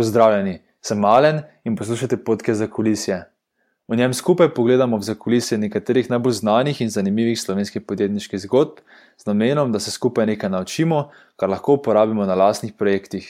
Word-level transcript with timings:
Pozdravljeni, 0.00 0.62
sem 0.80 0.98
Malen 0.98 1.42
in 1.64 1.74
poslušate 1.76 2.16
podke 2.24 2.54
za 2.54 2.66
kulisje. 2.66 3.18
V 3.88 3.96
njem 3.96 4.14
skupaj 4.14 4.48
pogledamo 4.54 4.96
v 4.96 5.04
zakulisje 5.04 5.58
nekaterih 5.58 6.08
najbolj 6.10 6.32
znanih 6.38 6.80
in 6.80 6.88
zanimivih 6.88 7.40
slovenskih 7.40 7.82
podjetniških 7.82 8.40
zgodb, 8.40 8.80
z 9.20 9.26
namenom, 9.28 9.72
da 9.72 9.80
se 9.80 9.90
skupaj 9.90 10.26
nekaj 10.26 10.50
naučimo, 10.50 11.10
kar 11.36 11.52
lahko 11.52 11.76
uporabimo 11.76 12.24
na 12.24 12.34
lastnih 12.34 12.72
projektih. 12.72 13.28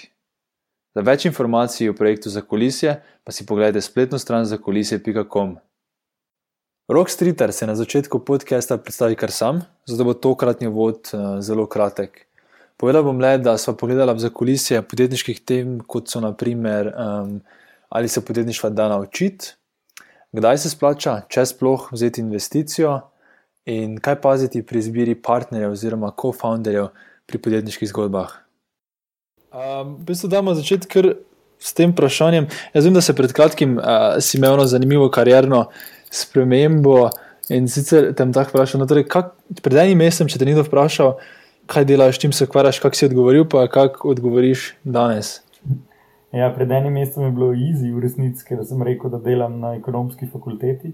Za 0.94 1.02
več 1.02 1.26
informacij 1.26 1.90
o 1.90 1.96
projektu 1.98 2.30
za 2.30 2.46
kulisje 2.46 3.00
pa 3.24 3.34
si 3.34 3.46
pogledajte 3.46 3.82
spletno 3.82 4.18
stran 4.18 4.46
za 4.46 4.62
kulisje.com. 4.62 5.56
Rock 6.88 7.10
Streeter 7.10 7.52
se 7.52 7.66
na 7.66 7.74
začetku 7.74 8.22
podcasta 8.24 8.78
predstavi 8.78 9.18
kar 9.18 9.34
sam, 9.34 9.64
zato 9.90 10.06
bo 10.06 10.14
tokratni 10.14 10.70
vod 10.70 11.10
uh, 11.14 11.40
zelo 11.42 11.66
kratek. 11.66 12.29
Povedal 12.80 13.04
bom 13.04 13.18
le, 13.20 13.34
da 13.38 13.58
smo 13.60 13.74
pogledali 13.76 14.20
za 14.20 14.30
kulisje 14.32 14.80
podjetniških 14.82 15.40
tem, 15.44 15.78
kot 15.84 16.08
so 16.08 16.20
naprimer, 16.24 16.88
um, 16.96 17.40
ali 17.92 18.08
se 18.08 18.24
podjetništva 18.24 18.70
da 18.70 18.88
naučiti, 18.88 19.52
kdaj 20.32 20.58
se 20.58 20.70
splača, 20.70 21.18
če 21.28 21.44
sploh 21.46 21.90
vzeti 21.92 22.22
investicijo 22.24 22.94
in 23.68 23.98
kaj 24.00 24.16
paziti 24.22 24.62
pri 24.64 24.80
izbiri 24.80 25.14
partnerjev 25.14 25.74
oziroma 25.74 26.08
co-founderjev 26.16 26.88
pri 27.28 27.38
podjetniških 27.38 27.90
zgodbah. 27.90 28.32
Um, 29.52 29.98
v 29.98 30.06
bistvu 30.08 30.30
damo 30.32 30.54
začeti 30.56 30.88
kar 30.88 31.10
s 31.60 31.74
tem 31.76 31.92
vprašanjem. 31.92 32.46
Jaz 32.72 32.88
vem, 32.88 32.96
da 32.96 33.02
se 33.04 33.12
pred 33.18 33.34
kratkim 33.36 33.76
uh, 33.76 34.16
si 34.24 34.38
imel 34.38 34.56
eno 34.56 34.64
zanimivo 34.64 35.10
karjerno 35.12 35.66
spremembo 36.10 37.10
in 37.52 37.68
sicer 37.68 38.14
tem 38.16 38.32
tako 38.32 38.54
vprašal, 38.54 38.80
no, 38.80 38.88
torej, 38.88 39.04
kak, 39.10 39.34
pred 39.60 39.82
enim 39.84 40.00
mesecem, 40.00 40.30
če 40.32 40.40
te 40.40 40.48
ni 40.48 40.56
kdo 40.56 40.64
vprašal, 40.64 41.18
kaj 41.70 41.84
delaš, 41.84 42.18
čim 42.18 42.32
se 42.32 42.44
ukvarjaš, 42.44 42.80
kak 42.82 42.96
si 42.98 43.06
odgovoril, 43.06 43.46
pa 43.48 43.66
kako 43.70 44.10
odgovoriš 44.10 44.74
danes. 44.84 45.38
Ja, 46.32 46.50
pred 46.54 46.70
enim 46.70 46.94
mesecem 46.94 47.24
je 47.24 47.30
bilo 47.34 47.50
easy, 47.54 47.90
v 47.94 48.02
resnici, 48.02 48.44
ker 48.46 48.62
sem 48.66 48.82
rekel, 48.86 49.10
da 49.10 49.18
delam 49.22 49.58
na 49.62 49.74
ekonomski 49.78 50.28
fakulteti. 50.30 50.92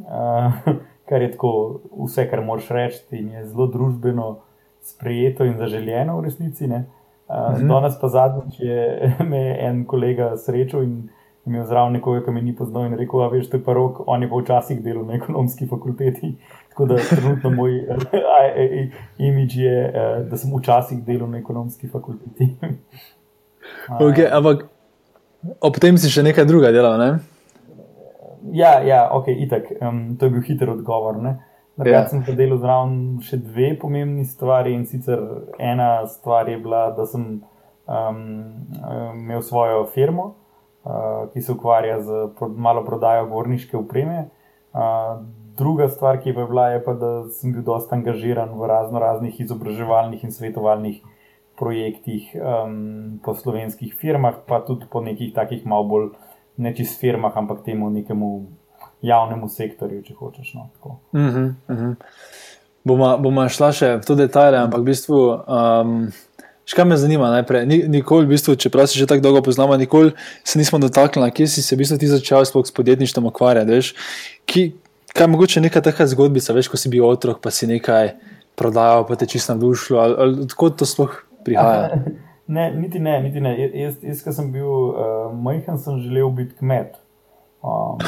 Uh, 0.00 0.56
kar 1.08 1.22
je 1.22 1.30
tako, 1.34 1.80
vse, 2.06 2.26
kar 2.30 2.44
moraš 2.44 2.70
reči, 2.72 3.02
in 3.20 3.32
je 3.36 3.46
zelo 3.46 3.68
družbeno 3.72 4.28
sprejeto 4.84 5.44
in 5.44 5.58
zaželjeno 5.60 6.18
v 6.18 6.24
resnici. 6.28 6.68
Uh, 6.68 6.80
mhm. 7.56 7.68
Danes 7.68 8.00
pa 8.00 8.08
zadnjič 8.08 8.60
je 8.60 8.80
me 9.30 9.44
en 9.60 9.84
kolega 9.88 10.34
srečal 10.36 10.84
in 10.84 10.96
imel 11.46 11.64
zraven 11.68 11.92
nekoga, 11.98 12.24
ki 12.24 12.32
me 12.32 12.42
ni 12.42 12.56
poznal 12.56 12.88
in 12.88 12.96
rekel: 12.96 13.20
A 13.20 13.28
veš, 13.32 13.50
to 13.52 13.60
je 13.60 13.64
pa 13.64 13.76
rok, 13.76 14.00
on 14.08 14.22
je 14.24 14.30
pa 14.30 14.40
včasih 14.40 14.80
delal 14.84 15.04
na 15.08 15.18
ekonomski 15.20 15.68
fakulteti. 15.68 16.34
Tako 16.74 16.86
da 16.90 16.96
trenutno 16.96 17.50
moj 17.50 17.86
imič 19.18 19.56
je, 19.56 19.92
eh, 19.94 20.24
da 20.30 20.36
sem 20.36 20.50
včasih 20.58 21.04
delal 21.06 21.30
na 21.30 21.38
ekonomski 21.38 21.88
fakulteti. 21.88 22.48
okay, 24.02 24.26
ampak 24.26 24.64
ob 25.60 25.78
tem 25.78 25.94
si 25.98 26.10
še 26.10 26.24
nekaj 26.26 26.48
druga 26.50 26.72
delal, 26.74 26.98
ne? 26.98 27.10
Ja, 28.50 28.80
ja 28.82 29.04
ok, 29.14 29.30
itak. 29.46 29.70
Um, 29.78 30.16
to 30.18 30.26
je 30.26 30.34
bil 30.34 30.42
hiter 30.42 30.72
odgovor. 30.74 31.20
Jaz 31.78 31.86
ja. 31.86 32.02
sem 32.10 32.24
pa 32.26 32.34
delal 32.34 32.58
zraven 32.58 32.98
še 33.22 33.38
dve 33.38 33.70
pomembni 33.78 34.26
stvari. 34.26 34.74
In 34.74 34.82
sicer 34.90 35.22
ena 35.62 36.08
stvar 36.10 36.50
je 36.50 36.58
bila, 36.58 36.88
da 36.98 37.06
sem 37.06 37.38
um, 37.38 38.20
imel 39.14 39.46
svojo 39.46 39.86
firmo, 39.94 40.26
uh, 40.82 41.30
ki 41.30 41.38
se 41.38 41.54
ukvarja 41.54 42.02
z 42.02 42.26
malo 42.58 42.82
prodajo 42.82 43.30
gorniške 43.30 43.78
upreme. 43.78 44.26
Uh, 44.74 45.22
druga 45.56 45.88
stvar, 45.88 46.20
ki 46.22 46.28
je 46.28 46.34
bila, 46.34 46.68
je 46.68 46.84
pa, 46.84 46.94
da 46.94 47.10
sem 47.30 47.52
bil 47.52 47.62
dosta 47.62 47.96
angažiran 47.96 48.54
v 48.58 48.66
razno 48.68 48.98
raznih 48.98 49.40
izobraževalnih 49.40 50.24
in 50.24 50.32
svetovalnih 50.32 51.02
projektih 51.58 52.34
um, 52.34 53.20
po 53.24 53.34
slovenskih 53.34 53.94
firmah, 53.94 54.42
pa 54.46 54.60
tudi 54.60 54.86
po 54.90 55.00
nekih 55.00 55.34
takih 55.34 55.66
malo 55.66 55.84
bolj 55.84 56.08
nečist 56.56 57.00
firmah, 57.00 57.36
ampak 57.36 57.62
temu 57.64 57.90
nekemu 57.90 58.46
javnemu 59.02 59.48
sektorju, 59.48 60.02
če 60.02 60.14
hočeš. 60.18 60.54
No, 60.54 60.68
uh 60.84 60.92
-huh, 61.12 61.54
uh 61.68 61.76
-huh. 61.76 61.94
Bomo, 62.84 63.18
bomo 63.18 63.48
šla 63.48 63.72
še 63.72 63.96
v 63.96 64.04
to 64.04 64.14
detajle, 64.14 64.58
ampak 64.58 64.80
v 64.80 64.84
bistvu. 64.84 65.40
Um, 65.48 66.12
Škaj 66.64 66.84
me 66.84 66.96
zanima 66.96 67.28
najprej? 67.30 67.66
Nikoli, 67.66 68.24
v 68.24 68.28
bistvu, 68.28 68.56
čeprav 68.56 68.86
se 68.86 68.98
že 68.98 69.06
tako 69.06 69.20
dolgo 69.20 69.42
poznamo, 69.42 69.76
nikoli 69.76 70.12
se 70.44 70.58
nismo 70.58 70.78
dotaknili, 70.78 71.30
kje 71.30 71.46
si 71.46 71.62
se 71.62 71.76
v 71.76 71.78
bistvu 71.78 71.98
ti 71.98 72.06
začel 72.06 72.44
s 72.44 72.72
podjetništvom 72.72 73.26
ukvarjati. 73.26 73.94
Kaj 75.14 75.26
mogoče 75.30 75.60
neka 75.60 75.80
taka 75.80 76.06
zgodbica, 76.10 76.52
veš, 76.52 76.68
ko 76.72 76.78
si 76.80 76.90
bil 76.90 77.04
otrok, 77.06 77.38
pa 77.42 77.52
si 77.54 77.68
nekaj 77.70 78.16
prodajal, 78.58 79.04
pa 79.06 79.14
te 79.14 79.28
čisto 79.30 79.54
navdušilo, 79.54 80.00
ali, 80.02 80.14
ali 80.18 80.40
odkot 80.42 80.74
to 80.80 80.88
sploh 80.90 81.14
prihaja? 81.46 82.00
Ne, 82.46 82.66
niti 82.74 82.98
ne, 82.98 83.22
niti 83.22 83.40
ne. 83.40 83.54
Jaz, 83.72 83.94
jaz 84.04 84.18
ko 84.20 84.32
sem 84.36 84.50
bil 84.52 84.66
uh, 84.68 85.30
majhen, 85.32 85.78
sem 85.80 85.96
želel 86.02 86.28
biti 86.34 86.58
kmet. 86.58 86.98
Um, 87.64 88.02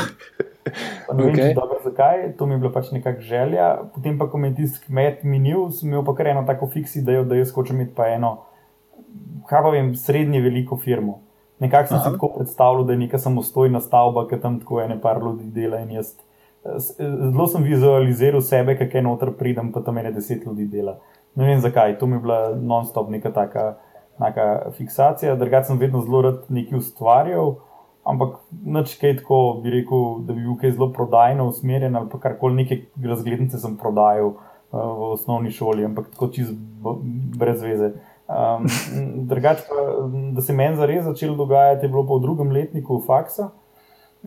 ne 1.14 1.22
vem, 1.22 1.30
okay. 1.30 1.54
dobro, 1.56 1.78
zakaj, 1.84 2.34
to 2.36 2.46
mi 2.46 2.58
je 2.58 2.58
bila 2.64 2.72
pač 2.74 2.90
nekakšna 2.92 3.24
želja. 3.24 3.68
Potem 3.94 4.18
pa, 4.18 4.26
ko 4.28 4.42
mi 4.42 4.50
je 4.50 4.58
tisti 4.58 4.82
kmet 4.84 5.22
minil, 5.24 5.70
sem 5.72 5.88
imel 5.88 6.04
pa 6.04 6.12
kar 6.18 6.28
eno 6.34 6.42
tako 6.44 6.68
fiksi, 6.74 7.00
da, 7.06 7.22
da 7.24 7.38
jaz 7.38 7.54
hočem 7.54 7.80
imeti 7.80 7.94
pa 7.96 8.10
eno, 8.12 8.34
kaj 9.48 9.64
pa 9.64 9.72
vem, 9.72 9.94
srednje 9.96 10.42
veliko 10.44 10.76
firmo. 10.76 11.20
Nekako 11.64 11.94
sem 11.94 12.00
Aha. 12.02 12.04
si 12.04 12.18
tako 12.18 12.34
predstavljal, 12.36 12.84
da 12.84 12.92
je 12.92 13.04
neka 13.06 13.22
samostojna 13.22 13.80
stavba, 13.80 14.26
ki 14.28 14.42
tam 14.42 14.60
tako 14.60 14.82
ene 14.84 15.00
par 15.00 15.22
ljudi 15.22 15.48
dela 15.54 15.80
in 15.80 15.96
jaz 15.96 16.12
zelo 16.78 17.46
sem 17.46 17.62
vizualiziral 17.62 18.40
sebe, 18.40 18.76
kako 18.78 19.02
noter 19.02 19.32
pridem, 19.38 19.72
pa 19.72 19.80
tam 19.80 19.98
ene 19.98 20.12
deset 20.12 20.46
ljudi 20.46 20.66
dela. 20.70 20.98
Ne 21.36 21.46
vem 21.46 21.60
zakaj, 21.60 21.98
to 21.98 22.06
mi 22.06 22.16
je 22.16 22.24
bila 22.24 22.40
non-stop 22.56 23.10
neka 23.10 23.32
taka, 23.32 23.76
taka 24.18 24.70
fiksacija. 24.76 25.36
Drugače 25.36 25.72
sem 25.72 25.78
vedno 25.78 26.00
zelo 26.04 26.22
rad 26.22 26.48
nekaj 26.48 26.78
ustvarjal, 26.78 27.54
ampak 28.04 28.38
nič 28.64 28.96
kaj 29.00 29.18
tako 29.20 29.60
bi 29.62 29.74
rekel, 29.74 30.22
da 30.24 30.32
bi 30.32 30.46
bil 30.46 30.56
kaj 30.60 30.76
zelo 30.78 30.92
prodajno 30.92 31.48
usmerjen 31.50 31.96
ali 31.96 32.08
pa 32.12 32.20
karkoli 32.22 32.62
neke 32.62 32.80
razglednice 33.04 33.58
sem 33.58 33.76
prodajal 33.76 34.32
uh, 34.32 34.36
v 34.72 35.10
osnovni 35.16 35.50
šoli, 35.50 35.84
ampak 35.84 36.12
tako 36.14 36.30
čez 36.32 36.52
brez 37.36 37.62
veze. 37.62 37.92
Um, 38.26 38.66
drugače 39.30 39.68
pa, 39.68 39.84
da 40.34 40.42
se 40.42 40.56
meni 40.56 40.76
zares 40.76 41.04
začelo 41.04 41.36
dogajati, 41.36 41.86
je 41.86 41.92
bilo 41.92 42.06
pa 42.06 42.16
v 42.16 42.24
drugem 42.24 42.52
letniku 42.52 43.02
faksa. 43.06 43.50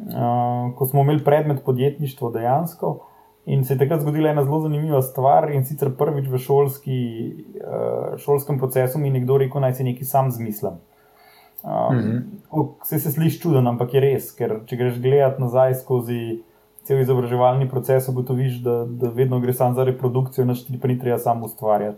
Eh, 0.08 0.76
ko 0.76 0.86
smo 0.86 1.02
imeli 1.02 1.24
predmet 1.24 1.64
podjetništvo 1.66 2.30
dejansko. 2.30 3.00
In 3.46 3.64
se 3.66 3.74
je 3.74 3.78
takrat 3.78 4.02
zgodila 4.02 4.30
ena 4.30 4.44
zelo 4.44 4.60
zanimiva 4.60 5.02
stvar, 5.02 5.52
in 5.52 5.66
sicer 5.66 5.90
prvič 5.98 6.28
v 6.30 6.38
šolski, 6.38 6.98
uh, 7.64 8.18
šolskem 8.18 8.60
procesu 8.60 9.00
mi 9.00 9.08
je 9.08 9.14
nekdo 9.14 9.38
rekel, 9.38 9.62
naj 9.62 9.74
se 9.74 9.84
nekaj 9.84 10.06
sam 10.06 10.32
zmislim. 10.32 10.74
Um, 11.64 11.96
mm 11.96 12.28
-hmm. 12.52 12.68
Se 12.84 13.12
sliši 13.12 13.40
čuden, 13.42 13.68
ampak 13.68 13.94
je 13.94 14.00
res, 14.00 14.32
ker 14.36 14.60
če 14.66 14.76
greš 14.76 15.02
gledati 15.02 15.42
nazaj 15.42 15.74
skozi 15.74 16.44
cel 16.84 17.00
izobraževalni 17.00 17.70
proces, 17.70 18.08
ugotoviš, 18.08 18.62
da, 18.64 18.86
da 18.86 19.10
vedno 19.10 19.40
gre 19.40 19.54
samo 19.54 19.74
za 19.74 19.84
reprodukcijo, 19.84 20.46
naš 20.46 20.66
ti 20.66 20.80
pa 20.82 20.88
ni 20.88 21.00
treba 21.00 21.18
samo 21.18 21.46
ustvarjati. 21.46 21.98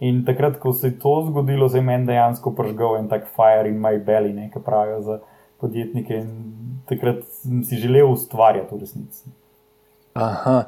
In 0.00 0.24
takrat, 0.24 0.58
ko 0.58 0.72
se 0.72 0.86
je 0.86 0.98
to 0.98 1.24
zgodilo, 1.26 1.68
se 1.68 1.78
je 1.78 1.82
meni 1.82 2.06
dejansko 2.06 2.54
pržgal 2.54 2.96
en 2.96 3.08
tak 3.08 3.26
fire 3.36 3.68
in 3.68 3.80
my 3.80 4.04
belly, 4.04 4.32
ne, 4.32 4.50
kaj 4.50 4.62
pravijo 4.62 5.00
za 5.00 5.18
podjetnike. 5.60 6.14
In 6.14 6.59
takrat 6.88 7.24
sem 7.42 7.64
si 7.64 7.76
želel 7.80 8.12
ustvarjati 8.12 8.74
v 8.74 8.80
resnici. 8.80 9.30
Aha. 10.14 10.64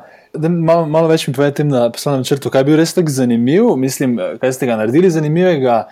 Malo, 0.49 0.87
malo 0.87 1.09
več 1.11 1.27
mi 1.29 1.35
povete 1.35 1.65
na 1.67 1.89
poslovnem 1.93 2.23
načrtu, 2.23 2.51
kaj 2.53 2.63
je 2.63 2.69
bil 2.71 2.79
res 2.81 2.95
tako 2.95 3.13
zanimiv, 3.13 3.75
mislim, 3.77 4.17
kaj 4.41 4.55
ste 4.57 4.69
ga 4.71 4.79
naredili 4.81 5.11
zanimivega, 5.13 5.83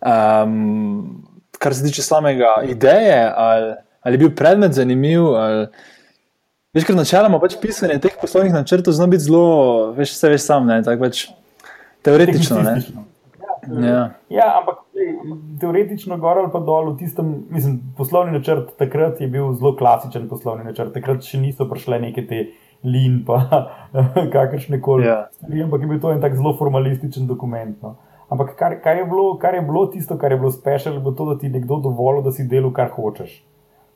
um, 0.00 1.24
kar 1.60 1.74
se 1.76 1.84
tiče 1.84 2.04
samega 2.06 2.54
ideje, 2.68 3.18
ali, 3.28 3.74
ali 4.00 4.16
je 4.16 4.22
bil 4.24 4.32
predmet 4.36 4.76
zanimiv. 4.78 5.26
Ali, 5.36 5.66
veš, 6.76 6.86
ker 6.88 6.96
načeloma 6.96 7.42
pač 7.42 7.58
pisanje 7.60 7.98
teh 8.00 8.16
poslovnih 8.20 8.54
načrtov 8.54 8.96
zna 8.96 9.10
biti 9.10 9.26
zelo, 9.26 9.92
veš, 9.98 10.14
vse 10.16 10.34
veš 10.36 10.46
sam, 10.46 10.70
ne, 10.70 10.80
tako 10.86 11.08
pač 11.08 11.26
teoretično. 12.06 12.62
Ja. 13.68 14.10
ja, 14.28 14.46
ampak 14.60 14.78
teoretično 15.60 16.18
gor 16.18 16.38
ali 16.38 16.50
pa 16.52 16.60
dol, 16.64 16.92
v 16.92 16.98
tistem, 16.98 17.32
mislim, 17.50 17.80
poslovni 17.96 18.32
načrt 18.32 18.76
takrat 18.78 19.20
je 19.20 19.28
bil 19.28 19.52
zelo 19.52 19.74
klasičen 19.76 20.28
poslovni 20.28 20.64
načrt. 20.64 20.94
Takrat 20.94 21.24
še 21.26 21.40
niso 21.40 21.66
prišle 21.68 22.00
neke 22.00 22.24
te 22.26 22.44
lin, 22.84 23.20
pa 23.26 23.42
kakršne 24.34 24.80
koli 24.80 25.04
yeah. 25.04 25.26
Ja. 25.26 25.40
stvari, 25.40 25.64
ampak 25.66 25.84
je 25.84 25.90
bil 25.90 26.00
to 26.00 26.12
en 26.14 26.22
tak 26.22 26.36
zelo 26.38 26.54
formalističen 26.58 27.28
dokument. 27.28 27.76
No. 27.82 27.96
Ampak 28.30 28.54
kar, 28.56 28.78
kar, 28.82 28.96
je 28.96 29.04
bilo, 29.10 29.34
kar 29.42 29.54
je 29.58 29.62
bilo 29.66 29.86
tisto, 29.90 30.16
kar 30.18 30.32
je 30.32 30.38
bilo 30.38 30.52
special, 30.54 30.94
je 30.94 31.00
bilo 31.00 31.12
to, 31.18 31.26
da 31.32 31.38
ti 31.38 31.50
nekdo 31.50 31.80
dovolil, 31.82 32.22
da 32.22 32.32
si 32.32 32.46
delal, 32.48 32.72
kar 32.72 32.92
hočeš. 32.94 33.42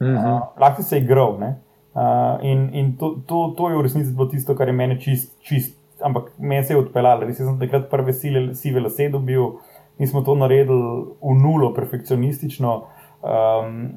Mm 0.00 0.06
-hmm. 0.06 0.34
uh, 0.34 0.60
lahko 0.60 0.82
si 0.82 0.88
se 0.88 0.98
igral. 0.98 1.38
Uh, 1.38 2.42
in 2.42 2.74
in 2.74 2.96
to, 2.96 3.16
to, 3.26 3.54
to 3.56 3.70
je 3.70 3.76
v 3.76 3.82
resnici 3.82 4.12
bilo 4.12 4.26
tisto, 4.26 4.56
kar 4.56 4.68
je 4.68 4.72
meni 4.72 5.00
čist, 5.00 5.40
čist 5.40 5.83
ampak 6.04 6.32
meni 6.38 6.64
se 6.64 6.74
je 6.74 6.80
odpeljalo. 6.80 7.26
Res 7.26 7.40
sem 7.40 7.58
takrat 7.58 7.88
prve 7.90 8.12
sive 8.12 8.80
lase 8.80 9.08
dobil 9.12 9.56
mi 9.98 10.06
smo 10.06 10.20
to 10.20 10.34
naredili 10.34 11.04
v 11.22 11.34
nulo, 11.42 11.72
perfekcionistično. 11.74 12.82
Um, 13.24 13.88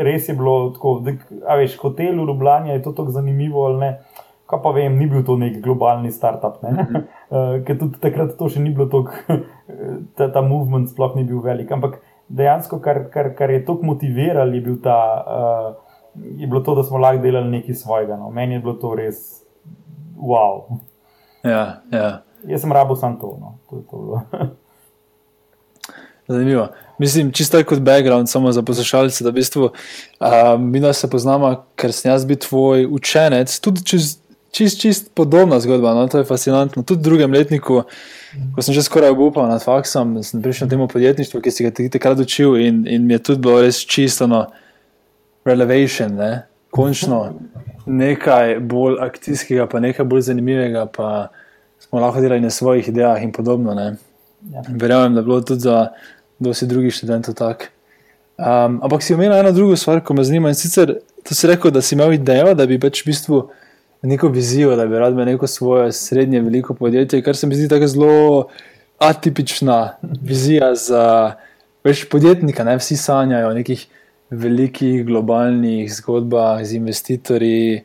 res 0.00 0.28
je 0.28 0.34
bilo 0.34 0.70
tako, 0.70 1.00
da 1.04 1.56
veš, 1.58 1.76
hotel 1.82 2.14
v 2.16 2.28
Ljubljani 2.30 2.70
je 2.70 2.82
to 2.82 2.92
tako 2.92 3.10
zanimivo 3.10 3.66
ali 3.66 3.78
ne. 3.78 3.90
Kaj 4.48 4.62
pa 4.64 4.70
vem, 4.72 4.94
ni 4.96 5.06
bil 5.06 5.24
to 5.24 5.36
nek 5.36 5.58
globalni 5.60 6.10
startup, 6.12 6.62
ne? 6.62 6.70
mm 6.70 6.76
-hmm. 6.76 7.64
ker 7.66 7.78
tudi 7.78 8.00
takrat 8.00 8.36
to 8.38 8.48
še 8.48 8.60
ni 8.60 8.70
bilo 8.70 8.86
tako, 8.86 9.12
ta, 10.16 10.32
ta 10.32 10.40
movement 10.40 10.88
sploh 10.88 11.16
ni 11.16 11.24
bil 11.24 11.40
velik. 11.40 11.72
Ampak 11.72 12.00
dejansko, 12.28 12.78
kar, 12.78 13.10
kar, 13.10 13.34
kar 13.34 13.50
je 13.50 13.64
tako 13.64 13.86
motiviralo, 13.86 14.54
je, 14.54 14.60
bil 14.60 14.80
ta, 14.82 15.24
uh, 15.26 15.74
je 16.38 16.46
bilo 16.46 16.60
to, 16.60 16.74
da 16.74 16.82
smo 16.82 16.98
lahko 16.98 17.22
delali 17.22 17.50
nekaj 17.50 17.74
svojega. 17.74 18.16
No. 18.16 18.30
Meni 18.30 18.54
je 18.54 18.60
bilo 18.60 18.74
to 18.74 18.94
res 18.94 19.44
wow. 20.18 20.78
Ja, 21.44 21.82
ja. 21.92 22.22
Jaz 22.46 22.60
sem 22.60 22.72
rabo 22.72 22.96
samo 22.96 23.18
to. 23.20 23.38
No. 23.40 23.58
to, 23.70 23.82
to 23.90 24.20
Zanimivo. 26.28 26.68
Mislim, 26.98 27.32
čisto 27.32 27.64
kot 27.64 27.78
background, 27.78 28.28
samo 28.28 28.52
za 28.52 28.62
poslušalce, 28.62 29.24
da 29.24 29.30
v 29.30 29.32
bistvu, 29.32 29.64
uh, 29.64 30.60
mi 30.60 30.80
da 30.80 30.92
se 30.92 31.10
poznamo, 31.10 31.64
ker 31.76 31.92
sem 31.92 32.10
jaz 32.10 32.26
bil 32.26 32.36
tvoj 32.36 32.86
učenec, 32.90 33.60
tudi 33.60 33.84
čez 33.84 34.18
čist, 34.50 34.80
čist 34.80 35.10
podobna 35.14 35.60
zgodba, 35.60 35.94
no? 35.94 36.08
to 36.08 36.18
je 36.18 36.24
fascinantno. 36.24 36.82
Tudi 36.82 37.00
v 37.00 37.04
drugem 37.04 37.32
letniku, 37.32 37.82
ko 38.54 38.62
sem 38.62 38.74
že 38.74 38.82
skoraj 38.82 39.14
obupal 39.14 39.48
nad 39.48 39.62
faksom, 39.62 40.18
sem 40.24 40.42
prišel 40.42 40.66
na 40.66 40.70
temo 40.74 40.88
podjetništva, 40.90 41.40
ki 41.40 41.50
si 41.50 41.66
ga 41.66 41.72
takrat 41.72 42.20
učil 42.20 42.56
in, 42.60 42.84
in 42.88 43.06
mi 43.06 43.16
je 43.16 43.22
tudi 43.22 43.44
bilo 43.44 43.60
res 43.62 43.80
čisto 43.86 44.26
no, 44.26 44.46
relevation, 45.44 46.16
ne? 46.16 46.48
končno 46.70 47.32
nekaj 47.88 48.58
bolj 48.60 48.98
akcijskega, 49.00 49.66
pa 49.66 49.80
nekaj 49.80 50.04
bolj 50.04 50.28
zanimivega, 50.28 50.86
pa 50.86 51.28
smo 51.80 52.00
lahko 52.00 52.20
delali 52.20 52.40
na 52.40 52.50
svojih 52.50 52.88
idejah 52.88 53.22
in 53.22 53.32
podobno. 53.32 53.74
Ja. 53.80 54.62
Verjamem, 54.68 55.14
da 55.14 55.20
je 55.20 55.24
bilo 55.24 55.40
tudi 55.40 55.60
za 55.60 55.88
dosti 56.38 56.66
drugih 56.66 56.94
študentov 56.94 57.34
tako. 57.34 57.72
Um, 58.38 58.78
ampak 58.82 59.02
si 59.02 59.14
omenil 59.14 59.34
eno 59.38 59.52
drugo 59.52 59.76
stvar, 59.76 60.00
ko 60.04 60.14
me 60.14 60.24
zanima. 60.24 60.48
In 60.48 60.54
sicer, 60.54 60.94
to 61.26 61.34
si 61.34 61.46
rekel, 61.46 61.70
da 61.74 61.82
si 61.82 61.94
imel 61.94 62.12
idejo, 62.14 62.54
da 62.54 62.66
bi 62.66 62.78
pač 62.78 63.02
v 63.02 63.10
bistvu 63.10 63.40
neko 64.02 64.28
vizijo, 64.28 64.76
da 64.76 64.86
bi 64.86 64.98
rad 64.98 65.12
imel 65.12 65.26
neko 65.26 65.46
svoje 65.46 65.92
srednje 65.92 66.40
veliko 66.40 66.74
podjetje, 66.74 67.22
kar 67.22 67.36
se 67.36 67.46
mi 67.46 67.56
zdi 67.58 67.68
tako 67.68 67.86
zelo 67.86 68.48
atipična 68.98 69.96
vizija 70.22 70.74
za 70.74 71.34
več 71.84 72.04
podjetnika. 72.10 72.64
Ne? 72.64 72.76
Vsi 72.78 72.96
sanjajo 72.96 73.50
o 73.50 73.54
nekih 73.54 73.86
velikih 74.30 75.06
globalnih 75.06 75.94
zgodbah 75.94 76.64
z 76.64 76.76
investitorji. 76.76 77.84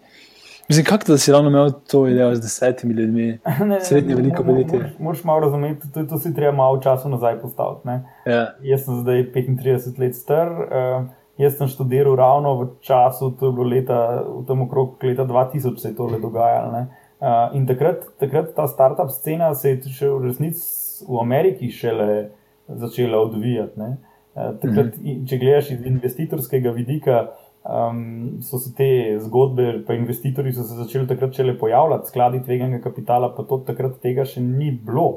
Mislim, 0.69 0.86
kako 0.86 1.04
da 1.07 1.18
si 1.18 1.31
ravno 1.31 1.50
imel 1.50 1.72
to 1.88 2.07
idejo 2.07 2.36
z 2.36 2.42
desetimi 2.42 2.94
ljudmi, 2.94 3.40
srednje 3.88 4.16
veliko 4.16 4.44
podjetje. 4.44 4.94
Moraš 5.00 5.24
malo 5.24 5.40
razumeti, 5.40 5.92
to, 5.94 6.04
to 6.04 6.18
si 6.18 6.36
treba 6.36 6.51
malo 6.51 6.81
časa 6.81 7.10
nazaj 7.10 7.42
postaviti. 7.42 7.90
Ja. 8.25 8.54
Jaz 8.62 8.86
sem 8.86 9.01
zdaj 9.01 9.24
35 9.36 10.00
let 10.00 10.16
star. 10.16 10.51
Uh, 10.51 11.06
Jaz 11.38 11.56
sem 11.57 11.68
študiral 11.68 12.13
ravno 12.16 12.51
v 12.62 12.68
času, 12.86 13.31
to 13.40 13.48
je 13.48 13.54
bilo 13.57 13.66
leta, 13.66 14.22
v 14.22 14.44
tem 14.45 14.60
okrog 14.62 15.01
leta 15.04 15.25
2000, 15.25 15.80
se 15.81 15.90
je 15.90 15.95
to 15.95 16.06
le 16.06 16.19
dogajalo. 16.22 16.86
Uh, 17.19 17.56
in 17.57 17.66
takrat, 17.68 18.06
takrat 18.19 18.54
ta 18.56 18.68
startup 18.68 19.10
scena 19.10 19.50
se 19.56 19.69
je 19.69 19.90
še 19.90 20.12
v 20.12 20.28
resnici 20.28 20.62
v 21.10 21.18
Ameriki 21.19 21.72
šele 21.74 22.30
začela 22.68 23.18
odvijati. 23.18 23.81
Uh, 23.81 24.12
takrat, 24.33 24.97
mm 24.97 25.03
-hmm. 25.03 25.30
Če 25.30 25.38
gledaš 25.38 25.71
iz 25.71 25.85
investitorskega 25.85 26.71
vidika, 26.71 27.27
um, 27.63 28.41
so 28.41 28.57
se 28.57 28.74
te 28.75 29.19
zgodbe, 29.19 29.83
pa 29.88 29.94
investitorji 29.94 30.53
so 30.53 30.63
se 30.63 30.75
začeli 30.75 31.07
takrat 31.07 31.33
šele 31.33 31.57
pojavljati, 31.59 32.07
skladi 32.07 32.44
tveganega 32.44 32.83
kapitala, 32.83 33.35
pa 33.35 33.44
to 33.44 33.57
takrat 33.57 34.00
tega 34.01 34.25
še 34.25 34.41
ni 34.41 34.71
bilo 34.71 35.09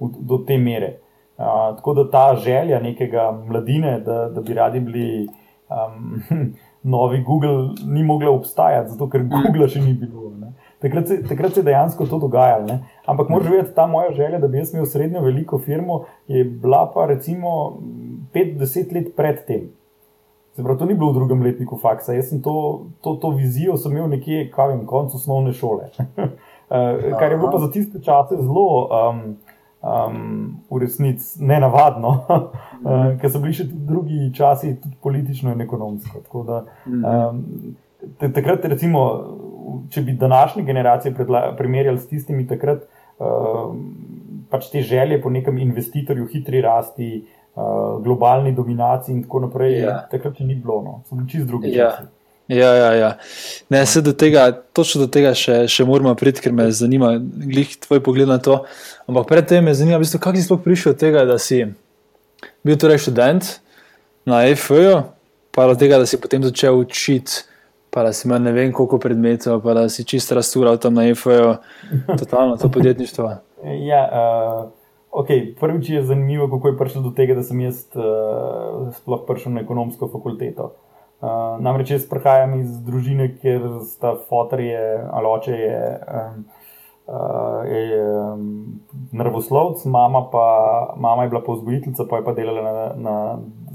v, 0.00 0.10
do 0.20 0.38
te 0.46 0.58
mere. 0.58 0.98
Uh, 1.38 1.76
tako 1.76 1.94
da 1.94 2.10
ta 2.10 2.36
želja 2.36 2.80
nekega 2.80 3.30
mladine, 3.46 4.00
da, 4.00 4.28
da 4.28 4.40
bi 4.40 4.54
radi 4.54 4.80
bili 4.80 5.28
um, 5.68 6.22
novi 6.94 7.22
Google 7.22 7.74
ni 7.86 8.02
mogla 8.02 8.30
obstajati, 8.30 8.90
zato 8.90 9.08
ker 9.08 9.24
Google 9.24 9.68
še 9.68 9.80
ni 9.80 9.94
bilo. 9.94 10.22
Takrat 10.82 11.08
se, 11.08 11.22
takrat 11.28 11.54
se 11.54 11.60
je 11.60 11.64
dejansko 11.64 12.06
to 12.06 12.18
dogajalo. 12.18 12.66
Ne? 12.66 12.78
Ampak 13.06 13.28
moraš 13.28 13.50
vedeti, 13.50 13.74
ta 13.74 13.86
moja 13.86 14.10
želja, 14.12 14.38
da 14.38 14.48
bi 14.48 14.58
jaz 14.58 14.72
imel 14.74 14.86
srednjo 14.86 15.22
veliko 15.22 15.58
firmo, 15.58 16.04
je 16.28 16.44
bila 16.44 16.90
pa 16.94 17.06
recimo 17.06 17.78
5-10 18.34 18.94
let 18.94 19.14
pred 19.16 19.44
tem. 19.46 19.70
Pravi, 20.56 20.78
to 20.78 20.86
ni 20.86 20.94
bilo 20.94 21.10
v 21.12 21.14
drugem 21.14 21.42
letniku 21.42 21.78
faksa. 21.80 22.12
Jaz 22.12 22.28
sem 22.28 22.42
to, 22.42 22.86
to, 23.00 23.14
to 23.14 23.30
vizijo 23.30 23.76
sem 23.76 23.92
imel 23.92 24.10
nekje, 24.12 24.50
kaj 24.52 24.68
vem, 24.74 24.82
konec 24.86 25.14
osnovne 25.14 25.52
šole. 25.52 25.90
Eh, 26.72 27.10
kar 27.18 27.32
je 27.32 27.36
bilo 27.36 27.50
pa 27.52 27.58
za 27.58 27.66
tiste 27.70 28.00
čase 28.00 28.36
zelo. 28.40 28.88
Um, 28.88 29.18
um, 29.82 30.56
v 30.70 30.78
resnici 30.80 31.44
ne 31.44 31.60
navadno, 31.60 32.08
uh, 32.08 33.18
ker 33.20 33.30
so 33.30 33.42
bili 33.42 33.56
še 33.56 33.66
drugi 33.68 34.30
časi, 34.34 34.76
tudi 34.80 34.96
politično 35.02 35.52
in 35.52 35.60
ekonomsko. 35.60 36.44
Da, 36.48 36.62
um, 36.86 37.42
takrat, 38.18 38.64
recimo, 38.64 39.02
če 39.90 40.02
bi 40.02 40.16
današnje 40.18 40.62
generacije 40.62 41.14
primerjali 41.58 41.98
s 41.98 42.08
tistimi 42.08 42.46
takrat, 42.48 42.84
um, 43.18 43.84
pač 44.50 44.70
te 44.72 44.82
želje 44.82 45.20
po 45.22 45.30
nekem 45.30 45.58
investitorju, 45.58 46.26
hitri 46.32 46.60
rasti, 46.60 47.12
uh, 47.54 48.02
globalni 48.02 48.54
dominaciji 48.54 49.16
in 49.16 49.22
tako 49.22 49.46
naprej, 49.46 49.78
ja. 49.80 50.00
takrat 50.10 50.40
ni 50.40 50.54
bilo, 50.54 50.82
no. 50.82 51.00
so 51.08 51.16
bili 51.16 51.28
čist 51.28 51.46
drugi 51.46 51.72
ja. 51.72 51.90
časi. 51.90 52.10
Ja, 52.48 52.74
ja, 52.74 52.92
ja. 52.92 53.10
Ne, 53.70 53.86
se 53.86 54.02
do 54.02 54.12
tega, 54.12 54.50
točno 54.72 55.04
do 55.04 55.08
tega 55.08 55.30
še, 55.38 55.62
še 55.70 55.86
moramo 55.88 56.12
priti, 56.18 56.42
ker 56.44 56.52
me 56.52 56.66
zanima, 56.74 57.14
glih 57.22 57.70
tvoj 57.80 58.02
pogled 58.04 58.28
na 58.28 58.40
to. 58.42 58.58
Ampak 59.08 59.30
predtem 59.30 59.64
me 59.64 59.74
zanima, 59.78 60.00
bistvo, 60.02 60.20
kako 60.20 60.36
si 60.36 60.44
sploh 60.48 60.60
prišel 60.60 60.92
do 60.92 61.00
tega, 61.00 61.22
da 61.28 61.38
si 61.40 61.62
bil 62.66 62.76
torej 62.76 63.04
študent 63.06 63.46
na 64.28 64.42
EFO, 64.50 64.82
pa 65.54 65.68
do 65.70 65.78
tega, 65.78 66.02
da 66.02 66.08
si 66.08 66.18
potem 66.20 66.42
začel 66.44 66.76
učiti, 66.82 67.46
pa 67.92 68.02
da 68.02 68.12
si 68.12 68.28
imel 68.28 68.42
ne 68.42 68.52
vem 68.56 68.72
koliko 68.72 68.98
predmetov, 68.98 69.60
pa 69.62 69.74
da 69.76 69.88
si 69.92 70.04
čisto 70.04 70.34
rastural 70.34 70.78
tam 70.80 70.94
na 70.96 71.04
EFO, 71.08 71.56
totalno 72.20 72.56
to 72.56 72.70
podjetništvo. 72.72 73.32
Ja, 73.86 74.06
uh... 74.12 74.70
Okay, 75.12 75.52
prvič 75.60 75.90
je 75.90 76.02
zanimivo, 76.02 76.48
kako 76.48 76.68
je 76.68 76.76
prišlo 76.78 77.02
do 77.02 77.10
tega, 77.12 77.34
da 77.36 77.42
sem 77.44 77.60
jaz 77.60 77.84
uh, 77.92 78.88
sploh 78.96 79.26
prišel 79.28 79.52
na 79.52 79.60
ekonomsko 79.60 80.08
fakulteto. 80.08 80.70
Uh, 81.20 81.60
namreč 81.60 81.92
jaz 81.92 82.06
prihajam 82.08 82.54
iz 82.56 82.78
družine, 82.80 83.26
kjer 83.36 83.60
sta 83.84 84.14
fotorje 84.28 84.80
ali 85.12 85.28
oče 85.28 85.52
je, 85.52 85.82
um, 86.00 86.38
uh, 87.12 87.60
je 87.68 88.00
um, 88.08 88.80
nervoslovc, 89.12 89.84
mama, 89.84 90.24
pa, 90.32 90.46
mama 90.96 91.28
je 91.28 91.34
bila 91.36 91.44
povzgojiteljica, 91.44 92.08
pa 92.08 92.16
je 92.22 92.24
pa 92.24 92.32
delala 92.32 92.64
na, 92.64 92.88
na 92.96 93.16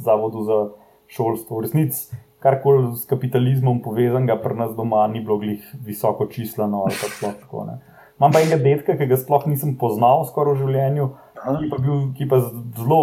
zavodu 0.10 0.42
za 0.42 0.60
šolstvo. 1.06 1.62
V 1.62 1.68
resnici, 1.70 2.18
karkoli 2.44 2.94
s 2.96 3.06
kapitalizmom 3.10 3.82
povezanega, 3.82 4.38
pri 4.42 4.58
nas 4.58 4.76
doma 4.78 5.08
ni 5.08 5.24
bilo 5.26 5.40
glih 5.42 5.64
visoko 5.86 6.28
čislano 6.32 6.84
ali 6.86 6.98
pa 7.02 7.10
sploh 7.10 7.34
tako. 7.42 7.66
Ne. 7.66 7.80
Imam 8.20 8.34
pa 8.34 8.42
enega 8.42 8.58
detka, 8.62 8.98
ki 8.98 9.10
ga 9.10 9.18
sploh 9.18 9.48
nisem 9.50 9.76
poznal 9.78 10.26
skoraj 10.30 10.58
v 10.58 10.66
življenju, 10.66 11.10
ki 11.44 11.70
pa, 11.70 11.82
bil, 11.82 12.06
ki 12.18 12.30
pa 12.30 12.42
zelo 12.78 13.02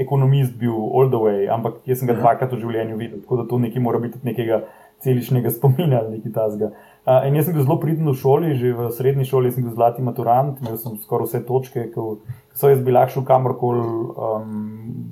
ekonomist 0.00 0.54
bil 0.60 0.76
all 0.76 1.10
the 1.12 1.20
way, 1.20 1.48
ampak 1.50 1.80
jaz 1.88 2.00
sem 2.00 2.08
ga 2.08 2.16
dvakrat 2.16 2.52
v 2.54 2.60
življenju 2.62 3.00
videl, 3.00 3.24
tako 3.24 3.40
da 3.40 3.48
to 3.50 3.58
nekaj 3.60 3.82
mora 3.84 4.00
biti 4.00 4.20
nekega 4.24 4.62
celičnega 5.04 5.50
spomina 5.52 6.00
ali 6.00 6.18
nekaj 6.18 6.32
tasga. 6.36 6.70
Uh, 7.08 7.26
in 7.28 7.36
jaz 7.36 7.48
sem 7.48 7.56
bil 7.56 7.64
zelo 7.64 7.78
pridn 7.80 8.08
v 8.08 8.16
šoli, 8.20 8.54
že 8.60 8.72
v 8.76 8.88
srednji 8.96 9.28
šoli 9.28 9.52
sem 9.52 9.64
bil 9.64 9.74
zlati 9.76 10.04
maturant, 10.04 10.60
imel 10.60 10.76
sem 10.80 10.96
skoraj 11.00 11.30
vse 11.30 11.42
točke, 11.48 11.86
ki 11.92 12.08
so 12.56 12.72
jaz 12.72 12.82
bil 12.84 12.96
lahko 12.96 13.24
kamorkoli 13.28 13.84
um, 13.84 14.56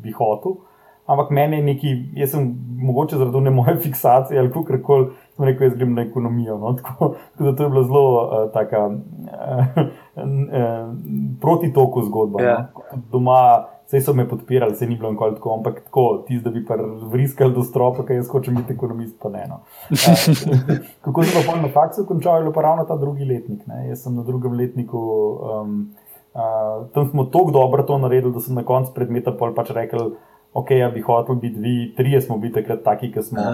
bi 0.04 0.12
hotel. 0.16 0.60
Ampak 1.08 1.30
meni 1.32 1.56
je 1.56 1.64
neki, 1.64 1.94
jaz 2.20 2.34
sem 2.34 2.50
mogoče 2.84 3.16
zaradi 3.16 3.40
ne 3.40 3.50
moje 3.50 3.76
fiksacije 3.84 4.40
ali 4.40 4.52
kako 4.52 4.78
koli, 4.82 5.08
sem 5.36 5.48
rekel, 5.48 5.66
jaz 5.70 5.78
grem 5.80 5.94
na 5.96 6.04
ekonomijo. 6.04 6.58
No? 6.58 6.74
Tako, 6.82 7.14
tako 7.32 7.44
da 7.44 7.56
to 7.56 7.62
je 7.62 7.68
bila 7.68 7.84
zelo 7.84 8.04
uh, 8.24 8.52
taka 8.52 8.86
uh, 8.86 9.82
uh, 10.16 10.94
proti 11.40 11.72
toku 11.72 12.02
zgodba. 12.02 12.38
Yeah. 12.38 12.68
No? 12.74 12.82
Ja. 12.92 13.02
Doma 13.12 13.40
Vse 13.88 14.00
so 14.04 14.12
me 14.12 14.28
podpirali, 14.28 14.74
se 14.76 14.86
ni 14.86 14.96
bilo 14.96 15.10
nikoli 15.10 15.34
tako, 15.34 15.54
ampak 15.54 15.78
tako, 15.84 16.02
tisti, 16.26 16.44
da 16.44 16.50
bi 16.50 16.64
vriskal 17.08 17.54
do 17.56 17.62
stropa, 17.64 18.02
kaj 18.04 18.18
jaz 18.20 18.28
hočem 18.28 18.58
biti 18.60 18.74
ekonomist, 18.74 19.14
pa 19.22 19.30
ne. 19.32 19.46
No. 19.48 19.62
Kako 21.06 21.24
sem 21.24 21.46
pa 21.46 21.54
na 21.56 21.70
faksu 21.72 22.04
končal, 22.06 22.44
je 22.44 22.52
pa 22.52 22.62
ravno 22.62 22.84
ta 22.84 22.96
drugi 23.00 23.24
letnik. 23.24 23.62
Ne. 23.66 23.86
Jaz 23.88 24.02
sem 24.04 24.12
na 24.14 24.26
drugem 24.28 24.52
letniku, 24.60 24.98
um, 25.00 25.72
uh, 26.34 26.84
tam 26.92 27.08
smo 27.08 27.24
tako 27.32 27.50
dobro 27.50 27.82
to 27.82 27.98
naredili, 27.98 28.32
da 28.32 28.44
sem 28.44 28.60
na 28.60 28.66
koncu 28.68 28.92
predmeta 28.94 29.32
pač 29.32 29.72
rekel, 29.72 30.10
ok, 30.52 30.70
ja 30.70 30.88
bi 30.90 31.00
hotel 31.00 31.34
biti 31.34 31.60
vi, 31.60 31.76
trije 31.96 32.20
smo 32.20 32.38
bili 32.38 32.52
takrat 32.52 32.82
taki, 32.84 33.12
ki 33.12 33.22
smo, 33.22 33.44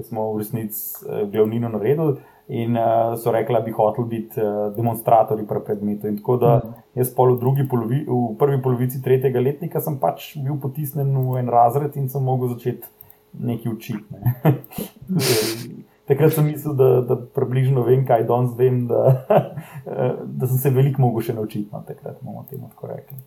smo 0.00 0.32
v 0.32 0.38
resnici 0.38 1.04
uh, 1.04 1.28
glavnino 1.30 1.68
naredili 1.68 2.16
in 2.48 2.76
uh, 2.76 3.14
so 3.20 3.32
rekli, 3.32 3.54
da 3.54 3.60
bi 3.60 3.72
hotel 3.76 4.04
biti 4.04 4.40
uh, 4.40 4.74
demonstratorji 4.76 5.46
pri 5.46 5.60
predmetu. 5.66 6.08
In 6.08 6.16
tako 6.16 6.36
da 6.36 6.54
mhm. 6.64 6.72
jaz 6.94 7.10
pol 7.14 7.36
v, 7.36 7.66
polovi, 7.70 8.04
v 8.08 8.36
prvi 8.38 8.62
polovici 8.62 9.02
tretjega 9.02 9.40
letnika 9.40 9.80
sem 9.80 9.98
pač 10.00 10.32
bil 10.36 10.56
potisnen 10.62 11.12
v 11.16 11.42
en 11.42 11.52
razred 11.52 11.96
in 11.96 12.08
sem 12.08 12.24
mogel 12.24 12.54
začeti 12.54 12.88
nekaj 13.32 13.72
učiti. 13.72 14.04
Ne. 14.10 14.34
Takrat 16.08 16.32
sem 16.32 16.46
mislil, 16.48 16.72
da, 16.72 17.02
da 17.04 17.18
približno 17.20 17.82
vem, 17.84 18.06
kaj 18.08 18.22
danes 18.24 18.54
vem, 18.56 18.86
da, 18.88 19.26
da 20.40 20.48
sem 20.48 20.56
se 20.56 20.72
veliko 20.72 21.04
mogel 21.04 21.26
še 21.26 21.34
naučiti. 21.36 21.68
No, 21.68 21.82
takrat 21.84 22.22
bomo 22.22 22.46
temu 22.48 22.70
tako 22.72 22.88
rekli. 22.94 23.18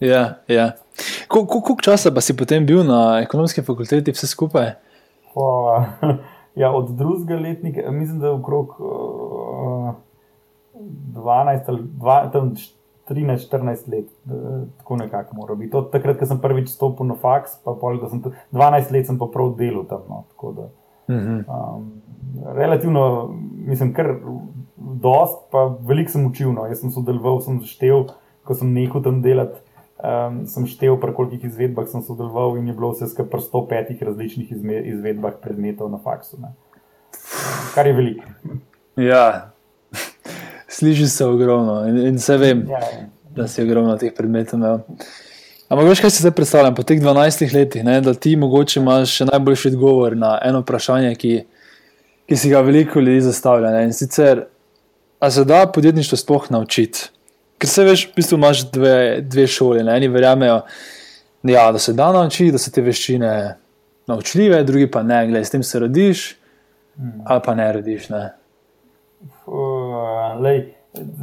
Ja, 0.00 0.34
ja. 0.48 0.72
Koliko 1.28 1.76
časa 1.82 2.10
pa 2.10 2.20
si 2.20 2.36
potem 2.36 2.66
bil 2.66 2.84
na 2.84 3.20
ekonomski 3.20 3.62
fakulteti, 3.62 4.12
vse 4.12 4.26
skupaj? 4.26 4.74
Po, 5.34 5.44
Ja, 6.56 6.72
od 6.72 6.88
drugega 6.96 7.36
letnika, 7.36 7.90
mislim, 7.90 8.18
da 8.20 8.26
je 8.26 8.32
okrog 8.32 8.80
uh, 8.80 9.94
12 11.14 11.60
ali 11.66 11.82
2, 11.82 12.32
tam 12.32 12.54
13-14 13.08 13.92
let, 13.92 14.04
tako 14.78 14.96
nekako 14.96 15.36
mora 15.36 15.54
biti. 15.54 15.76
Od 15.76 15.90
takrat, 15.92 16.18
ko 16.18 16.26
sem 16.26 16.40
prvič 16.40 16.68
stopil 16.72 17.06
na 17.06 17.14
faks, 17.14 17.58
pa 17.64 17.74
pol, 17.80 18.00
sem 18.08 18.22
12 18.52 18.90
let 18.92 19.06
sem 19.06 19.18
pa 19.18 19.28
prav 19.32 19.52
delal 19.58 19.84
tam. 19.84 20.00
No, 20.08 20.24
Mhm. 21.08 21.44
um, 21.46 21.92
relativno, 22.56 23.30
mislim, 23.66 23.92
kar 23.94 24.16
dost, 24.76 25.44
pa 25.50 25.76
veliko 25.86 26.10
sem 26.10 26.26
učil. 26.26 26.52
No. 26.52 26.66
Jaz 26.66 26.80
sem 26.80 26.90
sodeloval, 26.90 27.40
sem 27.40 27.60
štev, 27.62 28.08
ko 28.44 28.54
sem 28.54 28.72
nehal 28.72 29.02
tam 29.02 29.22
delati. 29.22 29.60
Um, 29.96 30.42
sem 30.44 30.66
štev, 30.68 30.98
pri 31.00 31.14
kolikih 31.16 31.44
izvedbah 31.48 31.86
sem 31.88 32.02
sodeloval, 32.04 32.58
in 32.60 32.66
je 32.68 32.74
bilo 32.76 32.90
vse 32.92 33.08
skupaj 33.08 33.46
105 33.48 34.02
različnih 34.04 34.50
izme, 34.52 34.80
izvedbah 34.92 35.38
predmetov 35.40 35.88
na 35.88 35.96
faksu. 35.96 36.36
Ne. 36.40 36.52
Kar 37.74 37.88
je 37.88 37.94
veliko. 37.96 38.28
Ja, 39.00 39.52
sliši 40.68 41.08
se 41.08 41.24
ogromno 41.24 41.86
in, 41.88 41.96
in 42.06 42.18
se 42.18 42.36
vem, 42.36 42.66
Ja, 42.68 42.80
da 43.36 43.48
si 43.48 43.62
ogromno 43.62 43.96
teh 43.96 44.12
predmetov 44.16 44.60
imel. 44.60 44.84
Ampak 45.68 45.88
veš, 45.88 46.00
kaj 46.04 46.12
si 46.14 46.22
zdaj 46.22 46.36
predstavljam 46.36 46.76
po 46.76 46.84
teh 46.86 47.00
12 47.00 47.54
letih, 47.54 47.84
ne, 47.84 47.98
da 48.00 48.14
ti 48.14 48.36
mogoče 48.36 48.80
imaš 48.80 49.16
še 49.16 49.30
najboljši 49.32 49.72
odgovor 49.72 50.16
na 50.16 50.36
eno 50.44 50.60
vprašanje, 50.60 51.14
ki, 51.18 51.32
ki 52.28 52.38
si 52.38 52.52
ga 52.52 52.60
veliko 52.62 53.00
ljudi 53.00 53.24
zastavlja. 53.26 53.72
Ne, 53.74 53.88
in 53.88 53.96
sicer, 53.96 54.44
a 55.18 55.30
se 55.30 55.44
da 55.44 55.64
podjetništvo 55.72 56.20
sploh 56.20 56.50
naučiti? 56.54 57.08
Ker 57.58 57.70
se 57.70 57.84
veš, 57.84 58.06
v 58.10 58.16
bistvu 58.16 58.38
imaš 58.38 58.64
dve, 58.70 59.20
dve 59.24 59.46
šole. 59.48 59.84
Ne, 59.84 59.96
eni 59.96 60.08
verjamejo, 60.12 60.60
ja, 61.42 61.70
da 61.72 61.78
se 61.78 61.94
da 61.96 62.10
naučiti, 62.12 62.52
da 62.52 62.60
so 62.60 62.72
te 62.74 62.84
veščine 62.84 63.30
naučljive, 64.06 64.64
drugi 64.64 64.90
pa 64.90 65.02
ne, 65.02 65.22
gledaj, 65.26 65.44
s 65.44 65.54
tem 65.54 65.62
se 65.62 65.78
rodiš 65.78 66.26
ali 67.24 67.40
pa 67.44 67.54
ne 67.54 67.72
rodiš. 67.72 68.08
Ne. 68.08 68.30
Uh, 69.46 70.40
lej, 70.40 70.62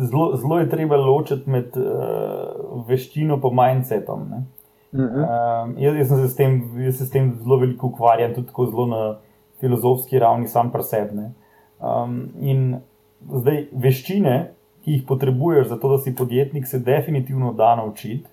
zelo, 0.10 0.36
zelo 0.38 0.60
je 0.60 0.70
treba 0.70 0.98
ločiti 0.98 1.50
med 1.50 1.78
uh, 1.78 2.84
veščino 2.88 3.40
in 3.42 3.56
mindsetom. 3.58 4.28
Ne? 4.30 4.44
Mhm. 4.94 5.24
Um, 5.24 5.75
jaz, 5.82 5.96
jaz, 5.98 6.08
sem 6.08 6.28
se 6.28 6.36
tem, 6.38 6.58
jaz 6.86 6.98
se 6.98 7.06
s 7.06 7.10
tem 7.10 7.34
zelo 7.42 7.58
veliko 7.58 7.88
ukvarjam, 7.88 8.34
tudi 8.34 8.48
tako 8.48 8.66
zelo 8.70 8.86
na 8.88 9.04
filozofski 9.60 10.20
ravni, 10.20 10.48
sam 10.48 10.72
presebne. 10.72 11.32
Um, 11.80 12.28
in 12.40 12.75
zdaj 13.42 13.68
veščine, 13.74 14.36
ki 14.84 14.92
jih 14.92 15.04
potrebuješ 15.04 15.68
za 15.68 15.78
to, 15.78 15.90
da 15.90 15.98
si 15.98 16.13
podjetnik, 16.13 16.68
se 16.68 16.80
definitivno 16.80 17.54
da 17.54 17.75
naučiti. 17.75 18.25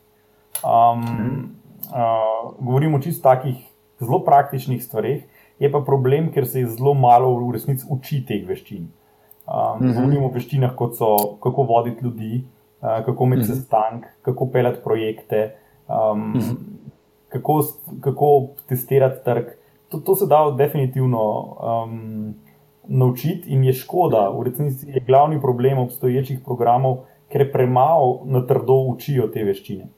Um, 0.60 1.54
uh, 1.86 2.60
govorimo 2.60 2.96
o 2.96 3.00
čist 3.00 3.22
takih 3.22 3.56
zelo 4.00 4.18
praktičnih 4.20 4.84
stvareh, 4.84 5.22
je 5.58 5.72
pa 5.72 5.80
problem, 5.80 6.32
ker 6.32 6.46
se 6.46 6.66
zelo 6.66 6.94
malo 6.94 7.30
v 7.38 7.52
resnici 7.52 7.86
uči 7.88 8.22
teh 8.22 8.46
veščin. 8.46 8.88
Um, 9.46 9.78
Mhm. 9.80 9.92
Govorimo 9.92 10.26
o 10.26 10.30
veščinah, 10.30 10.74
kot 10.74 10.94
so 10.94 11.10
kako 11.36 11.62
voditi 11.64 12.04
ljudi, 12.04 12.44
uh, 12.80 13.04
kako 13.04 13.24
imeti 13.24 13.42
Mhm. 13.42 13.52
sestank, 13.52 14.04
kako 14.22 14.46
peljati 14.46 14.78
projekte, 14.84 15.54
um, 15.88 16.32
Mhm. 16.36 16.54
kako, 17.28 17.62
s- 17.62 17.74
kako 18.00 18.30
testirati 18.66 19.24
trg. 19.24 19.44
To, 19.88 19.98
to 19.98 20.14
se 20.14 20.26
da 20.26 20.54
definitivno 20.56 21.22
um, 21.84 22.34
naučiti 22.90 23.50
in 23.54 23.64
je 23.64 23.72
škoda. 23.72 24.28
V 24.34 24.42
resnici 24.42 24.88
je 24.90 25.00
glavni 25.06 25.40
problem 25.40 25.78
obstoječih 25.78 26.40
programov, 26.44 27.04
ker 27.30 27.52
premalo 27.52 28.22
na 28.24 28.42
trdo 28.46 28.74
učijo 28.90 29.28
te 29.30 29.44
veščine. 29.44 29.88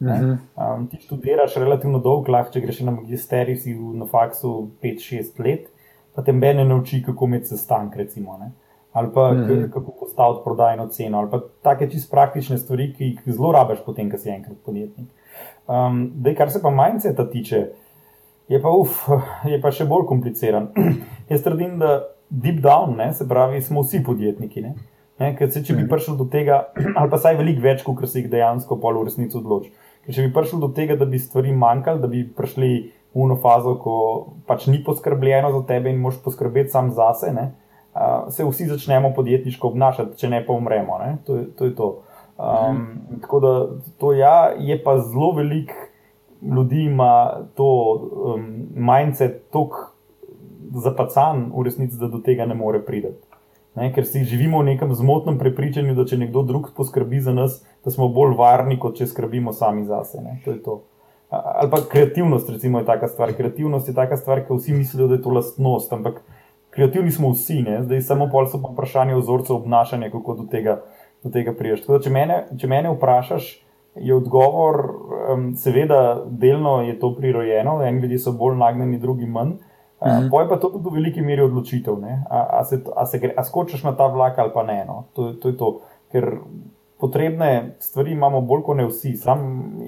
Ne? 0.00 0.16
Mhm. 0.16 0.32
Um, 0.56 0.86
ti 0.88 0.96
študiraš 0.96 1.56
relativno 1.56 1.98
dolg, 1.98 2.28
lahko 2.28 2.52
če 2.52 2.60
greš 2.64 2.80
na 2.80 2.94
magisterij, 2.96 3.56
si 3.56 3.74
na 3.74 4.06
faksu 4.08 4.70
5-6 4.82 5.38
let, 5.44 5.68
pa 6.16 6.22
te 6.22 6.32
mene 6.32 6.64
nauči, 6.64 7.02
kako 7.06 7.28
imeti 7.28 7.52
sestank, 7.52 7.96
recimo, 7.96 8.38
ne? 8.38 8.50
ali 8.92 9.08
pa 9.14 9.32
Mhm. 9.32 9.52
mm. 9.52 9.70
kako 9.70 9.92
postaviti 10.00 10.40
prodajno 10.44 10.88
ceno, 10.88 11.18
ali 11.18 11.30
pa 11.30 11.40
take 11.62 11.90
čist 11.90 12.10
praktične 12.10 12.58
stvari, 12.58 12.92
ki 12.94 13.04
jih 13.04 13.20
zelo 13.26 13.52
rabiš, 13.52 13.84
potem, 13.86 14.10
ko 14.10 14.18
si 14.18 14.30
enkrat 14.30 14.56
podjetnik. 14.66 15.06
Um, 15.68 16.10
dej, 16.14 16.34
kar 16.34 16.50
se 16.50 16.62
pa 16.62 16.70
mindseta 16.70 17.30
tiče, 17.30 17.68
je 18.48 18.62
pa, 18.62 18.68
uf, 18.68 19.04
je 19.52 19.60
pa 19.62 19.70
še 19.70 19.84
bolj 19.84 20.06
kompliciran. 20.06 20.72
Jaz 21.30 21.42
trdim, 21.42 21.78
da 21.78 22.00
deep 22.30 22.60
down, 22.62 22.96
ne, 22.96 23.12
se 23.14 23.28
pravi, 23.28 23.62
smo 23.62 23.82
vsi 23.82 24.02
podjetniki. 24.06 24.62
Ne? 24.62 24.74
Ne, 25.20 25.34
ker 25.36 25.50
se, 25.50 25.64
če 25.64 25.74
bi 25.74 25.82
Mhm. 25.82 25.90
prišel 25.90 26.16
do 26.16 26.24
tega, 26.24 26.72
ali 26.98 27.10
pa 27.10 27.18
saj 27.18 27.36
veliko 27.36 27.62
več, 27.62 27.82
kot 27.84 28.08
se 28.08 28.20
jih 28.20 28.30
dejansko 28.30 28.80
pol 28.80 29.00
v 29.00 29.04
resnici 29.04 29.36
odloči. 29.36 29.72
Ker 30.06 30.14
če 30.14 30.22
bi 30.22 30.32
prišel 30.32 30.60
do 30.60 30.68
tega, 30.68 30.96
da 30.96 31.04
bi 31.04 31.18
stvari 31.18 31.52
manjkali, 31.52 32.00
da 32.00 32.08
bi 32.08 32.24
prišli 32.24 32.70
v 33.14 33.24
eno 33.24 33.36
fazo, 33.36 33.74
ko 33.82 33.96
pač 34.46 34.66
ni 34.66 34.78
poskrbljeno 34.84 35.50
za 35.52 35.66
tebe 35.66 35.90
in 35.90 35.98
moš 36.00 36.22
poskrbeti 36.24 36.70
sam 36.70 36.90
zase, 36.94 37.32
ne, 37.34 37.50
uh, 37.94 38.30
se 38.30 38.44
vsi 38.44 38.68
začnemo 38.70 39.10
podjetniško 39.16 39.68
obnašati, 39.68 40.16
če 40.16 40.28
ne 40.30 40.46
pa 40.46 40.52
umremo. 40.52 40.98
Ne. 40.98 41.18
To, 41.26 41.36
je, 41.36 41.44
to 41.58 41.64
je 41.64 41.74
to. 41.74 41.88
Um, 42.38 42.86
tako 43.20 43.40
da 43.40 43.50
to 43.98 44.12
ja, 44.12 44.54
je 44.56 44.78
pa 44.82 44.94
zelo 45.00 45.32
velik 45.36 45.72
ljudi 46.40 46.84
ima 46.84 47.44
to 47.54 47.66
um, 48.34 48.46
mindset 48.74 49.50
tako 49.52 49.89
zapacan 50.74 51.50
v 51.54 51.64
resnici, 51.66 51.98
da 51.98 52.08
do 52.08 52.20
tega 52.24 52.46
ne 52.46 52.54
more 52.54 52.80
priti. 52.84 53.12
Ne, 53.78 53.92
ker 53.94 54.06
si 54.06 54.24
živimo 54.26 54.60
v 54.60 54.74
nekem 54.74 54.94
zmotnem 54.94 55.38
prepričanju, 55.38 55.94
da 55.94 56.04
če 56.04 56.18
nekdo 56.18 56.42
drug 56.42 56.72
poskrbi 56.76 57.20
za 57.22 57.34
nas, 57.34 57.60
da 57.84 57.90
smo 57.94 58.08
bolj 58.10 58.34
varni, 58.38 58.78
kot 58.82 58.98
če 58.98 59.06
skrbimo 59.06 59.54
sami 59.54 59.86
zase. 59.86 60.22
Ne. 60.22 60.40
To 60.44 60.54
je 60.54 60.62
to. 60.62 60.80
Ali 61.30 61.70
pa 61.70 61.78
kreativnost, 61.86 62.50
recimo, 62.50 62.82
je 62.82 62.88
taka 62.88 63.08
stvar. 63.08 63.32
Kreativnost 63.38 63.88
je 63.88 63.94
taka 63.94 64.18
stvar, 64.18 64.42
ki 64.46 64.56
vsi 64.58 64.74
mislijo, 64.74 65.06
da 65.06 65.14
je 65.14 65.22
to 65.22 65.30
lastnost, 65.30 65.92
ampak 65.94 66.18
kreativni 66.74 67.12
smo 67.14 67.30
vsi, 67.30 67.62
ne. 67.62 67.82
zdaj 67.86 68.02
samo 68.02 68.26
pol 68.30 68.46
so 68.50 68.58
pa 68.62 68.72
vprašanje 68.72 69.14
vzorcev 69.14 69.56
obnašanja, 69.56 70.10
kako 70.10 70.34
do 70.42 70.46
tega, 70.50 70.80
do 71.22 71.30
tega 71.30 71.54
priješ. 71.54 71.84
Tako 71.84 71.98
da, 71.98 72.04
če 72.04 72.14
mene, 72.14 72.38
če 72.58 72.70
mene 72.70 72.94
vprašaš, 72.96 73.50
je 73.94 74.14
odgovor, 74.14 74.82
um, 75.34 75.48
seveda, 75.58 76.22
delno 76.26 76.80
je 76.82 76.98
to 76.98 77.14
prirojeno, 77.14 77.80
eni 77.86 78.02
ljudje 78.02 78.18
so 78.18 78.32
bolj 78.32 78.58
nagnjeni, 78.58 78.98
drugi 78.98 79.26
manj. 79.26 79.58
Mhm. 80.00 80.30
Poje 80.30 80.48
pa 80.48 80.56
to 80.56 80.70
tudi 80.72 80.88
v 80.88 80.96
veliki 80.96 81.20
meri 81.20 81.42
odločitev, 81.44 81.98
ne? 82.00 82.22
a, 82.30 82.60
a, 82.60 82.64
se, 82.64 82.80
a, 82.96 83.06
se 83.06 83.18
gre, 83.18 83.34
a 83.36 83.44
skočiš 83.44 83.82
na 83.84 83.92
ta 83.92 84.06
vlak 84.08 84.38
ali 84.38 84.50
pa 84.54 84.62
ne. 84.64 84.84
No? 84.88 85.04
To, 85.14 85.32
to 85.36 85.48
je 85.48 85.56
to. 85.56 85.80
Ker 86.12 86.40
potrebne 87.00 87.76
stvari 87.80 88.12
imamo 88.12 88.40
bolj 88.40 88.62
kot 88.64 88.76
ne 88.76 88.86
vsi, 88.88 89.14
sam 89.16 89.40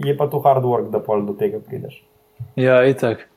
je 0.04 0.16
pa 0.16 0.28
to 0.28 0.40
hard 0.44 0.64
work, 0.64 0.90
da 0.92 1.00
pol 1.00 1.24
do 1.26 1.32
tega 1.32 1.60
prideš. 1.64 2.02
Ja, 2.56 2.82
itak. 2.84 3.28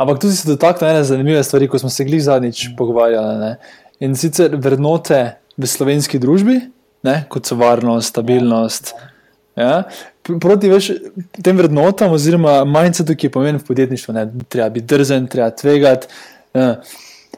Ampak 0.00 0.20
tu 0.20 0.28
si 0.28 0.36
se 0.36 0.48
dotaknil 0.48 0.90
ene 0.90 1.04
zanimive 1.04 1.42
stvari, 1.44 1.68
ko 1.68 1.78
smo 1.78 1.88
se 1.92 2.04
glih 2.04 2.22
zadnjič 2.24 2.70
pogovarjali. 2.76 3.38
Ne? 3.40 3.56
In 4.00 4.16
sicer 4.16 4.56
vrednote 4.56 5.20
v 5.56 5.68
slovenski 5.68 6.20
družbi, 6.20 6.60
ne? 7.04 7.16
kot 7.32 7.48
so 7.48 7.56
varnost, 7.60 8.12
stabilnost. 8.12 8.94
Ja? 9.56 9.84
Pr- 10.19 10.19
Proti 10.40 10.68
veš, 10.70 10.90
tem 11.42 11.58
vrednotam, 11.58 12.12
oziroma 12.12 12.60
mindsetu, 12.68 13.16
ki 13.16 13.28
je 13.28 13.32
pomemben 13.34 13.62
v 13.62 13.66
podjetništvu, 13.68 14.14
ne? 14.14 14.26
treba 14.48 14.68
biti 14.74 14.86
drzen, 14.86 15.26
treba 15.30 15.50
tvegati. 15.50 16.10
Ja. 16.54 16.80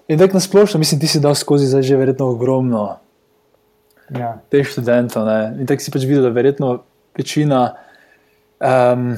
In 0.09 0.19
tako 0.19 0.39
nasplošno, 0.39 0.81
mislim, 0.83 1.01
ti 1.01 1.09
si 1.09 1.21
dal 1.21 1.35
skozi 1.39 1.67
zdaj 1.71 1.83
že 1.83 1.97
verjetno 1.97 2.31
ogromno 2.33 2.99
Ja. 4.13 4.37
teh 4.53 4.67
študentov. 4.69 5.25
Ne? 5.25 5.39
In 5.63 5.69
tako 5.69 5.85
si 5.85 5.93
pač 5.95 6.05
videl, 6.05 6.27
da 6.27 6.33
verjetno 6.35 6.83
večina, 7.17 7.63
um, 8.61 9.15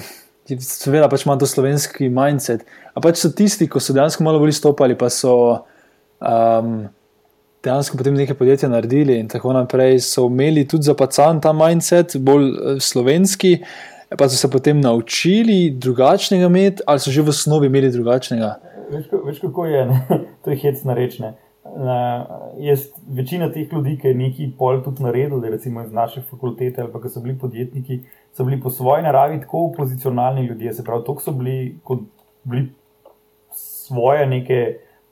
seveda 0.47 1.09
pač 1.11 1.25
ima 1.27 1.39
to 1.41 1.49
slovenski 1.51 2.11
mindset. 2.13 2.67
A 2.95 3.03
pač 3.03 3.19
so 3.19 3.33
tisti, 3.35 3.67
ki 3.71 3.83
so 3.83 3.97
dejansko 3.97 4.27
malo 4.27 4.43
bolj 4.43 4.55
stopali, 4.55 4.95
pa 4.99 5.11
so 5.11 5.65
um, 6.21 6.87
dejansko 7.65 7.99
potem 7.99 8.15
neke 8.15 8.35
podjetja 8.35 8.69
naredili 8.69 9.19
in 9.21 9.29
tako 9.29 9.53
naprej, 9.57 9.99
so 10.05 10.27
imeli 10.31 10.67
tudi 10.69 10.91
zapacan 10.91 11.41
ta 11.41 11.53
mindset, 11.57 12.17
bolj 12.21 12.49
eh, 12.51 12.81
slovenski. 12.81 13.59
Pa 14.19 14.29
so 14.29 14.37
se 14.37 14.51
potem 14.51 14.81
naučili 14.81 15.71
drugačnega 15.71 16.47
imeti, 16.47 16.83
ali 16.87 17.01
so 17.01 17.11
že 17.11 17.23
v 17.23 17.33
osnovi 17.33 17.67
imeli 17.67 17.91
drugačnega. 17.91 18.51
Veš, 18.93 19.09
veš, 19.25 19.41
kako 19.43 19.67
je, 19.67 19.87
ne? 19.87 19.97
to 20.45 20.53
je 20.53 20.59
hec 20.61 20.85
narečne. 20.87 21.33
Uh, 21.65 22.61
jaz, 22.61 22.85
večina 23.11 23.49
teh 23.51 23.73
ljudi, 23.73 23.97
ki 23.99 24.13
je 24.13 24.15
neki 24.15 24.51
pol 24.59 24.83
tudi 24.85 25.03
naredili, 25.03 25.51
recimo 25.51 25.83
iz 25.83 25.93
naše 25.93 26.23
fakultete 26.29 26.83
ali 26.83 26.93
pa 26.93 27.01
ki 27.03 27.11
so 27.11 27.23
bili 27.25 27.35
podjetniki, 27.39 27.99
so 28.37 28.45
bili 28.45 28.61
po 28.61 28.71
svoji 28.71 29.03
naravi 29.03 29.41
tako 29.41 29.65
opozicionalni 29.73 30.45
ljudje, 30.47 30.75
se 30.75 30.85
pravi, 30.85 31.03
tako 31.07 31.23
so 31.23 31.33
bili, 31.33 31.79
kot 31.83 32.05
bili 32.45 32.69
svoje 33.51 34.27
neke 34.27 34.61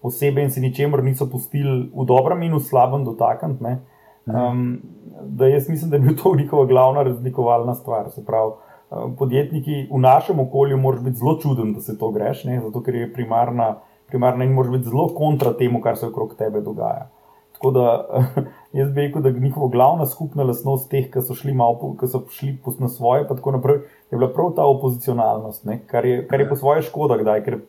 osebe 0.03 0.43
in 0.43 0.51
se 0.51 0.61
ničemur 0.61 1.03
niso 1.05 1.27
pustili 1.31 1.91
v 1.95 2.07
dobrem 2.07 2.43
in 2.43 2.55
v 2.55 2.61
slabem 2.61 3.05
dotakniti. 3.05 3.65
ne. 3.65 3.79
Um, 4.27 4.81
da 5.23 5.47
jaz 5.47 5.69
mislim, 5.69 5.91
da 5.91 5.97
je 5.97 6.01
bil 6.01 6.17
to 6.23 6.37
njihova 6.37 6.65
glavna 6.67 7.03
razlikovalna 7.03 7.75
stvar. 7.75 8.11
Se 8.11 8.25
pravi, 8.25 8.53
uh, 8.91 9.11
podjetniki 9.19 9.89
v 9.93 9.99
našem 9.99 10.41
okolju 10.41 10.77
moraš 10.77 11.01
biti 11.01 11.17
zelo 11.17 11.39
čuden, 11.39 11.73
da 11.75 11.81
se 11.81 11.99
to 11.99 12.11
greš, 12.11 12.45
ne? 12.45 12.61
zato 12.61 12.83
ker 12.83 12.95
je 12.95 13.13
primarna, 13.13 13.77
primarna 14.07 14.45
in 14.45 14.53
moraš 14.53 14.73
biti 14.73 14.85
zelo 14.85 15.09
kontra 15.15 15.53
temu, 15.53 15.81
kar 15.81 15.97
se 15.97 16.07
okrog 16.07 16.35
tebe 16.39 16.61
dogaja. 16.61 17.09
Tako 17.53 17.71
da 17.71 18.07
jaz 18.79 18.91
bi 18.91 19.01
rekel, 19.01 19.23
da 19.23 19.29
je 19.29 19.41
njihova 19.41 19.69
glavna 19.69 20.07
skupna 20.07 20.43
lastnost 20.43 20.91
teh, 20.91 21.11
ki 21.11 21.23
so 21.23 21.35
šli 21.35 21.55
malo, 21.55 21.95
ki 22.01 22.07
so 22.07 22.23
šli 22.31 22.59
na 22.79 22.89
svoje, 22.89 23.29
pa 23.29 23.35
tako 23.35 23.53
naprej, 23.59 23.83
je 24.11 24.19
bila 24.19 24.33
prav 24.33 24.53
ta 24.57 24.67
opozicionalnost, 24.67 25.65
ne? 25.65 25.81
kar 25.87 26.07
je, 26.07 26.27
kar 26.29 26.41
je 26.41 26.49
po 26.49 26.57
svoje 26.57 26.83
škoda, 26.83 27.17
kdaj, 27.17 27.45
ker 27.45 27.61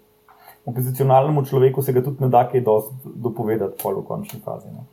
opozicionalnemu 0.66 1.46
človeku 1.46 1.82
se 1.82 1.94
ga 1.94 2.04
tudi 2.04 2.24
ne 2.24 2.30
da 2.30 2.46
kaj 2.50 2.64
dopovedati, 3.04 3.80
pol 3.84 4.02
v 4.02 4.06
končni 4.08 4.40
fazi. 4.46 4.72
Ne? 4.72 4.86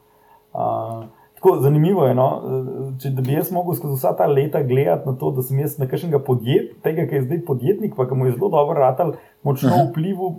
Uh, 0.52 1.04
Tako 1.40 1.56
zanimivo 1.60 2.04
je, 2.04 2.14
no? 2.14 2.26
če 3.00 3.14
bi 3.16 3.32
jaz 3.32 3.48
mogel 3.54 3.72
skozi 3.72 3.94
vsa 3.96 4.10
ta 4.12 4.26
leta 4.28 4.60
gledati 4.62 5.08
na 5.08 5.14
to, 5.16 5.30
da 5.32 5.40
sem 5.42 5.62
jaz 5.62 5.78
nekakšnega 5.80 6.18
podjetnika, 6.26 6.82
tega, 6.84 7.06
ki 7.08 7.16
je 7.16 7.22
zdaj 7.22 7.40
podjetnik, 7.46 7.94
pa 7.96 8.04
ki 8.04 8.18
mu 8.18 8.26
je 8.28 8.34
zelo 8.34 8.50
dobro 8.52 8.76
ratal, 8.76 9.14
močno 9.46 9.86
vplival, 9.86 10.34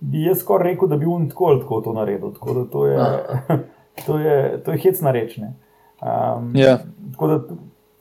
bi 0.00 0.24
jaz 0.24 0.40
skoraj 0.40 0.72
rekel, 0.72 0.88
da 0.88 0.96
bi 0.96 1.04
on 1.04 1.28
tako 1.28 1.50
ali 1.52 1.60
tako 1.60 1.80
to 1.84 1.92
naredil. 1.92 2.32
Tako 2.38 2.54
da 2.54 2.64
to 2.72 2.86
je, 2.86 3.10
to 4.06 4.18
je, 4.18 4.38
to 4.64 4.72
je 4.72 4.80
hecna 4.86 5.12
rečne. 5.12 5.52
Um, 6.00 6.48
yeah. 6.56 6.80
Tako 7.12 7.28
da 7.28 7.38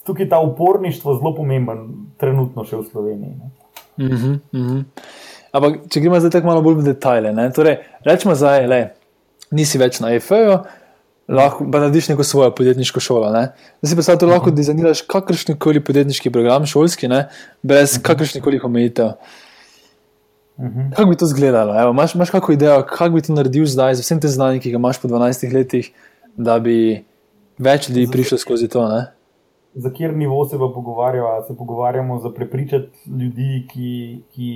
tukaj 0.08 0.26
je 0.26 0.30
ta 0.30 0.40
uporništvo 0.40 1.18
zelo 1.20 1.36
pomemben, 1.36 1.84
trenutno 2.18 2.64
še 2.64 2.80
v 2.80 2.84
Sloveniji. 2.84 3.36
Mm 3.98 4.08
-hmm, 4.08 4.40
mm 4.54 4.68
-hmm. 4.68 4.84
Ampak, 5.58 5.80
če 5.90 6.04
gremo 6.04 6.20
zdaj 6.22 6.38
tako 6.38 6.52
malo 6.52 6.62
bolj 6.66 6.82
v 6.82 6.92
detajle, 6.92 7.34
torej, 7.56 7.80
rečemo 8.06 8.36
zdaj, 8.38 8.68
da 8.70 8.82
nisi 9.56 9.80
več 9.82 10.02
na 10.04 10.12
EFE-ju 10.18 10.60
lahko 11.28 11.66
pa 11.72 11.80
narediš 11.80 12.10
neko 12.10 12.24
svojo 12.24 12.52
podjetniško 12.56 13.00
šolo. 13.00 13.32
Ne? 13.32 13.50
Zdaj 13.82 14.02
si 14.02 14.06
samo 14.06 14.18
to 14.18 14.28
lahko 14.28 14.52
dizajniraš 14.52 15.02
kakršni 15.12 15.58
koli 15.60 15.84
podjetniški 15.84 16.32
program, 16.32 16.66
šolski, 16.66 17.08
ne? 17.08 17.28
brez 17.64 17.98
-huh. 17.98 18.02
kakršnih 18.02 18.44
koli 18.44 18.60
omejitev. 18.64 19.06
Uh 20.58 20.66
-huh. 20.66 20.96
Kako 20.96 21.10
bi 21.10 21.18
to 21.18 21.26
izgledalo? 21.26 21.82
Evo, 21.82 21.92
imaš, 21.92 22.16
imaš 22.16 22.30
kakšno 22.30 22.54
idejo, 22.54 22.86
kako 22.90 23.16
bi 23.16 23.22
to 23.22 23.34
naredil 23.34 23.66
zdaj, 23.66 23.96
z 23.96 24.00
vsem 24.00 24.22
tem 24.22 24.30
znanjem, 24.30 24.62
ki 24.62 24.72
ga 24.72 24.76
imaš 24.76 25.02
po 25.02 25.08
12 25.08 25.54
letih, 25.54 25.92
da 26.38 26.60
bi 26.60 27.04
več 27.58 27.90
ljudi 27.90 28.08
prišlo 28.12 28.38
skozi 28.38 28.68
to? 28.68 28.88
Ne? 28.90 29.17
Za 29.78 29.90
kjer 29.94 30.16
nivo 30.18 30.46
se 30.46 30.58
pa 30.58 30.72
pogovarjamo? 30.74 31.42
Se 31.48 31.58
pogovarjamo 31.58 32.20
za 32.20 32.30
prepričati 32.30 33.10
ljudi, 33.20 33.68
ki, 33.70 34.22
ki 34.32 34.50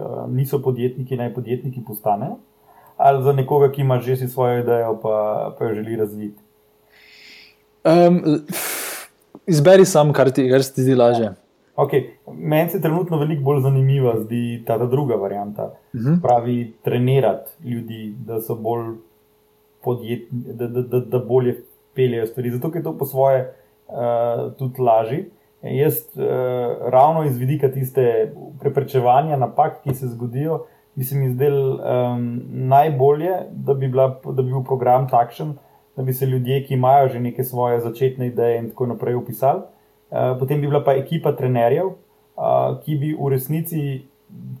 uh, 0.00 0.30
niso 0.30 0.58
podjetniki, 0.62 1.16
naj 1.16 1.34
podjetniki 1.34 1.84
postanejo 1.86 2.36
ali 2.96 3.22
za 3.22 3.32
nekoga, 3.32 3.72
ki 3.72 3.80
ima 3.80 3.98
že 4.00 4.16
svojo 4.28 4.60
idejo, 4.60 4.98
pa, 5.02 5.54
pa 5.58 5.64
jo 5.64 5.74
želi 5.74 5.96
razviti? 5.96 6.42
Um, 7.84 8.22
izberi 9.46 9.84
sam, 9.84 10.12
kar, 10.12 10.30
ti, 10.30 10.50
kar 10.50 10.62
se 10.62 10.74
ti 10.74 10.82
zdi 10.82 10.94
lažje. 10.94 11.34
Okay. 11.76 12.04
Meni 12.32 12.70
se 12.70 12.80
trenutno 12.80 13.18
veliko 13.18 13.42
bolj 13.42 13.60
zanimiva 13.60 14.14
zdi 14.20 14.62
ta, 14.66 14.78
ta 14.78 14.86
druga 14.86 15.14
varianta. 15.14 15.64
Uh 15.64 16.00
mhm. 16.00 16.08
-huh. 16.08 16.22
Pravi, 16.22 16.72
trenirati 16.82 17.50
ljudi, 17.64 18.14
da 18.26 18.40
so 18.40 18.54
bolj 18.54 18.94
podjetni, 19.84 20.38
da, 20.54 20.66
da, 20.66 20.82
da, 20.82 21.00
da 21.00 21.18
bolje 21.18 21.62
peljejo 21.94 22.26
stvari. 22.26 22.50
Zato 22.50 22.70
je 22.74 22.82
to 22.82 22.98
po 22.98 23.04
svoje 23.04 23.54
tudi 24.58 24.82
lažje. 24.82 25.24
Jaz 25.64 25.94
uh, 26.16 26.24
ravno 26.90 27.24
iz 27.24 27.38
vidika 27.38 27.70
tiste 27.72 28.32
preprečevanja 28.60 29.36
napak, 29.36 29.82
ki 29.82 29.94
se 29.94 30.08
zgodijo, 30.08 30.66
bi 30.94 31.04
se 31.04 31.16
mi 31.16 31.30
zdel 31.30 31.56
um, 31.72 32.42
najbolje, 32.50 33.38
da 33.50 33.74
bi, 33.74 33.88
bila, 33.88 34.20
da 34.24 34.42
bi 34.42 34.50
bil 34.50 34.64
program 34.64 35.08
takšen, 35.08 35.54
da 35.96 36.02
bi 36.02 36.12
se 36.12 36.26
ljudje, 36.26 36.66
ki 36.66 36.74
imajo 36.74 37.08
že 37.08 37.20
neke 37.20 37.44
svoje 37.44 37.80
začetne 37.80 38.26
ideje 38.26 38.58
in 38.58 38.68
tako 38.70 38.86
naprej, 38.86 39.14
upisali. 39.14 39.60
Uh, 40.10 40.38
potem 40.38 40.60
bi 40.60 40.68
bila 40.68 40.84
pa 40.84 40.92
ekipa 40.92 41.32
trenerjev, 41.32 41.86
uh, 41.86 42.76
ki 42.84 42.96
bi 42.96 43.16
v 43.20 43.32
resnici 43.32 44.02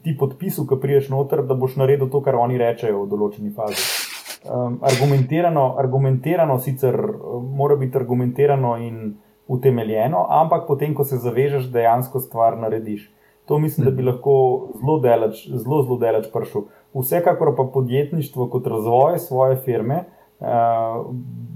ti 0.02 0.16
podpisal, 0.18 0.66
ko 0.66 0.80
priješ 0.80 1.08
noter, 1.08 1.42
da 1.42 1.54
boš 1.54 1.76
naredil 1.76 2.08
to, 2.08 2.22
kar 2.22 2.40
oni 2.40 2.58
rečejo 2.58 3.04
v 3.04 3.10
določeni 3.12 3.52
fazi. 3.52 4.03
Um, 4.44 4.78
argumentirano, 4.82 5.74
argumentirano, 5.78 6.58
sicer 6.58 6.94
mora 7.40 7.76
biti 7.76 7.96
argumentirano 7.96 8.76
in 8.76 9.14
utemeljeno, 9.48 10.26
ampak 10.28 10.66
potem, 10.66 10.92
ko 10.94 11.04
se 11.04 11.16
zavežeš, 11.16 11.70
dejansko 11.72 12.20
stvar 12.20 12.58
narediš. 12.60 13.06
To 13.48 13.58
mislim, 13.58 13.84
da 13.84 13.90
bi 13.90 14.04
lahko 14.04 14.34
zelo 14.80 14.98
delač, 15.00 15.46
zelo, 15.48 15.82
zelo 15.82 15.96
delač 16.00 16.28
prišel. 16.32 16.66
Vsekakor 16.94 17.54
pa 17.56 17.64
podjetništvo 17.72 18.48
kot 18.52 18.66
razvoj 18.66 19.18
svoje 19.18 19.56
firme 19.64 20.04
uh, 20.04 20.46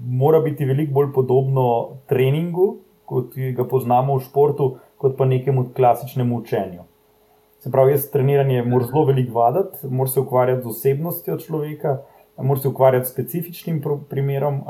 mora 0.09 0.41
biti 0.41 0.65
veliko 0.65 0.93
bolj 0.93 1.13
podobno 1.15 1.69
treningu, 2.07 2.77
kot 3.05 3.37
ga 3.57 3.65
poznamo 3.69 4.17
v 4.17 4.25
športu, 4.25 4.77
kot 4.97 5.17
pa 5.17 5.25
nekemu 5.25 5.69
klasičnemu 5.77 6.37
učenju. 6.37 6.89
Se 7.59 7.71
pravi, 7.71 7.93
jaz 7.93 8.11
treniranje 8.11 8.63
moram 8.63 8.89
zelo 8.89 9.05
veliko 9.05 9.39
vaditi, 9.39 9.89
moram 9.89 10.09
se 10.09 10.21
ukvarjati 10.21 10.63
z 10.63 10.67
osebnostjo 10.67 11.39
človeka, 11.39 11.99
moram 12.39 12.63
se 12.63 12.69
ukvarjati 12.69 13.07
s 13.07 13.13
specifičnim 13.13 13.83
primerom, 14.09 14.63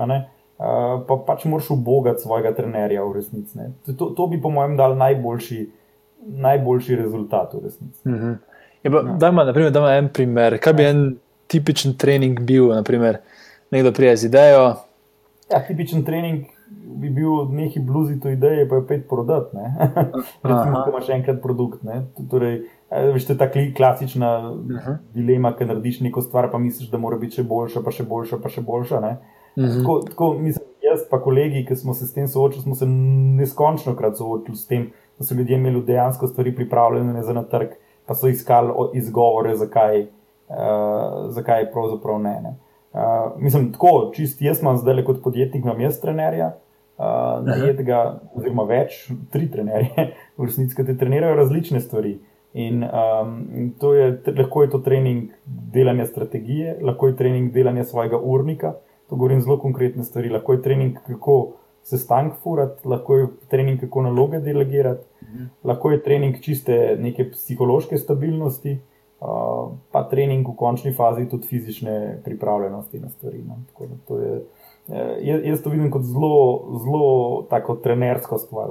pa 1.09 1.18
pač 1.26 1.44
moraš 1.44 1.70
ubogati 1.70 2.22
svojega 2.22 2.54
trenerja 2.54 3.04
v 3.04 3.12
resnici. 3.12 3.59
To, 3.98 4.11
to 4.16 4.26
bi, 4.26 4.40
po 4.40 4.50
mojem, 4.50 4.76
dal 4.76 4.96
najboljši 4.96 5.66
najboljši 6.26 6.96
rezultat 6.96 7.54
v 7.54 7.64
resnici. 7.64 8.09
Uh 8.09 8.14
-huh. 8.14 9.18
Da, 9.18 9.28
ima 9.28 9.94
en 9.94 10.09
primer. 10.09 10.59
Kaj 10.59 10.72
bi 10.72 10.85
en 10.85 11.16
tipičen 11.46 11.96
trening 11.96 12.40
bil? 12.40 12.68
Naprimer, 12.68 13.18
nekdo 13.70 13.92
prije 13.92 14.16
z 14.16 14.24
idejo. 14.24 14.74
Ja, 15.50 15.66
tipičen 15.66 16.04
trening 16.04 16.44
bi 16.70 17.11
bil 17.11 17.44
neki 17.50 17.81
bluzi 17.81 18.20
to 18.20 18.28
ideje, 18.28 18.68
pa 18.68 18.76
je 18.76 18.87
pet 18.87 19.09
prodati. 19.09 19.57
Recimo, 20.42 20.83
ko 20.85 20.90
imaš 20.90 21.09
enkrat 21.09 21.42
produkt. 21.42 21.81
Torej, 22.31 22.62
veš, 22.90 23.27
to 23.27 23.33
je 23.33 23.38
ta 23.38 23.51
klasična 23.77 24.51
uh 24.51 24.57
-huh. 24.59 24.96
dilema, 25.14 25.57
ki 25.57 25.64
narediš 25.64 26.01
neko 26.01 26.22
stvar, 26.22 26.51
pa 26.51 26.59
misliš, 26.59 26.90
da 26.90 26.98
mora 26.98 27.16
biti 27.16 27.35
še 27.35 27.42
boljša, 27.42 27.83
pa 27.85 27.90
še 27.90 28.05
boljša, 28.05 28.38
pa 28.42 28.48
še 28.48 28.61
boljša. 28.61 28.98
Uh 28.98 29.05
-huh. 29.05 29.79
tako, 29.79 30.01
tako, 30.09 30.33
mislim, 30.33 30.66
jaz 30.83 31.01
pa 31.11 31.20
kolegi, 31.22 31.66
ki 31.66 31.77
smo 31.77 31.94
se 31.94 32.07
s 32.07 32.14
tem 32.14 32.29
soočili, 32.29 32.62
smo 32.62 32.74
se 32.74 32.87
neskončno 32.87 33.96
krat 33.96 34.16
soočili 34.16 34.57
s 34.57 34.66
tem 34.66 34.90
da 35.18 35.24
so 35.24 35.35
ljudje 35.35 35.57
imeli 35.57 35.83
dejansko 35.83 36.27
stvari 36.27 36.55
pripravljene 36.55 37.22
za 37.22 37.33
na 37.33 37.42
trg, 37.42 37.68
pa 38.07 38.14
so 38.14 38.29
iskali 38.29 38.72
izgovore, 38.94 39.57
zakaj, 39.57 40.01
uh, 40.03 40.07
zakaj 41.29 41.72
pravzaprav 41.72 42.20
ne. 42.20 42.40
ne. 42.42 42.55
Uh, 42.92 43.42
mislim, 43.42 43.72
tako, 43.72 44.11
čist 44.14 44.42
jaz 44.42 44.62
imam 44.62 44.77
zdaj 44.77 45.05
kot 45.05 45.22
podjetnik, 45.22 45.64
imam 45.64 45.81
jaz 45.81 46.01
trenerja, 46.01 46.53
uh, 46.98 47.05
najetega, 47.46 48.20
oziroma 48.35 48.64
več, 48.64 49.11
tri 49.33 49.51
trenerje, 49.51 50.12
v 50.38 50.46
resnici, 50.46 50.77
ki 50.77 50.87
te 50.87 50.96
trenirajo 50.96 51.37
različne 51.37 51.81
stvari. 51.81 52.18
In 52.52 52.84
um, 52.84 53.72
to 53.78 53.94
je, 53.94 54.22
lahko 54.38 54.62
je 54.62 54.70
to 54.70 54.78
trening 54.78 55.30
delanja 55.46 56.06
strategije, 56.06 56.78
lahko 56.82 57.06
je 57.06 57.16
trening 57.16 57.52
delanja 57.52 57.84
svojega 57.84 58.18
urnika, 58.18 58.72
to 59.08 59.16
govorim 59.16 59.40
zelo 59.40 59.58
konkretne 59.58 60.04
stvari, 60.04 60.28
lahko 60.28 60.52
je 60.52 60.62
trening, 60.62 60.96
kako 61.06 61.52
sestank 61.84 62.34
furati, 62.42 62.88
lahko 62.88 63.16
je 63.16 63.26
trening, 63.48 63.80
kako 63.80 64.02
naloge 64.02 64.40
delegirati, 64.40 65.04
mhm. 65.22 65.44
lahko 65.64 65.90
je 65.90 66.02
trening 66.02 66.40
čiste 66.40 66.96
neke 67.00 67.30
psihološke 67.30 67.98
stabilnosti, 67.98 68.78
uh, 69.20 69.72
pa 69.92 70.04
trening 70.08 70.48
v 70.48 70.56
končni 70.56 70.92
fazi 70.94 71.28
tudi 71.28 71.46
fizične 71.46 72.20
pripravljenosti 72.24 73.00
na 73.00 73.11
stvari. 73.11 73.42
No. 73.48 73.58
To 74.08 74.20
je, 74.20 74.42
eh, 74.88 75.40
jaz 75.44 75.62
to 75.62 75.70
vidim 75.70 75.90
kot 75.90 76.02
zelo, 76.02 76.64
zelo 76.84 77.42
tako 77.50 77.76
trenersko 77.76 78.38
stvar. 78.38 78.68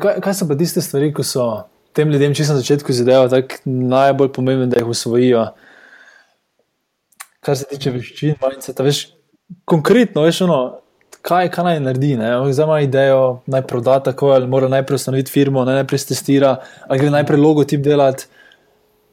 Kaj, 0.00 0.20
kaj 0.20 0.34
so 0.34 0.48
pa 0.48 0.56
tiste 0.58 0.80
stvari, 0.80 1.12
ko 1.14 1.22
so 1.22 1.64
tem 1.94 2.10
ljudem, 2.10 2.34
sem 2.34 2.48
na 2.50 2.60
začetku 2.60 2.92
izdelal, 2.92 3.28
tako 3.30 3.60
najbolj 3.64 4.32
pomembno, 4.34 4.66
da 4.66 4.80
jih 4.80 4.90
usvojijo? 4.90 5.46
Kar 7.44 7.58
se 7.60 7.68
tiče 7.70 7.92
veščin, 7.94 8.38
majhne, 8.42 8.74
veš, 8.86 9.02
konkretno, 9.68 10.24
veš, 10.24 10.40
ono, 10.46 10.60
kaj, 11.24 11.50
kaj 11.54 11.64
naj 11.64 11.80
naredi. 11.84 12.14
Zdaj 12.50 12.64
ima 12.64 12.80
idejo, 12.80 13.24
naj 13.46 13.66
proda 13.68 13.98
tako, 14.02 14.32
ali 14.34 14.48
mora 14.48 14.68
najprej 14.68 15.00
ustanoviti 15.00 15.32
firmo, 15.32 15.64
naj 15.64 15.82
najprej 15.82 16.06
testira, 16.08 16.56
ali 16.88 16.98
gre 16.98 17.12
najprej 17.14 17.40
logotip 17.40 17.84
delati. 17.84 18.26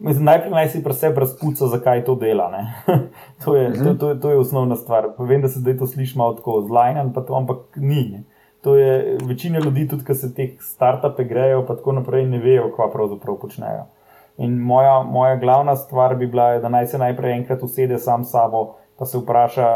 Mislim, 0.02 0.26
najprej 0.26 0.52
naj 0.52 0.70
si 0.74 0.84
pri 0.84 0.94
sebi 0.98 1.22
razpuca, 1.22 1.68
zakaj 1.70 2.06
to 2.06 2.16
dela. 2.16 2.50
to, 3.46 3.56
je, 3.56 3.68
uh 3.68 3.74
-huh. 3.74 3.84
to, 3.84 3.94
to, 3.94 4.16
to 4.16 4.32
je 4.32 4.38
osnovna 4.38 4.76
stvar. 4.76 5.12
Vem, 5.20 5.42
da 5.42 5.48
se 5.48 5.60
zdaj 5.60 5.78
to 5.78 5.88
sliši 5.88 6.18
malo 6.18 6.34
tako 6.34 6.64
zlajnen, 6.68 7.14
ampak 7.30 7.58
ni. 7.76 8.10
Ne? 8.12 8.24
To 8.62 8.76
je 8.76 9.18
večina 9.26 9.60
ljudi, 9.60 9.88
tudi 9.88 10.06
ki 10.06 10.14
se 10.16 10.34
teh 10.34 10.50
startupe 10.62 11.24
grejo, 11.24 11.64
pa 11.68 11.76
tako 11.76 11.96
naprej, 11.98 12.28
ne 12.30 12.40
vejo, 12.40 12.70
kaj 12.76 12.92
pravzaprav 12.94 13.40
počnejo. 13.42 13.88
In 14.38 14.60
moja, 14.60 15.02
moja 15.04 15.36
glavna 15.36 15.76
stvar 15.76 16.16
bi 16.16 16.28
bila, 16.28 16.60
da 16.60 16.70
naj 16.70 16.88
se 16.88 16.98
najprej 16.98 17.34
enkrat 17.40 17.64
usede 17.64 17.98
sam 17.98 18.24
s 18.26 18.32
sabo, 18.32 18.76
pa 18.98 19.06
se 19.06 19.18
vpraša, 19.18 19.72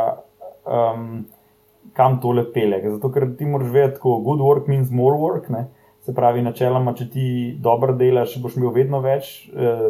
um, 0.65 1.25
kam 1.93 2.19
tole 2.21 2.45
pele. 2.53 2.81
Zato, 2.89 3.11
ker 3.11 3.27
ti 3.37 3.45
moraš 3.45 3.71
vedeti, 3.73 3.99
da 4.03 4.21
good 4.25 4.39
work 4.39 4.67
means 4.67 4.91
more 4.91 5.17
work. 5.17 5.49
Ne? 5.49 5.67
Se 6.05 6.13
pravi, 6.13 6.43
načeloma, 6.45 6.93
če 6.93 7.09
ti 7.09 7.27
dobro 7.61 7.93
delaš, 7.97 8.37
boš 8.41 8.59
imel 8.59 8.73
vedno 8.75 8.99
več, 9.01 9.49
eh, 9.49 9.87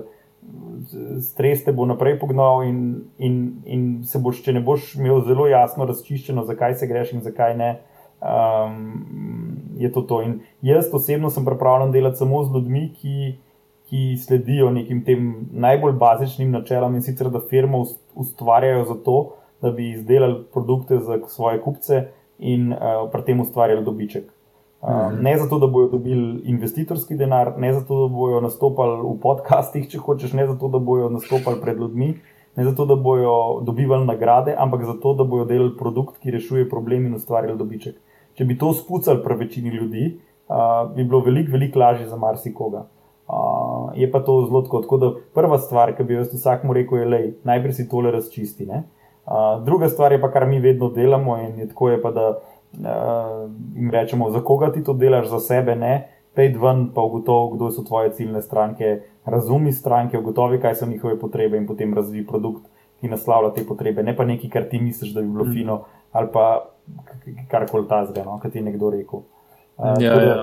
stres 1.25 1.65
te 1.65 1.73
bo 1.73 1.87
naprej 1.89 2.19
pognal, 2.21 2.63
in, 2.63 2.79
in, 3.17 3.35
in 3.65 3.83
se 4.07 4.21
boš, 4.23 4.43
če 4.45 4.53
ne 4.55 4.61
boš 4.63 4.93
imel 4.95 5.25
zelo 5.27 5.49
jasno 5.51 5.87
razčiščeno, 5.89 6.45
zakaj 6.47 6.77
se 6.79 6.87
greš 6.87 7.15
in 7.17 7.25
zakaj 7.25 7.57
ne. 7.59 7.73
Um, 8.25 9.05
je 9.77 9.91
to 9.91 10.01
to. 10.01 10.21
In 10.21 10.39
jaz 10.61 10.89
osebno 10.93 11.29
sem 11.29 11.45
pripravljen 11.45 11.91
delati 11.91 12.17
samo 12.17 12.43
z 12.43 12.53
ljudmi, 12.53 12.89
ki, 12.93 13.37
ki 13.89 14.17
sledijo 14.17 14.71
nekim 14.71 15.03
tem 15.05 15.47
najbolj 15.51 15.93
bazičnim 15.99 16.51
načelom 16.51 16.95
in 16.95 17.03
sicer, 17.05 17.29
da 17.29 17.41
firmo 17.49 17.85
ustvarjajo 18.15 18.85
za 18.85 18.95
to, 19.03 19.17
da 19.61 19.71
bi 19.71 19.91
izdelali 19.91 20.43
produkte 20.53 20.99
za 20.99 21.19
svoje 21.27 21.61
kupce 21.61 22.07
in 22.39 22.73
uh, 22.73 23.09
pri 23.11 23.21
tem 23.25 23.41
ustvarjali 23.41 23.85
dobiček. 23.85 24.31
Uh, 24.81 24.89
mhm. 24.89 25.21
Ne 25.23 25.37
zato, 25.37 25.59
da 25.59 25.67
bodo 25.67 25.97
dobili 25.97 26.41
investitorski 26.45 27.15
denar, 27.15 27.53
ne 27.57 27.73
zato, 27.73 28.07
da 28.07 28.13
bodo 28.13 28.41
nastopali 28.41 29.01
v 29.01 29.19
podcastih, 29.21 29.89
če 29.89 29.99
hočeš, 29.99 30.33
ne 30.33 30.47
zato, 30.47 30.67
da 30.67 30.79
bodo 30.79 31.09
nastopali 31.09 31.61
pred 31.61 31.77
ljudmi, 31.77 32.15
ne 32.55 32.63
zato, 32.63 32.85
da 32.85 32.95
bodo 32.95 33.61
dobivali 33.65 34.05
nagrade, 34.05 34.55
ampak 34.57 34.85
zato, 34.85 35.13
da 35.13 35.23
bodo 35.23 35.45
delali 35.45 35.77
produkt, 35.77 36.19
ki 36.21 36.31
rešuje 36.31 36.69
problem 36.69 37.05
in 37.05 37.15
ustvarjali 37.15 37.57
dobiček. 37.57 37.95
Če 38.35 38.45
bi 38.45 38.57
to 38.59 38.73
spucali 38.73 39.23
pri 39.23 39.35
večini 39.35 39.69
ljudi, 39.69 40.09
uh, 40.47 40.91
bi 40.95 41.03
bilo 41.03 41.21
veliko, 41.23 41.51
veliko 41.51 41.79
lažje 41.79 42.07
za 42.07 42.17
marsikoga. 42.19 42.85
Uh, 43.27 43.89
je 43.95 44.11
pa 44.11 44.19
to 44.19 44.45
zelo 44.45 44.61
tako. 44.61 44.81
tako 44.81 44.97
da 44.97 45.11
prva 45.33 45.59
stvar, 45.59 45.95
ki 45.95 46.03
bi 46.03 46.13
jaz 46.19 46.33
vsakmu 46.33 46.73
rekel, 46.73 46.97
je, 46.97 47.05
da 47.43 47.53
najprej 47.53 47.73
si 47.73 47.89
tole 47.89 48.11
razčisti. 48.11 48.67
Uh, 48.67 49.63
druga 49.65 49.89
stvar 49.89 50.11
je 50.11 50.21
pa, 50.21 50.31
kar 50.31 50.45
mi 50.45 50.59
vedno 50.59 50.89
delamo 50.89 51.37
in 51.37 51.59
je 51.59 51.67
tako, 51.67 51.89
je 51.89 52.01
pa, 52.01 52.11
da 52.11 52.27
uh, 52.35 53.49
jim 53.75 53.91
rečemo, 53.91 54.29
za 54.31 54.43
koga 54.43 54.71
ti 54.71 54.83
to 54.83 54.93
delaš, 54.93 55.27
za 55.27 55.39
sebe 55.39 55.75
ne. 55.75 55.95
Pej 56.35 56.57
ven, 56.59 56.89
pa 56.93 57.01
ugotovi, 57.01 57.55
kdo 57.55 57.71
so 57.71 57.83
tvoje 57.87 58.11
ciljne 58.11 58.41
stranke, 58.41 58.99
razumi 59.25 59.71
stranke, 59.71 60.19
ugotovi, 60.19 60.59
kaj 60.61 60.75
so 60.75 60.85
njihove 60.85 61.19
potrebe 61.19 61.57
in 61.57 61.67
potem 61.67 61.93
razvij 61.93 62.25
produkt, 62.27 62.67
ki 63.05 63.13
naslavlja 63.13 63.53
te 63.53 63.65
potrebe. 63.67 64.03
Ne 64.03 64.15
pa 64.17 64.25
nekaj, 64.25 64.49
kar 64.49 64.65
ti 64.69 64.81
misliš, 64.81 65.13
da 65.13 65.21
bi 65.21 65.29
bilo 65.29 65.45
mm. 65.45 65.53
fino, 65.53 65.77
ali 66.15 66.31
pa 66.33 66.45
karkoli 67.51 67.87
ta 67.89 68.01
zdaj, 68.09 68.25
no, 68.25 68.39
kaj 68.41 68.51
ti 68.51 68.61
je 68.61 68.65
nekdo 68.65 68.89
rekel. 68.93 69.23
Uh, 69.77 69.95
ja, 70.01 70.17
ja. 70.21 70.41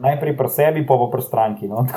Najprej 0.00 0.36
pri 0.36 0.52
sebi, 0.52 0.84
pa 0.86 0.98
pa 1.00 1.08
pri 1.12 1.24
stranki. 1.24 1.70
No, 1.70 1.86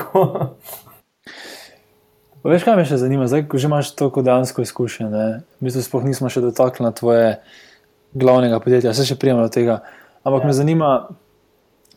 Veš, 2.44 2.66
kaj 2.68 2.76
me 2.76 2.84
še 2.84 2.98
zanima, 3.00 3.24
zdaj, 3.32 3.46
ko 3.48 3.60
že 3.62 3.70
imaš 3.70 3.94
toliko 3.96 4.20
dejansko 4.26 4.66
izkušenj, 4.66 5.14
mi 5.64 5.72
se 5.72 5.84
sploh 5.86 6.04
nismo 6.04 6.28
še 6.28 6.42
dotaknili 6.44 6.92
tvoje 6.98 7.30
glavnega 8.20 8.60
podjetja, 8.60 8.92
se 8.92 9.06
še 9.08 9.16
prijemamo 9.16 9.48
tega. 9.48 9.80
Ampak 10.28 10.44
ja. 10.44 10.50
me 10.50 10.56
zanima, 10.58 10.90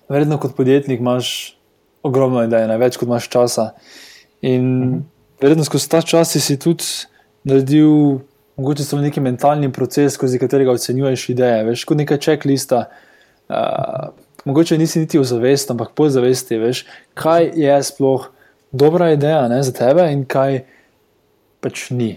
verjetno 0.06 0.38
kot 0.38 0.54
podjetnik 0.54 1.02
imaš 1.02 1.58
ogromno 2.06 2.44
idej, 2.46 2.68
ne 2.70 2.78
več 2.78 2.94
kot 2.94 3.10
imaš 3.10 3.26
časa. 3.32 3.72
In 4.46 4.62
mhm. 4.70 5.02
verjetno 5.42 5.66
skozi 5.66 5.90
ta 5.90 6.04
čas 6.06 6.36
si 6.38 6.58
tudi 6.62 6.86
naredil, 7.46 8.18
mogoče 8.56 8.84
samo 8.84 9.02
neki 9.02 9.22
mentalni 9.22 9.72
proces, 9.72 10.14
skozi 10.18 10.38
katerega 10.42 10.74
ocenjuješ 10.74 11.28
ideje. 11.32 11.64
Veš, 11.70 11.84
kot 11.86 12.00
neka 12.02 12.18
checklista. 12.18 12.86
Uh, 13.48 14.10
mogoče 14.44 14.78
nisi 14.78 15.00
niti 15.00 15.18
v 15.18 15.24
zavesti, 15.24 15.72
ampak 15.72 15.94
po 15.94 16.08
zavesti, 16.10 16.58
veš, 16.58 16.84
kaj 17.14 17.52
je 17.54 17.76
sploh 17.82 18.30
dobra 18.72 19.12
ideja 19.14 19.46
ne, 19.48 19.62
za 19.62 19.72
tebe 19.72 20.08
in 20.12 20.24
kaj 20.26 20.64
pač 21.62 21.90
ni. 21.90 22.16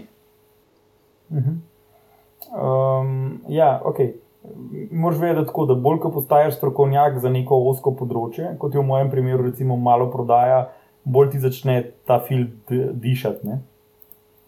Mhm. 1.30 1.60
Um, 2.50 3.40
ja, 3.48 3.80
ok. 3.84 4.02
Moš 4.90 5.18
vedeti, 5.20 5.46
tako, 5.46 5.66
da 5.68 5.74
bolj 5.74 5.98
ko 6.02 6.10
postaješ 6.10 6.56
strokovnjak 6.56 7.20
za 7.22 7.30
neko 7.30 7.58
osko 7.70 7.92
področje, 7.94 8.56
kot 8.58 8.74
je 8.74 8.80
v 8.80 8.86
mojem 8.88 9.10
primeru, 9.12 9.44
recimo, 9.46 9.76
malo 9.76 10.08
prodaja, 10.10 10.64
bolj 11.04 11.34
ti 11.34 11.42
začne 11.44 11.82
ta 12.08 12.18
film 12.24 12.48
dišati. 12.66 13.60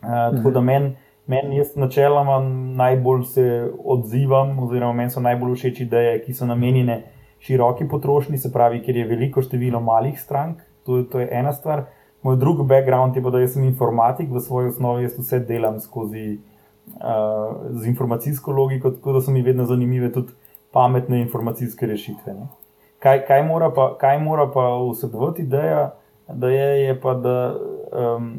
Uh, 0.02 0.08
mhm. 0.08 0.36
Tako 0.36 0.50
da 0.50 0.60
meni, 0.60 0.92
men 1.26 1.52
jaz 1.52 1.76
načeloma 1.76 2.40
najbolj 2.76 3.24
se 3.24 3.70
odzivam, 3.84 4.58
oziroma 4.58 4.92
meni 4.92 5.10
so 5.10 5.20
najbolj 5.20 5.54
všeč 5.54 5.80
ideje, 5.86 6.20
ki 6.24 6.34
so 6.34 6.46
namenjene 6.46 7.02
široki 7.42 7.88
potrošnji, 7.88 8.38
se 8.38 8.52
pravi, 8.52 8.82
ker 8.82 8.96
je 8.96 9.06
veliko 9.06 9.42
število 9.42 9.80
malih 9.80 10.20
strank. 10.20 10.62
To, 10.86 11.02
to 11.02 11.20
je 11.20 11.28
ena 11.30 11.52
stvar. 11.52 11.84
Moj 12.22 12.36
drugi 12.36 12.66
background 12.66 13.16
je 13.16 13.22
pa, 13.22 13.30
da 13.30 13.46
sem 13.48 13.64
informatik, 13.64 14.30
v 14.30 14.40
svoji 14.40 14.68
osnovi 14.70 15.06
jaz 15.06 15.18
vse 15.18 15.40
delam 15.46 15.80
skozi 15.80 16.38
z 17.70 17.86
informacijsko 17.86 18.52
logiko, 18.52 18.90
tako 18.90 19.12
da 19.12 19.20
so 19.20 19.30
mi 19.30 19.42
vedno 19.42 19.64
zanimive 19.64 20.12
tudi 20.12 20.32
pametne 20.72 21.20
informacijske 21.20 21.86
rešitve. 21.86 22.34
Kaj, 22.98 23.26
kaj, 23.26 23.42
mora 23.42 23.70
pa, 23.74 23.96
kaj 23.98 24.18
mora 24.18 24.46
pa 24.50 24.78
vsebovati 24.92 25.42
ideja, 25.42 25.94
da 26.28 26.48
je, 26.48 26.84
je 26.84 27.00
pa, 27.00 27.14
da, 27.14 27.56
um, 28.16 28.32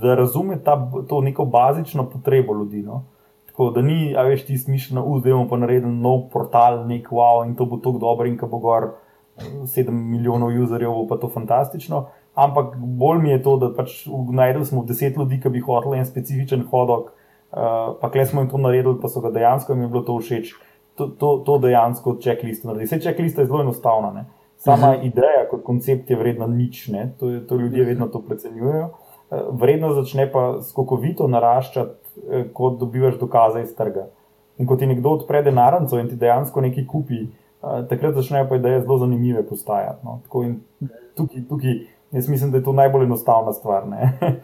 da 0.00 0.14
razume 0.14 0.58
ta, 0.64 0.90
to 1.08 1.20
neko 1.20 1.44
bazično 1.44 2.08
potrebo 2.10 2.54
ljudi. 2.54 2.82
No? 2.82 3.04
Tako 3.46 3.70
da 3.70 3.82
ni, 3.82 4.14
a 4.16 4.22
veš, 4.22 4.46
ti 4.46 4.58
smišljeno, 4.58 5.02
da 5.24 5.30
bomo 5.30 5.48
pa 5.48 5.56
naredili 5.56 5.92
nov 5.92 6.28
portal, 6.32 6.86
nek 6.86 7.10
wow 7.10 7.46
in 7.46 7.54
to 7.56 7.66
bo 7.66 7.76
tako 7.76 7.98
dobro 7.98 8.26
in 8.26 8.38
ko 8.38 8.46
bo 8.46 8.58
gor 8.58 8.90
7 9.38 9.90
milijonov 9.90 10.54
userjev, 10.62 10.90
bo 10.90 11.06
pa 11.06 11.16
to 11.16 11.28
fantastično. 11.28 12.06
Ampak 12.34 12.76
bolj 12.76 13.22
mi 13.22 13.30
je 13.30 13.42
to, 13.42 13.56
da 13.56 13.72
pač 13.74 14.04
najdemo 14.32 14.84
10 14.86 15.18
ljudi, 15.18 15.40
ki 15.40 15.48
bi 15.48 15.60
hoteli 15.60 15.98
en 15.98 16.06
specifičen 16.06 16.66
hodok, 16.70 17.14
Uh, 17.48 17.96
pa 18.00 18.10
kle 18.12 18.26
smo 18.26 18.40
jim 18.40 18.50
to 18.50 18.58
naredili, 18.58 18.98
pa 19.00 19.08
so 19.08 19.22
ga 19.24 19.30
dejansko 19.32 19.72
jim 19.72 19.86
bilo 19.88 20.02
to 20.04 20.18
všeč. 20.20 20.52
To, 21.00 21.06
to, 21.08 21.28
to 21.46 21.58
dejansko 21.58 22.18
čeklisto 22.20 22.68
naredi. 22.68 22.84
Vse 22.84 23.00
čeklista 23.00 23.40
je 23.40 23.46
zelo 23.46 23.62
enostavna. 23.62 24.10
Ne? 24.12 24.24
Sama 24.56 24.90
uh 24.90 24.92
mhm. 24.92 25.02
-huh. 25.02 25.06
ideja 25.06 25.48
kot 25.50 25.62
koncept 25.64 26.10
je 26.10 26.16
vredna 26.16 26.46
nič, 26.46 26.90
to, 27.18 27.40
to 27.48 27.56
ljudje 27.56 27.84
vedno 27.84 28.06
to 28.06 28.20
precenjujejo. 28.20 28.84
Uh, 28.84 29.07
vredno 29.30 29.92
začne 29.94 30.28
pa 30.32 30.62
skokovito 30.62 31.28
naraščati, 31.28 32.14
uh, 32.22 32.46
ko 32.52 32.70
dobivaš 32.80 33.18
dokaze 33.20 33.62
iz 33.62 33.74
trga. 33.76 34.08
In 34.58 34.66
ko 34.66 34.76
ti 34.76 34.88
nekdo 34.90 35.14
odpre 35.18 35.42
denarnico 35.46 36.00
in 36.00 36.08
ti 36.10 36.16
dejansko 36.18 36.64
nekaj 36.64 36.86
kupi, 36.88 37.22
uh, 37.26 37.84
takrat 37.90 38.16
začnejo 38.18 38.48
pa 38.48 38.58
ideje 38.58 38.82
zelo 38.82 38.98
zanimive 38.98 39.44
postajati. 39.46 40.04
No? 40.06 40.20
Tukaj, 41.18 41.46
tukaj, 41.48 41.78
jaz 42.16 42.28
mislim, 42.28 42.50
da 42.50 42.58
je 42.58 42.64
to 42.64 42.72
najbolj 42.72 43.04
enostavna 43.04 43.52
stvar, 43.52 43.86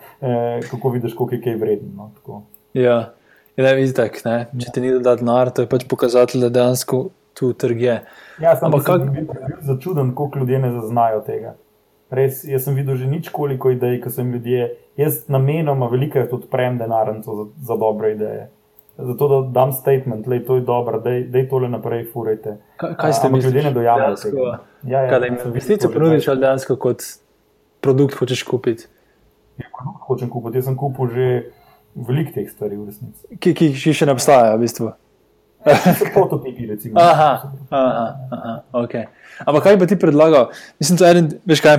kako 0.71 0.95
vidiš, 0.95 1.15
koliko 1.15 1.35
je 1.35 1.43
kaj 1.43 1.61
vredno. 1.61 2.11
No? 2.29 2.43
Ja, 2.75 3.15
in 3.57 3.65
ne 3.65 3.75
vidiš 3.75 3.95
tako, 3.95 4.39
če 4.59 4.73
ti 4.75 4.81
ni 4.83 4.97
da 4.99 5.15
denar, 5.17 5.51
to 5.55 5.63
je 5.63 5.71
pač 5.71 5.87
pokazatelj, 5.91 6.49
da 6.49 6.55
dejansko 6.61 7.07
tu 7.35 7.53
trg 7.53 7.81
je. 7.81 7.97
Ja, 8.41 8.55
sem 8.57 8.67
Ampak 8.67 8.87
kak... 8.87 9.11
bil 9.11 9.27
začuden, 9.63 10.15
koliko 10.15 10.39
ljudi 10.39 10.59
ne 10.59 10.71
zaznajo 10.73 11.21
tega. 11.27 11.55
Res, 12.15 12.45
jaz 12.47 12.67
sem 12.67 12.77
videl 12.79 12.99
že 13.01 13.09
nič 13.11 13.31
koliko 13.35 13.73
idej, 13.75 13.99
ko 14.05 14.11
sem 14.13 14.31
ljudje, 14.33 14.69
jaz 15.01 15.25
namenoma 15.29 15.89
veliko 15.91 16.23
odprem 16.37 16.79
denarnico 16.79 17.35
za, 17.37 17.47
za 17.73 17.77
dobre 17.81 18.15
ideje. 18.15 18.49
Zato 18.95 19.29
da 19.29 19.41
dam 19.51 19.73
statement, 19.73 20.27
da 20.29 20.35
je 20.35 20.45
to 20.47 20.61
dobro, 20.61 21.01
da 21.03 21.11
je 21.11 21.49
tole 21.51 21.69
naprej, 21.69 22.05
furajte. 22.13 22.57
Kaj 22.79 23.13
ste 23.13 23.29
mi 23.29 23.41
ljudje 23.43 23.63
ne 23.63 23.73
dojamali? 23.75 24.17
Ja, 24.87 25.01
ja, 25.03 25.09
kaj 25.11 25.27
jim 25.27 25.39
investicijo 25.45 25.91
ponudiš 25.91 26.29
ali 26.29 26.41
dejansko 26.41 26.77
kot 26.77 27.03
produkt 27.81 28.15
hočeš 28.15 28.43
kupiti? 28.43 28.87
Ja, 29.59 29.67
produkt 29.75 30.07
hočem 30.07 30.31
kupiti, 30.31 30.59
jaz 30.59 30.71
sem 30.71 30.77
kupil 30.79 31.11
že 31.11 31.31
veliko 31.95 32.35
teh 32.35 32.47
stvari 32.51 32.77
v 32.77 32.87
resnici. 32.87 33.27
Ki, 33.39 33.55
ki, 33.55 33.73
ki 33.75 33.95
še 33.95 34.07
ne 34.07 34.15
obstajajo, 34.15 34.59
v 34.59 34.63
bistvu. 34.63 34.93
Prototipi, 36.15 36.67
recimo. 36.69 37.01
Aha, 37.01 37.51
aha, 37.71 38.07
aha, 38.31 38.55
okay. 38.85 39.09
Ampak 39.47 39.63
kaj 39.65 39.79
bi 39.81 39.89
ti 39.89 39.99
predlagal? 39.99 40.51
Mislim, 40.79 40.99
da 41.01 41.09
je 41.09 41.17
eden, 41.17 41.29
veš 41.49 41.65
kaj. 41.65 41.79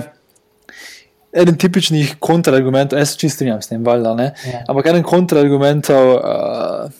Eden 1.36 1.58
tipičnih 1.60 2.16
kontrargumentov, 2.24 3.00
jaz 3.00 3.12
se 3.12 3.20
čisto 3.20 3.36
strinjam 3.36 3.62
s 3.62 3.68
tem, 3.68 3.84
valjda, 3.84 4.14
ja. 4.24 4.62
ampak 4.72 4.88
eden 4.88 5.04
kontrargumentov 5.04 6.12
uh, 6.16 6.94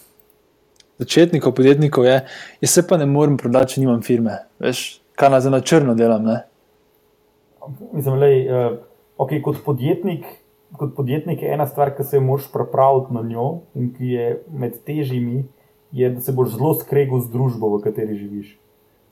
začetnikov, 1.00 1.54
podjetnikov 1.56 2.06
je, 2.06 2.18
jaz 2.62 2.74
se 2.74 2.84
pa 2.88 3.00
ne 3.00 3.08
morem 3.08 3.38
prodati, 3.40 3.76
če 3.76 3.86
nimam 3.86 4.02
firme. 4.04 4.42
Veš, 4.60 4.84
kaj 5.16 5.32
na, 5.32 5.40
na 5.56 5.62
črno 5.64 5.96
delam. 5.96 6.28
Ne? 6.28 6.42
Mislim, 7.94 8.20
da 8.20 8.28
uh, 8.28 8.34
eh, 8.34 8.76
okay, 9.24 9.40
kot 9.44 9.64
podjetnik 9.64 10.28
kot 10.78 10.96
podjetnik 10.96 11.42
je 11.42 11.54
ena 11.54 11.68
stvar, 11.68 11.94
ki 11.96 12.04
se 12.04 12.20
moraš 12.20 12.50
pripraviti 12.52 13.14
na 13.14 13.22
njo 13.24 13.48
in 13.76 13.94
ki 13.94 14.08
je 14.12 14.28
med 14.52 14.78
težjimi, 14.86 15.46
je, 15.92 16.10
da 16.10 16.22
se 16.22 16.34
boš 16.36 16.56
zelo 16.58 16.74
skregal 16.76 17.22
z 17.24 17.32
družbo, 17.32 17.70
v 17.78 17.82
kateri 17.86 18.18
živiš. 18.20 18.56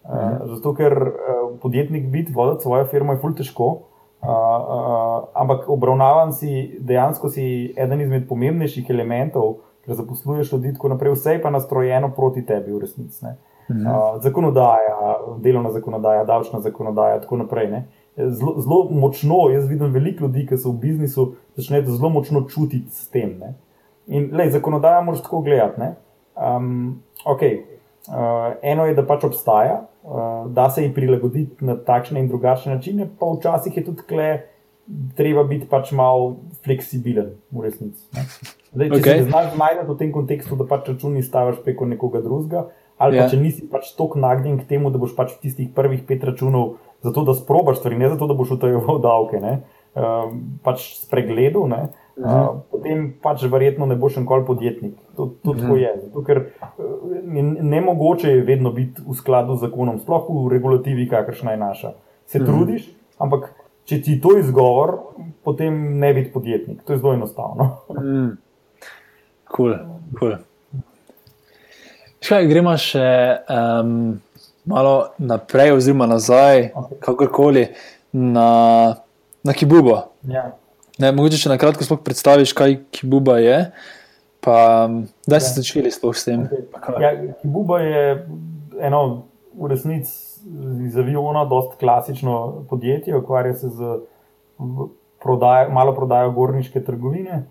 Uh, 0.03 0.41
zato, 0.55 0.73
ker 0.75 0.91
uh, 0.91 1.43
podjetnik 1.63 2.09
biti, 2.11 2.33
voditi 2.35 2.67
svojo 2.67 2.87
firmo 2.91 3.15
je 3.15 3.21
fulj 3.21 3.37
težko, 3.39 3.69
uh, 3.69 3.92
uh, 4.23 5.27
ampak 5.33 5.69
obravnavan 5.69 6.33
si, 6.33 6.77
dejansko 6.79 7.29
si 7.29 7.73
eden 7.77 8.01
izmed 8.01 8.27
pomembnejših 8.27 8.89
elementov, 8.89 9.57
ker 9.85 9.95
zaposluješ 9.99 10.53
ljudi, 10.53 10.73
tako 10.73 10.93
naprej, 10.93 11.13
vse 11.13 11.37
je 11.37 11.41
pa 11.43 11.51
nastrojeno 11.51 12.11
proti 12.15 12.45
tebi, 12.45 12.71
v 12.73 12.79
resnici. 12.85 13.25
Uh, 13.69 14.21
zakonodaja, 14.23 15.17
delovna 15.43 15.71
zakonodaja, 15.71 16.23
davčna 16.27 16.59
zakonodaja, 16.59 17.21
tako 17.21 17.43
naprej. 17.43 17.71
Uh, 17.71 17.83
zelo, 18.15 18.61
zelo 18.61 18.87
močno, 18.91 19.49
jaz 19.49 19.67
vidim 19.69 19.91
veliko 19.93 20.25
ljudi, 20.25 20.45
ki 20.47 20.57
so 20.57 20.71
v 20.71 20.79
biznisu, 20.83 21.27
začnejo 21.57 21.87
zelo 21.89 22.09
močno 22.09 22.45
čutiti 22.49 22.91
s 22.91 23.09
tem. 23.09 23.37
Ne? 23.39 23.53
In 24.07 24.29
le, 24.35 24.49
zakonodaja 24.51 25.01
moraš 25.01 25.23
tako 25.23 25.41
gledati. 25.41 25.93
Um, 26.35 27.01
okay. 27.25 27.61
uh, 28.07 28.53
eno 28.61 28.85
je, 28.85 28.95
da 28.95 29.05
pač 29.07 29.23
obstaja, 29.23 29.81
uh, 29.81 29.92
da 30.49 30.69
se 30.69 30.83
ji 30.83 30.93
prilagoditi 30.93 31.65
na 31.65 31.77
takšne 31.79 32.19
in 32.19 32.27
drugačne 32.27 32.75
načine, 32.75 33.07
pa 33.19 33.29
včasih 33.37 33.77
je 33.77 33.85
tudi 33.85 34.03
kle, 34.07 34.29
treba 35.15 35.45
biti 35.47 35.67
pač 35.69 35.93
malo 35.95 36.35
fleksibilen, 36.65 37.33
v 37.51 37.63
resnici. 37.63 38.03
Zdaj, 38.73 38.89
če 38.89 38.99
okay. 38.99 39.21
se 39.21 39.27
znaš 39.29 39.53
najti 39.55 39.85
v 39.87 39.97
tem 39.99 40.11
kontekstu, 40.11 40.57
da 40.59 40.67
pač 40.67 40.89
računi 40.91 41.23
staviš 41.23 41.61
preko 41.63 41.87
nekoga 41.87 42.19
drugega, 42.25 42.67
ali 42.97 43.15
yeah. 43.15 43.23
pa 43.23 43.29
ja. 43.29 43.31
če 43.31 43.39
nisi 43.39 43.67
pač 43.71 43.93
tako 43.95 44.19
nagnjen 44.19 44.59
k 44.59 44.67
temu, 44.67 44.91
da 44.91 44.99
boš 44.99 45.15
pač 45.15 45.37
v 45.37 45.47
tistih 45.47 45.71
prvih 45.75 46.03
pet 46.07 46.25
računov 46.27 46.75
zato 47.03 47.23
da 47.27 47.35
sprobaš 47.35 47.79
stvari, 47.79 47.97
ne 47.99 48.09
zato 48.11 48.27
da 48.27 48.35
boš 48.35 48.55
utajeval 48.57 48.99
davke, 49.07 49.39
ne, 49.43 49.57
um, 49.95 50.39
pač 50.63 50.85
spregledal, 51.03 51.67
ne, 51.71 51.81
uh 51.87 52.02
-huh. 52.17 52.55
uh, 52.55 52.61
potem 52.71 53.13
pač 53.21 53.43
verjetno 53.43 53.85
ne 53.85 53.95
boš 53.95 54.15
nikoli 54.15 54.45
podjetnik. 54.45 54.93
To, 55.15 55.33
to 55.43 55.51
uh 55.51 55.55
-huh. 55.55 55.61
tako 55.61 55.75
je. 55.75 55.99
Zato, 56.03 56.23
ker 56.23 56.45
ne 57.61 57.81
mogoče 57.81 58.29
je 58.29 58.43
vedno 58.43 58.71
biti 58.71 59.01
v 59.07 59.13
skladu 59.13 59.55
z 59.55 59.59
zakonom, 59.59 59.99
sploh 59.99 60.29
v 60.29 60.51
regulativi, 60.51 61.09
kakršna 61.09 61.51
je 61.51 61.57
naša. 61.57 61.91
Se 62.25 62.39
uh 62.39 62.43
-huh. 62.43 62.47
trudiš, 62.47 62.95
ampak 63.17 63.53
če 63.85 64.01
ti 64.01 64.21
to 64.21 64.37
izgovor, 64.37 64.97
potem 65.43 65.99
ne 65.99 66.13
biti 66.13 66.31
podjetnik. 66.31 66.83
To 66.83 66.93
je 66.93 66.99
zelo 66.99 67.13
enostavno. 67.13 67.77
uh 67.87 67.95
-huh. 67.95 68.35
Cool, 69.55 69.73
cool. 70.19 70.33
Škaj, 72.23 72.47
gremo 72.47 72.77
še 72.77 73.37
um, 73.51 74.21
malo 74.65 75.09
naprej, 75.17 75.71
oziroma 75.71 76.05
nazaj, 76.07 76.71
okay. 76.71 76.99
kakorkoli, 76.99 77.67
na, 78.13 78.95
na 79.43 79.53
Kibubo. 79.53 79.97
Ja. 80.23 80.51
Ne, 81.03 81.11
mogoče 81.11 81.41
še 81.41 81.51
na 81.51 81.59
kratko 81.59 81.83
sploh 81.83 81.99
predstaviš, 82.05 82.53
kaj 82.55 82.77
Kibuba 82.95 83.37
je. 83.43 83.59
Pa, 84.43 84.57
da 85.27 85.39
si 85.39 85.51
ja. 85.51 85.55
začeli 85.59 85.91
sploh 85.91 86.15
s 86.15 86.27
tem? 86.27 86.45
Okay. 86.47 86.99
Ja, 87.03 87.11
Kibuba 87.41 87.79
je 87.83 88.03
eno 88.83 89.01
v 89.55 89.71
resnici 89.71 90.11
iz 90.83 90.95
aviona, 90.99 91.45
dosta 91.47 91.77
klasično 91.79 92.65
podjetje, 92.69 93.15
ukvarja 93.19 93.55
se 93.59 93.71
z 93.71 93.97
prodaj, 95.23 95.69
malo 95.71 95.95
prodajo 95.95 96.31
gorniške 96.35 96.83
trgovine. 96.83 97.43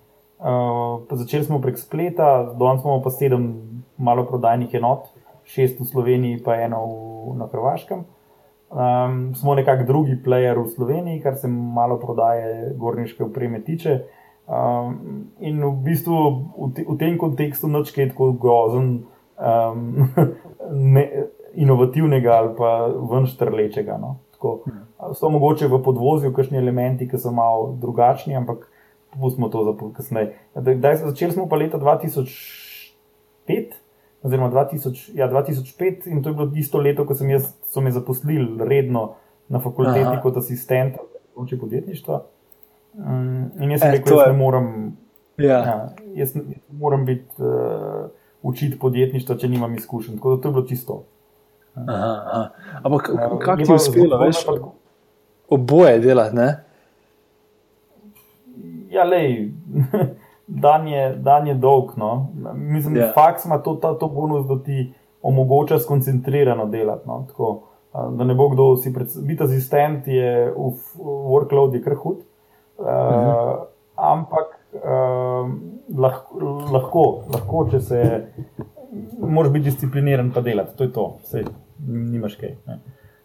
Uh, 0.43 1.05
začeli 1.11 1.45
smo 1.47 1.61
prek 1.63 1.79
spleta, 1.79 2.53
danes 2.59 2.83
imamo 2.83 3.01
pa 3.05 3.13
sedem 3.15 3.47
malo 3.97 4.25
prodajnih 4.29 4.75
enot, 4.75 5.07
šest 5.49 5.81
v 5.81 5.87
Sloveniji, 5.87 6.43
pa 6.45 6.59
eno 6.65 6.83
v, 6.89 7.37
na 7.39 7.49
Hrvaškem. 7.53 8.05
Um, 8.73 9.35
smo 9.35 9.55
nekako 9.55 9.85
drugi 9.85 10.17
player 10.25 10.57
v 10.57 10.69
Sloveniji, 10.69 11.21
kar 11.21 11.37
se 11.37 11.49
malo 11.49 11.99
prodaje 12.01 12.73
gorniške 12.77 13.25
opreme 13.25 13.61
tiče. 13.61 13.99
Um, 14.47 15.27
in 15.41 15.61
v 15.65 15.73
bistvu 15.85 16.17
v, 16.57 16.71
te, 16.75 16.85
v 16.89 16.97
tem 16.99 17.19
kontekstu 17.21 17.69
noč 17.69 17.93
kaj 17.93 18.15
tako 18.15 18.31
grozen, 18.33 19.05
um, 19.37 20.09
ne, 20.97 21.05
inovativnega 21.55 22.33
ali 22.33 22.55
pa 22.57 22.73
venštrlečega. 23.13 23.99
No? 24.01 24.17
Tako, 24.33 24.65
so 25.21 25.29
mogoče 25.29 25.69
v 25.69 25.83
podvozju 25.85 26.33
kakšni 26.33 26.59
elementi, 26.59 27.09
ki 27.09 27.21
so 27.21 27.31
malo 27.31 27.75
drugačni, 27.77 28.37
ampak 28.41 28.71
pustimo 29.13 29.53
to 29.53 29.69
za 29.69 29.77
kasneje. 29.93 30.33
Začeli 31.05 31.33
smo 31.33 31.45
pa 31.49 31.61
leta 31.61 31.77
2005, 31.79 32.62
oziroma 34.23 34.51
2000, 34.51 35.11
ja, 35.15 35.29
2005, 35.31 36.07
in 36.07 36.23
to 36.23 36.31
je 36.31 36.35
bilo 36.35 36.51
isto 36.57 36.79
leto, 36.79 37.07
ko 37.07 37.15
jaz, 37.29 37.53
so 37.67 37.81
me 37.81 37.91
zaposlili 37.91 38.59
redno 38.69 39.15
na 39.49 39.61
fakulteti 39.61 40.07
Aha. 40.07 40.21
kot 40.23 40.37
asistent 40.37 40.97
področju 41.35 41.59
podjetništva. 41.61 42.19
Um, 42.93 43.51
in 43.61 43.73
jaz 43.73 43.83
sem 43.83 43.91
eh, 43.91 43.99
rekel, 43.99 44.19
da 44.21 44.27
ne 44.31 44.37
morem. 44.39 44.67
Ja. 45.41 45.59
Ja, 45.65 45.77
jaz 46.15 46.35
moram 46.77 47.07
biti 47.09 47.41
uh, 47.41 48.11
učiti 48.47 48.79
podjetništva, 48.79 49.37
če 49.41 49.49
nimam 49.49 49.75
izkušenj. 49.75 50.19
Tako 50.21 50.35
da 50.35 50.43
to 50.43 50.49
je 50.51 50.57
bilo 50.59 50.67
čisto. 50.69 50.99
Aha, 51.75 52.13
aha. 52.21 52.43
Ampak 52.83 53.09
ja, 53.15 53.31
kako 53.41 53.57
ti 53.63 53.71
je 53.71 53.79
uspelo, 53.79 54.19
veš, 54.21 54.43
oboje 55.49 55.99
delati? 56.05 56.37
Ne? 56.37 56.49
Ja, 58.93 59.07
lej, 59.09 59.49
dan, 60.47 60.89
je, 60.89 61.17
dan 61.17 61.47
je 61.47 61.55
dolg. 61.55 61.97
No. 61.97 62.29
Mislim, 62.55 62.95
yeah. 62.95 63.07
Ja. 63.07 63.13
faks 63.13 63.45
ima 63.45 63.59
to, 63.59 63.75
to 63.75 64.09
bonus, 64.09 64.47
da 64.47 64.63
ti 64.63 64.93
omogoča 65.23 65.79
skoncentrirano 65.79 66.67
delati. 66.67 67.09
No. 67.09 67.27
Tako, 67.29 67.63
da 67.93 68.25
ne 68.25 68.35
bo 68.35 68.49
kdo 68.49 68.77
si 68.77 68.93
predstavljal. 68.95 69.29
Biti 69.29 69.45
asistent 69.45 70.07
je 70.07 70.53
v 70.57 70.73
workload, 71.29 71.75
je 71.75 71.83
kar 71.83 71.95
hud. 71.95 72.17
Uh, 72.79 72.87
uh 72.87 72.91
-huh. 72.91 73.65
Ampak 73.97 74.47
uh, 74.73 75.51
lahko, 75.99 76.39
lahko, 76.73 77.23
lahko, 77.33 77.69
če 77.71 77.81
se. 77.81 78.27
Moraš 79.19 79.53
biti 79.53 79.65
discipliniran, 79.65 80.33
pa 80.35 80.41
delati. 80.41 80.77
To 80.77 80.85
je 80.85 80.93
to. 80.93 81.17
Sej, 81.23 81.45
nimaš 81.89 82.37
kaj. 82.37 82.57
Ne. 82.67 82.81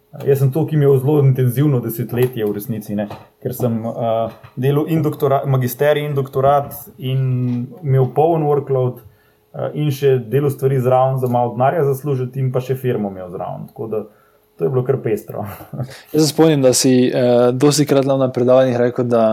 Jaz 0.08 0.38
sem 0.40 0.48
to, 0.52 0.62
ki 0.66 0.76
mi 0.76 0.86
je 0.86 0.98
zelo 1.02 1.18
intenzivno 1.20 1.80
desetletje 1.84 2.46
v 2.46 2.52
resnici, 2.56 2.94
ne? 2.96 3.04
ker 3.44 3.52
sem 3.54 3.74
uh, 3.86 4.32
delal 4.56 4.88
in 4.88 5.02
doktorat, 5.04 5.44
magisterij 5.44 6.06
in 6.08 6.14
doktorat 6.16 6.72
in 6.96 7.20
imel 7.84 8.08
poln 8.16 8.46
workload 8.48 9.02
uh, 9.02 9.68
in 9.76 9.90
še 9.92 10.16
delo 10.32 10.48
stvari 10.50 10.80
zraven 10.80 11.20
za 11.20 11.28
malo 11.28 11.52
denarja 11.52 11.84
zaslužiti 11.90 12.40
in 12.40 12.48
pa 12.54 12.62
še 12.64 12.78
firmo 12.80 13.12
imel 13.12 13.28
zraven. 13.34 13.66
Tako 13.68 13.88
da 13.92 14.00
to 14.56 14.64
je 14.64 14.72
bilo 14.72 14.82
kar 14.86 14.96
pestro. 15.04 15.44
Jaz 16.14 16.22
se 16.22 16.30
spomnim, 16.32 16.64
da 16.64 16.72
si 16.72 16.94
uh, 17.12 17.50
dosti 17.52 17.86
krat 17.86 18.08
na 18.08 18.30
predavanjih 18.32 18.80
rekel, 18.80 19.06
da 19.12 19.26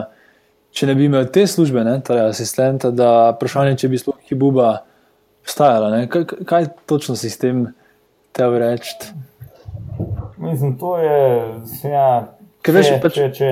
če 0.75 0.89
ne 0.91 0.97
bi 0.99 1.07
imel 1.07 1.29
te 1.31 1.45
službe, 1.47 1.85
ne, 1.87 2.01
torej 2.03 2.33
asistenta, 2.33 2.91
da 2.91 3.31
vprašanje, 3.37 3.77
če 3.79 3.89
bi 3.93 4.01
sploh 4.01 4.19
kibuba 4.27 4.73
obstajala. 5.45 6.03
Kaj, 6.11 6.27
kaj 6.43 6.67
točno 6.83 7.15
si 7.15 7.31
s 7.31 7.39
tem 7.39 7.63
te 8.35 8.49
vreči? 8.51 9.15
Mislim, 10.45 10.77
to 10.77 10.97
je. 10.97 11.19
Ja, 11.89 12.07
če, 12.65 12.75
veš, 12.75 12.91
pač, 13.03 13.17
če, 13.17 13.29
če, 13.35 13.49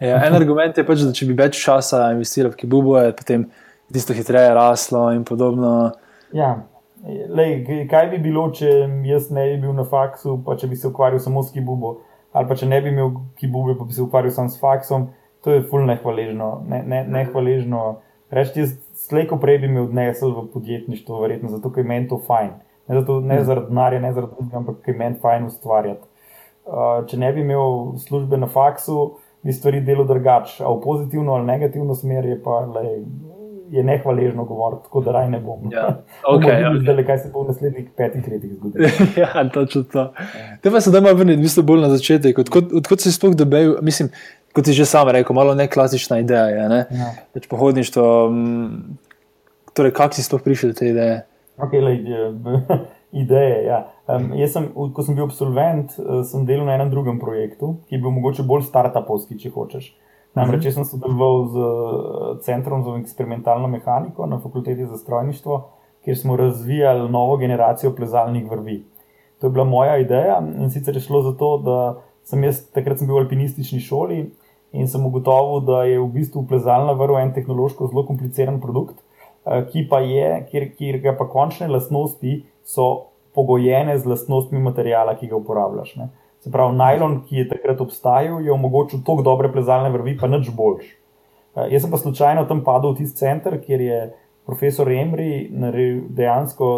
ja, 0.00 0.18
en 0.26 0.36
argument 0.38 0.78
je 0.78 0.84
pač, 0.86 1.04
da 1.06 1.14
če 1.14 1.28
bi 1.30 1.36
več 1.38 1.58
časa 1.62 2.08
investiral 2.14 2.52
v 2.54 2.60
Kibubo, 2.62 2.96
je 3.00 3.14
potem 3.18 3.46
tisto 3.92 4.16
hitreje 4.16 4.54
raslo 4.56 5.10
in 5.14 5.24
podobno. 5.28 5.92
Ja. 6.36 6.54
Lej, 7.02 7.64
kaj 7.90 8.12
bi 8.12 8.20
bilo, 8.22 8.46
če 8.54 8.70
jaz 9.08 9.26
ne 9.34 9.48
bi 9.50 9.58
bil 9.64 9.74
na 9.74 9.84
faksu, 9.88 10.36
pa 10.46 10.54
če 10.58 10.68
bi 10.70 10.78
se 10.78 10.86
ukvarjal 10.86 11.18
samo 11.22 11.42
s 11.42 11.50
Kibubo, 11.54 11.96
ali 12.32 12.48
pa 12.48 12.56
če 12.58 12.68
ne 12.70 12.78
bi 12.82 12.92
imel 12.94 13.10
Kibube, 13.40 13.74
pa 13.78 13.88
bi 13.88 13.96
se 13.96 14.04
ukvarjal 14.04 14.34
samo 14.36 14.52
s 14.52 14.60
faksom, 14.62 15.08
to 15.42 15.50
je 15.50 15.64
fulno 15.66 15.90
nehvaležno. 15.90 16.52
Ne, 16.70 16.82
ne, 16.86 17.02
nehvaležno. 17.10 17.82
Reči, 18.32 18.62
jaz 18.62 18.76
slejko 19.02 19.40
prej 19.42 19.58
bi 19.64 19.72
me 19.72 19.82
odnesel 19.82 20.30
v 20.36 20.46
podjetništvo, 20.54 21.18
verjetno 21.24 21.50
zato, 21.50 21.72
ker 21.74 21.82
je 21.82 21.88
meni 21.90 22.08
to 22.08 22.20
fajn. 22.22 22.54
Ne, 22.88 23.00
zato, 23.00 23.20
ne 23.20 23.36
hmm. 23.36 23.44
zaradi 23.44 23.70
denarja, 23.70 24.00
ne 24.00 24.12
zaradi 24.12 24.38
tega, 24.38 24.56
ampak 24.58 24.80
ker 24.86 24.96
meni 24.98 25.20
fajn 25.22 25.46
ustvarjati. 25.50 26.08
Uh, 26.62 27.02
če 27.10 27.18
ne 27.18 27.32
bi 27.34 27.42
imel 27.42 27.94
službe 28.02 28.38
na 28.38 28.48
faksu, 28.50 28.98
bi 29.42 29.54
stvari 29.54 29.80
delo 29.86 30.04
drugače, 30.06 30.62
a 30.62 30.70
v 30.70 30.80
pozitivno 30.82 31.34
ali 31.34 31.46
negativno 31.46 31.94
smer 31.98 32.26
je 32.26 32.36
pa 32.42 32.60
le, 32.66 33.00
je 33.72 33.82
nehvaležno 33.82 34.44
govoriti, 34.44 34.82
tako 34.84 35.00
da 35.00 35.12
raj 35.12 35.30
ne 35.30 35.40
bom. 35.40 35.72
Ja, 35.72 35.86
okay, 36.28 36.60
okay. 36.60 36.82
Zdaj, 36.82 37.04
kaj 37.08 37.18
se 37.18 37.30
bo 37.32 37.42
v 37.42 37.48
naslednjih 37.48 37.88
petih 37.96 38.28
letih 38.28 38.52
zgodilo. 38.54 38.88
ja, 39.22 39.48
točno 39.54 39.82
to. 39.82 40.04
Te 40.62 40.70
pa 40.70 40.80
se 40.80 40.90
da 40.90 41.00
malo 41.00 41.16
vrniti, 41.18 41.42
mislim, 41.42 41.66
bolj 41.66 41.80
na 41.80 41.90
začetek. 41.90 42.38
Odkot, 42.38 42.72
odkot 42.82 43.00
si 43.00 43.12
sploh 43.12 43.34
dobil, 43.34 43.78
mislim, 43.82 44.12
kot 44.52 44.68
si 44.68 44.76
že 44.76 44.86
sam 44.86 45.08
rekel, 45.08 45.34
malo 45.34 45.54
ne 45.54 45.66
klasična 45.66 46.20
ideja. 46.20 46.46
Je, 46.52 46.68
ne? 46.68 46.84
Ja. 46.90 47.10
Več 47.34 47.48
pohodništvo. 47.48 48.06
Torej, 49.72 49.94
kako 49.96 50.20
si 50.20 50.26
sploh 50.28 50.44
prišel 50.44 50.74
do 50.74 50.78
te 50.78 50.92
ideje? 50.92 51.22
Okay, 51.58 51.80
lej, 51.80 52.04
ideje. 53.22 53.64
Ja. 53.64 53.86
Um, 54.06 54.32
jaz, 54.34 54.52
sem, 54.52 54.70
ko 54.72 55.02
sem 55.04 55.16
bil 55.16 55.26
absolvent, 55.26 55.92
eh, 56.00 56.22
sem 56.24 56.46
delal 56.48 56.66
na 56.66 56.78
enem 56.78 56.90
drugem 56.90 57.18
projektu, 57.20 57.76
ki 57.86 57.96
je 57.96 58.00
bil 58.00 58.14
mogoče 58.14 58.46
bolj 58.48 58.64
startupovski, 58.70 59.36
če 59.38 59.52
hočeš. 59.52 59.90
Namreč, 60.32 60.64
jaz 60.64 60.78
sem 60.78 60.86
sodeloval 60.88 61.44
z 61.52 61.66
eh, 61.66 62.30
Centrom 62.46 62.84
za 62.86 62.96
eksperimentalno 62.96 63.68
mehaniko 63.68 64.26
na 64.26 64.40
fakulteti 64.40 64.88
za 64.88 64.96
strojništvo, 64.96 65.60
kjer 66.04 66.18
smo 66.18 66.36
razvijali 66.36 67.10
novo 67.10 67.36
generacijo 67.36 67.92
plezalnih 67.94 68.48
vrvi. 68.50 68.80
To 69.40 69.46
je 69.46 69.50
bila 69.50 69.64
moja 69.64 69.98
ideja 69.98 70.40
in 70.40 70.70
sicer 70.70 70.96
je 70.96 71.02
šlo 71.04 71.22
za 71.22 71.36
to, 71.36 71.58
da 71.58 71.76
sem 72.24 72.44
jaz 72.44 72.62
takrat 72.72 72.98
sem 72.98 73.06
bil 73.06 73.18
v 73.18 73.24
alpinistični 73.26 73.80
šoli 73.80 74.24
in 74.72 74.88
sem 74.88 75.04
ugotovil, 75.06 75.60
da 75.66 75.82
je 75.84 76.00
v 76.00 76.08
bistvu 76.14 76.46
plezalna 76.48 76.94
vrv 76.96 77.18
en 77.20 77.32
tehnološko 77.34 77.90
zelo 77.92 78.06
kompliciran 78.06 78.60
produkt. 78.60 79.02
Eh, 79.44 79.64
ki 79.72 79.88
pa 79.90 79.98
je, 80.06 80.26
kjer, 80.50 80.68
kjer 80.78 80.98
ga 81.02 81.12
pa 81.18 81.26
končne 81.26 81.66
lastnosti 81.66 82.44
so 82.62 83.08
pogojene 83.34 83.96
z 83.98 84.06
lastnostmi 84.06 84.60
materijala, 84.62 85.16
ki 85.18 85.26
ga 85.32 85.38
uporabljaš. 85.40 85.96
Ne. 85.98 86.10
Se 86.42 86.50
pravi, 86.50 86.76
najlon, 86.78 87.22
ki 87.26 87.40
je 87.40 87.48
takrat 87.50 87.80
obstajal, 87.82 88.38
je 88.44 88.52
omogočil 88.54 89.02
tako 89.06 89.24
dobre 89.26 89.50
plezalne 89.50 89.90
vrvi, 89.90 90.14
pa 90.20 90.30
nič 90.30 90.52
boljš. 90.54 90.92
Uh, 91.54 91.66
jaz 91.70 91.82
sem 91.82 91.90
pa 91.90 91.98
slučajno 91.98 92.44
tam 92.50 92.62
padel 92.66 92.94
v 92.94 93.02
tisti 93.02 93.18
center, 93.24 93.58
kjer 93.62 93.82
je 93.82 93.98
profesor 94.46 94.90
Emri 94.90 95.48
dejansko 95.50 96.70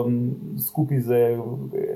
skupaj 0.65 1.05
z 1.05 1.21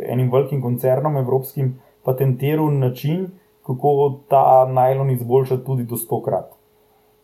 enim 0.09 0.31
velikim 0.33 0.63
koncernom 0.65 1.17
evropskim 1.21 1.75
patentiral 2.05 2.71
način, 2.73 3.27
kako 3.67 4.21
ta 4.29 4.65
najlon 4.69 5.11
izboljšati 5.17 5.65
tudi 5.65 5.85
do 5.85 5.97
stokrat. 5.97 6.58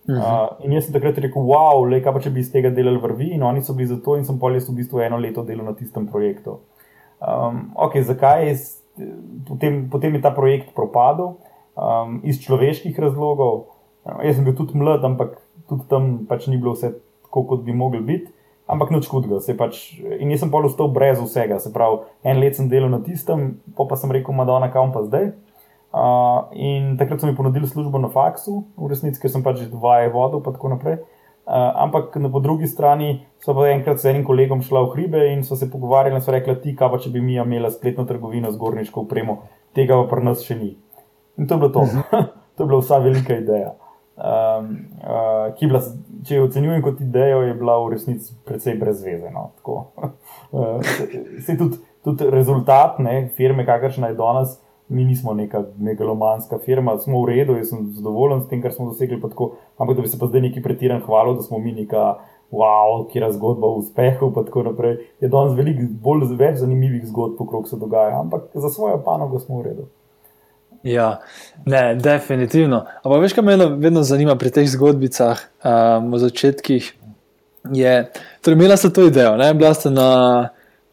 Uh, 0.05 0.61
in 0.61 0.75
jaz 0.77 0.85
sem 0.85 0.93
takrat 0.93 1.17
rekel, 1.17 1.47
wow, 1.49 1.81
le 1.88 2.03
kaj 2.05 2.12
pa 2.12 2.21
če 2.21 2.33
bi 2.35 2.43
iz 2.45 2.51
tega 2.53 2.69
delali 2.75 3.01
vrvi, 3.01 3.31
in 3.33 3.43
oni 3.47 3.62
so 3.64 3.73
bili 3.73 3.88
za 3.88 3.97
to, 4.05 4.19
in 4.21 4.27
sem 4.29 4.37
jaz 4.37 4.69
v 4.69 4.77
bistvu 4.77 5.01
eno 5.01 5.17
leto 5.17 5.45
delal 5.49 5.64
na 5.64 5.73
tistem 5.73 6.07
projektu. 6.07 6.59
Um, 7.25 7.71
ok, 7.73 7.97
zakaj 8.05 8.45
je 8.49 8.57
potem, 9.49 9.88
potem 9.88 10.14
je 10.14 10.21
ta 10.21 10.31
projekt 10.31 10.75
propadel? 10.77 11.38
Um, 11.75 12.21
iz 12.23 12.38
človeških 12.45 12.99
razlogov. 13.01 13.73
Uh, 14.05 14.21
jaz 14.27 14.37
sem 14.37 14.45
bil 14.45 14.55
tudi 14.55 14.77
mlad, 14.77 15.05
ampak 15.09 15.40
tudi 15.73 15.88
tam 15.88 16.27
pač 16.29 16.51
ni 16.53 16.61
bilo 16.61 16.77
vse 16.77 16.93
tako, 17.25 17.47
kot 17.49 17.64
bi 17.64 17.73
mogli 17.73 18.05
biti. 18.05 18.29
Ampak 18.69 18.93
noč 18.93 19.09
hudega, 19.12 19.40
pač. 19.57 19.97
In 20.21 20.31
jaz 20.33 20.45
sem 20.45 20.53
pa 20.53 20.61
ostal 20.64 20.93
brez 20.93 21.17
vsega, 21.21 21.59
se 21.61 21.73
pravi, 21.73 22.05
en 22.25 22.40
let 22.40 22.57
sem 22.57 22.69
delal 22.69 22.93
na 22.93 23.01
tistem, 23.05 23.59
pa, 23.77 23.85
sem 24.01 24.12
rekel, 24.12 24.37
Madonna, 24.37 24.71
kam 24.73 24.93
pa 24.93 25.05
zdaj. 25.05 25.33
Uh, 25.94 26.50
in 26.59 26.96
takrat 26.98 27.20
so 27.20 27.28
mi 27.30 27.37
ponudili 27.37 27.68
službo 27.70 27.98
na 28.02 28.09
faksu, 28.11 28.64
v 28.74 28.88
resnici, 28.90 29.20
ker 29.22 29.30
sem 29.30 29.44
pač 29.46 29.61
dvaje 29.70 30.09
vodil, 30.11 30.42
pa 30.42 30.50
tako 30.50 30.72
naprej. 30.74 30.98
Uh, 31.44 31.70
ampak 31.85 32.16
na 32.16 32.33
po 32.33 32.40
drugi 32.40 32.66
strani 32.66 33.26
so 33.44 33.52
pa 33.54 33.68
enkrat 33.68 34.00
s 34.00 34.09
enim 34.09 34.24
kolegom 34.24 34.64
šla 34.64 34.80
v 34.88 34.90
hribe 34.96 35.20
in 35.28 35.44
so 35.44 35.59
se 35.61 35.68
pogovarjali 35.70 36.16
in 36.18 36.24
so 36.24 36.35
rekli: 36.35 36.57
Ti, 36.57 36.74
kaj 36.74 36.90
pa 36.90 36.98
če 36.98 37.12
bi 37.14 37.22
mi 37.22 37.38
imeli 37.38 37.70
spletno 37.70 38.09
trgovino 38.09 38.50
z 38.50 38.59
gorniško 38.59 39.04
upremo, 39.07 39.44
tega 39.76 40.00
pa 40.02 40.09
pri 40.11 40.24
nas 40.24 40.42
še 40.42 40.59
ni. 40.59 40.72
In 41.38 41.46
to 41.46 41.54
je 41.54 41.62
bilo 41.62 41.70
to. 41.70 41.87
Mhm. 41.87 42.26
to 42.57 42.64
je 42.64 42.66
bila 42.66 42.83
vsa 42.83 42.98
velika 42.98 43.38
ideja. 43.38 43.74
um, 44.16 44.87
uh, 45.02 45.54
ki 45.54 45.64
je 45.64 45.68
bila, 45.68 45.80
če 46.26 46.37
jo 46.37 46.46
ocenjujem 46.48 46.83
kot 46.85 47.00
idejo, 47.02 47.42
je 47.42 47.54
bila 47.59 47.78
v 47.83 47.94
resnici 47.94 48.35
precej 48.46 48.78
brezvezena. 48.78 49.48
No, 49.66 49.78
uh, 50.52 50.94
se 51.44 51.57
tudi, 51.59 51.80
tudi 52.07 52.30
rezultat 52.30 53.00
ne, 53.02 53.28
firme, 53.37 53.66
kakršna 53.66 54.12
je 54.12 54.18
danes, 54.18 54.59
mi 54.88 55.05
nismo 55.05 55.35
neka 55.35 55.64
megalomanska 55.79 56.59
firma, 56.64 56.99
smo 56.99 57.23
v 57.23 57.33
redu, 57.33 57.57
jaz 57.57 57.73
sem 57.73 57.87
zadovoljen 57.97 58.42
s 58.42 58.49
tem, 58.49 58.62
kar 58.62 58.73
smo 58.73 58.90
dosegli, 58.90 59.20
tako, 59.20 59.55
ampak 59.79 59.97
da 59.97 60.03
bi 60.03 60.09
se 60.09 60.18
pa 60.18 60.27
zdaj 60.27 60.40
neki 60.40 60.62
pretiran 60.62 61.03
hvalil, 61.03 61.37
da 61.37 61.42
smo 61.42 61.59
mi 61.59 61.73
neka. 61.73 62.14
Wow, 62.55 63.09
kje 63.11 63.18
je 63.23 63.33
zgodba 63.33 63.66
o 63.66 63.81
uspehu, 63.81 64.29
in 64.29 64.35
tako 64.47 64.62
naprej. 64.62 64.99
Je 65.20 65.29
danes 65.29 65.57
veliko 65.59 65.88
bolj 66.05 66.37
več 66.38 66.61
zanimivih 66.61 67.03
zgodb, 67.09 67.40
okrog 67.40 67.66
se 67.66 67.77
dogaja, 67.81 68.20
ampak 68.20 68.53
za 68.55 68.70
svojo 68.70 69.01
panogo 69.03 69.40
smo 69.42 69.59
v 69.59 69.64
redu. 69.64 69.87
Ja, 70.85 71.20
ne, 71.66 71.94
definitivno. 71.94 72.85
Ampak 73.03 73.23
veš, 73.23 73.35
kaj 73.35 73.44
me 73.44 73.57
vedno 73.81 74.03
zanima 74.03 74.37
pri 74.37 74.53
teh 74.53 74.68
zgodbicah 74.70 75.40
um, 75.64 76.12
o 76.14 76.20
začetkih? 76.20 76.92
Je, 77.73 77.94
torej, 78.44 78.59
imela 78.59 78.77
ste 78.77 78.92
to 78.92 79.07
idejo, 79.09 79.37
ne? 79.40 79.55
bila 79.55 79.73
ste 79.75 79.90
na 79.90 80.09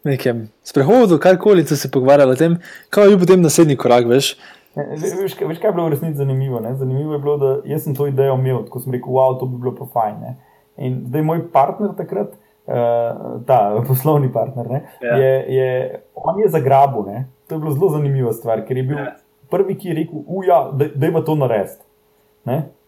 nekem 0.04 0.48
sprehodu, 0.66 1.18
karkoli 1.18 1.64
ste 1.64 1.76
se 1.76 1.90
pogovarjali 1.90 2.34
o 2.34 2.38
tem, 2.38 2.58
kaj 2.90 3.04
je 3.04 3.14
bil 3.14 3.22
potem 3.22 3.42
naslednji 3.42 3.76
korak. 3.80 4.06
Veš, 4.10 4.34
veš, 4.76 5.36
veš 5.40 5.58
kaj 5.58 5.70
je 5.70 5.72
bilo 5.72 5.86
v 5.86 5.94
resnici 5.94 6.20
zanimivo? 6.20 6.60
Ne? 6.60 6.74
Zanimivo 6.76 7.16
je 7.16 7.22
bilo, 7.24 7.36
da 7.38 7.78
sem 7.78 7.94
to 7.94 8.06
idejo 8.10 8.38
imel, 8.40 8.64
ko 8.70 8.82
sem 8.82 8.94
rekel, 8.94 9.12
wow, 9.14 9.36
to 9.40 9.48
bi 9.50 9.60
bilo 9.62 9.74
pa 9.78 9.88
fajn. 9.94 10.20
Ne? 10.20 10.36
In 10.82 11.02
zdaj 11.08 11.28
moj 11.28 11.44
partner 11.52 11.96
takrat. 11.98 12.38
Uh, 12.62 13.40
ta 13.42 13.82
poslovni 13.88 14.28
partner, 14.32 14.68
ja. 15.02 15.16
je, 15.18 15.30
je, 15.50 15.70
on 16.14 16.36
je 16.38 16.46
zagrabil. 16.48 17.08
To 17.50 17.56
je 17.56 17.58
bilo 17.58 17.72
zelo 17.74 17.88
zanimiva 17.90 18.30
stvar, 18.32 18.62
ker 18.62 18.78
je 18.78 18.84
bil 18.86 19.00
ja 19.00 19.08
prvi, 19.52 19.76
ki 19.78 19.88
je 19.88 19.94
rekel, 19.94 20.24
uja, 20.26 20.70
da 20.94 21.06
ima 21.06 21.24
to 21.24 21.34
narediti. 21.34 21.84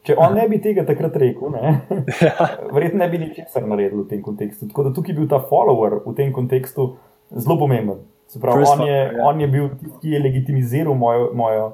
Če 0.04 0.16
on 0.20 0.34
ne 0.36 0.44
bi 0.50 0.58
tega 0.60 0.84
takrat 0.84 1.14
rekel, 1.16 1.54
ne, 1.54 1.70
ja. 2.20 2.48
verjetno 2.76 3.00
ne 3.00 3.06
bi 3.08 3.20
ničesar 3.22 3.64
naredil 3.64 4.02
v 4.02 4.08
tem 4.10 4.20
kontekstu. 4.24 4.68
Tako 4.68 4.88
da 4.88 4.92
tukaj 4.92 5.14
je 5.14 5.16
bil 5.16 5.28
ta 5.30 5.38
follower 5.40 6.02
v 6.04 6.12
tem 6.18 6.32
kontekstu 6.34 6.90
zelo 7.32 7.56
pomemben. 7.62 8.02
Pravi, 8.40 8.66
on, 8.66 8.82
je, 8.88 8.98
ja. 9.14 9.24
on 9.24 9.40
je 9.40 9.48
bil 9.48 9.68
tisti, 9.78 9.94
ki 10.02 10.12
je 10.12 10.20
legitimiziral 10.20 10.96
mojo, 10.98 11.28
mojo, 11.38 11.66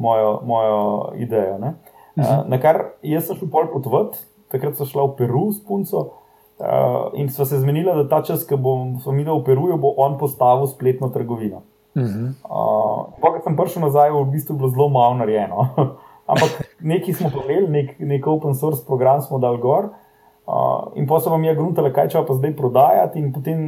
mojo, 0.00 0.30
mojo 0.48 0.78
idejo. 1.20 1.58
Uh, 1.60 2.30
na 2.48 2.58
kar 2.62 2.80
jaz 3.04 3.28
sem 3.28 3.38
šel 3.38 3.50
pol 3.52 3.68
potvati, 3.70 4.22
takrat 4.50 4.78
sem 4.78 4.88
šla 4.88 5.04
v 5.10 5.16
Peru 5.18 5.44
s 5.52 5.60
punco. 5.62 6.06
Uh, 6.56 7.12
in 7.20 7.28
sva 7.28 7.44
se 7.44 7.60
zmenila, 7.60 7.92
da 8.00 8.06
ta 8.08 8.22
čas, 8.24 8.46
ko 8.48 8.56
bom 8.56 8.96
mi 9.12 9.26
dal 9.28 9.42
v 9.42 9.50
Peruju, 9.50 9.76
bo 9.76 9.92
on 10.00 10.16
postavil 10.16 10.64
spletno 10.70 11.12
trgovino. 11.12 11.62
Uh 11.92 12.02
-huh. 12.02 12.32
uh, 12.48 13.12
Ko 13.20 13.36
sem 13.44 13.56
prišel 13.56 13.82
nazaj, 13.84 14.10
v 14.10 14.24
bistvu 14.32 14.56
bilo 14.56 14.72
zelo 14.72 14.88
malo 14.88 15.14
narejeno. 15.20 15.68
Ampak 16.26 16.66
nekaj 16.82 17.14
smo 17.14 17.30
povedali, 17.30 17.68
nek, 17.70 17.98
nek 18.02 18.26
open 18.26 18.54
source 18.58 18.82
program 18.86 19.22
smo 19.22 19.38
dal 19.38 19.60
gor. 19.62 19.92
Uh, 20.46 20.94
in 20.98 21.06
pa 21.06 21.18
so 21.22 21.30
vam 21.30 21.42
je 21.46 21.54
gruntali, 21.58 21.92
kaj 21.94 22.10
če 22.14 22.22
pa 22.26 22.34
zdaj 22.34 22.54
prodajati. 22.58 23.22
In 23.22 23.30
potem 23.34 23.60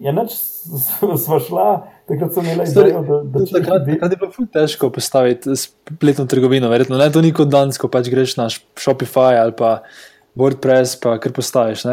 je 0.00 0.12
noč 0.12 0.36
sva 1.24 1.38
šla, 1.40 1.68
takrat 2.08 2.36
sem 2.36 2.44
imela 2.44 2.66
idejo, 2.68 3.02
da, 3.06 3.20
da 3.24 3.44
če 3.44 3.58
takrat, 3.58 3.88
takrat 3.88 4.12
je 4.12 4.20
bilo 4.20 4.48
težko 4.52 4.90
postaviti 4.92 5.56
spletno 5.60 6.26
trgovino. 6.28 6.70
Verjetno 6.72 7.00
ne 7.00 7.08
to 7.12 7.24
ni 7.24 7.32
kot 7.36 7.48
danes, 7.52 7.80
ko 7.80 7.88
pač 7.92 8.10
greš 8.12 8.36
na 8.40 8.48
Shopify 8.52 9.40
ali 9.40 9.56
pa 9.56 9.80
WordPress, 10.36 11.00
pa 11.00 11.16
kar 11.22 11.32
postaviš. 11.36 11.86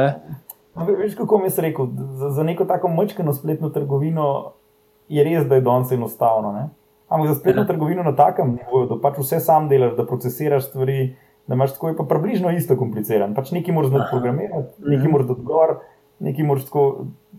Veš, 0.75 1.15
kako 1.15 1.39
mi 1.39 1.47
je 1.47 1.67
rekel, 1.69 1.87
za, 2.19 2.33
za 2.35 2.43
neko 2.43 2.65
tako 2.67 2.91
močkeno 2.91 3.33
spletno 3.33 3.69
trgovino 3.69 4.53
je 5.07 5.23
res, 5.23 5.47
da 5.47 5.55
je 5.55 5.61
danes 5.61 5.91
enostavno. 5.91 6.51
Ne? 6.51 6.67
Ampak 7.13 7.28
za 7.30 7.36
spletno 7.36 7.62
ja. 7.62 7.67
trgovino 7.67 8.04
na 8.04 8.15
takem 8.15 8.56
nivoju, 8.58 8.88
da 8.89 8.95
pač 9.02 9.19
vse 9.21 9.38
sam 9.39 9.67
delaš, 9.69 9.91
da 9.97 10.06
procesiraš 10.06 10.65
stvari, 10.71 11.15
da 11.47 11.54
imaš 11.54 11.76
tako, 11.76 11.91
je 11.91 11.97
pa 11.97 12.06
približno 12.10 12.49
isto 12.52 12.78
kompliciran. 12.78 13.36
Pač 13.38 13.52
nekaj 13.54 13.76
moraš 13.76 13.91
znati 13.91 14.10
programirati, 14.12 14.73
nekaj 14.80 15.04
mhm. 15.04 15.12
moraš 15.12 15.28
dati 15.28 15.45
gor, 15.45 15.76
nekaj 16.19 16.47
moraš 16.49 16.65
tako. 16.71 16.88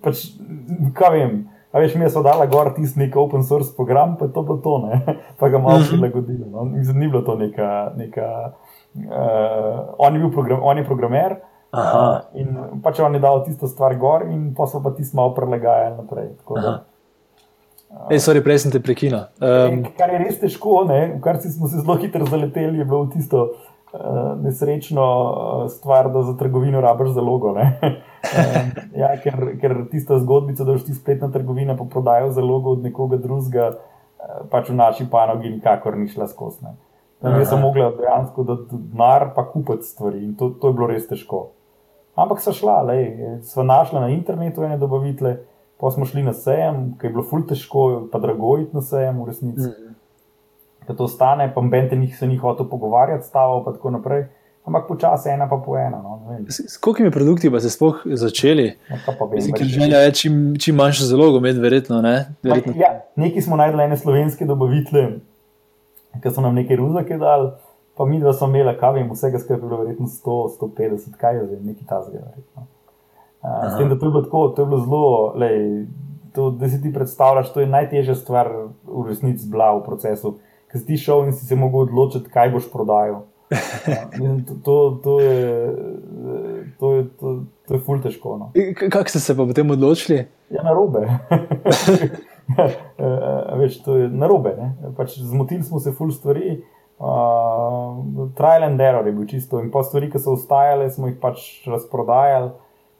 Pač, 0.04 0.22
kaj 0.94 1.10
vem. 1.16 1.34
A 1.74 1.82
veš, 1.82 1.96
mi 1.98 2.06
smo 2.10 2.22
dali 2.22 2.46
gor 2.52 2.70
tisti 2.76 3.00
nek 3.00 3.16
open 3.18 3.42
source 3.42 3.74
program, 3.74 4.14
pa 4.20 4.28
to 4.30 4.44
bilo 4.46 4.60
to, 4.62 4.76
ne? 4.86 5.00
pa 5.40 5.48
ga 5.50 5.58
malo 5.58 5.80
mhm. 5.82 5.90
prilagodili. 5.90 6.46
No? 6.50 6.68
Mislim, 6.70 7.02
ni 7.02 7.08
bilo 7.08 7.24
to 7.26 7.34
neka. 7.40 7.90
neka 7.96 8.30
uh, 8.94 9.94
on, 9.98 10.16
je 10.16 10.30
program, 10.32 10.62
on 10.62 10.78
je 10.78 10.84
programer. 10.84 11.36
Uh, 11.74 12.20
in 12.38 12.54
pač 12.82 13.00
on 13.02 13.14
je 13.14 13.20
dal 13.20 13.42
tisto 13.42 13.66
stvar 13.66 13.96
gor, 13.98 14.22
in 14.30 14.52
pa 14.54 14.68
so 14.70 14.78
pa 14.82 14.94
tisti 14.94 15.16
malo 15.18 15.34
prilagajali 15.34 15.96
naprej. 15.98 16.28
Ej, 18.10 18.20
sorry, 18.20 18.42
prej 18.44 18.64
sem 18.64 18.72
te 18.74 18.80
prekinil. 18.82 19.22
Um, 19.40 19.84
kar 19.96 20.12
je 20.12 20.18
res 20.20 20.40
težko, 20.40 20.82
ne? 20.88 21.16
kar 21.24 21.38
smo 21.40 21.70
se 21.70 21.80
zelo 21.80 21.96
hitro 22.02 22.26
zaleteli, 22.28 22.82
je 22.82 22.84
bilo 22.84 23.06
tisto 23.12 23.44
uh, 23.46 24.34
nesrečno 24.42 25.04
uh, 25.04 25.62
stvar, 25.72 26.10
da 26.12 26.24
za 26.26 26.34
trgovino 26.40 26.82
rabiš 26.84 27.14
zalogo. 27.16 27.54
um, 27.54 28.72
ja, 29.02 29.14
ker, 29.22 29.54
ker 29.60 29.76
tista 29.92 30.18
zgodbica, 30.20 30.66
da 30.66 30.74
boš 30.74 30.88
ti 30.88 30.96
spletna 30.96 31.30
trgovina 31.32 31.78
pa 31.78 31.86
prodajal 31.90 32.34
zalogo 32.36 32.74
od 32.76 32.84
nekoga 32.84 33.20
drugega, 33.22 33.70
uh, 33.72 34.44
pač 34.52 34.68
v 34.72 34.78
naši 34.80 35.08
panogi 35.10 35.54
nikakor 35.54 35.96
ni 35.96 36.10
šla 36.10 36.28
skozi. 36.28 36.74
Jaz 37.24 37.48
sem 37.48 37.60
mogla 37.62 37.88
dejansko 37.96 38.44
dati 38.44 38.76
denar, 38.76 39.30
pa 39.32 39.46
kupiti 39.48 39.86
stvari 39.88 40.20
in 40.26 40.34
to, 40.36 40.50
to 40.60 40.68
je 40.68 40.76
bilo 40.76 40.90
res 40.90 41.06
težko. 41.08 41.46
Ampak 42.20 42.42
so 42.44 42.52
šla, 42.52 42.82
sva 43.42 43.64
našla 43.64 44.04
na 44.04 44.12
internetu 44.12 44.62
ene 44.66 44.76
dobavitele. 44.78 45.38
Pa 45.84 45.90
smo 45.92 46.06
šli 46.08 46.22
na 46.24 46.32
sejem, 46.32 46.94
ki 46.96 47.06
je 47.06 47.12
bilo 47.12 47.22
ful 47.28 47.42
težko, 47.44 47.80
pa 48.12 48.16
drago 48.18 48.54
iti 48.62 48.72
na 48.72 48.80
sejem, 48.80 49.18
v 49.20 49.26
resnici. 49.28 49.68
Mm. 49.68 50.94
To 50.96 51.08
stane, 51.08 51.50
pa 51.54 51.60
bente 51.60 51.96
njih 51.96 52.14
se 52.16 52.26
ni 52.26 52.38
hotel 52.40 52.68
pogovarjati, 52.70 53.26
stavil 53.28 53.60
pa 53.66 53.74
tako 53.76 53.90
naprej. 53.92 54.24
Ampak 54.64 54.86
počasi 54.88 55.28
ena 55.28 55.44
pa 55.48 55.58
po 55.60 55.76
ena. 55.76 56.00
No, 56.00 56.22
s 56.48 56.78
kolikimi 56.80 57.10
produkti 57.12 57.50
pa 57.52 57.60
ste 57.60 57.68
sploh 57.68 58.00
začeli? 58.16 58.70
Ja, 58.88 58.96
ker 59.58 59.66
želja 59.68 60.00
je 60.06 60.14
čim, 60.16 60.38
čim 60.56 60.80
manjšo 60.80 61.04
zalogo, 61.04 61.40
med 61.44 61.60
verjetno. 61.60 62.00
Ne? 62.00 62.32
verjetno. 62.42 62.72
Pa, 62.72 62.80
ja, 62.80 62.92
neki 63.20 63.44
smo 63.44 63.60
najdli 63.60 63.84
ene 63.84 64.00
slovenske 64.00 64.48
dobavitele, 64.48 65.18
ki 66.16 66.32
so 66.32 66.40
nam 66.40 66.56
nekaj 66.56 66.80
ruzake 66.80 67.20
dali, 67.20 67.52
pa 67.92 68.08
mi 68.08 68.22
dva 68.24 68.32
smo 68.32 68.48
imeli, 68.48 68.72
kaj 68.80 68.96
vem, 68.96 69.12
vsega 69.12 69.42
skupaj 69.42 69.60
bilo 69.66 69.82
verjetno 69.84 70.08
100, 70.08 70.38
150, 70.56 71.20
kaj 71.20 71.36
je 71.42 71.44
že, 71.50 71.60
nekaj 71.60 71.88
tazga. 71.92 72.24
Verjetno. 72.24 72.64
S 73.44 73.76
tem, 73.76 73.88
da 73.88 73.98
to 73.98 74.06
je 74.06 74.10
bilo 74.10 74.22
tako, 74.22 74.48
to 74.48 74.62
je 74.62 74.66
bilo 74.66 74.80
zelo, 74.80 75.32
lej, 75.36 75.86
to, 76.34 76.50
da 76.50 76.68
si 76.68 76.82
ti 76.82 76.92
predstavljaš, 76.92 77.52
to 77.52 77.60
je 77.60 77.66
najtežja 77.66 78.14
stvar 78.14 78.48
v 78.84 79.06
resnici 79.08 79.48
bila 79.50 79.74
v 79.76 79.84
procesu. 79.84 80.38
Ker 80.72 80.80
si 80.80 80.86
ti 80.86 80.96
šel 80.98 81.28
in 81.28 81.36
si 81.36 81.46
se 81.46 81.56
mogel 81.56 81.84
odločiti, 81.84 82.30
kaj 82.32 82.50
boš 82.56 82.70
prodajal. 82.72 83.22
To, 84.64 84.64
to, 84.64 85.00
to 85.04 85.20
je, 85.20 85.74
to 86.78 86.94
je, 86.94 87.04
to, 87.20 87.44
to 87.68 87.74
je 87.74 87.80
ful 87.80 88.00
težko. 88.02 88.36
No. 88.40 88.50
Kako 88.80 89.08
ste 89.08 89.20
se 89.20 89.36
pa 89.36 89.44
potem 89.44 89.70
odločili? 89.70 90.24
Ja, 90.50 90.64
na 90.64 90.72
robe. 90.72 91.04
Več, 93.60 93.76
to 93.84 93.98
je 94.00 94.08
na 94.08 94.26
robe. 94.26 94.56
Pač 94.96 95.18
zmotili 95.20 95.62
smo 95.62 95.80
se 95.80 95.92
ful 95.92 96.10
stvari. 96.10 96.62
Uh, 96.94 98.30
trial 98.38 98.70
and 98.70 98.80
error 98.80 99.06
je 99.06 99.12
bil 99.12 99.28
čisto. 99.28 99.60
In 99.62 99.70
pa 99.70 99.84
stvari, 99.84 100.10
ki 100.10 100.22
so 100.22 100.38
ostajale, 100.38 100.88
smo 100.94 101.10
jih 101.10 101.18
pač 101.22 101.66
razprodajali. 101.68 102.50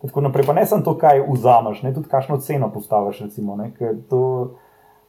Tako 0.05 0.21
naprej, 0.21 0.45
pa 0.47 0.53
ne 0.53 0.67
samo 0.67 0.85
to, 0.85 0.97
kaj 1.01 1.23
vzameš, 1.29 1.81
ne 1.83 1.95
tudi 1.95 2.11
kakšno 2.13 2.37
ceno 2.45 2.69
postaviš. 2.73 3.23
Recimo, 3.25 3.57
ne, 3.57 3.71
to, 4.11 4.21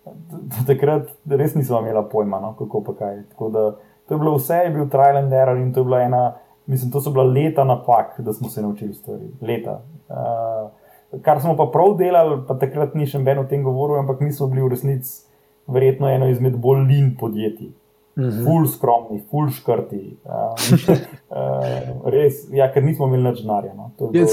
to, 0.06 0.64
takrat 0.68 1.12
res 1.28 1.56
nisem 1.56 1.84
imela 1.84 2.06
pojma, 2.10 2.40
no, 2.40 2.54
kako 2.60 2.84
pa 2.86 2.96
kaj. 3.02 3.22
Da, 3.52 3.66
to 4.08 4.16
je 4.16 4.22
bilo 4.22 4.38
vse, 4.38 4.62
je 4.64 4.72
bil 4.72 4.88
trial 4.90 5.20
and 5.20 5.34
error 5.34 5.60
in 5.60 5.74
to 5.74 5.84
je 5.84 5.90
bila 5.90 6.02
ena, 6.06 6.24
mislim, 6.66 6.92
to 6.92 7.02
so 7.02 7.12
bila 7.12 7.26
leta 7.28 7.64
napak, 7.64 8.16
da 8.24 8.34
smo 8.34 8.50
se 8.50 8.62
naučili 8.62 8.94
stvari. 8.94 9.30
Leta. 9.42 9.82
Uh, 10.10 11.20
kar 11.22 11.42
smo 11.42 11.58
pa 11.58 11.68
prav 11.74 11.98
delali, 11.98 12.42
pa 12.48 12.56
takrat 12.60 12.96
ni 12.96 13.08
še 13.08 13.20
noben 13.20 13.44
o 13.44 13.48
tem 13.50 13.64
govoril, 13.64 14.00
ampak 14.00 14.24
mi 14.24 14.32
smo 14.32 14.48
bili 14.48 14.64
v 14.64 14.74
resnici 14.76 15.26
verjetno 15.68 16.10
eno 16.10 16.30
izmed 16.30 16.56
bolj 16.62 16.86
lin 16.88 17.16
podjetij. 17.20 17.74
-hmm. 18.18 18.46
ful 18.46 18.68
skromni, 18.68 19.24
ful 19.32 19.50
škrti. 19.50 20.18
Um, 20.24 20.56
uh, 21.40 22.10
res, 22.12 22.46
ja, 22.52 22.72
ker 22.72 22.84
nismo 22.84 23.08
imeli 23.08 23.30
več 23.30 23.42
denarja. 23.44 23.74
No. 23.76 23.92
To 23.98 24.12
je 24.14 24.24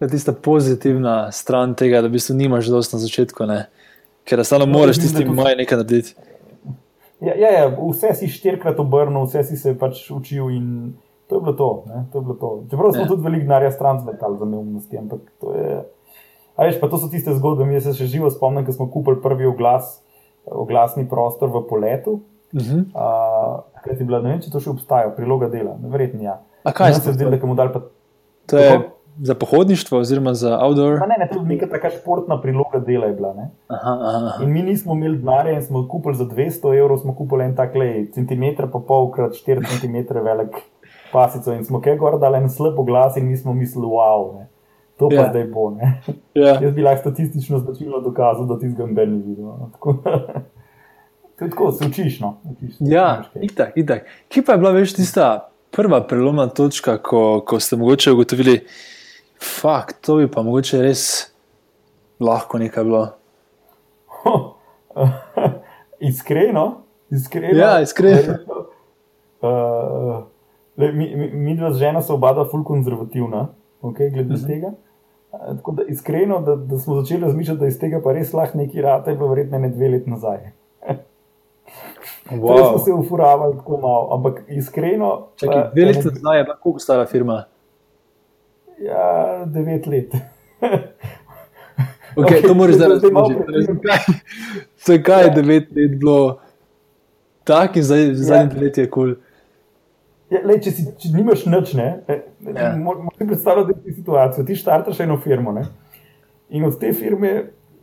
ja, 0.00 0.08
tista 0.08 0.32
pozitivna 0.32 1.32
stran 1.32 1.74
tega, 1.74 2.02
da 2.02 2.08
v 2.08 2.18
bistvu 2.18 2.36
nimaš 2.36 2.68
dosto 2.68 2.96
na 2.96 3.00
začetku, 3.00 3.46
ne? 3.46 3.66
ker 4.26 4.44
samo 4.44 4.66
no, 4.66 4.72
moraš 4.78 4.98
tisti 4.98 5.24
maj 5.24 5.54
nekaj 5.56 5.78
narediti. 5.78 6.14
Ja, 7.20 7.32
ja, 7.38 7.50
ja, 7.54 7.66
vse 7.70 8.10
si 8.18 8.28
štirikrat 8.28 8.80
obrnil, 8.82 9.24
vse 9.24 9.44
si 9.46 9.56
se 9.56 9.72
pač 9.78 10.02
učil 10.10 10.50
in 10.52 10.66
to 11.30 11.38
je 11.38 11.40
bilo 11.40 11.52
to. 11.56 11.68
to, 12.12 12.18
je 12.18 12.24
bilo 12.24 12.34
to. 12.34 12.50
Čeprav 12.70 12.92
smo 12.92 13.02
ja. 13.02 13.08
tudi 13.08 13.22
veliko 13.22 13.46
denarja 13.46 13.70
stran 13.70 14.00
zmetali 14.02 14.38
za 14.38 14.44
neumnosti, 14.44 14.98
ampak 14.98 15.20
to 15.40 15.54
je. 15.54 15.78
A 16.56 16.66
veš, 16.66 16.80
pa 16.80 16.88
to 16.88 16.98
so 16.98 17.08
tiste 17.12 17.34
zgodbe, 17.36 17.64
mi 17.64 17.80
se 17.80 17.94
še 17.94 18.08
živo 18.10 18.30
spomnim, 18.30 18.66
ko 18.66 18.72
smo 18.72 18.90
kupili 18.90 19.22
prvi 19.22 19.46
oglas 19.46 20.00
oglasni 20.46 21.08
prostor 21.08 21.48
v 21.48 21.66
poletu. 21.68 22.20
Uh 22.52 22.60
-huh. 22.60 22.84
uh, 22.94 24.06
bila, 24.06 24.20
ne 24.20 24.28
vem, 24.28 24.40
če 24.40 24.50
to 24.50 24.60
še 24.60 24.70
obstaja, 24.70 25.10
priloga 25.10 25.48
dela, 25.48 25.76
verjetno 25.82 26.22
ja. 26.22 26.40
A 26.64 26.72
kaj 26.72 26.94
se 26.94 27.12
zdi, 27.12 27.24
da 27.24 27.46
mu 27.46 27.54
dal 27.54 27.72
pa? 27.72 27.80
To 28.46 28.58
je 28.58 28.90
za 29.22 29.34
pohodništvo, 29.34 29.98
oziroma 29.98 30.34
za 30.34 30.58
outdoor. 30.64 30.98
Ne, 31.08 31.16
ne, 31.18 31.28
to 31.32 31.38
je 31.38 31.44
neka 31.44 31.66
taka 31.66 31.90
športna 31.90 32.40
priloga 32.42 32.78
dela. 32.78 33.12
Bila, 33.12 33.34
aha, 33.68 33.98
aha. 34.00 34.44
In 34.44 34.52
mi 34.52 34.62
nismo 34.62 34.94
imeli 34.94 35.18
denarja 35.18 35.52
in 35.52 35.62
smo 35.62 35.88
kupili 35.88 36.14
za 36.14 36.24
200 36.24 36.78
evrov, 36.78 36.98
smo 36.98 37.14
kupili 37.14 37.44
en 37.44 37.56
tak 37.56 37.74
le 37.74 38.06
centimeter, 38.14 38.70
pa 38.72 38.78
pol 38.78 39.10
krat 39.10 39.32
4 39.32 39.64
cm 39.66 40.24
velik 40.24 40.56
pasico 41.12 41.52
in 41.52 41.64
smo 41.64 41.80
kaj 41.80 41.96
gor 41.96 42.18
dali 42.20 42.36
en 42.36 42.50
slab 42.50 42.76
glas 42.86 43.16
in 43.16 43.28
mi 43.28 43.36
smo 43.36 43.54
mislili, 43.54 43.86
wow. 43.86 44.38
Ne. 44.38 44.48
To 44.98 45.08
pa. 45.08 45.14
Ja. 45.14 45.30
zdaj 45.30 45.44
bo. 45.44 45.70
Yeah. 46.34 46.62
Jaz 46.62 46.74
bi 46.74 46.82
lahko 46.82 47.00
statistično 47.00 47.58
značilno 47.58 48.00
dokazal, 48.00 48.46
da 48.46 48.58
ti 48.58 48.70
zgombe 48.70 49.06
ni 49.06 49.22
videl. 49.22 49.44
No. 49.44 49.70
To 51.36 51.44
je 51.44 51.50
tako, 51.50 51.72
se 51.72 51.86
učiš. 51.86 52.20
No. 52.20 52.36
učiš 52.50 52.78
se, 52.78 52.84
ja, 52.88 53.24
itak, 53.42 53.72
itak. 53.76 54.06
Kje 54.28 54.42
pa 54.44 54.52
je 54.52 54.58
bila 54.58 54.70
veš 54.70 54.94
tista 54.94 55.50
prva 55.70 56.00
prelomna 56.06 56.46
točka, 56.48 56.98
ko, 56.98 57.42
ko 57.46 57.60
ste 57.60 57.76
mogoče 57.76 58.12
ugotovili, 58.12 58.60
da 59.62 59.92
to 60.00 60.16
bi 60.16 60.30
pa 60.30 60.42
mogoče 60.42 60.80
res 60.82 61.02
lahko 62.20 62.58
nekaj 62.58 62.84
bilo? 62.84 63.08
iskreno, 66.10 66.80
iskreno. 67.10 67.58
Ja, 67.58 67.80
iskreno. 67.80 68.38
Uh, 69.40 70.24
le, 70.76 70.92
mi, 70.92 71.16
mi, 71.16 71.30
mi 71.32 71.56
dva 71.56 71.72
z 71.72 71.84
žena 71.84 72.02
so 72.02 72.16
oba 72.16 72.32
ful 72.50 72.64
konzervativna, 72.64 73.48
okay, 73.82 74.10
glede 74.12 74.34
uh 74.34 74.40
mhm. 74.40 74.44
-huh. 74.44 74.46
tega. 74.46 74.72
Tako 75.56 75.72
da 75.72 75.82
iskreno, 75.88 76.40
da, 76.40 76.56
da 76.56 76.78
smo 76.78 77.00
začeli 77.00 77.20
razmišljati, 77.20 77.60
da 77.60 77.66
iz 77.66 77.78
tega 77.78 78.00
pa 78.04 78.12
res 78.12 78.32
lahko 78.32 78.58
nekaj 78.58 78.82
rata, 78.82 79.10
je 79.10 79.16
bilo 79.16 79.28
verjetno 79.28 79.58
ne 79.58 79.68
dve 79.68 79.88
leti 79.88 80.10
nazaj. 80.10 80.38
Wow. 82.30 82.54
Prej 82.54 82.64
smo 82.68 82.78
se 82.78 82.92
ufuravali 82.92 83.56
tako 83.56 83.76
malo, 83.80 84.08
ampak 84.14 84.42
iskreno. 84.48 85.26
Čakaj, 85.36 85.70
dve 85.74 85.84
leti 85.84 85.98
nazaj 85.98 86.38
je 86.38 86.44
bila 86.44 86.56
kako 86.56 86.78
stara 86.78 87.06
firma? 87.06 87.44
Ja, 88.78 89.44
devet 89.46 89.86
let. 89.86 90.14
okay, 90.60 90.80
okay, 92.16 92.46
to 92.46 92.54
moraš 92.54 92.74
zdaj 92.74 92.88
razumeti. 92.88 93.34
Zakaj 94.86 95.22
je 95.22 95.26
ja. 95.26 95.34
devet 95.34 95.68
let 95.76 95.98
bilo 95.98 96.38
tako 97.44 97.78
in 97.78 97.84
zdaj 97.84 98.38
ja. 98.38 98.48
let 98.60 98.78
je 98.78 98.90
kul? 98.90 99.14
Cool. 99.14 99.25
Ja, 100.30 100.40
lej, 100.42 100.58
če, 100.64 100.72
si, 100.74 100.84
če 100.98 101.12
nimaš 101.14 101.44
noč, 101.46 101.76
ne, 101.78 102.00
ja. 102.42 102.72
moraš 102.74 103.14
si 103.14 103.26
predstavljati 103.28 103.92
situacijo. 103.94 104.44
Ti 104.46 104.56
štartaš 104.58 105.04
eno 105.04 105.20
firmo 105.22 105.52
ne, 105.54 105.62
in 106.50 106.66
od 106.66 106.78
te 106.80 106.90
firme 106.96 107.32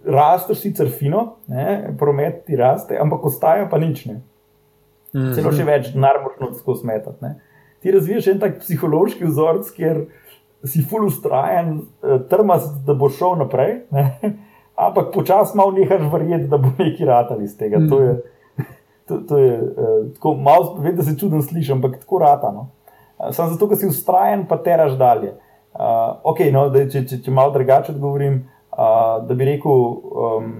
rasteš 0.04 0.66
sicer 0.66 0.91
fino, 0.91 1.38
ne, 1.48 1.94
promet 2.00 2.44
ti 2.48 2.60
raste, 2.60 2.98
ampak 3.00 3.24
ostaja 3.30 3.70
pa 3.72 3.80
nič. 3.80 4.06
Ne. 4.06 4.20
Mm 5.14 5.22
-hmm. 5.22 5.36
Celo 5.36 5.52
še 5.52 5.64
več 5.64 5.94
denar 5.94 6.20
moraš 6.24 6.60
skozi 6.60 6.82
smetati. 6.82 7.32
Ti 7.80 7.91
razviješ 7.91 8.28
en 8.28 8.39
tak 8.39 8.60
psihološki 8.60 9.26
vzorec, 9.26 9.72
kjer 9.72 10.06
si 10.64 10.82
full 10.82 11.08
ustrajen, 11.08 11.82
eh, 12.04 12.20
trmas, 12.30 12.68
da 12.86 12.94
bo 12.94 13.10
šel 13.10 13.36
naprej, 13.38 13.82
ne. 13.91 14.20
ampak 14.76 15.14
počasi 15.14 15.58
malo 15.58 15.72
nehaš 15.72 16.12
verjeti, 16.12 16.48
da 16.48 16.58
bo 16.58 16.72
neki 16.78 17.06
rad 17.06 17.28
ali 17.32 17.44
iz 17.44 17.58
tega. 17.58 17.80
Mm 17.80 17.84
-hmm. 17.84 17.89
To 17.89 18.02
je, 18.02 18.22
to, 19.14 19.22
to 19.28 19.38
je 19.38 19.61
uh, 19.61 20.14
tako 20.14 20.34
malo, 20.36 20.76
vem, 20.80 20.95
da 20.95 21.03
se 21.03 21.18
čudno 21.20 21.41
slišim, 21.41 21.76
ampak 21.76 21.99
tako 21.99 22.20
rata. 22.20 22.51
No. 22.51 22.70
Uh, 23.18 23.32
Samo 23.32 23.53
zato, 23.53 23.70
ker 23.70 23.78
si 23.78 23.88
ustrajen, 23.88 24.45
pa 24.49 24.57
teraš 24.57 24.97
dalje. 24.97 25.36
Uh, 25.74 26.18
okay, 26.24 26.51
no, 26.53 26.68
da, 26.70 26.86
če, 26.89 27.05
če, 27.09 27.22
če 27.26 27.34
malo 27.34 27.53
drugače 27.53 27.93
odgovorim, 27.95 28.43
uh, 28.74 29.22
da 29.28 29.38
bi 29.38 29.45
rekel, 29.53 29.72
um, 29.72 30.51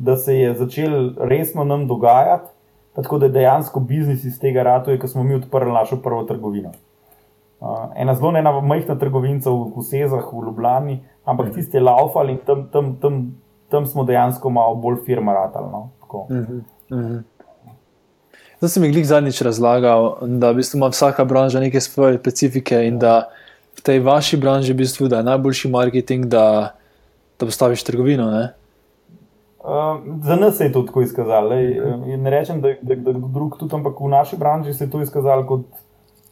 da 0.00 0.16
se 0.16 0.36
je 0.36 0.54
začel 0.54 1.12
resno 1.30 1.64
nam 1.64 1.86
dogajati, 1.88 2.50
tako 2.96 3.18
da 3.18 3.28
je 3.28 3.36
dejansko 3.38 3.80
biznis 3.80 4.24
iz 4.24 4.40
tega 4.40 4.62
ratu, 4.66 4.96
ko 5.00 5.08
smo 5.08 5.24
mi 5.24 5.36
odprli 5.36 5.72
našo 5.72 6.00
prvo 6.02 6.24
trgovino. 6.28 6.72
Uh, 7.60 7.92
ena 7.96 8.14
zelo 8.16 8.32
ena 8.36 8.52
majhna 8.60 8.96
trgovinica 8.98 9.52
v, 9.52 9.70
v 9.76 9.84
Sezah, 9.84 10.28
v 10.32 10.44
Ljubljani, 10.48 11.00
ampak 11.24 11.50
mm. 11.50 11.54
tisti 11.54 11.76
je 11.76 11.84
laufal 11.84 12.32
in 12.32 12.40
tam, 12.46 12.66
tam, 12.72 12.94
tam, 13.00 13.22
tam 13.68 13.86
smo 13.86 14.04
dejansko 14.08 14.50
malo 14.50 14.74
bolj 14.80 15.02
firma 15.06 15.36
ratali. 15.36 15.68
No? 15.72 15.88
-hmm. 16.28 16.62
Mm 16.90 16.98
-hmm. 16.98 17.22
Zdaj 18.60 18.68
sem 18.68 18.84
jih 18.84 19.06
zadnjič 19.08 19.40
razlagal, 19.40 20.18
da 20.20 20.50
v 20.52 20.60
bistvu 20.60 20.76
ima 20.76 20.90
vsaka 20.92 21.24
branža 21.24 21.60
neke 21.60 21.80
svoje 21.80 22.18
specifike 22.18 22.76
in 22.84 22.98
da 23.00 23.30
v 23.78 23.80
tej 23.80 24.02
vaši 24.04 24.36
branži 24.36 24.74
v 24.74 24.82
bistvu, 24.82 25.08
je 25.08 25.22
najboljši 25.24 25.70
marketing, 25.72 26.26
da, 26.28 26.76
da 27.40 27.46
postaviš 27.46 27.84
trgovino. 27.88 28.26
Uh, 29.64 30.04
za 30.24 30.36
nas 30.36 30.56
se 30.56 30.64
je 30.64 30.72
to 30.72 30.82
tako 30.82 31.02
izkazalo. 31.02 31.56
Ne 32.18 32.30
rečem, 32.30 32.60
da 32.60 32.68
je 32.68 32.76
drug 33.32 33.56
tudi, 33.56 33.74
ampak 33.74 33.96
v 34.00 34.12
naši 34.12 34.36
branži 34.36 34.74
se 34.74 34.84
je 34.84 34.90
to 34.90 35.00
izkazalo 35.00 35.46
kot 35.46 35.64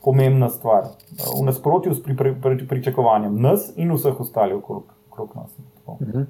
pomembna 0.05 0.49
stvar. 0.49 0.93
V 1.41 1.45
nasprotju 1.49 1.95
s 1.95 2.03
pri, 2.03 2.17
pri, 2.17 2.35
pri, 2.43 2.69
pričakovanjem 2.69 3.41
nas 3.41 3.73
in 3.77 3.93
vseh 3.97 4.21
ostalih 4.21 4.61
okrog, 4.61 4.85
okrog 5.11 5.33
nas. 5.35 5.51
Uh 5.87 5.97
-huh. 5.99 6.25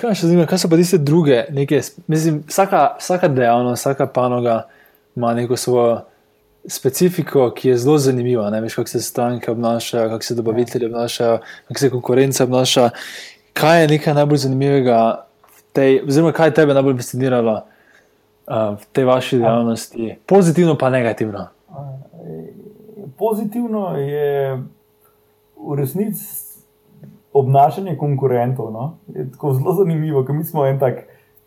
Kaj, 0.00 0.14
zanima, 0.14 0.46
kaj 0.46 0.58
so 0.58 0.68
pa 0.68 0.76
tiste 0.76 0.98
druge? 0.98 1.44
Neke, 1.50 1.80
mislim, 2.06 2.44
vsaka, 2.48 2.96
vsaka 2.98 3.28
dejavnost, 3.28 3.80
vsaka 3.80 4.06
panoga 4.06 4.62
ima 5.16 5.34
neko 5.34 5.56
svojo 5.56 6.00
specifiko, 6.68 7.50
ki 7.56 7.68
je 7.68 7.78
zelo 7.78 7.98
zanimiva. 7.98 8.50
Ne 8.50 8.60
veš, 8.60 8.74
kako 8.74 8.88
se 8.88 9.00
stranke 9.00 9.50
obnašajo, 9.50 10.08
kako 10.08 10.24
se 10.24 10.34
dobavitelji 10.34 10.86
obnašajo, 10.86 11.38
kako 11.68 11.80
se 11.80 11.90
konkurenca 11.90 12.44
obnaša. 12.44 12.90
Kaj 13.52 13.82
je 13.82 13.88
nekaj 13.88 14.14
najbolj 14.14 14.38
zanimivega, 14.38 15.26
tej, 15.72 16.02
oziroma 16.08 16.32
kaj 16.32 16.48
je 16.48 16.54
tebe 16.54 16.74
najbolj 16.74 16.96
fasciniralo 16.96 17.54
uh, 17.54 18.78
v 18.80 18.86
tej 18.92 19.04
vaši 19.04 19.38
dejavnosti, 19.38 20.16
pozitivno 20.26 20.78
pa 20.78 20.90
negativno? 20.90 21.46
Pozitivno 23.18 23.96
je 23.96 24.62
v 25.56 25.76
resnici 25.76 26.44
obnašanje 27.32 27.96
konkurentov. 27.96 28.72
No? 28.72 28.96
Je 29.14 29.30
tako 29.32 29.54
zelo 29.54 29.74
zanimivo, 29.74 30.24
ker 30.24 30.34
mi 30.34 30.44
smo 30.44 30.66
en 30.66 30.78
tak 30.78 31.04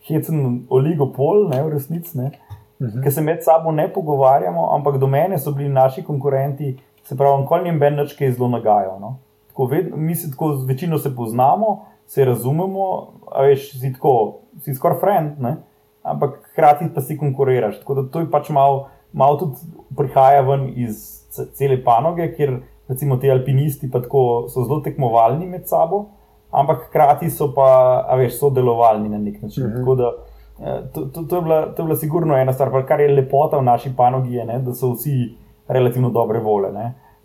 hecen 0.08 0.66
oligopol, 0.70 1.48
ne 1.50 1.64
v 1.64 1.74
resnici. 1.76 2.18
Mhm. 2.82 3.04
ker 3.04 3.12
se 3.12 3.22
med 3.22 3.44
sabo 3.44 3.72
ne 3.72 3.94
pogovarjamo, 3.94 4.70
ampak 4.76 4.98
do 4.98 5.08
mene 5.08 5.38
so 5.38 5.52
bili 5.52 5.70
naši 5.70 6.04
konkurenti, 6.04 6.78
se 7.04 7.18
pravi, 7.18 7.42
nikoli 7.42 7.70
jim 7.70 7.80
benč, 7.80 8.14
ki 8.18 8.24
je 8.24 8.32
zelo 8.32 8.50
nagajal. 8.50 9.00
No? 9.00 9.18
Tako, 9.48 9.66
ved, 9.66 9.92
mi 9.96 10.16
se 10.16 10.30
tako 10.32 10.54
z 10.56 10.68
večino 10.68 10.98
se 10.98 11.16
poznamo, 11.16 11.86
se 12.08 12.26
razumemo, 12.26 13.08
a 13.32 13.42
veš, 13.42 13.72
si 13.80 13.94
tako, 13.94 14.40
si 14.62 14.76
skoraj 14.76 15.00
friend, 15.00 15.40
ne? 15.40 15.56
ampak 16.04 16.38
hkrati 16.52 16.86
pa 16.96 17.02
si 17.02 17.18
konkuriraš. 17.18 17.80
Tako 17.80 17.94
da 17.94 18.10
to 18.12 18.20
je 18.20 18.32
pač 18.32 18.50
malo, 18.50 18.88
malo 19.14 19.38
tudi 19.38 19.56
prihaja 19.98 20.42
ven 20.42 20.70
iz 20.76 21.26
cele 21.58 21.82
panoge, 21.84 22.30
ker 22.36 22.60
recimo 22.88 23.18
ti 23.18 23.32
alpinisti 23.32 23.92
pa 23.92 24.00
tako 24.02 24.48
so 24.48 24.64
zelo 24.64 24.80
tekmovalni 24.86 25.46
med 25.46 25.68
sabo. 25.68 26.06
Ampak 26.52 26.88
hkrati 26.88 27.30
so 27.30 27.50
pa, 27.56 28.06
a 28.08 28.16
veš, 28.16 28.38
sodelovalni 28.40 29.10
na 29.10 29.18
nek 29.18 29.42
način. 29.42 29.68
Mhm. 29.68 29.84
-huh. 29.84 30.08
Eh, 30.08 30.27
to, 30.94 31.06
to, 31.06 31.24
to, 31.24 31.36
je 31.36 31.42
bila, 31.42 31.66
to 31.76 31.82
je 31.82 31.86
bila 31.86 31.96
sigurno 31.96 32.38
ena 32.38 32.54
stvar, 32.54 32.86
kar 32.86 33.02
je 33.02 33.16
lepota 33.16 33.58
v 33.58 33.64
naši 33.64 33.94
panogi, 33.98 34.34
je, 34.34 34.46
ne, 34.46 34.60
da 34.60 34.74
so 34.74 34.94
vsi 34.94 35.36
relativno 35.68 36.10
dobre 36.10 36.40
vole. 36.40 36.72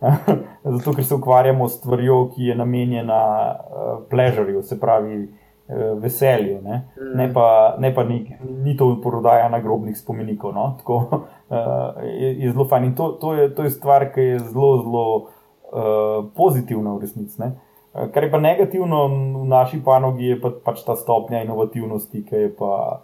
Zato, 0.65 0.93
ker 0.93 1.05
se 1.05 1.15
ukvarjamo 1.15 1.69
s 1.69 1.79
stvarjo, 1.79 2.29
ki 2.35 2.45
je 2.45 2.57
namenjena 2.57 3.21
uh, 3.55 4.03
pležurju, 4.11 4.63
se 4.63 4.81
pravi 4.81 5.23
uh, 5.23 6.03
veselju, 6.03 6.61
ne, 6.63 6.83
mm. 6.97 7.17
ne 7.19 7.33
pa, 7.35 7.77
ne 7.79 7.95
pa 7.95 8.05
ni, 8.05 8.37
ni 8.65 8.77
to 8.77 8.97
porodaja 9.03 9.49
nagrobnih 9.49 9.99
spomenikov. 9.99 10.55
No? 10.55 10.75
Tako, 10.79 10.97
uh, 10.97 12.03
je, 12.23 12.35
je 12.39 12.53
zelo 12.53 12.67
fajn 12.69 12.85
in 12.85 12.95
to, 12.95 13.13
to, 13.21 13.35
je, 13.35 13.55
to 13.55 13.63
je 13.63 13.71
stvar, 13.71 14.11
ki 14.15 14.21
je 14.21 14.39
zelo, 14.39 14.73
zelo 14.83 15.07
uh, 15.17 16.25
pozitivna 16.37 16.97
v 16.97 17.07
resnici. 17.07 17.41
Ne? 17.41 17.53
Kar 17.93 18.25
je 18.25 18.31
pa 18.33 18.41
negativno 18.41 19.07
v 19.09 19.47
naši 19.49 19.83
panogi, 19.85 20.33
je 20.33 20.41
pa, 20.41 20.51
pač 20.65 20.81
ta 20.85 20.97
stopnja 20.97 21.43
inovativnosti, 21.45 22.25
ki 22.25 22.47
je 22.47 22.53
pa 22.59 23.03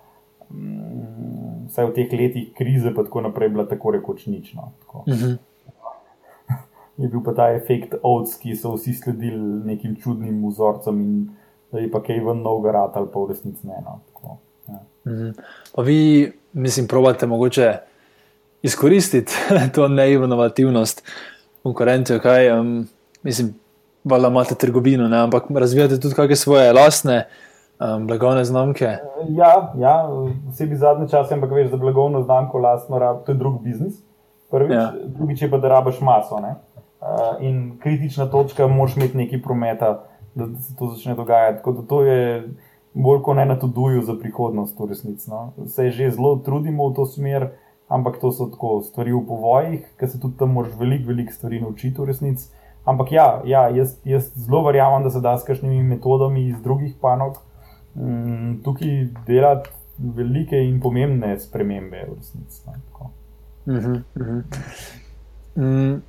vsaj 1.68 1.90
v 1.90 1.94
teh 1.94 2.12
letih 2.12 2.52
krize, 2.56 2.90
pa 2.94 3.04
tako 3.04 3.20
naprej, 3.28 3.52
bila 3.52 3.66
tako 3.68 3.92
rekoč 3.96 4.26
nično. 4.26 4.72
Tako. 4.80 5.04
Uh 5.06 5.14
mhm. 5.14 5.24
-huh. 5.24 5.36
Je 7.02 7.08
bil 7.08 7.22
pa 7.24 7.34
ta 7.34 7.52
efekt 7.54 7.94
ovc, 8.02 8.34
ki 8.42 8.56
so 8.56 8.74
vsi 8.74 8.94
sledili 8.94 9.64
nekim 9.64 9.96
čudnim 9.96 10.48
vzorcem, 10.48 11.00
in 11.00 11.30
da 11.72 11.78
je 11.78 11.90
pa 11.90 12.02
kaj 12.02 12.20
ven 12.24 12.42
novega 12.42 12.72
rata 12.72 12.98
ali 12.98 13.08
pa 13.12 13.20
v 13.20 13.28
resnici 13.28 13.66
ne. 13.66 13.76
No. 13.84 14.00
Tako, 14.06 14.38
ja. 14.68 14.74
uh 15.04 15.12
mhm. 15.12 15.22
-huh. 15.22 15.40
Pa 15.74 15.82
vi, 15.82 16.32
mislim, 16.52 16.88
probate 16.88 17.26
mogoče 17.26 17.78
izkoristiti 18.62 19.32
to 19.74 19.88
neinovativnost 19.88 21.02
konkurentov, 21.62 22.18
kaj 22.18 22.60
um, 22.60 22.88
mislim. 23.22 23.54
Vala 24.04 24.28
imate 24.28 24.54
trgovino, 24.54 25.08
ne? 25.08 25.18
ampak 25.18 25.44
razvijate 25.50 26.00
tudi 26.00 26.14
kakšne 26.14 26.36
svoje 26.36 26.72
lastne 26.72 27.26
um, 27.80 28.06
blagovne 28.06 28.44
znamke. 28.44 28.96
Ja, 29.28 29.72
ja 29.78 30.08
vsebi 30.50 30.76
zadnje 30.76 31.08
čase, 31.08 31.34
ampak 31.34 31.50
veš, 31.50 31.70
za 31.70 31.76
blagovno 31.76 32.22
znamko 32.22 32.58
lastno 32.58 32.98
rab, 32.98 33.24
to 33.26 33.32
je 33.32 33.38
drug 33.38 33.62
biznis. 33.62 34.02
Prvič, 34.50 34.72
ja. 34.72 34.92
drugič 35.06 35.42
je 35.42 35.50
pa, 35.50 35.58
da 35.58 35.68
rabaš 35.68 36.00
maso. 36.00 36.34
Uh, 36.34 37.36
in 37.40 37.78
kritična 37.78 38.26
točka, 38.26 38.66
moš 38.66 38.96
imeti 38.96 39.16
nekaj 39.16 39.42
prometa, 39.42 40.04
da, 40.34 40.46
se 40.60 40.76
to 40.76 40.86
začne 40.86 41.14
dogajati. 41.14 41.58
Tako 41.58 41.72
da 41.72 41.82
to 41.82 42.02
je 42.02 42.48
bolj 42.94 43.22
kot 43.22 43.36
ne 43.36 43.46
na 43.46 43.58
to 43.58 43.66
duju 43.66 44.02
za 44.02 44.14
prihodnost, 44.18 44.80
v 44.80 44.88
resnici. 44.88 45.30
No. 45.30 45.52
Se 45.66 45.90
že 45.90 46.10
zelo 46.10 46.36
trudimo 46.36 46.88
v 46.88 46.94
to 46.94 47.06
smer, 47.06 47.50
ampak 47.88 48.20
to 48.20 48.32
so 48.32 48.48
tako 48.50 48.80
stvari 48.82 49.12
v 49.12 49.26
povojih, 49.26 49.84
ker 49.96 50.08
se 50.08 50.20
tudi 50.20 50.36
tam 50.38 50.52
moraš 50.52 50.72
veliko, 50.78 51.08
veliko 51.08 51.32
stvari 51.32 51.60
naučiti 51.60 52.00
v 52.00 52.04
resnici. 52.04 52.50
ampak 52.84 53.12
ja, 53.12 53.42
ja 53.44 53.68
jaz, 53.68 54.00
jaz 54.04 54.32
zelo 54.34 54.62
verjamem, 54.64 55.02
da 55.02 55.10
se 55.10 55.20
da 55.20 55.36
s 55.38 55.44
kakšnimi 55.44 55.82
metodami 55.82 56.46
iz 56.48 56.62
drugih 56.62 56.94
panog 57.00 57.36
um, 58.00 58.60
tukaj 58.64 59.06
delati 59.26 59.70
velike 59.98 60.56
in 60.56 60.80
pomembne 60.80 61.40
spremembe 61.40 62.04
v 62.08 62.14
resnici. 62.16 62.62
Uh 63.66 63.74
-huh, 63.74 64.02
uh 64.14 64.26
-huh. 64.26 64.42
mm. 65.56 66.02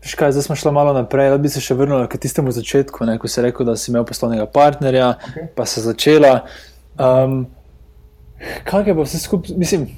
Škaj, 0.00 0.32
zdaj 0.32 0.42
smo 0.42 0.56
šli 0.56 0.72
malo 0.72 0.92
naprej, 0.92 1.30
da 1.30 1.38
bi 1.38 1.48
se 1.48 1.60
še 1.60 1.74
vrnili 1.74 2.08
k 2.08 2.18
tistemu 2.18 2.52
začetku, 2.52 3.04
ne, 3.04 3.18
ko 3.18 3.28
si 3.28 3.42
rekel, 3.42 3.66
da 3.66 3.76
si 3.76 3.90
imel 3.90 4.04
poslovnega 4.04 4.46
partnerja, 4.46 5.14
okay. 5.18 5.46
pa 5.54 5.66
se 5.66 5.80
začela. 5.80 6.44
Um, 6.98 7.46
kaj 8.64 8.86
je 8.86 8.94
pa 8.94 9.02
vse 9.02 9.18
skupaj, 9.18 9.56
mislim, 9.56 9.88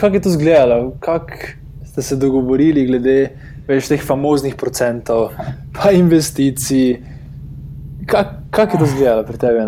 kako 0.00 0.14
je 0.14 0.22
to 0.22 0.28
izgledalo, 0.28 0.92
kako 1.00 1.34
ste 1.84 2.02
se 2.02 2.16
dogovorili 2.16 2.86
glede 2.86 3.30
veš, 3.66 3.88
teh 3.88 4.02
famoznih 4.06 4.54
procentov, 4.54 5.30
pa 5.74 5.90
investicij. 5.90 7.00
Kako 8.10 8.40
kak 8.50 8.74
je 8.74 8.78
to 8.78 8.84
izgledalo 8.84 9.24
pri 9.24 9.38
tebi? 9.38 9.58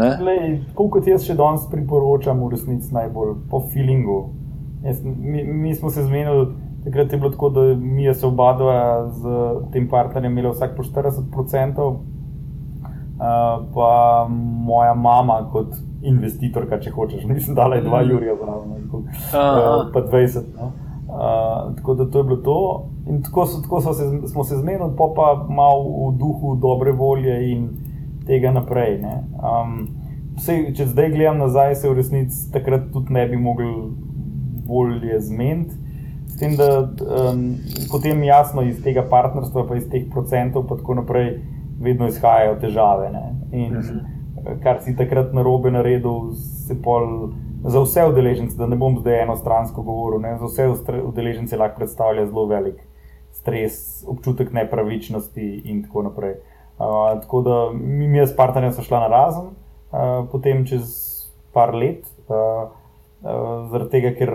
Tako 0.69 0.89
kot 0.91 1.07
jaz 1.07 1.27
še 1.27 1.37
danes 1.39 1.67
priporočam, 1.71 2.43
v 2.43 2.53
resnici 2.57 2.93
najbolj 2.95 3.37
po 3.51 3.63
feelingu. 3.73 4.19
Jaz, 4.83 5.03
mi, 5.05 5.45
mi 5.45 5.75
smo 5.75 5.91
se 5.91 6.03
zmenili, 6.03 6.49
takrat 6.85 7.13
je 7.13 7.19
bilo 7.19 7.31
tako, 7.31 7.51
da 7.55 7.61
mi 7.79 8.05
je 8.05 8.15
se 8.15 8.27
oba 8.27 8.53
dva 8.59 8.79
z 9.15 9.37
tem 9.73 9.89
partnerjem 9.89 10.33
imela 10.33 10.55
vsak 10.57 10.75
po 10.77 10.83
40%, 10.83 11.87
uh, 11.87 11.97
pa 13.75 13.93
moja 14.67 14.95
mama 14.95 15.39
kot 15.53 15.79
investitorka, 16.03 16.81
če 16.83 16.91
hočeš. 16.91 17.29
Mislim, 17.31 17.55
da 17.55 17.71
je 17.77 17.85
2 17.85 17.91
mm. 17.91 18.11
Jurija 18.11 18.35
zraven, 18.41 18.89
uh, 18.91 19.87
pa 19.95 20.03
20. 20.03 20.51
No? 20.59 20.73
Uh, 21.13 21.77
tako 21.77 21.95
da 21.95 22.11
to 22.11 22.19
je 22.19 22.25
bilo 22.25 22.37
to. 22.43 22.59
In 23.07 23.23
tako, 23.23 23.47
so, 23.47 23.63
tako 23.63 23.81
so 23.81 23.95
se, 23.95 24.11
smo 24.33 24.45
se 24.45 24.57
zmenili, 24.57 24.91
pa 24.99 25.13
pa 25.17 25.47
malo 25.49 26.11
v 26.11 26.13
duhu 26.19 26.57
dobre 26.59 26.93
volje 26.93 27.39
in 27.53 27.69
tega 28.27 28.53
naprej. 28.55 29.01
Um, 29.03 29.77
vse, 30.39 30.59
če 30.77 30.89
zdaj 30.93 31.13
gledam 31.15 31.43
nazaj, 31.43 31.77
se 31.81 31.91
v 31.91 31.99
resnici 31.99 32.47
takrat 32.55 32.91
tudi 32.95 33.15
ne 33.15 33.27
bi 33.29 33.41
mogli 33.41 33.71
bolje 34.67 35.21
zmeniti. 35.21 35.79
S 36.33 36.39
tem, 36.41 36.57
da 36.57 36.83
um, 36.83 37.43
potem 37.91 38.23
jasno 38.25 38.65
iz 38.65 38.81
tega 38.83 39.05
partnerstva, 39.09 39.67
pa 39.69 39.77
iz 39.77 39.89
teh 39.93 40.07
procentov, 40.11 40.67
pa 40.69 40.79
tako 40.81 40.97
naprej, 41.03 41.35
vedno 41.83 42.09
izhajajo 42.09 42.57
težave. 42.63 43.11
Ne? 43.13 43.25
In 43.53 43.79
mhm. 43.79 43.99
kar 44.63 44.81
si 44.83 44.97
takrat 44.97 45.35
na 45.37 45.45
robe 45.47 45.71
naredil, 45.75 46.33
se 46.67 46.79
pol. 46.83 47.33
Za 47.63 47.79
vse 47.79 48.03
udeležence, 48.11 48.57
da 48.59 48.67
ne 48.67 48.75
bom 48.75 48.97
zdaj 48.99 49.21
enostransko 49.23 49.85
govoril, 49.87 50.19
ne, 50.19 50.33
za 50.41 50.49
vse 50.49 50.97
udeležence 50.99 51.55
lahko 51.55 51.79
predstavlja 51.79 52.25
zelo 52.27 52.49
velik 52.51 52.81
stres, 53.33 54.05
občutek 54.07 54.53
nepravičnosti 54.53 55.63
in 55.65 55.83
tako 55.85 56.03
naprej. 56.09 56.35
Uh, 56.83 57.21
tako 57.21 57.41
da 57.43 57.71
mi, 57.73 58.09
mi 58.09 58.27
s 58.27 58.37
partnerjem 58.37 58.73
smo 58.73 58.85
šli 58.85 58.97
na 58.97 59.07
razen, 59.07 59.45
uh, 59.45 60.29
potem 60.33 60.65
čez 60.67 60.91
par 61.53 61.75
let, 61.75 62.03
uh, 62.27 62.71
uh, 63.23 63.69
zaradi 63.71 63.91
tega, 63.91 64.11
ker 64.19 64.33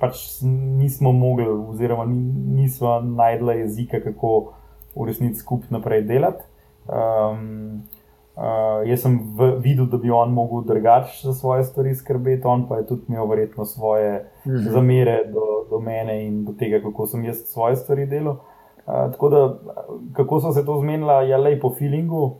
pač 0.00 0.26
nismo 0.44 1.12
mogli, 1.16 1.46
oziroma 1.48 2.04
nismo 2.04 2.98
najdli 3.00 3.60
jezika, 3.62 4.02
kako 4.04 4.32
v 4.96 5.06
resnici 5.08 5.40
skupaj 5.40 5.72
naprej 5.72 6.02
delati. 6.10 6.44
Um, 6.86 7.86
uh, 8.36 8.84
jaz 8.84 9.06
sem 9.06 9.16
v, 9.38 9.54
videl, 9.64 9.88
da 9.88 9.96
bi 9.96 10.12
on 10.12 10.34
mogel 10.36 10.66
drugače 10.68 11.22
za 11.30 11.32
svoje 11.34 11.64
stvari 11.64 11.94
skrbeti, 11.94 12.44
on 12.44 12.66
pa 12.68 12.82
je 12.82 12.86
tudi 12.92 13.08
imel 13.08 13.24
verjetno 13.30 13.64
svoje 13.64 14.26
mhm. 14.46 14.68
zamere 14.72 15.24
do, 15.32 15.64
do 15.70 15.80
mene 15.80 16.26
in 16.26 16.44
do 16.44 16.52
tega, 16.52 16.82
kako 16.84 17.06
sem 17.06 17.24
jaz 17.24 17.46
svoje 17.48 17.76
stvari 17.76 18.06
delal. 18.06 18.42
Uh, 18.86 19.10
tako 19.12 19.28
da, 19.28 19.40
kako 20.14 20.40
so 20.40 20.52
se 20.52 20.64
to 20.66 20.78
zmenila, 20.80 21.22
je 21.22 21.36
le 21.36 21.56
po 21.60 21.74
feelingu. 21.74 22.36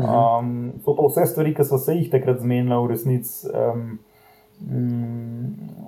Um, 0.00 0.72
so 0.84 0.94
pa 0.96 1.08
vse 1.08 1.26
stvari, 1.26 1.54
ki 1.54 1.64
so 1.66 1.78
se 1.78 1.96
jih 1.98 2.10
takrat 2.12 2.40
zmenila, 2.40 2.80
v 2.80 2.94
resnici. 2.94 3.50
Um, 3.50 3.98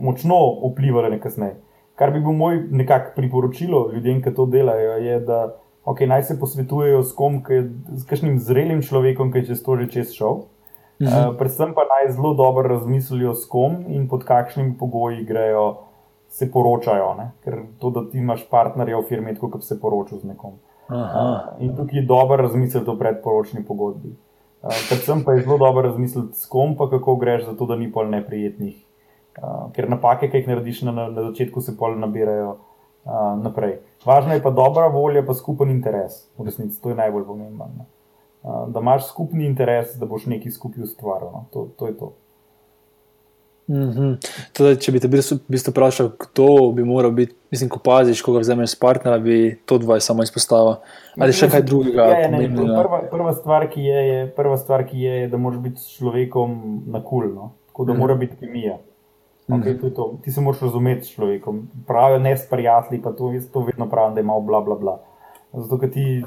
močno 0.01 0.39
vplivali 0.73 1.11
na 1.11 1.19
kasneje. 1.21 1.57
Kar 1.95 2.11
bi 2.11 2.21
bil 2.21 2.33
moj 2.33 2.63
nekako 2.71 3.13
priporočilo 3.17 3.91
ljudem, 3.93 4.23
ki 4.23 4.35
to 4.35 4.47
delajo, 4.47 4.97
je, 4.97 5.21
da 5.21 5.43
okay, 5.85 6.09
naj 6.09 6.23
se 6.23 6.39
posvetujejo 6.41 7.03
s 7.03 7.13
kom, 7.13 7.43
ki 7.45 7.53
je 7.53 7.63
z 8.01 8.07
kakšnim 8.09 8.39
zrelim 8.39 8.83
človekom, 8.83 9.33
ki 9.33 9.43
je 9.43 9.53
čez 9.53 9.63
to 9.63 9.77
že 9.77 9.89
čez 9.93 10.17
šel. 10.17 10.45
Uh, 11.03 11.33
predvsem 11.39 11.75
pa 11.75 11.85
naj 11.89 12.13
zelo 12.15 12.35
dobro 12.39 12.69
razmislijo, 12.69 13.35
s 13.35 13.47
kom 13.51 13.83
in 13.91 14.09
pod 14.09 14.25
kakšnimi 14.25 14.77
pogoji 14.79 15.25
grejo, 15.27 15.83
se 16.33 16.49
poročajo. 16.51 17.15
Ne? 17.19 17.31
Ker 17.45 17.61
to, 17.79 17.91
da 17.93 18.07
ti 18.09 18.19
imaš 18.19 18.47
partnerja 18.51 18.99
v 18.99 19.09
firmi, 19.09 19.35
kot 19.37 19.65
se 19.65 19.77
poročajo 19.81 20.23
z 20.23 20.33
nekom. 20.33 20.57
Uh, 20.93 21.55
in 21.63 21.77
tukaj 21.77 22.01
je 22.01 22.07
dobro 22.09 22.37
razmisliti 22.43 22.91
o 22.91 22.97
predporočni 22.99 23.65
pogodbi. 23.65 24.17
Predvsem 24.63 25.25
pa 25.25 25.33
je 25.33 25.43
zelo 25.43 25.59
dobro 25.59 25.83
razmisliti, 25.83 26.39
s 26.39 26.47
kom 26.47 26.77
pa 26.77 26.91
kako 26.91 27.17
greš, 27.17 27.47
zato 27.47 27.67
da 27.67 27.77
ni 27.77 27.93
pol 27.93 28.11
neprijetnih. 28.11 28.77
Ker 29.75 29.89
napake, 29.91 30.29
ki 30.31 30.43
jih 30.43 30.49
narediš 30.49 30.83
na, 30.87 30.93
na 30.93 31.25
začetku, 31.31 31.61
se 31.61 31.75
pol 31.77 31.97
nabirajo 31.99 32.57
naprej. 33.43 33.81
Važna 34.07 34.35
je 34.35 34.43
pa 34.43 34.51
dobra 34.51 34.87
volja, 34.87 35.25
pa 35.27 35.35
skupen 35.35 35.71
interes. 35.71 36.29
V 36.39 36.47
resnici 36.47 36.79
to 36.83 36.93
je 36.93 36.99
najbolj 36.99 37.27
pomembno. 37.27 37.89
Da 38.43 38.81
imaš 38.81 39.09
skupni 39.09 39.47
interes, 39.47 39.97
da 39.99 40.07
boš 40.07 40.27
nekaj 40.31 40.55
skupaj 40.55 40.87
ustvaril. 40.87 41.33
No? 41.35 41.45
To, 41.51 41.69
to 41.79 41.87
je 41.87 41.97
to. 41.99 42.13
Mm 43.69 43.91
-hmm. 43.91 44.17
Tudi, 44.53 44.81
če 44.81 44.93
bi 44.93 45.01
te 45.01 45.09
bil 45.09 45.21
vprašal, 45.69 46.11
kdo 46.19 46.73
bi 46.73 46.85
moral 46.85 47.11
biti, 47.11 47.35
mislim, 47.51 47.71
ko 47.71 47.79
paziš, 47.79 48.23
ko 48.23 48.33
ga 48.33 48.39
vzameš 48.39 48.71
s 48.71 48.79
partnerja, 48.79 49.19
bi 49.19 49.61
to 49.67 49.79
dvoje 49.79 50.01
samo 50.01 50.23
izpostavil. 50.23 50.75
Ali 51.21 51.33
še 51.33 51.49
kaj 51.51 51.63
drugega? 51.63 52.03
Ja, 52.03 52.19
ja 52.19 52.31
ne, 52.31 52.49
prva, 52.51 53.03
prva, 53.11 53.33
stvar, 53.33 53.69
je, 53.77 54.07
je, 54.09 54.27
prva 54.37 54.57
stvar, 54.57 54.87
ki 54.87 55.01
je, 55.01 55.21
je, 55.21 55.29
da 55.29 55.37
moraš 55.37 55.61
biti 55.61 55.81
s 55.81 55.97
človekom 55.97 56.83
na 56.87 57.05
kul, 57.05 57.29
no? 57.35 57.53
tako 57.67 57.85
da 57.85 57.93
mm 57.93 57.97
-hmm. 57.97 58.01
mora 58.01 58.15
biti 58.15 58.37
kemija. 58.37 58.79
Okay, 59.49 59.81
to 59.81 59.91
to. 59.91 60.19
Ti 60.23 60.33
se 60.33 60.41
moraš 60.41 60.61
razumeti 60.61 61.05
s 61.05 61.15
človekom. 61.15 61.69
Pravijo, 61.87 62.19
ne 62.19 62.37
s 62.37 62.49
prijatelji, 62.51 63.03
pa 63.03 63.13
to, 63.13 63.33
to 63.53 63.61
vedno 63.61 63.89
pravim, 63.89 64.15
da 64.15 64.21
ima 64.21 64.41
bla 64.41 64.61
bla 64.61 64.75
bla. 64.75 65.01
Zato, 65.53 65.79
ker 65.79 65.91
ti, 65.91 66.25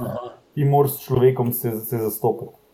ti 0.54 0.66
moraš 0.66 0.92
s 0.92 1.06
človekom 1.08 1.54
se, 1.54 1.72
se 1.72 1.98
zastopiti. 1.98 2.65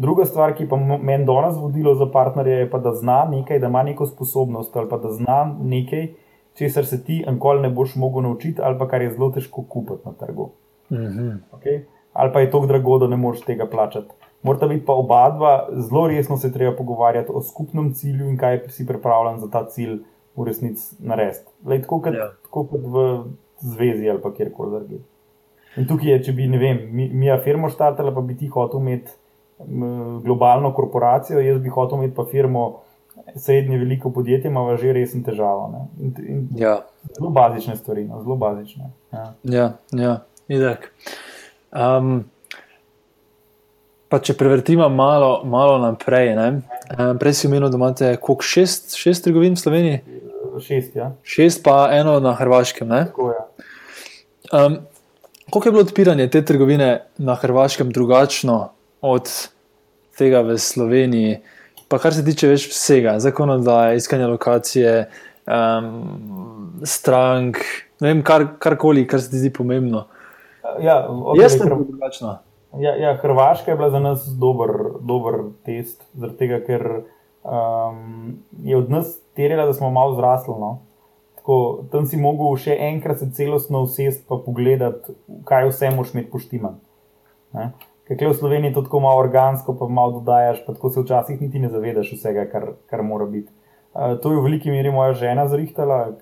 Druga 0.00 0.24
stvar, 0.24 0.54
ki 0.56 0.64
pa 0.68 0.78
meni 0.80 1.26
danes 1.28 1.58
vodilo 1.60 1.92
za 1.94 2.06
partnerje, 2.12 2.54
je 2.62 2.70
pa, 2.70 2.78
da 2.80 2.94
zna 2.96 3.24
nekaj, 3.28 3.58
da 3.60 3.68
ima 3.68 3.82
neko 3.82 4.06
sposobnost 4.06 4.76
ali 4.76 4.88
pa 4.88 4.96
da 4.98 5.10
zna 5.12 5.56
nekaj, 5.60 6.06
česar 6.56 6.86
se 6.86 7.02
ti 7.04 7.18
enkoli 7.28 7.60
ne 7.60 7.70
boš 7.70 7.96
mogel 7.96 8.22
naučiti, 8.22 8.62
ali 8.64 8.78
pa 8.78 8.88
kar 8.88 9.02
je 9.02 9.10
zelo 9.10 9.30
težko 9.30 9.64
kupiti 9.68 10.00
na 10.04 10.12
trgu. 10.12 10.50
Mm 10.90 10.96
-hmm. 10.96 11.36
okay? 11.52 11.82
Ali 12.12 12.32
pa 12.32 12.40
je 12.40 12.50
tako 12.50 12.66
drago, 12.66 12.98
da 12.98 13.06
ne 13.06 13.16
moreš 13.16 13.40
tega 13.40 13.66
plačati. 13.66 14.14
Morata 14.42 14.66
biti 14.66 14.86
pa 14.86 14.92
oba 14.92 15.30
dva 15.30 15.68
zelo 15.72 16.06
resno 16.08 16.36
se 16.36 16.52
treba 16.52 16.76
pogovarjati 16.76 17.32
o 17.34 17.42
skupnem 17.42 17.92
cilju 17.94 18.28
in 18.28 18.36
kaj 18.36 18.60
si 18.68 18.86
pripravljen 18.86 19.38
za 19.38 19.50
ta 19.50 19.66
cilj 19.68 19.98
v 20.36 20.44
resnici 20.44 20.96
narediti. 20.98 21.50
Tako, 21.82 22.02
ja. 22.06 22.32
tako 22.42 22.64
kot 22.64 22.80
v 22.84 23.24
zvezi 23.58 24.10
ali 24.10 24.20
kjerkoli 24.36 24.70
drugje. 24.70 24.98
In 25.76 25.86
tukaj 25.86 26.10
je, 26.10 26.22
če 26.22 26.32
bi, 26.32 26.48
ne 26.48 26.58
vem, 26.58 26.78
mi, 26.92 27.10
mi 27.14 27.30
afirmo 27.30 27.68
štartali, 27.68 28.14
pa 28.14 28.20
bi 28.20 28.36
ti 28.36 28.46
hotel 28.46 28.80
imeti 28.80 29.12
globalno 30.22 30.72
korporacijo, 30.74 31.40
jaz 31.40 31.58
bi 31.60 31.68
hotel 31.68 31.98
imeti 31.98 32.14
pa 32.14 32.24
firmo, 32.30 32.80
srednje 33.36 33.78
veliko 33.78 34.10
podjetje, 34.10 34.50
ima 34.50 34.76
že 34.76 34.92
resne 34.92 35.22
težave. 35.22 35.84
In, 36.00 36.14
in 36.28 36.48
ja. 36.56 36.80
Zelo 37.16 37.30
bazične 37.30 37.76
stvari, 37.76 38.04
no, 38.04 38.22
zelo 38.22 38.36
bazične. 38.36 38.90
Ja, 39.12 39.32
ja, 39.42 39.72
ja. 39.92 40.16
idak. 40.48 40.92
Um, 41.70 42.24
pa 44.08 44.18
če 44.18 44.34
prevrtimo 44.34 44.88
malo, 44.88 45.42
malo 45.44 45.78
naprej. 45.78 46.34
Um, 46.34 46.62
prej 47.18 47.38
si 47.38 47.46
omenil, 47.46 47.70
da 47.70 47.78
imate 47.78 48.16
koliko 48.16 48.46
šest, 48.46 48.96
šest 48.98 49.24
trgovin 49.24 49.54
v 49.54 49.62
Sloveniji? 49.62 50.00
Šest, 50.60 50.96
ja. 50.96 51.12
Šest, 51.22 51.62
pa 51.64 51.88
eno 51.94 52.18
na 52.20 52.34
Hrvaškem. 52.34 52.88
Tako, 52.88 53.30
ja. 53.36 53.46
um, 54.66 54.80
koliko 55.50 55.68
je 55.68 55.72
bilo 55.72 55.86
odpiranje 55.86 56.28
te 56.30 56.44
trgovine 56.44 56.90
na 57.18 57.34
Hrvaškem 57.38 57.90
drugačno 57.94 58.70
od 59.00 59.30
tega 60.18 60.42
v 60.44 60.58
Sloveniji. 60.58 61.40
Pa 61.88 61.98
kar 61.98 62.14
se 62.14 62.24
tiče 62.24 62.50
več 62.52 62.68
vsega, 62.70 63.16
zakonodaje, 63.22 63.98
iskanja 63.98 64.28
lokacije, 64.30 64.94
um, 65.50 66.82
strank, 66.86 67.58
ne 68.00 68.12
vem, 68.12 68.22
kar, 68.22 68.46
karkoli, 68.62 69.06
kar 69.10 69.22
se 69.22 69.32
ti 69.32 69.40
zdi 69.42 69.50
pomembno. 69.54 70.06
Ja, 70.84 71.02
okay, 71.08 71.42
Jaz 71.42 71.56
sem 71.56 71.66
bil 71.66 71.82
drugačen. 71.88 72.30
Ja, 72.78 72.94
ja, 72.94 73.16
Hrvaška 73.18 73.72
je 73.72 73.76
bila 73.76 73.90
za 73.90 73.98
nas 73.98 74.28
dober, 74.38 74.70
dober 75.02 75.40
test, 75.66 76.04
tega, 76.38 76.60
ker 76.62 76.84
um, 77.42 78.38
je 78.62 78.76
od 78.78 78.92
nas 78.92 79.16
terjala, 79.34 79.66
da 79.66 79.74
smo 79.74 79.90
malo 79.90 80.14
zrasli. 80.14 80.54
No? 80.54 80.78
Tako, 81.40 81.88
tam 81.90 82.06
si 82.06 82.20
mogel 82.20 82.54
še 82.60 82.76
enkrat 82.92 83.18
se 83.18 83.30
celostno 83.34 83.82
usesti 83.88 84.22
in 84.22 84.42
pogledati, 84.46 85.16
kaj 85.48 85.72
vse 85.72 85.90
moš 85.96 86.14
imeti 86.14 86.30
poštiman. 86.30 86.78
Ker 88.10 88.28
v 88.28 88.34
Sloveniji 88.34 88.74
to 88.74 88.82
tako 88.82 89.00
malo 89.00 89.22
organsko, 89.22 89.76
pa 89.78 89.86
malo 89.88 90.18
dodajaš, 90.18 90.64
pa 90.66 90.74
tako 90.74 90.90
se 90.90 91.04
včasih 91.04 91.40
niti 91.40 91.62
ne 91.62 91.68
zavedaš 91.70 92.12
vsega, 92.16 92.48
kar, 92.50 92.72
kar 92.90 93.02
mora 93.06 93.26
biti. 93.26 93.52
Uh, 93.94 94.16
to 94.22 94.32
je 94.32 94.38
v 94.38 94.44
veliki 94.48 94.70
meri 94.70 94.90
moja 94.90 95.12
žena 95.18 95.46
zrihtala, 95.50 96.16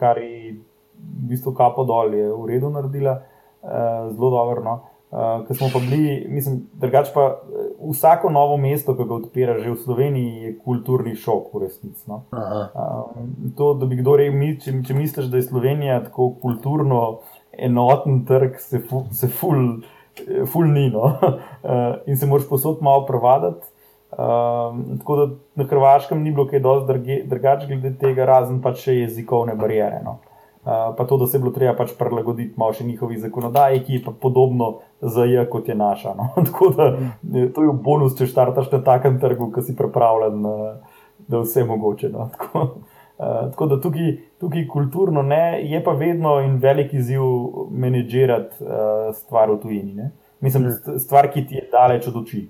kar 0.00 0.18
je 0.18 0.56
v 0.96 1.28
bistvu 1.30 1.52
kapo 1.56 1.84
dol, 1.84 2.14
je 2.16 2.28
v 2.32 2.44
redu 2.48 2.72
naredila, 2.72 3.20
uh, 3.62 4.12
zelo 4.12 4.30
dobro. 4.32 4.64
No. 4.64 4.76
Uh, 5.10 5.46
Ker 5.46 5.56
smo 5.56 5.68
pa 5.72 5.78
bili, 5.78 6.26
mislim, 6.28 6.66
drugače 6.74 7.12
pa 7.14 7.26
eh, 7.26 7.68
vsako 7.92 8.30
novo 8.30 8.56
mesto, 8.56 8.96
ki 8.96 9.04
ga 9.06 9.14
odpira 9.14 9.54
že 9.58 9.70
v 9.70 9.76
Sloveniji, 9.78 10.42
je 10.42 10.54
kulturni 10.64 11.14
šok, 11.14 11.52
v 11.54 11.62
resnici. 11.62 12.02
No? 12.10 12.24
Um, 12.32 13.52
to, 13.56 13.74
da 13.78 13.86
bi 13.86 14.00
kdo 14.00 14.16
rekel, 14.18 14.56
če, 14.60 14.74
če 14.88 14.96
misliš, 14.98 15.30
da 15.30 15.38
je 15.38 15.46
Slovenija 15.46 16.00
tako 16.08 16.32
kulturno 16.42 17.20
enoten 17.52 18.24
trg, 18.26 18.58
se, 18.60 18.82
fu, 18.82 19.04
se 19.14 19.30
ful, 19.30 19.78
ful 20.52 20.68
ni. 20.72 20.88
No? 20.90 21.12
Uh, 21.62 21.96
in 22.10 22.16
se 22.16 22.26
moraš 22.26 22.48
posod 22.48 22.82
malo 22.82 23.06
provaditi. 23.06 23.66
Um, 24.16 24.98
tako 24.98 25.16
da 25.16 25.26
na 25.54 25.64
Hrvaškem 25.66 26.22
ni 26.22 26.30
bilo 26.32 26.46
kaj 26.46 26.60
dosti 26.60 27.24
drugače 27.26 27.66
glede 27.66 27.96
tega, 27.98 28.24
razen 28.24 28.62
pač 28.62 28.86
še 28.86 29.00
jezikovne 29.02 29.56
barijere. 29.58 30.00
No? 30.04 30.20
pa 30.66 31.04
to, 31.06 31.16
da 31.16 31.26
se 31.26 31.36
je 31.36 31.40
bilo 31.40 31.52
treba 31.54 31.76
pač 31.78 31.92
prilagoditi 31.98 32.58
malo 32.58 32.74
še 32.74 32.84
njihovi 32.84 33.20
zakonodaji, 33.22 33.84
ki 33.86 33.92
je 33.92 34.00
pa 34.02 34.12
podobno 34.20 34.80
za 35.00 35.22
je, 35.24 35.44
kot 35.50 35.68
je 35.68 35.76
naša. 35.78 36.14
No? 36.18 36.30
Tako 36.48 36.70
da 36.74 36.88
to 37.54 37.62
je 37.62 37.74
bonus, 37.86 38.16
če 38.18 38.26
štartaš 38.26 38.72
na 38.72 38.80
takem 38.82 39.20
trgu, 39.22 39.52
ki 39.54 39.62
si 39.62 39.76
pripravljen, 39.78 40.42
da 41.28 41.42
vse 41.44 41.64
mogoče. 41.64 42.10
No? 42.10 42.26
Tako, 42.34 42.66
uh, 43.18 43.50
tako 43.50 43.66
da 43.66 43.80
tukaj, 43.80 44.12
tukaj 44.40 44.66
kulturno 44.72 45.22
ne, 45.22 45.60
je 45.64 45.82
pa 45.84 45.92
vedno 45.92 46.40
in 46.40 46.58
velik 46.62 46.94
izziv 46.94 47.22
menedžirati 47.70 48.64
uh, 48.64 49.14
stvar 49.14 49.50
v 49.50 49.60
tujini. 49.62 49.94
Ne? 49.94 50.10
Mislim, 50.40 50.68
mm. 50.68 50.98
stvar, 50.98 51.30
ki 51.32 51.46
ti 51.46 51.60
je 51.60 51.68
daleč 51.72 52.08
od 52.08 52.22
oči. 52.22 52.46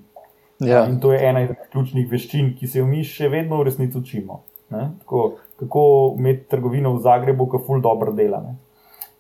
Ja. 0.58 0.86
In 0.88 1.00
to 1.00 1.12
je 1.12 1.20
ena 1.28 1.42
izmed 1.44 1.68
ključnih 1.72 2.06
veščin, 2.10 2.54
ki 2.56 2.66
se 2.66 2.78
jo 2.78 2.86
mi 2.88 3.04
še 3.04 3.28
vedno 3.28 3.60
v 3.60 3.68
resnici 3.68 3.98
učimo. 3.98 4.42
Tako, 4.70 5.36
kako 5.60 6.14
imeti 6.18 6.48
trgovino 6.50 6.94
v 6.96 7.02
Zagrebu, 7.04 7.46
ki 7.50 7.62
ful 7.66 7.80
dobro 7.80 8.12
dela. 8.12 8.42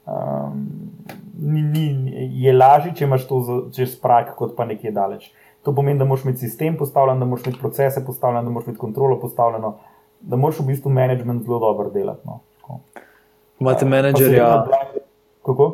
Um, 0.06 0.64
ni, 1.38 1.62
ni, 1.62 1.86
je 2.42 2.52
lažje, 2.52 2.94
če 2.96 3.04
imaš 3.04 3.26
to 3.28 3.42
čez 3.74 3.96
prak, 4.00 4.34
kot 4.38 4.56
pa 4.56 4.66
nekje 4.66 4.92
daleč. 4.94 5.28
To 5.66 5.74
pomeni, 5.74 5.98
da 5.98 6.06
moraš 6.06 6.24
imeti 6.24 6.46
sistem 6.46 6.76
postavljen, 6.78 7.20
da 7.20 7.26
moraš 7.26 7.46
imeti 7.46 7.60
procese 7.60 8.04
postavljene, 8.06 8.44
da 8.46 8.54
moraš 8.54 8.68
imeti 8.70 8.80
kontrolo 8.80 9.18
postavljeno, 9.20 9.76
da 10.20 10.36
moraš 10.36 10.60
v 10.60 10.66
bistvu 10.72 10.90
management 10.90 11.44
zelo 11.44 11.58
dobro 11.58 11.90
delati. 11.90 12.20
No. 12.26 12.40
Imate 13.60 13.84
menedžerja? 13.84 14.66
Kako? 15.46 15.70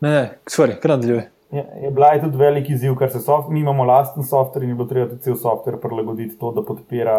Ne, 0.00 0.10
ne, 0.10 0.38
sorry, 0.46 0.76
kar 0.80 0.90
nadaljuje. 0.90 1.30
Je, 1.50 1.66
je 1.82 1.90
bila 1.90 2.06
je 2.12 2.20
tudi 2.20 2.36
veliki 2.36 2.72
izziv, 2.72 2.96
ker 2.98 3.10
se 3.10 3.20
soft, 3.20 3.48
mi 3.48 3.60
imamo 3.60 3.84
lasten 3.84 4.24
softver 4.26 4.64
in 4.64 4.74
je 4.74 4.74
bilo 4.74 4.88
treba 4.88 5.08
tudi 5.10 5.22
cel 5.22 5.36
softver 5.36 5.78
prilagoditi 5.80 6.38
to, 6.38 6.50
da 6.52 6.62
podpira 6.62 7.18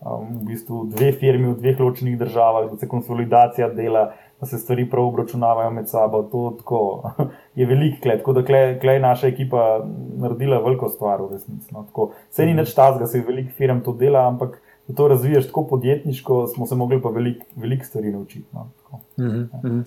um, 0.00 0.28
v 0.40 0.46
bistvu 0.52 0.84
dve 0.94 1.10
firmi 1.12 1.50
v 1.50 1.56
dveh 1.58 1.80
ločenih 1.80 2.18
državah, 2.18 2.70
da 2.70 2.78
se 2.78 2.88
konsolidacija 2.88 3.68
dela, 3.74 4.12
da 4.40 4.46
se 4.46 4.58
stvari 4.58 4.86
prav 4.90 5.10
obračunavajo 5.10 5.70
med 5.70 5.90
sabo. 5.90 6.22
To 6.32 6.54
tako, 6.58 7.10
je 7.58 7.66
velik 7.66 8.00
klet, 8.02 8.22
tako 8.22 8.38
da 8.38 8.44
klej 8.80 9.00
naša 9.02 9.28
ekipa 9.28 9.82
naredila 10.16 10.62
veliko 10.62 10.88
stvar 10.88 11.22
v 11.22 11.32
resnici. 11.34 11.74
No, 11.74 11.86
Vse 12.30 12.46
ni 12.46 12.54
več 12.54 12.74
tas, 12.74 12.98
da 13.00 13.06
se 13.06 13.24
velik 13.26 13.50
firm 13.58 13.82
to 13.84 13.92
dela, 13.92 14.28
ampak 14.30 14.60
to 14.94 15.08
razviješ 15.08 15.46
tako 15.46 15.66
podjetniško, 15.66 16.46
smo 16.46 16.66
se 16.66 16.74
mogli 16.74 17.02
pa 17.02 17.08
veliko 17.08 17.44
velik 17.56 17.84
stvari 17.84 18.12
naučiti. 18.12 18.46
No, 18.52 18.68
mm 19.16 19.24
-hmm, 19.24 19.48
ja. 19.52 19.60
-hmm. 19.62 19.84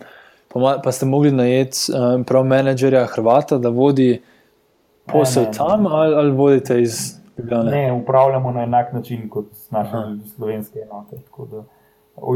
pa, 0.54 0.82
pa 0.84 0.92
ste 0.92 1.06
mogli 1.06 1.32
najeti 1.32 1.78
um, 2.16 2.24
prav 2.24 2.44
menedžerja 2.44 3.06
Hrvata, 3.06 3.58
da 3.58 3.70
vodi 3.70 4.22
posel 5.06 5.44
ne, 5.44 5.50
ne, 5.50 5.58
tam 5.58 5.88
ali, 5.88 6.16
ali 6.16 6.32
vodite 6.32 6.82
iz. 6.82 7.20
Ne, 7.72 7.94
upravljamo 7.94 8.52
na 8.52 8.64
enak 8.64 8.94
način 8.94 9.30
kot 9.30 9.46
naše 9.72 9.92
slovenske 10.36 10.80
enote. 10.80 11.18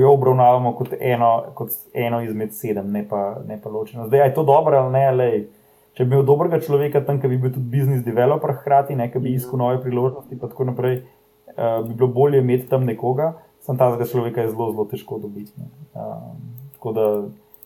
Jo 0.02 0.14
obravnavamo 0.14 0.74
kot 0.74 0.88
eno, 1.00 1.44
kot 1.54 1.70
eno 1.94 2.22
izmed 2.22 2.54
sedem, 2.54 2.92
ne 2.92 3.08
pa, 3.10 3.36
ne 3.48 3.60
pa 3.64 3.70
ločeno. 3.70 4.08
Zdaj, 4.08 4.28
je 4.28 4.34
to 4.34 4.44
dobro 4.44 4.78
ali 4.78 4.92
ne? 4.92 5.12
Lej, 5.12 5.48
če 5.94 6.06
bi 6.06 6.16
imel 6.16 6.26
dobrega 6.26 6.60
človeka 6.60 7.04
tam, 7.06 7.20
ki 7.22 7.28
bi 7.28 7.38
bil 7.38 7.52
tudi 7.52 7.70
biznis 7.70 8.04
developer, 8.06 8.56
hkrati 8.62 8.96
nekaj 8.96 9.22
bi 9.22 9.34
iskal 9.34 9.60
nove 9.60 9.82
priložnosti, 9.82 10.34
in 10.34 10.40
tako 10.40 10.64
naprej, 10.72 11.02
uh, 11.48 11.88
bi 11.88 11.94
bilo 11.94 12.08
bolje 12.08 12.40
imeti 12.40 12.70
tam 12.70 12.86
nekoga. 12.86 13.34
Sam 13.64 13.78
ta 13.78 13.96
človeka 14.06 14.42
je 14.42 14.52
zelo, 14.52 14.72
zelo 14.72 14.86
težko 14.86 15.20
dobiti. 15.20 15.52
Uh, 15.94 16.36
tako 16.74 16.92
da 16.92 17.24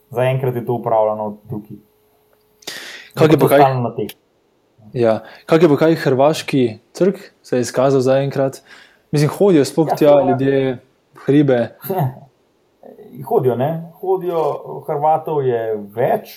zaenkrat 0.09 0.55
je 0.55 0.65
to 0.65 0.73
upravljano 0.73 1.38
tukaj. 1.49 1.78
Kaj 3.17 3.28
je 3.32 3.39
pa 3.39 3.47
kaj? 3.47 4.07
Ja. 4.93 5.19
Kaj 5.45 5.59
je 5.65 5.69
pa 5.69 5.78
kaj 5.78 5.95
hrvaški 5.95 6.80
trg, 6.93 7.17
se 7.41 7.57
je 7.57 7.65
izkazal 7.65 8.01
zaenkrat? 8.01 8.61
Mislim, 9.11 9.32
hodijo 9.38 9.65
sploh 9.65 9.88
ja, 9.89 9.95
tja 9.95 10.11
ja, 10.11 10.30
ljudje, 10.30 10.78
hribe. 11.25 11.67
Hodijo, 13.30 13.55
ne? 13.55 13.91
Hodijo, 13.99 14.41
Hrvatov 14.88 15.41
je 15.45 15.61
več, 15.95 16.36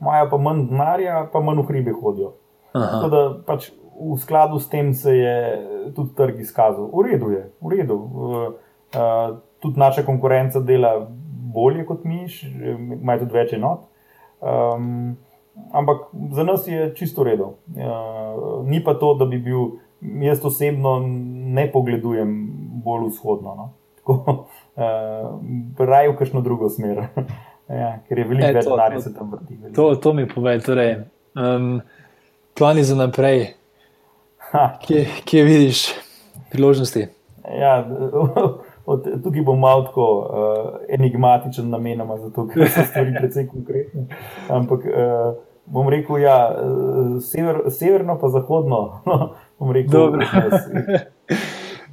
imajo 0.00 0.28
pa 0.30 0.38
manj 0.38 0.66
denarja, 0.70 1.24
pa 1.32 1.40
manj 1.40 1.62
v 1.62 1.66
hribe 1.70 1.94
hodijo. 1.98 2.34
Da, 2.72 3.22
pač 3.46 3.72
v 4.10 4.18
skladu 4.20 4.58
s 4.58 4.68
tem 4.68 4.94
se 4.94 5.16
je 5.16 5.36
tudi 5.94 6.14
trg 6.16 6.40
izkazal. 6.40 6.90
V 6.90 7.06
redu 7.10 7.30
je, 7.30 7.42
v 7.60 7.76
redu. 7.76 7.96
Uh, 8.92 9.38
tudi 9.62 9.78
naša 9.80 10.02
konkurenca 10.02 10.60
dela 10.60 11.08
bolje 11.54 11.86
kot 11.86 12.04
mi, 12.04 12.26
imajo 12.98 13.24
tudi 13.24 13.36
več 13.36 13.52
enot. 13.56 13.86
Um, 14.42 15.16
ampak 15.72 16.08
za 16.32 16.42
nas 16.42 16.66
je 16.68 16.90
čisto 16.98 17.24
redo. 17.24 17.54
Uh, 17.76 18.66
ni 18.66 18.82
pa 18.84 18.94
to, 18.94 19.14
da 19.14 19.28
bi 19.28 19.38
bil, 19.38 19.78
jaz 20.00 20.44
osebno 20.44 20.98
ne 21.54 21.68
pogledujem 21.72 22.34
bolj 22.84 23.08
vzhodno. 23.12 23.54
No? 23.54 23.70
Tako, 24.00 24.46
uh, 24.76 25.86
Raj 25.86 26.10
v 26.10 26.18
kakšno 26.18 26.42
drugo 26.42 26.68
smer, 26.72 27.04
ja, 27.82 27.98
ker 28.08 28.18
je 28.18 28.28
veliko 28.28 28.50
e, 28.50 28.54
več 28.58 28.66
denarja, 28.66 29.02
se 29.04 29.14
tam 29.14 29.30
vrti. 29.30 29.58
To, 29.76 29.92
to 29.94 30.14
mi 30.16 30.26
pove, 30.28 30.56
torej, 30.64 30.96
um, 31.38 31.76
plani 32.58 32.82
za 32.84 32.98
naprej. 32.98 33.52
Kje, 34.86 35.06
kje 35.24 35.44
vidiš 35.44 35.94
priložnosti? 36.50 37.06
Ja, 37.60 37.88
od, 38.92 39.22
tukaj 39.24 39.42
bom 39.42 39.60
malo 39.60 39.82
tako 39.82 40.06
uh, 40.18 40.74
enigmatičen, 40.88 41.70
namenoma, 41.70 42.18
zato 42.18 42.46
ker 42.48 42.68
so 42.68 42.84
stvari 42.84 43.14
precej 43.18 43.48
konkretne. 43.48 44.06
Ampak 44.48 44.84
uh, 44.84 45.34
bom 45.66 45.88
rekel, 45.88 46.20
ja, 46.20 46.36
uh, 46.52 47.16
sever, 47.24 47.62
severno, 47.70 48.18
pa 48.20 48.28
zahodno. 48.28 48.82
No, 49.06 49.18
bom 49.58 49.72
rekel, 49.72 50.18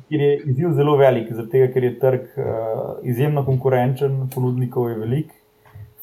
ker 0.10 0.22
je 0.22 0.32
izziv 0.52 0.76
zelo 0.76 0.98
velik, 1.00 1.32
zato 1.32 1.66
ker 1.74 1.84
je 1.84 1.98
trg 2.00 2.28
uh, 2.36 2.46
izjemno 3.08 3.46
konkurenčen, 3.46 4.26
ponudnikov 4.36 4.90
je 4.90 5.00
veliko, 5.00 5.36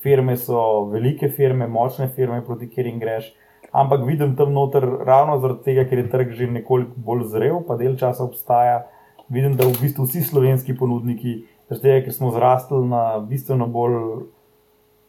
firme 0.03 0.37
so 0.41 0.87
velike 0.89 1.29
firme, 1.29 1.69
močne 1.69 2.09
firme, 2.09 2.41
proti 2.47 2.71
katerim 2.71 3.03
greš. 3.03 3.35
Ampak 3.77 4.07
vidim 4.07 4.37
tam 4.37 4.55
noter 4.57 4.85
ravno 5.05 5.39
zaradi 5.41 5.64
tega, 5.64 5.85
ker 5.85 6.01
je 6.01 6.11
trg 6.11 6.31
že 6.39 6.47
nekoliko 6.49 6.97
bolj 6.97 7.27
zrel, 7.33 7.61
pa 7.66 7.77
del 7.77 7.99
časa 8.01 8.24
obstaja 8.24 8.87
vidim, 9.29 9.57
da 9.57 9.66
v 9.66 9.77
bistvu 9.81 10.07
vsi 10.07 10.22
slovenski 10.22 10.77
ponudniki, 10.79 11.37
tega, 11.68 12.01
ker 12.05 12.14
smo 12.14 12.31
zrastli 12.35 12.83
na 12.89 13.18
bistveno 13.18 13.66
bolj 13.66 14.27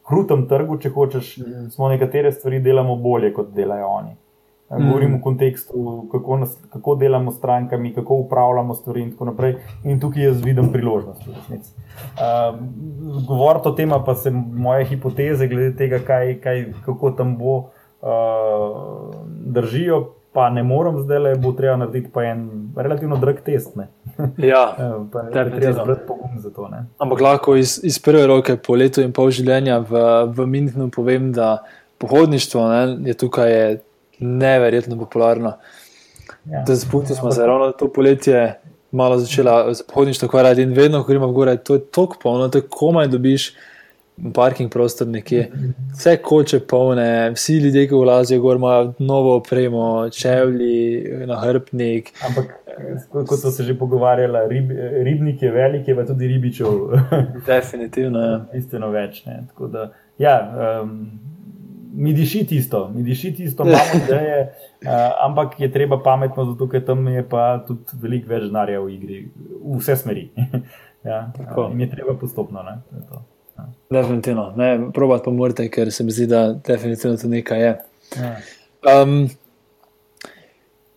krutem 0.08 0.48
trgu, 0.48 0.80
če 0.82 0.94
hočeš, 0.96 1.34
mm. 1.42 1.68
smo 1.76 1.90
nekatere 1.92 2.32
stvari 2.32 2.62
delamo 2.64 2.96
bolje, 2.96 3.34
kot 3.36 3.54
delajo 3.56 3.92
oni. 4.00 4.16
Mhm. 4.68 4.84
Govorim 4.84 5.12
mm. 5.12 5.18
v 5.18 5.24
kontekstu, 5.24 5.84
kako, 6.12 6.38
nas, 6.42 6.58
kako 6.74 6.96
delamo 7.00 7.32
s 7.32 7.38
strankami, 7.38 7.94
kako 7.96 8.18
upravljamo 8.26 8.76
stvari 8.76 9.06
in 9.06 9.12
tako 9.14 9.30
naprej. 9.30 9.56
In 9.84 10.00
tukaj 10.00 10.24
jaz 10.24 10.42
vidim 10.44 10.72
priložnost. 10.74 11.28
Uh, 11.28 12.58
Govoriti 13.28 13.70
o 13.70 13.72
tem, 13.72 13.94
pa 14.06 14.16
se 14.16 14.32
moje 14.32 14.86
hipoteze 14.86 15.48
glede 15.48 15.76
tega, 15.78 16.02
kaj, 16.04 16.34
kaj, 16.44 16.66
kako 16.86 17.12
tam 17.16 17.38
bo, 17.40 17.58
uh, 17.58 17.77
držijo, 19.46 20.14
pa 20.34 20.50
ne 20.50 20.64
morem 20.64 21.00
zdaj 21.02 21.20
le, 21.20 21.36
bo 21.36 21.52
treba 21.52 21.76
narediti 21.82 22.12
pa 22.14 22.24
en 22.24 22.70
relativno 22.76 23.18
drag 23.18 23.40
test. 23.46 23.76
Ne? 23.76 23.88
Ja, 24.38 24.76
treba 25.34 25.74
zbrati 25.74 26.06
pogum 26.08 26.38
za 26.40 26.52
to. 26.54 26.68
Ne? 26.68 26.86
Ampak 26.98 27.22
lahko 27.22 27.56
iz, 27.56 27.80
iz 27.84 28.00
prve 28.00 28.28
roke 28.28 28.58
po 28.58 28.76
letu 28.78 29.02
in 29.02 29.14
pol 29.14 29.32
življenja 29.34 29.80
v, 29.82 30.04
v 30.38 30.46
Münchenu 30.46 30.92
povem, 30.94 31.32
da 31.34 31.64
pohodništvo 31.98 32.68
ne, 32.70 32.82
je 33.10 33.18
tukaj 33.18 33.52
je 33.52 33.66
neverjetno 34.20 34.98
popularno. 35.00 35.56
Ja. 36.46 36.64
Spomnili 36.76 37.16
smo 37.16 37.32
se 37.32 37.46
ravno 37.46 37.72
to 37.72 37.90
poletje. 37.94 38.60
Malo 38.92 39.18
začela 39.20 39.74
z 39.74 39.84
pohodništvom, 39.90 40.30
kar 40.32 40.46
radi 40.48 40.64
in 40.64 40.72
vedno, 40.74 41.02
ko 41.04 41.12
gremo 41.12 41.28
v 41.28 41.34
gore, 41.36 41.58
to 41.58 41.76
je 41.76 41.82
tako 41.92 42.16
polno, 42.22 42.48
da 42.48 42.62
komaj 42.62 43.10
dobiš 43.12 43.50
parking 44.34 44.72
prostor 44.72 45.08
nekje, 45.08 45.52
vse 45.94 46.18
koče 46.18 46.60
polne, 46.60 47.32
vsi 47.36 47.58
ljudje, 47.58 47.88
ki 47.88 47.96
vlazijo 47.96 48.42
gor, 48.42 48.56
imajo 48.56 48.94
novo 49.00 49.36
opremo, 49.38 50.10
čevlji, 50.10 51.04
nahrbnik. 51.28 52.12
Ampak, 52.28 52.56
kot 53.14 53.40
so 53.40 53.52
se 53.52 53.64
že 53.64 53.78
pogovarjali, 53.78 54.40
rib, 54.50 54.72
ribnik 55.04 55.42
je 55.42 55.52
velik, 55.52 55.86
pa 55.96 56.06
tudi 56.06 56.28
ribičev. 56.28 56.68
Definitivno. 57.48 58.20
Ja. 58.20 58.42
Bistveno 58.54 58.90
več. 58.90 59.24
Da, 59.72 59.92
ja, 60.18 60.36
um, 60.82 61.00
mi 61.94 62.14
diši 62.14 62.46
tisto, 62.46 62.88
mi 62.96 63.04
diši 63.04 63.34
tisto, 63.36 63.64
imamo 63.68 64.04
ideje, 64.04 64.42
uh, 64.86 64.92
ampak 65.30 65.60
je 65.60 65.72
treba 65.72 66.02
pametno, 66.04 66.46
zato 66.52 66.70
ker 66.70 66.86
tam 66.86 67.08
je 67.08 67.26
pa 67.30 67.64
tudi 67.68 68.02
veliko 68.02 68.34
več 68.34 68.50
denarja 68.50 68.82
v 68.82 68.94
igri, 68.98 69.24
v 69.62 69.80
vse 69.80 69.96
smeri. 69.96 70.30
ja, 71.10 71.28
uh, 71.56 71.66
in 71.72 71.86
je 71.86 71.92
treba 71.94 72.18
postopno. 72.18 72.66
Ne, 72.66 72.80
Definitivno, 73.90 74.54
ne, 74.56 74.90
probati 74.94 75.24
pa 75.26 75.32
morate, 75.32 75.70
ker 75.72 75.92
se 75.92 76.04
mi 76.04 76.12
zdi, 76.12 76.28
da 76.28 76.52
definitivno 76.68 77.18
to 77.18 77.28
nekaj 77.32 77.62
je. 77.62 77.74
Ja. 78.20 78.32
Um, 79.02 79.30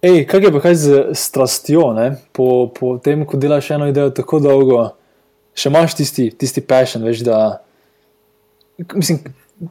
ej, 0.03 0.25
kaj 0.27 0.43
je 0.47 0.53
pa 0.53 0.63
kaj 0.65 0.75
z 0.75 1.03
strastjo, 1.15 1.85
po, 2.33 2.49
po 2.75 2.97
tem, 2.99 3.23
ko 3.27 3.39
delaš 3.39 3.71
eno 3.77 3.87
idejo 3.91 4.11
tako 4.15 4.41
dolgo, 4.43 4.81
še 5.55 5.71
imaš 5.71 5.95
tisti, 6.01 6.31
tisti 6.35 6.65
passion, 6.67 7.07
veš, 7.07 7.23
da. 7.27 7.39
Mislim, 8.95 9.23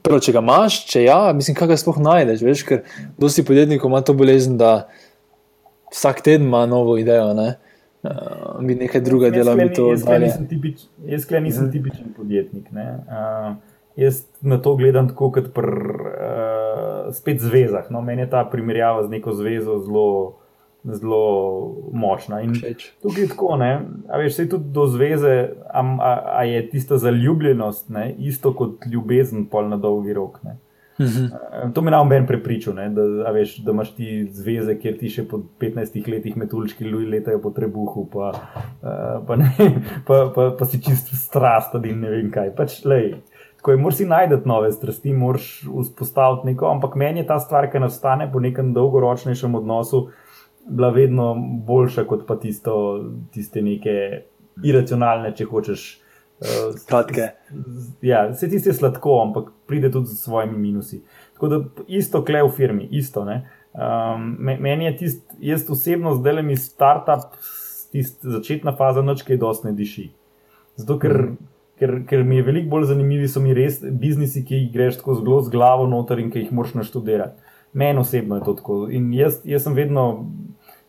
prvo, 0.06 0.22
če 0.24 0.38
ga 0.38 0.44
imaš, 0.46 0.80
če 0.88 1.04
ja, 1.04 1.20
mislim, 1.36 1.58
kaj 1.60 1.74
ga 1.74 1.80
sploh 1.82 2.00
najdeš, 2.06 2.44
veš, 2.46 2.64
ker 2.68 2.84
dosti 3.20 3.44
podjetnikov 3.44 3.92
ima 3.92 4.00
to 4.06 4.16
bolezen, 4.16 4.56
da 4.62 4.88
vsak 5.92 6.24
teden 6.24 6.48
ima 6.48 6.64
novo 6.70 6.96
idejo, 7.02 7.34
ne. 7.36 7.58
Uh, 8.04 8.62
mi 8.62 8.76
nekaj 8.76 9.02
druga 9.02 9.30
dela, 9.30 9.56
mi 9.56 9.74
to 9.74 9.92
zdaj. 9.96 10.22
Jaz, 11.06 11.26
klej, 11.28 11.42
nisem 11.42 11.64
mhm. 11.64 11.72
tipičen 11.72 12.14
podjetnik. 12.18 12.70
Uh, 12.72 13.56
jaz 13.96 14.24
na 14.42 14.58
to 14.62 14.76
gledam 14.76 15.10
tako, 15.10 15.32
kot 15.32 15.50
pri 15.54 15.68
uh, 15.68 17.14
spet 17.14 17.42
zvezah. 17.42 17.92
No, 17.92 18.02
meni 18.02 18.22
je 18.22 18.30
ta 18.30 18.46
primerjava 18.52 19.04
z 19.04 19.10
neko 19.10 19.34
zvezo 19.34 19.80
zelo, 19.84 20.08
zelo 20.84 21.24
močna. 21.92 22.42
In 22.42 22.56
tukaj 23.02 23.24
je 23.24 23.28
tako, 23.34 23.58
ne, 23.60 23.74
a 24.08 24.22
veš, 24.22 24.36
se 24.36 24.50
tudi 24.50 24.72
do 24.72 24.88
zveze, 24.88 25.36
a, 25.68 25.84
a, 26.00 26.14
a 26.40 26.44
je 26.44 26.70
tista 26.70 26.98
zaljubljenost 26.98 27.90
ne, 27.90 28.14
isto 28.18 28.54
kot 28.54 28.88
ljubezen, 28.92 29.46
pol 29.52 29.68
na 29.70 29.78
dolgi 29.78 30.14
rok. 30.14 30.40
Ne. 30.44 30.56
Uh 31.00 31.06
mhm. 31.06 31.26
-huh. 31.26 31.74
To 31.74 31.82
me 31.82 31.92
nam 31.92 32.10
ben 32.10 32.28
prepričal, 32.28 32.74
ne, 32.74 32.90
da, 32.90 33.32
veš, 33.32 33.58
da 33.58 33.72
imaš 33.72 33.96
ti 33.96 34.28
zveze, 34.32 34.80
kjer 34.80 34.98
ti 34.98 35.10
še 35.10 35.24
po 35.28 35.38
15 35.60 36.08
letih 36.12 36.38
metulčki 36.38 36.84
letajo 36.86 37.40
po 37.42 37.50
trebuhu, 37.50 38.10
pa, 38.14 38.32
uh, 38.84 39.28
pa, 39.28 39.36
ne, 39.36 39.52
pa, 40.08 40.32
pa, 40.36 40.56
pa 40.60 40.66
si 40.66 40.82
čist 40.82 41.16
strast 41.16 41.76
in 41.84 42.00
ne 42.00 42.10
vem 42.10 42.32
kaj. 42.32 42.56
Pač, 42.56 42.86
lej, 42.86 43.14
tako 43.58 43.72
je, 43.72 43.78
moraš 43.78 43.96
si 43.96 44.06
najti 44.06 44.42
nove 44.46 44.72
strasti, 44.72 45.14
moraš 45.14 45.64
vzpostaviti 45.82 46.52
neko, 46.52 46.68
ampak 46.68 46.96
meni 46.96 47.20
je 47.20 47.28
ta 47.28 47.40
stvar, 47.40 47.72
ki 47.72 47.80
nastane 47.80 48.32
po 48.32 48.40
nekem 48.40 48.74
dolgoročnejšem 48.74 49.56
odnosu, 49.56 50.10
bila 50.70 50.90
vedno 50.90 51.36
boljša 51.66 52.04
kot 52.04 52.28
pa 52.28 52.36
tisto, 52.36 52.76
tiste 53.32 53.62
neke 53.62 54.24
iracionalne, 54.64 55.32
če 55.36 55.46
hočeš. 55.46 55.90
Kratke. 56.88 57.30
Ja, 58.02 58.28
vse 58.32 58.48
tiste 58.50 58.70
je 58.70 58.74
sladko, 58.74 59.20
ampak 59.22 59.52
pride 59.68 59.92
tudi 59.92 60.08
z 60.08 60.22
svojimi 60.24 60.58
minusi. 60.58 61.02
Tako 61.34 61.48
da 61.48 61.60
isto 61.88 62.24
kle 62.26 62.44
v 62.44 62.52
firmi, 62.56 62.88
isto. 62.92 63.22
Um, 63.24 64.38
meni 64.40 64.86
je 64.86 64.98
tisto, 64.98 65.36
jaz 65.40 65.68
osebno 65.70 66.16
zdaj 66.16 66.34
le 66.34 66.44
mi 66.44 66.58
startup, 66.58 67.36
tista 67.92 68.30
začetna 68.30 68.76
faza, 68.76 69.02
noč 69.02 69.26
kaj 69.28 69.38
dosti 69.38 69.68
ne 69.68 69.74
diši. 69.76 70.10
Zato, 70.80 71.00
ker, 71.00 71.18
mm. 71.18 71.38
ker, 71.80 71.96
ker 72.08 72.24
mi 72.24 72.40
je 72.40 72.48
veliko 72.48 72.72
bolj 72.72 72.90
zanimivi, 72.94 73.28
so 73.28 73.44
mi 73.44 73.54
res 73.54 73.82
biznisi, 73.84 74.46
ki 74.48 74.64
jih 74.64 74.74
greš 74.74 75.02
tako 75.02 75.20
zelo 75.20 75.42
z 75.44 75.52
glavo 75.52 75.88
noter 75.92 76.24
in 76.24 76.32
ki 76.32 76.46
jih 76.46 76.56
moraš 76.56 76.78
naštudirati. 76.80 77.56
Meni 77.74 78.00
osebno 78.00 78.40
je 78.40 78.48
to 78.48 78.56
tako. 78.62 78.82
In 78.90 79.12
jaz, 79.14 79.42
jaz 79.46 79.68
sem 79.68 79.76
vedno, 79.76 80.06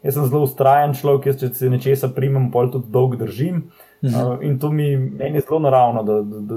jaz 0.07 0.15
sem 0.15 0.31
zelo 0.31 0.47
ustrajen 0.47 0.95
človek, 0.97 1.33
jaz 1.33 1.43
če 1.43 1.51
se 1.59 1.71
nečesa 1.73 2.09
primem, 2.15 2.53
pol 2.55 2.71
tudi 2.73 2.89
dolg 2.95 3.19
držim. 3.21 3.65
Uh, 3.67 3.90
in 4.43 4.59
to 4.59 4.71
mi 4.71 4.85
je 4.85 5.41
zelo 5.41 5.59
naravno, 5.59 6.03
da, 6.03 6.23
da, 6.23 6.57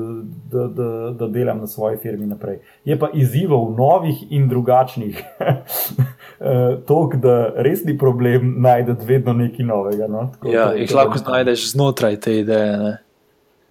da, 0.51 0.67
da, 0.67 1.15
da 1.19 1.27
delam 1.27 1.57
na 1.57 1.67
svoji 1.67 1.97
firmi 1.97 2.25
naprej. 2.25 2.59
Je 2.85 2.99
pa 2.99 3.09
izzivov 3.13 3.71
novih 3.77 4.31
in 4.31 4.49
drugačnih. 4.49 5.23
To, 6.87 7.09
da 7.13 7.53
res 7.55 7.85
ni 7.85 7.93
problem 7.97 8.55
najti 8.59 9.05
vedno 9.05 9.33
nekaj 9.33 9.65
novega. 9.65 10.07
No? 10.11 10.25
Tako, 10.33 10.49
ja, 10.51 10.65
jih 10.75 10.91
lahko 10.95 11.17
znajdeš 11.17 11.69
znotraj 11.71 12.17
te 12.19 12.33
ideje. 12.39 12.77
Ne? 12.77 12.97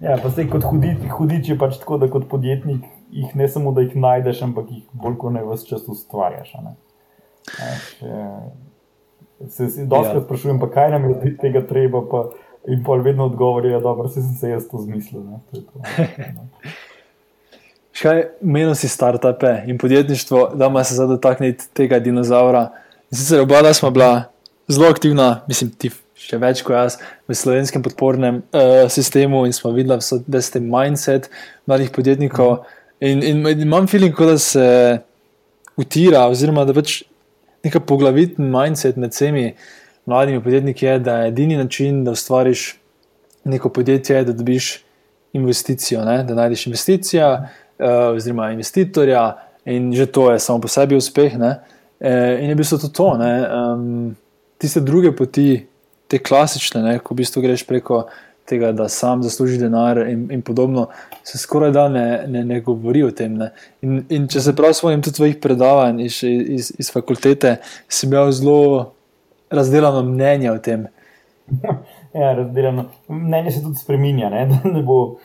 Ja, 0.00 0.16
pa 0.22 0.30
se 0.30 0.46
kot 0.48 0.64
hudič, 0.64 1.02
hudič 1.10 1.50
je 1.52 1.56
pač 1.58 1.76
tako, 1.82 1.98
da 2.00 2.08
kot 2.08 2.24
podjetnik 2.30 2.86
jih 3.12 3.34
ne 3.36 3.48
samo, 3.48 3.74
da 3.76 3.84
jih 3.84 3.96
najdeš, 3.96 4.40
ampak 4.46 4.70
jih 4.72 4.86
bolj 4.92 5.18
kot 5.20 5.34
ne 5.34 5.44
vse 5.44 5.68
čas 5.68 5.84
ustvarjaš. 5.88 6.54
Se, 9.48 9.68
se 9.68 9.84
dosti 9.84 10.16
ja. 10.16 10.22
sprašujem, 10.24 10.62
pa 10.62 10.70
kaj 10.72 10.90
nam 10.96 11.10
je 11.10 11.36
tega 11.42 11.60
treba. 11.68 12.02
Pa, 12.08 12.24
In 12.70 12.82
pol 12.84 13.02
vedno 13.02 13.24
odgovorijo, 13.26 13.80
da 13.80 14.08
se 14.08 14.22
sem 14.22 14.34
se 14.40 14.48
jaz 14.48 14.68
to 14.70 14.78
zmislil. 14.78 15.22
Škaj, 17.92 18.22
menil 18.40 18.74
si 18.74 18.88
startupe 18.88 19.62
in 19.66 19.78
podjetništvo, 19.78 20.52
da 20.54 20.66
ima 20.66 20.84
se 20.84 20.94
zdaj 20.94 21.06
dotakniti 21.06 21.64
tega 21.74 21.98
dinozaura. 21.98 22.70
Sicer 23.10 23.40
oba 23.40 23.62
dva 23.62 23.74
smo 23.74 23.90
bila 23.90 24.24
zelo 24.68 24.88
aktivna, 24.88 25.42
mislim, 25.48 25.70
ti 25.70 25.90
še 26.16 26.38
več 26.38 26.62
kot 26.62 26.76
jaz, 26.76 26.96
v 27.28 27.36
slovenskem 27.36 27.82
podpornem 27.82 28.40
uh, 28.54 28.86
sistemu 28.90 29.42
in 29.48 29.52
smo 29.52 29.72
videli, 29.74 30.00
so 30.00 30.20
te 30.22 30.62
mindset 30.62 31.28
mladih 31.66 31.90
podjetnikov. 31.92 32.62
In, 33.02 33.22
in, 33.26 33.42
in 33.50 33.64
imam 33.66 33.88
feeling, 33.90 34.14
da 34.14 34.38
se 34.38 34.66
utira, 35.76 36.28
oziroma 36.30 36.64
da 36.64 36.76
pač 36.76 37.00
neka 37.66 37.82
poglavitni 37.86 38.46
mindset 38.46 38.96
med 38.96 39.14
vsemi 39.14 39.52
mladimi 40.06 40.42
podjetniki 40.42 40.86
je, 40.86 40.98
da 40.98 41.16
je 41.18 41.28
edini 41.28 41.56
način, 41.56 42.04
da 42.04 42.10
ustvariš 42.10 42.76
neko 43.44 43.68
podjetje, 43.68 44.24
da 44.24 44.32
dobiš 44.32 44.84
investicijo, 45.32 46.04
ne? 46.04 46.22
da 46.24 46.34
najdeš 46.34 46.66
investicijo, 46.66 47.32
uh, 47.32 47.86
oziroma 48.14 48.50
investitorja, 48.50 49.38
in 49.64 49.92
že 49.94 50.06
to 50.06 50.32
je 50.32 50.38
samo 50.38 50.60
po 50.60 50.68
sebi 50.68 50.96
uspeh. 50.96 51.38
Ne? 51.38 51.60
E, 52.00 52.38
in 52.42 52.48
je 52.48 52.54
bilo 52.54 52.78
to 52.78 52.88
to. 52.88 53.06
Um, 53.06 54.16
tiste 54.58 54.80
druge 54.80 55.12
poti, 55.16 55.66
te 56.08 56.18
klasične, 56.18 56.82
ne? 56.82 56.98
ko 56.98 57.14
v 57.14 57.22
bistvu 57.22 57.42
greš 57.42 57.66
preko. 57.66 58.06
Tega, 58.42 58.72
da 58.74 58.88
sam 58.90 59.20
zasluži 59.22 59.54
denar, 59.60 60.00
in, 60.10 60.24
in 60.34 60.40
podobno, 60.42 60.88
se 61.22 61.38
skoraj 61.38 61.70
da 61.70 61.84
ne, 61.88 62.24
ne, 62.26 62.40
ne 62.44 62.56
govori 62.60 63.04
o 63.06 63.10
tem. 63.14 63.36
In, 63.86 64.00
in 64.10 64.26
če 64.28 64.42
se 64.42 64.54
prav 64.58 64.74
spomnim 64.74 64.98
tudi 65.02 65.14
tvojih 65.20 65.36
predavanj 65.40 66.00
iz, 66.02 66.16
iz, 66.26 66.72
iz 66.74 66.90
fakultete, 66.90 67.54
si 67.86 68.08
imel 68.10 68.32
zelo 68.34 68.58
razdeljeno 69.52 70.02
mnenje 70.02 70.50
o 70.50 70.58
tem. 70.58 70.86
ja, 72.20 72.32
razdeljeno. 72.34 72.84
Mnenje 73.08 73.50
se 73.50 73.62
tudi 73.62 73.76
spremenja. 73.76 74.30
Ne? 74.30 74.48
Ne 74.74 74.82
bo, 74.82 75.02
uh, 75.02 75.16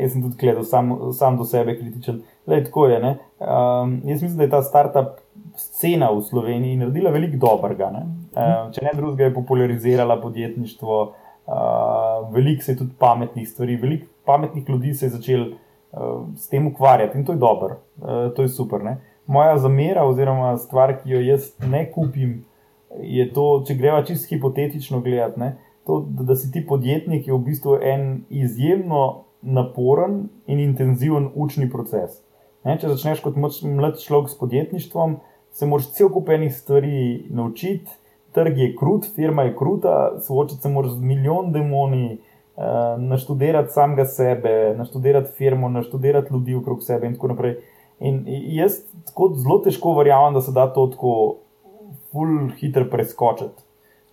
jaz 0.00 0.12
sem 0.12 0.22
tudi 0.22 0.36
gledal 0.40 0.64
sam, 0.64 0.92
sam 1.12 1.36
do 1.36 1.44
sebe 1.44 1.76
kritičen. 1.78 2.22
Lej, 2.46 2.64
tako 2.64 2.86
je. 2.86 3.00
Um, 3.00 4.00
jaz 4.04 4.22
mislim, 4.22 4.36
da 4.36 4.42
je 4.42 4.50
ta 4.50 4.62
startup 4.62 5.20
scena 5.56 6.10
v 6.10 6.22
Sloveniji 6.22 6.76
naredila 6.76 7.10
veliko 7.10 7.36
dobrega. 7.46 7.90
Ne? 7.90 8.06
Uh, 8.32 8.70
če 8.72 8.84
ne 8.86 8.94
drugega, 8.96 9.28
je 9.28 9.34
popularizirala 9.34 10.20
podjetništvo, 10.20 11.02
uh, 11.46 12.34
veliko 12.34 12.62
se 12.62 12.72
je 12.72 12.78
tudi 12.78 12.96
pametnih 12.98 13.48
stvari, 13.48 13.76
veliko 13.76 14.06
pametnih 14.24 14.68
ljudi 14.68 14.94
se 14.94 15.06
je 15.06 15.10
začel 15.10 15.46
uh, 15.50 16.28
s 16.36 16.48
tem 16.48 16.66
ukvarjati 16.66 17.18
in 17.18 17.24
to 17.24 17.32
je 17.32 17.38
dobro, 17.38 17.76
uh, 18.00 18.30
to 18.36 18.42
je 18.42 18.48
super. 18.48 18.84
Ne? 18.84 18.96
Moja 19.26 19.58
zamera, 19.58 20.04
oziroma 20.04 20.56
stvar, 20.58 20.96
ki 21.02 21.10
jo 21.10 21.20
jaz 21.20 21.52
ne 21.68 21.84
kupim, 21.92 22.42
je 23.00 23.26
to, 23.32 23.62
če 23.66 23.76
greva 23.78 24.02
čisto 24.04 24.34
hipotetično 24.34 25.00
gledati, 25.00 25.40
ne, 25.40 25.52
to, 25.86 26.02
da, 26.08 26.26
da 26.32 26.36
si 26.36 26.50
ti 26.52 26.64
podjetnik, 26.66 27.26
je 27.26 27.34
v 27.34 27.42
bistvu 27.46 27.78
en 27.82 28.24
izjemno 28.30 29.24
naporen 29.42 30.28
in 30.46 30.60
intenziven 30.62 31.30
učni 31.34 31.70
proces. 31.70 32.20
Ne, 32.64 32.76
če 32.78 32.92
začneš 32.92 33.24
kot 33.24 33.38
mlad 33.38 33.98
človek 33.98 34.30
s 34.30 34.38
podjetništvom, 34.38 35.16
se 35.52 35.66
moraš 35.66 35.90
cel 35.96 36.12
kup 36.12 36.30
enih 36.30 36.52
stvari 36.54 37.26
naučiti, 37.30 37.90
trg 38.32 38.58
je 38.58 38.74
krut, 38.78 39.08
firma 39.16 39.48
je 39.48 39.56
kruta, 39.56 39.96
soočiti 40.22 40.62
se 40.62 40.70
moraš 40.70 40.98
z 40.98 41.08
milijon 41.12 41.52
demoni. 41.52 42.18
Uh, 42.52 43.00
naštudirati 43.00 43.72
samega 43.72 44.04
sebe, 44.04 44.74
naštudirati 44.76 45.30
firmo, 45.32 45.70
naštudirati 45.72 46.34
ljudi 46.34 46.54
okrog 46.54 46.82
sebe, 46.84 47.06
in 47.08 47.14
tako 47.14 47.30
naprej. 47.32 47.54
In 48.00 48.24
jaz 48.52 48.82
tako 49.06 49.30
zelo 49.40 49.56
težko 49.64 49.94
verjamem, 49.96 50.34
da 50.34 50.42
se 50.44 50.52
da 50.52 50.66
to 50.72 50.86
tako 50.92 51.14
ful 52.12 52.50
hitro 52.60 52.86
preskočiti 52.90 53.64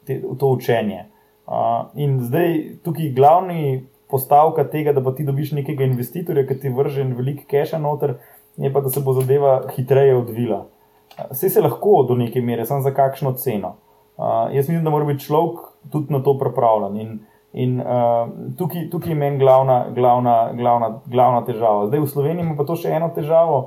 te, 0.07 0.21
to 0.39 0.47
učenje. 0.55 1.05
Uh, 1.49 1.89
in 1.97 2.19
zdaj 2.21 2.59
tukaj 2.85 3.11
glavni 3.15 3.85
postavka 4.09 4.63
tega, 4.63 4.93
da 4.93 5.03
pa 5.03 5.13
ti 5.15 5.25
dobiš 5.25 5.51
nekega 5.57 5.85
investitorja, 5.85 6.45
ki 6.47 6.59
ti 6.61 6.73
vrže 6.73 7.05
veliko 7.17 7.45
keša 7.49 7.77
noter, 7.81 8.17
je 8.57 8.71
pa, 8.73 8.81
da 8.81 8.89
se 8.89 9.01
bo 9.05 9.13
zadeva 9.17 9.61
hitreje 9.75 10.15
odvila. 10.17 10.65
Vse 11.31 11.49
se 11.49 11.61
lahko 11.61 12.03
do 12.07 12.15
neke 12.15 12.41
mere, 12.41 12.65
samo 12.65 12.81
za 12.81 12.93
kakšno 12.93 13.33
ceno. 13.33 13.75
Uh, 14.17 14.49
jaz 14.53 14.69
mislim, 14.69 14.83
da 14.83 14.93
mora 14.93 15.05
biti 15.05 15.25
človek 15.25 15.59
tudi 15.91 16.13
na 16.13 16.23
to 16.23 16.37
pripravljen. 16.37 16.99
In, 17.01 17.19
in 17.53 17.81
uh, 17.81 18.29
tukaj, 18.57 19.11
je 19.11 19.15
meni 19.15 19.39
glavna, 19.39 19.85
glavna, 19.95 20.51
glavna, 20.53 20.89
glavna 21.05 21.45
težava. 21.45 21.87
Zdaj 21.87 21.99
v 21.99 22.09
Sloveniji 22.13 22.45
ima 22.45 22.57
pa 22.57 22.65
to 22.67 22.75
še 22.75 22.91
eno 22.97 23.09
težavo 23.15 23.61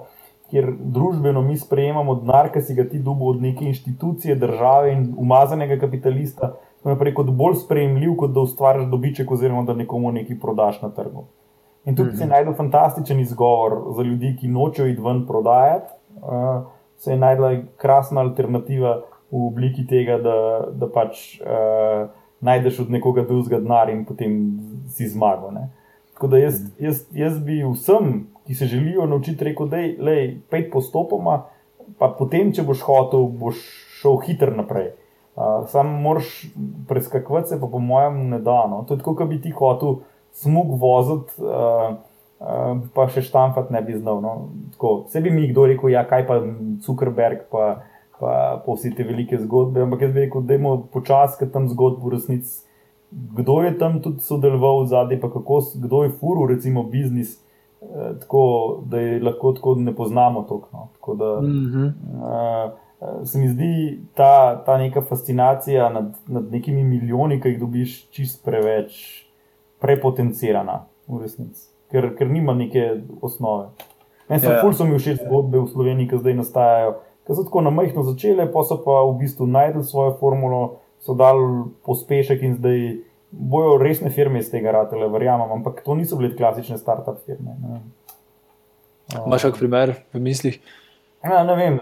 kjer 0.53 0.69
družbeno 0.77 1.41
mi 1.43 1.57
sprejemamo 1.57 2.19
denar, 2.21 2.51
ki 2.53 2.61
si 2.61 2.75
ga 2.77 2.85
ti 2.85 2.99
dobi 3.01 3.25
od 3.25 3.41
neke 3.41 3.65
inštitucije, 3.65 4.37
države 4.37 4.93
in 4.93 5.07
umazanega 5.19 5.79
kapitalista, 5.81 6.53
naprej, 6.85 7.15
kot 7.17 7.31
bolj 7.39 7.57
sprejemljiv, 7.63 8.19
kot 8.21 8.35
da 8.37 8.45
ustvariš 8.45 8.91
dobiček 8.93 9.31
oziroma 9.33 9.65
da 9.65 9.79
nekomu 9.79 10.13
nekaj 10.13 10.37
prodaš 10.43 10.83
na 10.83 10.91
trgu. 10.93 11.25
In 11.85 11.97
tukaj 11.97 12.13
mm 12.13 12.15
-hmm. 12.15 12.19
se 12.19 12.25
je 12.25 12.29
najdel 12.29 12.55
fantastičen 12.55 13.21
izgovor 13.21 13.79
za 13.97 14.03
ljudi, 14.03 14.37
ki 14.41 14.49
nočejo 14.49 14.89
iti 14.89 15.03
ven 15.03 15.27
prodajati. 15.27 15.93
Uh, 16.17 16.67
se 16.97 17.11
je 17.11 17.17
najdela 17.17 17.57
krasna 17.77 18.21
alternativa 18.21 19.01
v 19.31 19.47
obliki 19.47 19.87
tega, 19.87 20.19
da, 20.19 20.67
da 20.73 20.87
pač 20.87 21.41
uh, 21.41 22.11
najdeš 22.41 22.81
od 22.81 22.91
nekoga 22.91 23.23
drugega 23.23 23.61
denar 23.61 23.91
in 23.91 24.05
potem 24.05 24.61
si 24.89 25.09
zmagal. 25.09 25.51
Tako 26.15 26.27
da 26.27 26.39
jaz, 26.39 26.61
jaz, 26.79 27.07
jaz 27.13 27.39
bi 27.39 27.63
vsem 27.65 28.27
ki 28.47 28.55
se 28.55 28.67
želijo 28.67 29.07
naučiti, 29.07 29.45
rekel, 29.45 29.69
da 29.69 29.77
je 29.77 30.41
pet 30.51 30.71
postopoma, 30.73 31.43
pa 31.99 32.09
potem, 32.19 32.53
če 32.53 32.65
boš 32.67 32.83
hotel, 32.87 33.27
boš 33.39 33.61
šel 34.01 34.19
hitro 34.27 34.55
naprej. 34.57 34.93
Uh, 35.37 35.69
sam 35.69 35.89
moraš 36.03 36.43
preskakovati 36.89 37.49
se, 37.49 37.61
pa 37.61 37.67
po 37.67 37.79
mojem, 37.79 38.29
ne 38.29 38.39
da. 38.39 38.67
No. 38.69 38.85
To 38.89 38.95
je 38.95 38.99
tako, 38.99 39.15
kot 39.17 39.29
bi 39.29 39.41
ti 39.41 39.51
hotel 39.51 40.03
smog 40.33 40.75
voziti, 40.81 41.39
uh, 41.41 41.95
uh, 42.41 42.83
pa 42.95 43.07
še 43.09 43.23
štampati 43.25 43.73
ne 43.73 43.81
bi 43.87 43.97
znal. 43.97 44.21
No. 44.21 44.35
Vse 45.07 45.23
bi 45.25 45.33
mi 45.33 45.49
kdo 45.53 45.65
rekel, 45.71 45.93
ja, 45.95 46.05
kaj 46.09 46.27
pa 46.29 46.41
Zuckerberg, 46.85 47.47
pa, 47.53 47.71
pa, 48.19 48.35
pa 48.67 48.77
vsi 48.77 48.93
te 48.97 49.07
velike 49.09 49.41
zgodbe. 49.47 49.87
Ampak 49.87 50.05
jaz 50.05 50.13
bi 50.13 50.27
rekel, 50.27 50.45
da 50.45 50.59
je 50.59 50.77
počasi, 50.93 51.41
ker 51.41 51.53
tam 51.55 51.71
zgodbo 51.73 52.13
resnici. 52.13 52.61
Kdo 53.13 53.61
je 53.65 53.73
tam 53.81 54.01
tudi 54.05 54.25
sodeloval 54.25 54.85
v 54.85 54.93
zadnji, 54.93 55.21
pa 55.21 55.33
kako, 55.33 55.63
kdo 55.81 56.05
je 56.05 56.13
furul, 56.21 56.47
recimo, 56.49 56.85
biznis, 56.89 57.37
eh, 57.37 57.52
tako 58.21 58.45
da 58.87 59.01
je 59.01 59.23
lahko 59.23 59.53
tako, 59.53 59.75
da 59.75 59.81
ne 59.81 59.95
poznamo 59.95 60.43
to. 60.43 60.61
No. 60.73 60.89
Tako 60.95 61.15
da. 61.15 61.41
Mm 61.41 61.47
-hmm. 61.47 61.93
uh, 62.67 62.73
Eh, 63.03 63.27
se 63.27 63.39
mi 63.39 63.49
zdi 63.49 64.01
ta, 64.15 64.63
ta 64.67 64.79
neka 64.79 65.03
fascinacija 65.03 65.89
nad, 65.89 66.15
nad 66.27 66.53
nekimi 66.53 66.85
milijoni, 66.85 67.41
ki 67.41 67.49
jih 67.49 67.61
dobiš, 67.61 67.95
čist 68.11 68.45
preveč 68.45 69.25
prepotencirana 69.83 70.85
v 71.09 71.23
resnici, 71.25 71.67
ker, 71.91 72.13
ker 72.19 72.31
nima 72.31 72.55
neke 72.55 73.01
osnove. 73.21 73.73
Meni 74.29 74.41
so, 74.41 74.53
yeah. 74.53 74.63
Ja. 74.63 74.73
so 74.73 74.87
mi 74.87 74.99
všeč 74.99 75.25
zgodbe 75.25 75.59
v 75.59 75.67
Sloveniji, 75.73 76.13
ki 76.13 76.21
zdaj 76.23 76.37
nastajajo, 76.39 76.93
ki 77.27 77.35
so 77.35 77.47
tako 77.49 77.65
na 77.67 77.75
majhno 77.75 78.07
začele, 78.07 78.47
pa 78.53 78.63
so 78.69 78.79
pa 78.85 79.03
v 79.09 79.17
bistvu 79.25 79.51
najdel 79.51 79.83
svojo 79.83 80.15
formulo, 80.21 80.63
so 81.03 81.19
dal 81.19 81.43
pospešek 81.83 82.47
in 82.47 82.55
zdaj 82.61 82.79
bojo 83.33 83.79
resne 83.79 84.11
firme 84.11 84.39
iz 84.39 84.51
tega 84.51 84.73
ratele, 84.73 85.09
verjamem, 85.09 85.51
ampak 85.53 85.83
to 85.85 85.97
niso 85.97 86.17
bile 86.21 86.37
klasične 86.37 86.79
start-up 86.79 87.25
firme. 87.27 87.57
Imáš 89.27 89.49
kak 89.49 89.59
primer 89.59 89.95
v 90.13 90.21
mislih? 90.21 90.59
Ja, 91.23 91.45
ne 91.47 91.55
vem, 91.57 91.79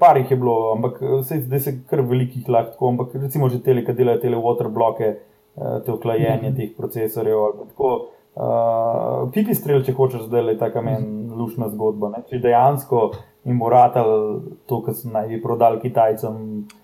par 0.00 0.16
jih 0.16 0.30
je 0.32 0.38
bilo, 0.40 0.72
ampak 0.72 0.98
zdaj 1.28 1.60
se 1.60 1.74
kar 1.88 2.00
velikih 2.08 2.48
lahko, 2.48 2.88
ampak 2.88 3.14
recimo 3.20 3.50
že 3.52 3.60
te, 3.62 3.76
ki 3.84 3.94
delajo 3.94 4.22
te 4.22 4.32
waterbloke, 4.32 5.08
eh, 5.12 5.78
te 5.84 5.92
oklajenje 5.92 6.50
mm 6.50 6.54
-hmm. 6.54 6.56
teh 6.56 6.76
procesorjev. 6.76 7.38
Uh, 8.32 9.28
pipi 9.28 9.52
strel, 9.54 9.82
če 9.84 9.92
hočeš, 9.92 10.22
da 10.32 10.38
je 10.38 10.58
tako 10.58 10.82
meni 10.82 11.04
mhm. 11.04 11.34
lušna 11.36 11.68
zgodba. 11.68 12.08
Ne? 12.08 12.22
Če 12.30 12.38
dejansko 12.38 13.12
jim 13.44 13.58
bo 13.58 13.68
ratal 13.68 14.40
to, 14.66 14.80
kar 14.82 14.94
so 14.94 15.10
naj 15.12 15.42
prodali 15.42 15.80
Kitajcem 15.80 16.64
uh, 16.64 16.81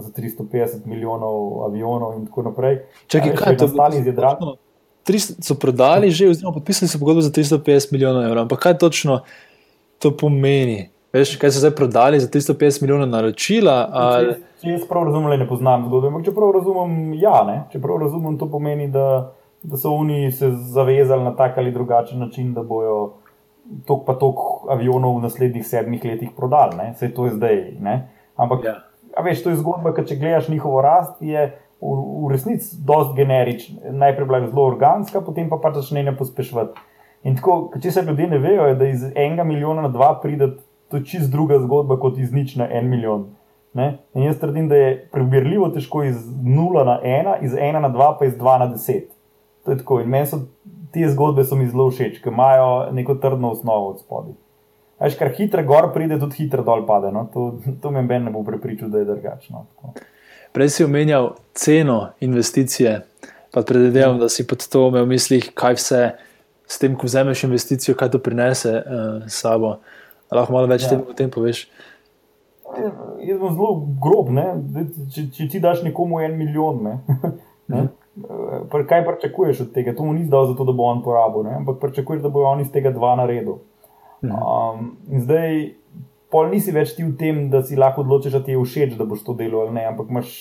za 0.00 0.10
350 0.10 0.86
milijonov 0.86 1.64
avionov 1.64 2.14
in 2.18 2.26
tako 2.26 2.42
naprej. 2.42 2.78
Čakaj, 3.06 3.36
kaj 3.36 3.52
je 3.52 3.58
to? 3.58 3.68
Stali 3.68 4.02
z 4.02 4.06
jedratom. 4.06 4.56
So 5.40 5.54
prodali 5.54 6.10
že, 6.10 6.30
oziroma 6.32 6.54
podpisali 6.54 6.88
so 6.88 6.98
pogodbo 6.98 7.20
za 7.20 7.30
350 7.30 7.92
milijonov 7.92 8.24
evrov. 8.24 8.42
Ampak 8.42 8.58
kaj 8.58 8.78
točno 8.78 9.20
to 9.98 10.16
pomeni? 10.16 10.88
Veš, 11.12 11.36
kaj 11.38 11.52
so 11.54 11.60
zdaj 11.62 11.76
prodali 11.76 12.20
za 12.20 12.28
350 12.28 12.82
milijonov 12.82 13.08
naročila? 13.08 13.88
Ali... 13.92 14.32
Če, 14.32 14.40
če 14.62 14.70
jaz 14.70 14.86
prav 14.88 15.04
razumem, 15.06 15.38
ne 15.38 15.46
poznam 15.48 15.84
zgodbe. 15.86 16.08
Ampak 16.10 16.24
če 16.26 16.34
prav 16.34 16.50
razumem, 16.56 17.12
ja, 17.20 17.36
ne? 17.46 17.58
če 17.70 17.78
prav 17.84 18.00
razumem, 18.02 18.38
to 18.40 18.48
pomeni, 18.50 18.88
da, 18.90 19.30
da 19.62 19.78
so 19.78 19.92
oni 19.94 20.32
se 20.32 20.50
zavezali 20.74 21.22
na 21.22 21.36
tak 21.36 21.60
ali 21.60 21.70
drugačen 21.72 22.18
način, 22.18 22.50
da 22.56 22.64
bojo 22.66 22.96
tok 23.86 24.02
pa 24.08 24.16
tok 24.18 24.66
avionov 24.72 25.20
v 25.20 25.28
naslednjih 25.28 25.66
sedmih 25.66 26.02
letih 26.04 26.34
prodali. 26.36 26.90
Vse 26.96 27.12
to 27.14 27.28
je 27.28 27.36
zdaj. 27.36 27.62
Ne? 27.80 27.94
Ampak, 28.34 28.66
ja. 28.66 28.74
Veš, 29.22 29.44
to 29.44 29.52
je 29.52 29.60
zgodba, 29.60 29.94
ker 29.94 30.06
če 30.08 30.18
gledaš 30.18 30.48
njihovo 30.48 30.82
rast, 30.82 31.22
je 31.22 31.46
v, 31.80 31.94
v 32.24 32.32
resnici 32.32 32.76
dost 32.86 33.14
generična. 33.16 33.92
Najprej 33.92 34.26
bila 34.26 34.46
zelo 34.46 34.66
organska, 34.72 35.20
potem 35.20 35.48
pa 35.52 35.60
pač 35.62 35.78
začne 35.82 36.02
ne 36.02 36.16
pospešvati. 36.16 36.90
In 37.24 37.38
tako, 37.38 37.72
če 37.80 37.90
se 37.90 38.02
ljudje 38.04 38.26
ne 38.34 38.38
vejo, 38.38 38.68
da 38.76 38.88
iz 38.88 39.04
enega 39.14 39.44
milijona 39.44 39.86
na 39.86 39.92
dva 39.92 40.14
pridete 40.20 40.64
to 40.94 40.96
je 40.96 41.04
čist 41.04 41.30
druga 41.30 41.58
zgodba 41.58 41.96
kot 41.98 42.18
iz 42.18 42.32
nič 42.32 42.56
na 42.56 42.68
en 42.70 42.88
milijon. 42.88 43.24
Ne? 43.74 43.98
In 44.14 44.22
jaz 44.22 44.38
trdim, 44.38 44.68
da 44.68 44.76
je 44.76 45.08
preberljivo 45.12 45.68
težko 45.74 46.04
iz 46.06 46.20
0 46.30 46.84
na 46.86 47.00
1, 47.02 47.32
iz 47.42 47.52
1 47.52 47.80
na 47.82 47.90
2, 47.90 48.10
pa 48.18 48.28
iz 48.28 48.36
2 48.38 48.58
na 48.58 48.68
10. 48.74 49.08
To 49.64 49.70
je 49.70 49.78
tako. 49.78 50.00
In 50.00 50.08
meni 50.08 50.26
so 50.26 50.38
te 50.94 51.08
zgodbe 51.10 51.42
mi 51.58 51.66
zelo 51.66 51.88
všeč, 51.90 52.20
ker 52.22 52.32
imajo 52.32 52.92
neko 52.92 53.14
trdno 53.14 53.50
osnovo 53.50 53.88
od 53.88 54.00
spodaj. 54.00 54.36
Veš, 55.04 55.18
kar 55.20 55.32
hitro 55.36 55.62
gor 55.68 55.90
pride, 55.92 56.16
tudi 56.20 56.42
hitro 56.42 56.64
dol 56.64 56.86
pade. 56.88 57.10
No? 57.12 57.26
To, 57.32 57.52
to 57.82 57.90
me 57.92 58.02
ne 58.02 58.30
bo 58.32 58.44
prepričal, 58.44 58.88
da 58.88 59.02
je 59.02 59.08
drugačno. 59.10 59.66
Prej 60.52 60.68
si 60.68 60.84
omenjal 60.84 61.34
ceno 61.52 62.14
investicije, 62.20 63.00
pa 63.52 63.62
predvidevam, 63.62 64.18
da 64.18 64.28
si 64.28 64.46
pod 64.46 64.64
to 64.68 64.88
imel 64.88 65.04
v 65.04 65.14
mislih, 65.16 65.50
kaj 65.54 65.76
vse 65.76 66.02
s 66.66 66.78
tem, 66.78 66.96
ko 66.96 67.06
vzameš 67.06 67.44
investicijo, 67.44 67.96
kaj 67.98 68.14
to 68.14 68.18
prinese 68.18 68.72
uh, 68.78 69.26
sabo. 69.28 69.76
Lahko 70.32 70.56
malo 70.56 70.70
več 70.70 70.86
ja. 70.88 70.96
o 70.96 71.12
tem 71.16 71.30
poveš. 71.30 71.66
Jaz 72.74 73.38
sem 73.38 73.50
zelo 73.58 73.74
grob. 74.02 74.32
Če, 75.12 75.26
če 75.36 75.48
ti 75.52 75.60
daš 75.60 75.84
nekomu 75.84 76.22
en 76.24 76.38
milijon, 76.40 76.80
ne? 76.86 76.96
Ne? 77.64 77.86
Mhm. 78.20 78.82
kaj 78.88 79.06
pričakuješ 79.06 79.60
od 79.60 79.70
tega? 79.72 79.94
To 79.96 80.04
mu 80.04 80.12
ni 80.12 80.26
zdal, 80.26 80.50
zato, 80.50 80.66
da 80.68 80.72
bo 80.76 80.84
on 80.84 80.98
porabil, 81.02 81.46
ne? 81.46 81.54
ampak 81.56 81.78
pričakuješ, 81.80 82.20
da 82.22 82.28
bo 82.28 82.42
on 82.44 82.60
iz 82.60 82.68
tega 82.72 82.92
dva 82.92 83.14
naredil. 83.16 83.62
Um, 84.32 84.94
zdaj, 85.24 85.74
pol 86.32 86.50
nisi 86.54 86.72
več 86.74 86.96
ti 86.96 87.04
v 87.04 87.14
tem, 87.20 87.46
da 87.52 87.62
si 87.66 87.76
lahko 87.76 88.04
odločiš, 88.04 88.38
da 88.38 88.42
ti 88.44 88.56
je 88.56 88.62
všeč, 88.62 88.96
da 88.98 89.06
boš 89.08 89.24
to 89.26 89.36
delal 89.38 89.66
ali 89.66 89.76
ne, 89.76 89.84
ampak 89.92 90.10
imaš 90.10 90.32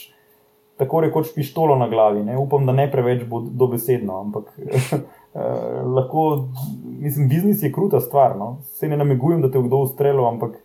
tako 0.79 1.03
rekoč 1.05 1.34
pištolo 1.36 1.75
na 1.77 1.89
glavi. 1.91 2.23
Ne? 2.25 2.38
Upam, 2.39 2.65
da 2.65 2.73
ne 2.73 2.88
preveč 2.91 3.27
bo 3.29 3.43
dobesedno, 3.45 4.21
ampak 4.25 4.53
Eh, 5.36 5.81
lahko, 5.86 6.47
mislim, 6.84 7.27
biznis 7.27 7.63
je 7.63 7.71
kruta 7.71 7.99
stvar. 7.99 8.38
No? 8.38 8.57
Se 8.63 8.88
ne 8.88 8.97
namigujem, 8.97 9.41
da 9.41 9.51
te 9.51 9.57
je 9.57 9.63
kdo 9.63 9.77
ustrelil, 9.77 10.27
ampak 10.27 10.57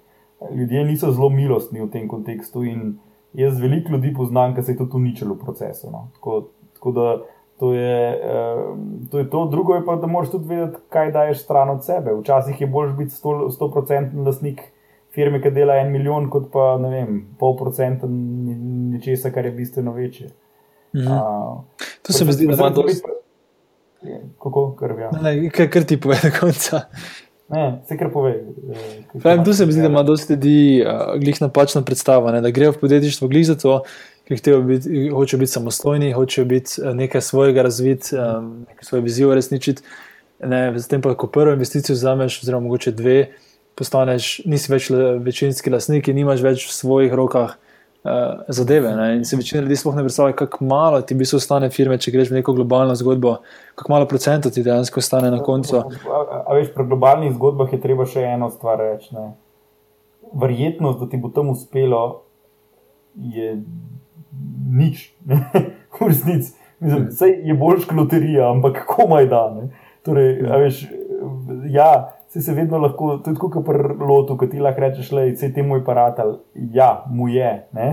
ljudje 0.54 0.84
niso 0.84 1.12
zelo 1.12 1.28
milostni 1.28 1.80
v 1.80 1.90
tem 1.90 2.08
kontekstu. 2.08 2.64
In 2.64 2.98
jaz 3.32 3.60
veliko 3.60 3.92
ljudi 3.92 4.12
poznam, 4.14 4.54
ki 4.54 4.62
se 4.62 4.72
je 4.72 4.78
tudi 4.78 4.96
uničilo 4.96 5.34
v 5.34 5.44
procesu. 5.44 5.90
No? 5.90 6.08
Tako, 6.14 6.42
tako 6.74 6.92
da 6.92 7.16
to 7.60 7.72
je, 7.74 8.20
eh, 8.22 8.64
to 9.10 9.18
je 9.18 9.30
to. 9.30 9.44
Drugo 9.46 9.74
je 9.74 9.84
pa, 9.84 9.96
da 9.96 10.06
moraš 10.06 10.30
tudi 10.30 10.48
vedeti, 10.48 10.80
kaj 10.88 11.12
daješ 11.12 11.44
stran 11.44 11.70
od 11.70 11.84
sebe. 11.84 12.14
Včasih 12.20 12.60
je 12.60 12.66
bolj 12.66 12.92
biti 12.98 13.14
100% 13.14 14.24
lasnik. 14.26 14.60
Firme, 15.14 15.40
ki 15.42 15.50
dela 15.50 15.74
en 15.80 15.92
milijon, 15.92 16.28
kot 16.30 16.50
pa 16.52 16.76
ne 16.78 16.90
vem, 16.90 17.22
pol 17.38 17.56
procenta 17.56 18.06
nečesa, 18.06 19.32
kar 19.34 19.44
je 19.44 19.52
bistveno 19.52 19.92
večje. 19.92 20.28
Mhm. 20.96 21.06
Uh, 21.06 21.86
to 22.02 22.12
se 22.12 22.24
mi 22.24 22.32
zdi, 22.32 22.46
da 22.46 22.56
zelo 22.56 22.70
dobro 22.70 22.92
kako 24.42 24.76
krvijo. 24.78 25.10
Kaj 25.52 25.70
kar 25.70 25.84
ti 25.84 26.00
pove 26.00 26.16
do 26.22 26.28
konca? 26.40 26.80
Ne, 27.48 27.82
se 27.88 27.96
kar 27.98 28.12
pove. 28.12 28.30
Eh, 28.30 29.20
Pravim, 29.22 29.44
tu 29.44 29.52
se 29.52 29.66
mi 29.66 29.72
zdi, 29.72 29.80
da 29.80 29.88
ima 29.88 30.02
dosti 30.02 30.32
ljudi 30.32 30.84
uh, 30.86 31.20
glih 31.20 31.42
napačno 31.42 31.82
predstavo, 31.82 32.30
ne, 32.30 32.40
da 32.40 32.50
grejo 32.50 32.72
v 32.72 32.80
podjetništvo 32.80 33.28
glih 33.28 33.46
za 33.46 33.54
to, 33.58 33.82
ker 34.28 34.60
biti, 34.62 35.08
hočejo 35.10 35.38
biti 35.38 35.52
samostojni, 35.52 36.12
hočejo 36.12 36.44
biti 36.44 36.82
eh, 36.82 36.94
nekaj 36.94 37.20
svojega 37.20 37.62
razviti, 37.62 38.16
um, 38.16 38.66
nekaj 38.68 38.84
svoje 38.84 39.02
vizije 39.02 39.26
uresničiti. 39.26 39.82
Z 40.76 40.86
tem 40.88 41.02
pa, 41.02 41.16
ko 41.18 41.26
prvo 41.26 41.52
investicijo 41.52 41.94
vzameš, 41.94 42.42
oziroma 42.42 42.62
mogoče 42.62 42.92
dve, 42.92 43.32
postaneš, 43.74 44.44
nisi 44.46 44.70
več 44.72 44.90
večinski 45.20 45.70
lasnik 45.70 46.08
in 46.08 46.16
nimaš 46.20 46.44
več 46.44 46.66
v 46.68 46.74
svojih 46.76 47.14
rokah 47.14 47.56
uh, 47.56 48.44
zadeve. 48.48 48.92
Ne? 48.94 49.08
In 49.16 49.24
se 49.24 49.36
večina 49.36 49.64
ljudi 49.64 49.76
sploh 49.76 49.96
ne 49.96 50.04
predstavlja, 50.06 50.36
kako 50.38 50.64
malo 50.64 51.00
ti 51.02 51.14
v 51.14 51.24
bistvu 51.24 51.40
stane 51.42 51.70
firme, 51.74 51.98
če 51.98 52.14
greš 52.14 52.30
v 52.30 52.38
neko 52.38 52.54
globalno 52.54 52.94
zgodbo, 52.94 53.40
kako 53.74 53.92
malo 53.92 54.06
procentov 54.06 54.54
ti 54.54 54.62
dejansko 54.62 55.02
stane 55.02 55.32
na 55.34 55.42
koncu. 55.42 55.82
A, 55.82 56.42
a 56.46 56.54
veš, 56.54 56.70
pri 56.74 56.86
globalnih 56.86 57.34
zgodbah 57.34 57.74
je 57.74 57.82
treba 57.82 58.06
še 58.06 58.22
eno 58.36 58.50
stvar 58.54 58.78
reči. 58.84 59.10
Ne? 59.18 59.32
Verjetnost, 60.38 61.02
da 61.02 61.10
ti 61.10 61.18
bo 61.18 61.34
tam 61.34 61.50
uspelo, 61.50 62.28
je 63.18 63.56
nič. 64.70 65.12
v 66.00 66.08
resnici. 66.08 66.54
Vse 66.80 67.26
je 67.44 67.54
boljš 67.54 67.88
kot 67.88 67.98
loterija, 67.98 68.50
ampak 68.50 68.84
komaj 68.86 69.26
da. 69.26 69.42
Torej, 70.06 70.36
veš, 70.62 70.84
ja, 71.70 72.18
se, 72.28 72.42
se 72.42 72.54
vedno 72.54 72.78
lahko, 72.78 73.16
to 73.24 73.32
je 73.32 73.40
kot 73.40 73.58
pri 73.66 73.96
lotu, 73.98 74.36
ki 74.38 74.50
ti 74.52 74.62
lahko 74.62 74.84
rečeš, 74.84 75.10
da 75.10 75.26
je 75.26 75.52
te 75.54 75.62
moj 75.62 75.82
paratal. 75.84 76.38
Ja, 76.54 77.02
mu 77.10 77.28
je, 77.28 77.50
ne? 77.72 77.88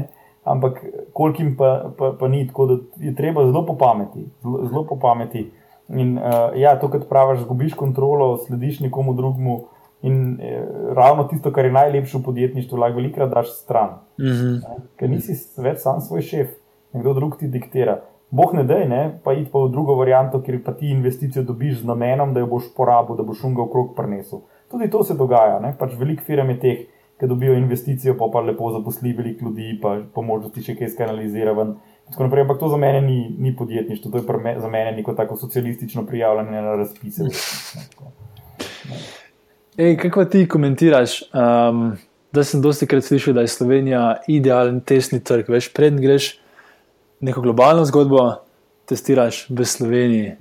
ampak 0.45 0.83
kolikim 1.13 1.55
pa, 1.57 1.89
pa, 1.97 2.11
pa 2.19 2.27
ni, 2.29 2.43
tako 2.47 2.65
da 2.65 2.75
je 3.01 3.15
treba 3.15 3.45
zelo 3.45 3.65
po 3.65 3.73
pameti. 3.77 4.27
Zelo, 4.43 4.67
zelo 4.67 4.83
po 4.85 4.99
pameti. 5.01 5.47
In 5.89 6.17
uh, 6.17 6.53
ja, 6.57 6.75
to, 6.79 6.89
kar 6.89 7.01
praviš, 7.09 7.43
zgubiš 7.45 7.73
kontrolo, 7.73 8.37
slediš 8.37 8.79
nekomu 8.85 9.13
drugemu. 9.13 9.63
In 10.05 10.37
eh, 10.37 10.61
ravno 10.93 11.25
tisto, 11.29 11.51
kar 11.51 11.65
je 11.65 11.73
najlepše 11.73 12.17
v 12.17 12.23
podjetništvu, 12.23 12.77
lahko 12.77 13.01
velikrat 13.01 13.31
daš 13.33 13.55
stran. 13.57 13.97
Mm 14.19 14.25
-hmm. 14.25 14.81
Ker 14.95 15.09
nisi 15.09 15.33
več 15.57 15.81
sam 15.81 16.01
svoj 16.01 16.21
šef, 16.21 16.49
nekdo 16.93 17.13
drug 17.13 17.39
ti 17.39 17.47
diktira. 17.47 18.01
Boh 18.29 18.53
ne 18.53 18.63
da, 18.63 18.75
pa 19.23 19.33
id 19.33 19.51
pa 19.51 19.59
v 19.59 19.71
drugo 19.71 19.95
varianto, 19.95 20.41
kjer 20.41 20.63
pa 20.63 20.73
ti 20.73 20.89
investicijo 20.89 21.43
dobiš 21.43 21.79
z 21.79 21.85
namenom, 21.85 22.33
da 22.33 22.39
jo 22.39 22.47
boš 22.47 22.63
porabil, 22.75 23.15
da 23.15 23.23
boš 23.23 23.39
šunga 23.39 23.63
v 23.63 23.71
krog 23.71 23.95
prenesel. 23.95 24.39
Tudi 24.71 24.89
to 24.89 25.03
se 25.03 25.13
dogaja. 25.13 25.73
Pač 25.79 25.93
veliko 25.99 26.23
firm 26.23 26.49
je 26.49 26.59
teh, 26.59 26.77
ki 27.19 27.27
dobijo 27.27 27.53
investicijo, 27.53 28.17
pa 28.19 28.25
pa 28.33 28.41
lepo 28.41 28.71
zaposli 28.71 29.13
veliko 29.13 29.45
ljudi, 29.45 29.79
pa 29.81 29.97
po 30.13 30.21
možnosti 30.21 30.61
še 30.61 30.75
kaj 30.75 30.89
skanalizira. 30.89 31.55
Ampak 31.55 32.59
to 32.59 32.67
za 32.67 32.77
mene 32.77 33.01
ni, 33.01 33.35
ni 33.39 33.55
podjetništvo, 33.55 34.11
to 34.11 34.17
je 34.17 34.39
me, 34.43 34.59
za 34.59 34.67
mene 34.67 34.91
neko 34.91 35.13
tako 35.13 35.35
socialistično 35.35 36.05
prijavljanje 36.05 36.61
na 36.61 36.75
razpise. 36.75 37.23
Ej, 39.77 39.97
kako 39.97 40.25
ti 40.25 40.47
komentiraš? 40.47 41.21
Um, 41.33 41.97
da 42.31 42.43
sem 42.43 42.61
dosti 42.61 42.87
krat 42.87 43.03
slišal, 43.03 43.33
da 43.33 43.41
je 43.41 43.47
Slovenija 43.47 44.17
idealen 44.27 44.79
testni 44.79 45.19
trg. 45.19 45.49
Veš, 45.51 45.67
predn 45.75 45.99
greš 45.99 46.29
neko 47.19 47.41
globalno 47.41 47.83
zgodbo, 47.85 48.21
testiraš 48.87 49.45
v 49.49 49.65
Sloveniji. 49.65 50.35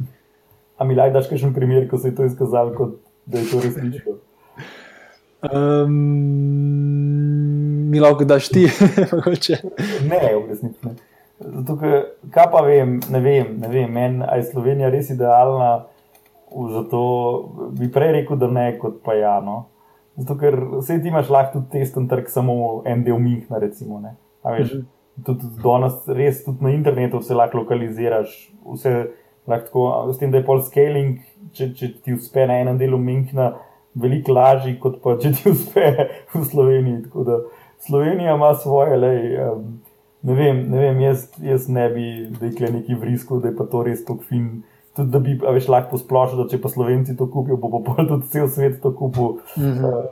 A 0.78 0.86
mi 0.86 0.94
lahko 0.94 1.16
daš 1.18 1.32
še 1.32 1.48
en 1.48 1.54
primer, 1.54 1.88
ko 1.90 1.98
se 1.98 2.12
je 2.12 2.14
to 2.14 2.28
izkazalo, 2.28 2.74
kot 2.78 2.94
da 3.26 3.42
je 3.42 3.50
to 3.50 3.62
resnično? 3.64 4.14
Um, 5.50 5.96
mi 7.90 8.02
lahko 8.02 8.26
daš 8.26 8.52
ti, 8.54 8.68
mogoče. 9.12 9.58
ne, 10.10 10.22
v 10.30 10.44
resnici 10.52 10.78
ne. 10.86 10.94
Zato, 11.42 11.74
kaj 12.30 12.46
pa 12.52 12.62
vem, 12.62 13.00
ne 13.10 13.20
vem, 13.20 13.50
ne 13.58 13.68
vem, 13.68 13.90
meni 13.90 14.22
je 14.38 14.46
Slovenija 14.52 14.94
res 14.94 15.10
idealna, 15.10 15.88
zato 16.70 17.00
bi 17.78 17.90
prej 17.92 18.12
rekel, 18.20 18.38
da 18.38 18.50
ne, 18.50 18.66
kot 18.78 19.00
pa 19.04 19.16
ja. 19.18 19.38
No. 19.44 19.64
Zato, 20.16 20.36
ker 20.38 20.56
vse 20.78 21.00
ti 21.02 21.10
imaš 21.10 21.30
lahko 21.34 21.58
tudi 21.58 21.80
testen 21.80 22.08
trg, 22.10 22.30
samo 22.30 22.56
en 22.86 23.02
del 23.04 23.18
Münchna, 23.18 23.58
recimo. 23.62 24.00
Veš, 24.44 24.72
mhm. 24.74 24.86
tudi 25.26 25.50
danes, 25.64 25.98
res 26.06 26.44
tudi 26.46 26.64
na 26.64 26.74
internetu 26.74 27.18
vse 27.22 27.34
lahko 27.34 27.64
lokaliziraš, 27.64 28.34
vse 28.76 28.94
lahko, 29.50 29.88
s 30.12 30.20
tem, 30.20 30.30
da 30.32 30.40
je 30.40 30.46
pol 30.46 30.62
scaling, 30.64 31.18
če, 31.52 31.72
če 31.76 31.90
ti 32.04 32.14
uspe 32.16 32.46
na 32.48 32.60
enem 32.62 32.78
delu 32.80 33.00
Münchna, 33.02 33.52
veliko 33.94 34.34
lažji, 34.34 34.76
kot 34.82 35.00
pa 35.02 35.16
če 35.20 35.34
ti 35.36 35.50
uspe 35.50 35.90
v 36.34 36.44
Sloveniji. 36.44 37.04
Slovenija 37.84 38.34
ima 38.34 38.54
svoje, 38.54 38.96
lej. 38.96 39.34
Um, 39.44 39.66
ne 40.24 40.34
vem, 40.38 40.62
ne 40.70 40.80
vem 40.80 41.00
jaz, 41.04 41.26
jaz 41.42 41.68
ne 41.68 41.88
bi 41.92 42.06
rekel 42.40 42.72
neki 42.72 42.96
vrisko, 42.96 43.42
da 43.42 43.50
je 43.50 43.58
pa 43.58 43.66
to 43.70 43.82
res 43.84 44.04
tako 44.06 44.24
fin. 44.28 44.62
Tudi 44.96 45.10
da 45.10 45.18
bi 45.18 45.34
več 45.42 45.66
lahko 45.68 45.96
posplošil, 45.96 46.42
da 46.42 46.48
če 46.50 46.60
pa 46.62 46.70
Slovenci 46.70 47.16
to 47.18 47.26
kupijo, 47.30 47.56
bo 47.58 47.82
pa 47.82 48.04
tudi 48.04 48.28
cel 48.30 48.46
svet 48.48 48.80
to 48.82 48.94
kupil. 48.94 49.40
Mm 49.56 49.62
-hmm. 49.62 49.88
uh, 49.88 50.04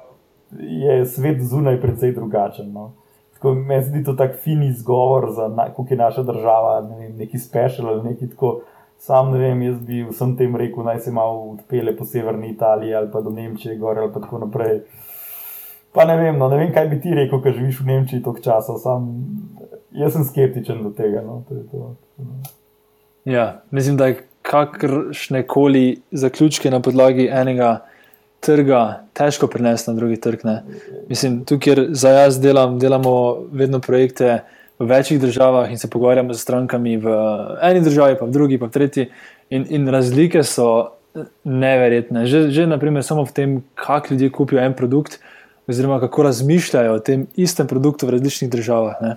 je 0.59 1.07
svet 1.07 1.43
zunaj 1.43 1.81
precej 1.81 2.13
drugačen. 2.13 2.73
No. 2.73 2.93
Meni 3.43 3.83
se 3.83 3.89
zdi 3.89 4.05
to 4.05 4.13
tako 4.13 4.35
fin 4.43 4.63
izgovor 4.63 5.31
za 5.31 5.49
kako 5.57 5.87
je 5.91 5.97
naša 5.97 6.23
država, 6.23 6.81
ne 6.91 6.99
vem, 6.99 7.17
neki 7.17 7.39
special 7.39 7.89
ali 7.89 8.03
neki 8.03 8.31
tako. 8.31 8.61
Sam 8.99 9.33
ne 9.33 9.39
vem, 9.39 9.63
jaz 9.63 9.81
bi 9.81 10.05
vsem 10.07 10.37
tem 10.37 10.57
rekel, 10.57 10.85
naj 10.85 10.99
se 10.99 11.11
malo 11.11 11.51
odpele 11.51 11.97
po 11.97 12.05
severni 12.05 12.49
Italiji 12.49 12.95
ali 12.95 13.11
pa 13.13 13.21
do 13.21 13.31
Nemčije, 13.31 13.77
gor 13.77 13.99
ali 13.99 14.13
pa 14.13 14.21
tako 14.21 14.39
naprej. 14.39 14.81
Pa 15.93 16.05
ne 16.05 16.17
vem, 16.17 16.39
no, 16.39 16.49
ne 16.49 16.57
vem, 16.57 16.71
kaj 16.73 16.87
bi 16.89 17.01
ti 17.01 17.15
rekel, 17.15 17.43
ker 17.43 17.53
živiš 17.53 17.81
v 17.81 17.87
Nemčiji 17.87 18.23
toliko 18.23 18.45
časa. 18.45 18.79
Sam, 18.79 19.09
jaz 19.91 20.15
sem 20.15 20.25
skeptičen 20.25 20.85
do 20.87 20.91
tega. 20.91 21.21
No, 21.27 21.43
to 21.49 21.55
to. 21.71 21.91
Ja, 23.25 23.63
mislim, 23.71 23.97
da 23.97 24.07
je 24.07 24.21
kakršne 24.53 25.47
koli 25.49 26.03
zaključke 26.13 26.71
na 26.71 26.81
podlagi 26.85 27.29
enega 27.33 27.79
trga 28.45 29.05
težko 29.17 29.47
prenesti 29.49 29.91
na 29.91 29.97
drugi 29.97 30.19
trg. 30.21 30.45
Ne. 30.45 30.57
Mislim, 31.09 31.45
tukaj 31.49 31.87
za 31.97 32.11
jaz 32.11 32.41
delam, 32.41 32.79
delamo 32.79 33.15
vedno 33.53 33.81
projekte 33.81 34.43
v 34.79 34.89
večjih 34.91 35.21
državah 35.21 35.71
in 35.71 35.79
se 35.79 35.91
pogovarjamo 35.91 36.35
z 36.35 36.43
strankami 36.43 36.97
v 37.01 37.15
eni 37.63 37.81
državi, 37.81 38.19
pa 38.21 38.27
v 38.27 38.35
drugi, 38.35 38.59
pa 38.59 38.69
v 38.69 38.77
tretji. 38.77 39.09
In, 39.53 39.65
in 39.71 39.89
razlike 39.89 40.43
so 40.45 40.69
neverjetne. 41.45 42.27
Že, 42.27 42.49
že 42.51 42.67
naprimer, 42.67 43.05
samo 43.05 43.25
v 43.25 43.33
tem, 43.37 43.59
kako 43.75 44.15
ljudje 44.15 44.31
kupijo 44.33 44.61
en 44.61 44.75
produkt, 44.77 45.21
oziroma 45.69 46.01
kako 46.01 46.29
razmišljajo 46.29 46.95
o 46.97 47.01
tem 47.05 47.27
istem 47.37 47.69
produktu 47.69 48.09
v 48.09 48.19
različnih 48.19 48.51
državah. 48.51 49.01
Ne. 49.01 49.17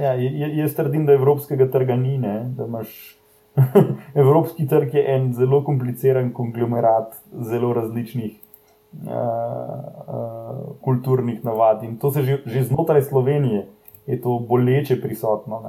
Ja, 0.00 0.12
jaz 0.62 0.76
trdim, 0.76 1.06
da 1.08 1.16
evropskega 1.16 1.68
trga 1.72 1.96
ni. 1.96 2.20
Evropski 4.22 4.66
trg 4.68 4.94
je 4.94 5.04
en 5.14 5.32
zelo 5.34 5.62
kompliciran 5.64 6.32
konglomerat 6.32 7.14
zelo 7.40 7.72
različnih 7.72 8.34
uh, 9.06 9.12
uh, 9.12 10.76
kulturnih 10.84 11.44
navad. 11.44 11.82
In 11.82 11.96
to 11.98 12.10
se 12.10 12.22
že, 12.22 12.38
že 12.46 12.64
znotraj 12.64 13.02
Slovenije 13.02 13.66
je 14.06 14.20
to 14.20 14.38
boleče 14.48 15.00
prisotno. 15.00 15.62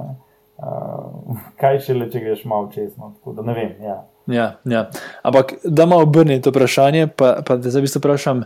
Uh, 0.58 1.38
kaj 1.56 1.80
še 1.86 1.94
le, 1.94 2.10
če 2.10 2.20
greš 2.20 2.44
malo 2.44 2.70
čez? 2.74 2.92
No? 2.98 3.14
Ne 3.42 3.54
vem. 3.54 3.74
Ja. 3.82 4.02
Ja, 4.28 4.48
ja. 4.64 4.90
Ampak 5.22 5.54
da 5.64 5.86
malo 5.86 6.02
obrnem 6.02 6.42
to 6.42 6.50
vprašanje, 6.50 7.06
pa, 7.16 7.38
pa 7.46 7.56
da 7.56 7.70
zdaj 7.70 7.82
bi 7.82 7.88
se 7.88 7.98
vprašal. 7.98 8.44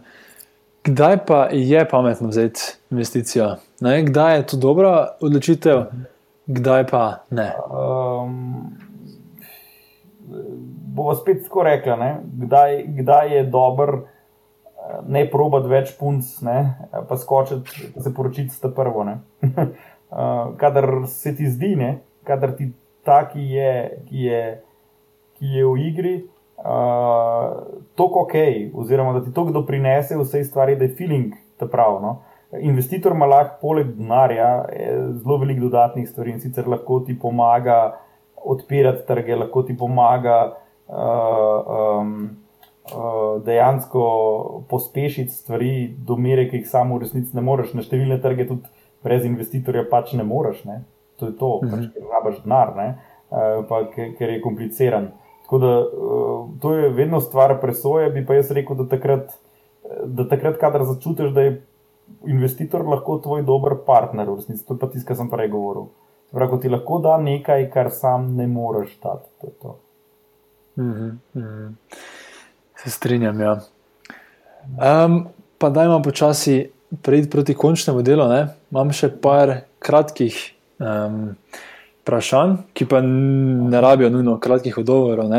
Kdaj 0.84 1.16
pa 1.26 1.48
je 1.52 1.88
pametno 1.88 2.28
vzeti 2.28 2.60
investicijo? 2.90 3.56
Ne? 3.80 4.02
Kdaj 4.02 4.36
je 4.36 4.46
to 4.46 4.56
dobra 4.56 5.16
odločitev, 5.20 5.84
kdaj 6.46 6.86
pa 6.90 7.02
ne? 7.30 7.52
Um, 7.70 8.74
Bomo 10.92 11.14
spet 11.16 11.44
tako 11.46 11.62
rekli, 11.64 12.08
kdaj, 12.44 12.82
kdaj 13.00 13.36
je 13.36 13.44
dober, 13.48 13.94
ne 15.08 15.22
probati 15.30 15.70
več 15.70 15.94
punc, 15.98 16.26
ne? 16.46 16.58
pa 17.08 17.16
skočiti, 17.16 17.92
se 18.02 18.14
poročiti 18.14 18.54
s 18.54 18.72
prvo. 18.74 19.04
Uh, 19.04 19.62
kadar 20.62 21.06
se 21.08 21.34
ti 21.36 21.48
zdi, 21.50 21.74
ne? 21.76 21.92
kadar 22.28 22.56
ti 22.58 22.72
ta, 23.06 23.22
ki 23.28 23.46
je, 23.54 23.72
ki 24.08 24.26
je, 24.26 24.42
ki 25.38 25.54
je 25.56 25.64
v 25.66 25.86
igri, 25.88 26.14
uh, 26.58 27.62
tako 27.98 28.26
ok, 28.26 28.36
oziroma 28.78 29.16
da 29.18 29.24
ti 29.24 29.32
to 29.34 29.46
kdo 29.48 29.64
prinese 29.66 30.18
vse 30.18 30.44
stvari, 30.44 30.76
da 30.76 30.86
je 30.86 30.96
feeling 30.98 31.34
ta 31.58 31.66
prav. 31.70 31.98
No? 32.02 32.18
Investitor 32.60 33.16
ima 33.16 33.26
lahko 33.26 33.58
poleg 33.62 33.94
denarja 33.96 34.50
zelo 35.22 35.38
veliko 35.40 35.70
dodatnih 35.70 36.08
stvari 36.08 36.34
in 36.34 36.42
sicer 36.42 36.68
lahko 36.68 37.00
ti 37.06 37.16
pomaga 37.18 37.94
odpirati 38.44 39.06
trge, 39.08 39.38
lahko 39.38 39.62
ti 39.64 39.76
pomaga 39.78 40.61
um, 40.88 42.36
uh, 42.84 43.42
dejansko 43.44 44.04
pospešiti 44.68 45.32
stvari 45.32 45.94
do 45.98 46.16
mere, 46.16 46.48
ki 46.50 46.62
jih 46.62 46.68
samo 46.68 46.96
v 46.96 47.06
resnici 47.06 47.36
ne 47.36 47.44
moreš. 47.44 47.74
Na 47.78 47.84
številne 47.86 48.20
trge 48.22 48.48
tudi 48.50 48.70
brez 49.02 49.26
investitorja 49.28 49.84
pač 49.90 50.14
ne 50.18 50.26
moreš. 50.26 50.64
Ne? 50.68 50.82
To 51.20 51.30
je 51.30 51.36
to, 51.38 51.52
mhm. 51.62 51.72
pač, 51.72 51.88
ker 51.94 52.14
rabaš 52.16 52.42
denar, 52.44 52.74
uh, 52.76 53.64
pa 53.68 53.84
ker 53.94 54.36
je 54.36 54.42
kompliciran. 54.44 55.12
Tako 55.46 55.58
da 55.62 55.72
uh, 55.80 56.36
to 56.62 56.74
je 56.78 56.92
vedno 56.96 57.20
stvar 57.20 57.58
presoje, 57.60 58.10
bi 58.14 58.24
pa 58.26 58.38
jaz 58.38 58.50
rekel, 58.54 58.78
da 58.78 58.88
takrat, 58.88 59.34
da 60.06 60.24
takrat 60.30 60.56
kadar 60.60 60.86
začutiš, 60.88 61.34
da 61.36 61.48
je 61.48 61.58
investitor 62.28 62.84
lahko 62.88 63.18
tvoj 63.22 63.42
dober 63.46 63.76
partner, 63.86 64.30
v 64.30 64.40
resnici 64.40 64.64
to 64.66 64.74
je 64.74 64.80
pa 64.80 64.88
tisto, 64.90 65.08
kar 65.08 65.18
sem 65.18 65.30
prej 65.32 65.50
govoril. 65.52 65.90
Prav, 66.32 66.54
ti 66.60 66.70
lahko 66.72 66.98
da 67.04 67.18
nekaj, 67.20 67.66
kar 67.72 67.90
sam 67.92 68.30
ne 68.36 68.46
moreš 68.48 68.94
dati. 69.02 69.28
To 69.40 69.52
to. 69.60 69.74
Mm 70.76 71.20
-hmm. 71.34 71.72
Se 72.76 72.90
strinjam. 72.90 73.40
Ja. 73.40 73.60
Um, 75.04 75.28
pa 75.58 75.70
da 75.70 75.84
imamo 75.84 76.02
počasi 76.02 76.70
preiti 77.02 77.30
proti 77.30 77.54
končnemu 77.54 78.02
delu. 78.02 78.28
Ne? 78.28 78.46
Imam 78.70 78.92
še 78.92 79.08
par 79.22 79.60
kratkih 79.78 80.54
um, 80.78 81.36
vprašanj, 82.02 82.56
ki 82.74 82.86
pa 82.90 83.00
ne 83.02 83.80
rabijo 83.80 84.10
nujno 84.10 84.38
kratkih 84.40 84.78
odgovorov. 84.78 85.30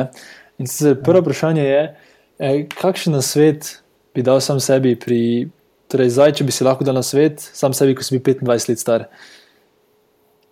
In 0.58 0.68
sicer 0.68 1.02
prvo 1.04 1.22
vprašanje 1.22 1.64
je, 1.64 1.96
eh, 2.40 2.66
kakšen 2.82 3.22
svet 3.22 3.84
bi 4.16 4.22
dal 4.22 4.42
sam 4.42 4.60
sebi, 4.60 4.96
pri, 4.96 5.50
torej 5.88 6.10
zdaj, 6.10 6.34
če 6.40 6.44
bi 6.44 6.52
si 6.52 6.64
lahko 6.64 6.86
dal 6.86 6.96
na 6.96 7.04
svet, 7.04 7.42
sam 7.42 7.74
sebi, 7.74 7.96
ko 7.96 8.04
si 8.04 8.18
bil 8.18 8.36
25 8.36 8.70
let 8.70 8.80
star. 8.80 9.08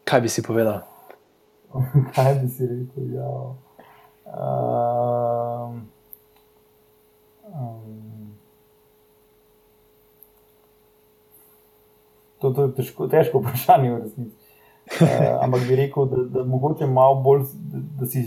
Kaj 0.06 0.22
bi 0.22 0.30
si 0.30 0.42
povedal? 0.42 0.82
kaj 2.16 2.34
bi 2.42 2.50
si 2.50 2.68
rekel? 2.68 3.16
Ja. 3.16 3.32
Um, 4.32 5.92
um, 7.44 8.34
to, 12.40 12.52
to 12.52 12.64
je 12.64 12.72
težko, 12.80 13.08
težko 13.12 13.42
vprašanje, 13.44 13.92
v 13.92 13.98
resnici. 14.06 14.38
Uh, 15.02 15.44
ampak 15.44 15.68
bi 15.68 15.76
rekel, 15.76 16.08
da, 16.08 16.24
da 16.40 16.44
mogoče 16.48 16.88
malo 16.88 17.20
bolj, 17.24 17.44
da, 17.74 17.84
da 18.00 18.08
si 18.08 18.24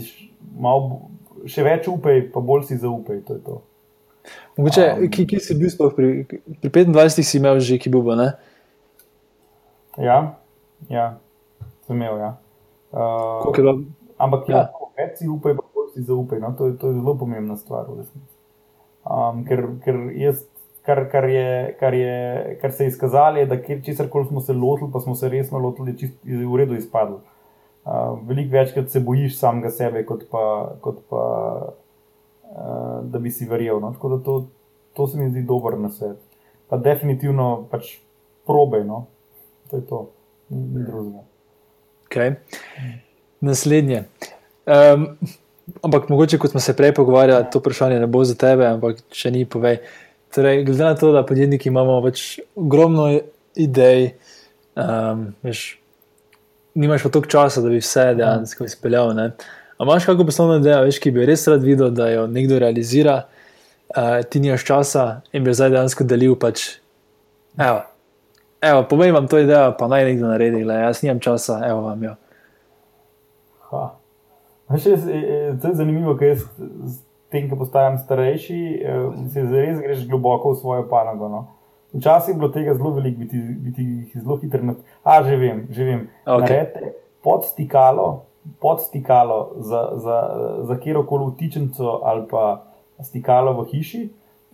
malo, 0.53 1.09
še 1.49 1.65
več 1.65 1.89
upaj, 1.89 2.27
pa 2.33 2.41
bolj 2.41 2.67
si 2.69 2.77
zaupaj. 2.81 3.23
To 3.25 3.41
to. 3.41 3.59
Mogoče, 4.61 4.87
um, 4.93 5.09
ki, 5.09 5.25
ki 5.29 5.41
si 5.41 5.57
bil 5.57 5.73
pri, 5.97 6.09
pri 6.61 6.85
25, 6.85 7.25
si 7.25 7.41
imel 7.41 7.59
že 7.65 7.81
ki 7.81 7.89
bubo? 7.89 8.13
Ne? 8.17 8.35
Ja, 9.97 10.37
ja, 10.89 11.15
sem 11.89 11.97
imel. 11.97 12.21
Ja. 12.21 12.35
Uh, 12.93 13.85
ampak 14.21 14.53
ja. 14.53 14.67
Ja, 14.69 14.91
več 15.01 15.17
si 15.23 15.29
upaj, 15.29 15.57
pa 15.57 15.74
si 15.95 16.03
zaupaj. 16.03 16.43
No? 16.43 16.51
To, 16.59 16.73
to 16.75 16.91
je 16.91 16.99
zelo 16.99 17.15
pomembna 17.17 17.55
stvar. 17.57 17.87
Um, 17.89 19.45
ker, 19.47 19.63
ker 19.85 20.01
jaz 20.19 20.43
kar, 20.85 21.05
kar, 21.11 21.29
je, 21.29 21.75
kar, 21.79 21.93
je, 21.93 22.57
kar 22.61 22.71
se 22.71 22.83
je 22.83 22.93
izkazalo, 22.93 23.45
da 23.49 23.57
česar 23.85 24.09
koli 24.09 24.27
smo 24.27 24.41
se 24.41 24.53
lotili, 24.53 24.91
pa 24.93 24.99
smo 24.99 25.15
se 25.15 25.29
resno 25.29 25.59
lotili, 25.59 25.95
je 26.23 26.45
v 26.47 26.59
redu 26.61 26.75
izpadlo. 26.75 27.21
Uh, 27.85 28.19
veliko 28.27 28.53
večkrat 28.53 28.89
se 28.89 28.99
bojiš 28.99 29.37
samega 29.39 29.69
sebe, 29.69 30.05
kot 30.05 30.25
pa, 30.31 30.75
kot 30.81 31.01
pa 31.09 31.23
uh, 32.43 33.01
da 33.03 33.19
bi 33.19 33.31
si 33.31 33.45
verjel. 33.45 33.79
No? 33.79 33.93
Tako 33.93 34.09
da 34.09 34.23
to, 34.23 34.37
to 34.93 35.07
se 35.07 35.17
mi 35.17 35.29
zdi 35.29 35.43
dober 35.45 35.79
na 35.79 35.89
svet. 35.89 36.17
Pa 36.69 36.77
definitivno 36.77 37.67
pač 37.71 37.97
probe, 38.45 38.83
no? 38.83 39.05
to 39.69 39.77
je 39.77 39.85
to, 39.85 40.09
ni 40.49 40.83
drugega. 40.83 41.25
Okay. 42.05 42.35
Naslednje. 43.41 44.03
Um, 44.65 45.17
ampak 45.81 46.09
mogoče, 46.09 46.37
kot 46.37 46.51
smo 46.51 46.59
se 46.59 46.75
prej 46.75 46.93
pogovarjali, 46.93 47.45
to 47.51 47.59
vprašanje 47.59 47.99
ne 47.99 48.07
bo 48.07 48.23
za 48.23 48.35
tebe, 48.35 48.67
ampak 48.67 49.01
če 49.09 49.31
ni, 49.31 49.45
povej. 49.45 49.79
Torej, 50.35 50.63
glede 50.67 50.83
na 50.83 50.95
to, 50.99 51.11
da 51.15 51.23
podjetniki 51.25 51.69
imamo 51.69 51.97
več 52.03 52.39
ogromno 52.59 53.07
idej, 53.55 54.09
um, 54.75 55.29
veš, 55.45 55.77
nimaš 56.75 57.05
pa 57.05 57.13
toliko 57.13 57.31
časa, 57.31 57.63
da 57.63 57.71
bi 57.71 57.79
vse 57.79 58.09
dejansko 58.19 58.67
izpeljal. 58.67 59.13
Ne? 59.15 59.31
A 59.77 59.87
imaš 59.87 60.05
kakšno 60.05 60.27
poslovno 60.27 60.59
idejo, 60.59 60.83
veš, 60.85 60.99
ki 61.03 61.13
bi 61.15 61.25
res 61.27 61.47
rad 61.47 61.63
videl, 61.63 61.93
da 61.95 62.09
jo 62.11 62.27
nekdo 62.27 62.59
realizira, 62.61 63.21
uh, 63.95 64.19
ti 64.29 64.43
nimaš 64.43 64.67
časa 64.67 65.05
in 65.33 65.43
bi 65.47 65.55
zdaj 65.55 65.73
dejansko 65.77 66.07
delil. 66.07 66.35
Pač, 66.39 66.67
evo, 67.55 67.85
evo, 68.61 68.85
povej 68.91 69.15
vam 69.15 69.31
to 69.31 69.39
idejo, 69.41 69.71
pa 69.79 69.87
naj 69.91 70.09
nekdo 70.11 70.33
naredi, 70.33 70.65
le 70.67 70.81
jaz 70.83 71.03
nimam 71.05 71.23
časa, 71.23 71.61
evo 71.69 71.87
vam 71.89 72.09
jo. 72.09 72.17
Še, 74.65 74.95
to 75.61 75.69
je 75.69 75.77
zanimivo, 75.77 76.15
ker 76.17 76.33
jaz 76.33 76.45
s 76.89 77.01
tem, 77.29 77.49
ko 77.49 77.59
postajam 77.59 77.99
starejši, 78.01 78.61
se 79.33 79.43
res 79.51 79.77
greš 79.83 80.05
globoko 80.09 80.55
v 80.55 80.59
svojo 80.61 80.87
panogo. 80.89 81.29
No? 81.29 81.41
Včasih 81.95 82.33
je 82.33 82.39
bilo 82.39 82.49
tega 82.49 82.73
zelo 82.73 82.91
veliko, 82.97 83.19
biti, 83.19 83.37
biti 83.37 83.83
zelo 84.19 84.37
hiter. 84.41 84.63
A, 85.03 85.23
že 85.23 85.37
vem, 85.39 85.67
že 85.69 85.83
vem. 85.83 86.01
Okay. 86.25 86.91
Podstikalo, 87.23 88.25
podstikalo 88.59 89.55
za, 89.63 89.81
za, 89.95 90.17
za 90.63 90.75
kjerkoli 90.79 91.31
vtičenco 91.31 92.01
ali 92.03 92.27
pa 92.29 92.65
stikalo 92.99 93.53
v 93.61 93.67
hiši, 93.71 94.01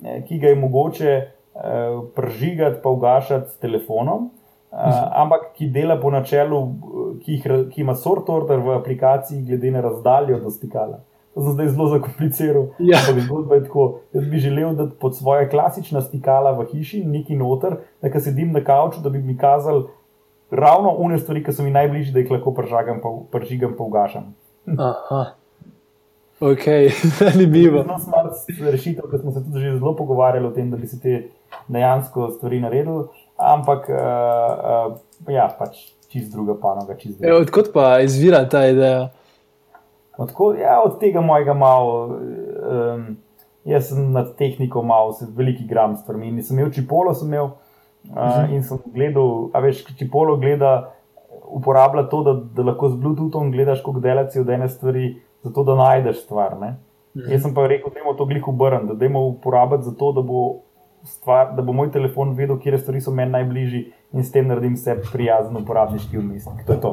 eh, 0.04 0.22
ki 0.28 0.38
ga 0.38 0.54
je 0.54 0.56
mogoče 0.56 1.12
eh, 1.12 1.32
pržigati, 2.16 2.82
pa 2.84 2.90
ugašati 2.90 3.50
s 3.50 3.58
telefonom. 3.58 4.30
Uh, 4.72 5.22
ampak 5.22 5.50
ki 5.58 5.68
dela 5.68 5.98
po 6.00 6.12
načelu, 6.12 6.60
ki, 7.26 7.34
jih, 7.34 7.48
ki 7.74 7.82
ima 7.84 7.96
sort 7.96 8.30
order 8.30 8.62
v 8.64 8.78
aplikaciji, 8.78 9.44
glede 9.44 9.72
na 9.72 9.82
razdaljo 9.84 10.40
do 10.40 10.50
stikala. 10.50 11.02
To 11.36 11.44
sem 11.44 11.56
zdaj 11.56 11.68
zelo 11.74 11.88
zakompliciral. 11.92 12.68
Ja. 12.92 13.00
Jaz 14.14 14.30
bi 14.32 14.40
želel, 14.40 14.74
da 14.76 14.88
pod 14.90 15.18
svoje 15.18 15.50
klasična 15.50 16.02
stikala 16.02 16.52
v 16.52 16.66
hiši, 16.72 17.04
neki 17.06 17.36
noter, 17.36 17.78
da 18.02 18.20
sedim 18.20 18.52
na 18.52 18.64
kavču, 18.64 19.02
da 19.04 19.10
bi 19.10 19.20
mi 19.20 19.38
kazal 19.38 19.88
ravno 20.52 20.96
une 21.00 21.20
stvari, 21.20 21.44
ki 21.44 21.54
so 21.54 21.64
mi 21.64 21.72
najbližje, 21.72 22.14
da 22.14 22.20
jih 22.20 22.32
lahko 22.32 22.54
pržagam, 22.54 23.00
pa, 23.04 23.12
pržigam, 23.32 23.76
pa 23.78 23.84
ugašam. 23.84 24.34
Aha. 24.78 25.24
Ok, 26.40 26.66
zanimivo. 27.20 27.78
Je 27.78 28.00
smart 28.00 28.34
rešitev, 28.72 29.08
ker 29.12 29.20
smo 29.20 29.32
se 29.32 29.44
tudi 29.44 29.60
že 29.60 29.78
zelo 29.78 29.96
pogovarjali 29.96 30.48
o 30.48 30.52
tem, 30.52 30.72
da 30.72 30.78
bi 30.78 30.88
se 30.88 31.00
te 31.00 31.28
dejansko 31.68 32.30
stvari 32.32 32.60
naredili, 32.60 33.04
ampak 33.42 33.90
uh, 33.90 34.94
uh, 34.94 35.34
ja, 35.34 35.50
pač 35.60 35.92
čist 36.12 36.32
druga 36.34 36.56
panoga. 36.62 36.96
Čist 37.00 37.20
druga. 37.20 37.34
E, 37.34 37.42
odkot 37.42 37.74
pa 37.74 38.00
izvira 38.06 38.44
ta 38.50 38.66
ideja? 38.70 39.10
Odkud, 40.22 40.60
ja, 40.60 40.82
od 40.84 41.00
tega 41.00 41.22
mojega 41.24 41.54
malo, 41.58 42.06
um, 42.06 43.06
jaz 43.66 43.90
sem 43.90 44.12
nad 44.12 44.36
tehniko 44.38 44.84
malo, 44.84 45.14
se 45.18 45.26
veliki 45.36 45.66
gram 45.68 45.96
stvari. 45.98 46.32
Nisem 46.32 46.60
imel 46.60 46.72
čipolo, 46.76 47.14
sem 47.18 47.32
imel 47.32 47.48
uh, 48.12 48.52
in 48.52 48.64
sem 48.64 48.82
gledal, 48.94 49.50
a 49.56 49.64
veš, 49.64 49.86
čipolo 49.98 50.36
gleda, 50.42 50.92
uporablja 51.52 52.06
to, 52.12 52.22
da, 52.28 52.36
da 52.58 52.68
lahko 52.70 52.92
z 52.92 53.00
Bluetoothom 53.02 53.52
gledaš, 53.56 53.82
kako 53.86 54.04
delaci 54.04 54.44
od 54.44 54.50
ene 54.50 54.70
stvari, 54.70 55.14
zato 55.48 55.64
da 55.64 55.78
najdeš 55.80 56.26
stvar. 56.26 56.58
Mhm. 56.60 57.32
Jaz 57.32 57.42
sem 57.48 57.56
pa 57.56 57.66
rekel, 57.68 57.94
da 57.94 58.04
je 58.04 58.18
to 58.18 58.28
glik 58.28 58.48
obrn, 58.48 58.88
da 58.88 59.00
dajmo 59.00 59.24
uporabljati 59.32 59.90
za 59.90 59.96
to, 59.96 60.12
da 60.12 60.22
bo, 60.22 60.44
stvar, 61.06 61.56
da 61.56 61.62
bo 61.62 61.74
moj 61.74 61.92
telefon 61.92 62.36
vedel, 62.38 62.60
kje 62.60 62.80
stvari 62.80 63.02
so 63.02 63.12
meni 63.12 63.32
najbližji 63.32 63.82
in 64.14 64.24
s 64.24 64.32
tem 64.32 64.48
naredim 64.48 64.78
se 64.78 64.96
prijazen 65.12 65.58
uporabniški 65.58 66.18
umestnik. 66.18 66.66
To 66.68 66.74
je 66.74 66.82
to. 66.82 66.92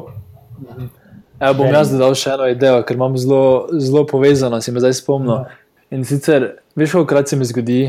Evo 1.39 1.53
bom 1.61 1.71
jaz 1.71 1.91
dodal 1.91 2.15
še 2.19 2.33
eno 2.35 2.47
idejo, 2.51 2.81
ker 2.87 2.97
imam 2.99 3.15
zelo, 3.17 3.67
zelo 3.79 4.03
povezano, 4.07 4.59
si 4.61 4.73
me 4.75 4.83
zdaj 4.83 4.97
spomnil. 4.99 5.45
Ja. 5.45 5.59
In 5.95 6.03
sicer, 6.05 6.49
veš, 6.77 6.97
kako 6.97 7.07
krat 7.09 7.31
se 7.31 7.39
mi 7.39 7.47
zgodi, 7.47 7.79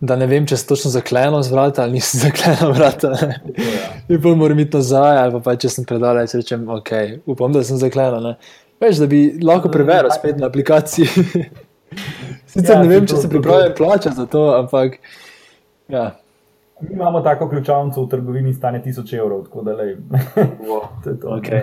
da 0.00 0.16
ne 0.16 0.28
vem, 0.30 0.46
če 0.46 0.58
se 0.60 0.66
točno 0.68 0.92
zakleno 0.92 1.40
z 1.42 1.52
vrata 1.52 1.82
ali 1.82 1.98
nisem 1.98 2.20
zakleno 2.26 2.70
vrata. 2.76 3.12
Ja. 3.16 3.90
In 4.08 4.22
pa 4.22 4.34
moram 4.38 4.60
iti 4.62 4.78
nazaj, 4.78 5.18
ali 5.24 5.36
pa, 5.38 5.42
pa 5.48 5.56
če 5.60 5.72
sem 5.72 5.88
predal, 5.88 6.22
če 6.30 6.42
rečem, 6.42 6.68
ok, 6.76 6.92
upam, 7.26 7.52
da 7.56 7.64
sem 7.66 7.80
zakleno. 7.80 8.22
Ne? 8.22 8.36
Veš, 8.82 9.00
da 9.02 9.10
bi 9.10 9.22
lahko 9.42 9.72
preveril 9.72 10.12
spet 10.14 10.38
na 10.38 10.50
aplikaciji. 10.50 11.08
Sicer 12.56 12.76
ja, 12.76 12.82
ne 12.82 12.88
vem, 12.88 13.06
če 13.06 13.16
se 13.20 13.28
pripravljam 13.28 13.74
plačati 13.76 14.16
za 14.16 14.26
to, 14.26 14.46
ampak. 14.56 14.98
Ja. 15.92 16.10
Mi 16.80 16.92
imamo 16.92 17.20
tako 17.20 17.48
ključavnico 17.48 18.02
v 18.02 18.08
trgovini, 18.08 18.54
stane 18.54 18.82
1000 18.84 19.18
evrov, 19.18 19.44
tako 19.44 19.62
da 19.62 19.72
le. 19.76 19.96
Wow. 20.64 20.88
to 21.04 21.10
je 21.10 21.20
to. 21.20 21.28
Okay. 21.38 21.62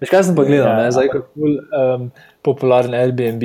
Veš, 0.00 0.10
kaj 0.10 0.22
sem 0.28 0.36
pa 0.38 0.44
gledal, 0.46 0.68
ja, 0.78 0.90
zdaj 0.94 1.08
je 1.08 1.20
cool, 1.34 1.56
um, 1.74 2.10
popularen 2.46 2.94
Airbnb. 2.94 3.42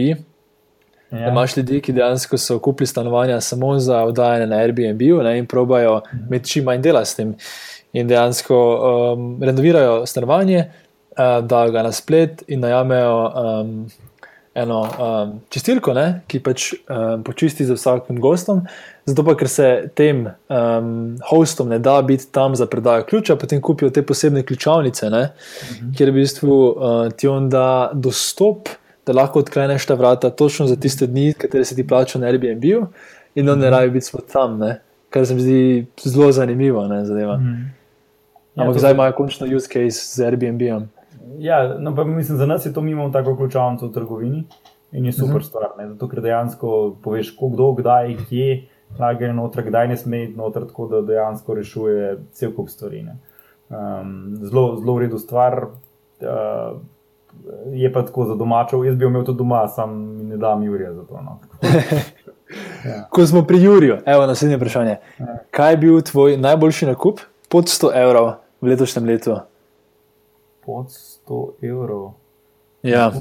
Ja. 1.14 1.30
Imáš 1.30 1.58
ljudi, 1.58 1.82
ki 1.82 1.94
dejansko 1.94 2.38
so 2.42 2.58
kupili 2.60 2.88
stanovanja 2.88 3.42
samo 3.42 3.76
za 3.80 4.04
oddajanje 4.10 4.48
na 4.50 4.62
Airbnb 4.66 5.02
ne, 5.24 5.38
in 5.38 5.46
probajo 5.46 6.02
mhm. 6.02 6.24
imeti 6.28 6.50
čim 6.50 6.66
manj 6.66 6.82
dela 6.82 7.06
s 7.06 7.16
tem. 7.16 7.36
In 7.94 8.08
dejansko 8.08 8.58
um, 8.58 9.28
renovirajo 9.42 10.06
stanovanje, 10.06 10.66
uh, 11.12 11.46
da 11.46 11.68
ga 11.70 11.84
na 11.84 11.92
splet 11.92 12.44
in 12.48 12.60
najamejo 12.66 13.18
um, 13.30 13.76
eno 14.56 14.82
um, 14.82 15.32
čistilko, 15.50 15.94
ne, 15.98 16.22
ki 16.30 16.40
pač 16.46 16.68
um, 16.74 17.24
počisti 17.26 17.66
za 17.66 17.74
vsakim 17.78 18.20
gostom. 18.22 18.62
Zato 19.10 19.26
pa, 19.26 19.36
ker 19.40 19.50
se 19.50 19.70
tem 19.98 20.28
um, 20.28 20.94
hostom 21.30 21.74
ne 21.74 21.80
da 21.84 21.98
biti 22.06 22.30
tam 22.32 22.56
za 22.56 22.68
predajo 22.70 23.08
ključa, 23.10 23.36
potem 23.36 23.62
kupijo 23.62 23.90
te 23.90 24.06
posebne 24.06 24.44
ključavnice, 24.44 25.08
uh 25.08 25.18
mhm. 25.18 25.92
kjer 25.98 26.12
v 26.12 26.14
bistvu 26.22 26.54
uh, 26.54 27.12
ti 27.18 27.28
on 27.28 27.50
da 27.50 27.92
dostop, 27.94 28.70
da 29.06 29.14
lahko 29.14 29.40
odkleneš 29.40 29.86
ta 29.86 29.98
vrata 30.00 30.30
točno 30.30 30.68
za 30.68 30.76
tiste 30.76 31.08
dni, 31.08 31.34
kateri 31.34 31.66
se 31.66 31.76
ti 31.76 31.88
plača 31.88 32.20
na 32.20 32.28
Airbnb, 32.28 32.64
in 33.36 33.50
on 33.50 33.60
ne 33.60 33.68
mhm. 33.68 33.74
rabi 33.76 33.90
biti 34.00 34.12
tam, 34.32 34.60
ne? 34.60 34.80
kar 35.14 35.26
se 35.26 35.36
mi 35.36 35.42
zdi 35.42 35.86
zelo 36.04 36.32
zanimivo. 36.32 36.88
Ne, 36.88 37.02
uh 37.02 37.08
mhm. 37.08 37.18
-huh. 37.18 37.66
Ampak 38.56 38.76
ja, 38.76 38.80
zdaj 38.80 38.92
imajo 38.92 39.14
končno 39.14 39.48
use 39.56 39.68
case 39.68 40.16
z 40.16 40.26
Airbnb-om. 40.26 40.88
Ja, 41.38 41.78
no, 41.80 41.96
pa 41.96 42.04
mislim, 42.04 42.38
za 42.38 42.46
nas 42.46 42.66
je 42.66 42.74
to 42.74 42.82
mimo 42.82 43.10
tako 43.10 43.36
ključavnico 43.38 43.88
v 43.88 43.94
trgovini 43.94 44.44
in 44.92 45.06
je 45.06 45.12
super 45.12 45.36
uh 45.36 45.42
-huh. 45.42 45.48
stvar. 45.48 45.70
Ne? 45.78 45.88
Zato, 45.90 46.08
ker 46.10 46.22
dejansko 46.22 46.96
poveš, 47.04 47.38
kdo, 47.38 47.74
kdaj, 47.74 48.18
kje 48.30 48.68
gre 49.18 49.34
noter, 49.34 49.66
kdaj 49.68 49.88
ne 49.88 49.98
sme 49.98 50.24
iti 50.24 50.38
noter, 50.38 50.68
tako 50.68 50.88
da 50.88 51.02
dejansko 51.02 51.54
rešuje 51.54 52.18
cel 52.32 52.54
kup 52.56 52.70
stvari. 52.70 53.06
Um, 53.70 54.36
zelo, 54.36 54.76
zelo 54.80 54.96
v 54.96 55.00
redu 55.00 55.18
stvar. 55.18 55.66
Uh, 56.22 56.80
je 57.72 57.94
pa 57.94 58.06
tako 58.06 58.26
za 58.26 58.36
domačev, 58.36 58.86
jaz 58.86 58.96
bi 58.96 59.06
imel 59.06 59.26
to 59.26 59.34
doma, 59.34 59.68
sam 59.68 60.18
ne 60.28 60.38
dam 60.38 60.64
Jurija 60.64 60.94
za 60.94 61.04
to. 61.04 61.22
No. 61.22 61.40
ja. 62.90 63.08
Ko 63.10 63.26
smo 63.26 63.44
pri 63.44 63.64
Juriju, 63.64 63.98
evo 64.06 64.26
naslednje 64.26 64.58
vprašanje. 64.58 64.98
Ja. 65.20 65.38
Kaj 65.52 65.74
je 65.74 65.78
bil 65.78 66.02
tvoj 66.02 66.38
najboljši 66.38 66.86
nakup 66.86 67.20
pod 67.50 67.66
100 67.66 67.92
evrov 67.96 68.32
v 68.62 68.68
letošnjem 68.68 69.06
letu? 69.06 69.40
Pod 70.66 70.86
100 70.86 71.13
evrov. 71.62 72.14
Ja. 72.84 73.12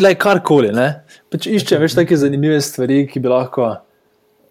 Le 0.00 0.14
karkoli, 0.18 0.72
ne? 0.74 0.88
Pač 1.32 1.46
iščem 1.46 1.80
več 1.80 1.94
take 1.96 2.16
zanimive 2.18 2.58
stvari, 2.64 3.04
ki 3.08 3.20
bi 3.22 3.30
lahko 3.30 3.76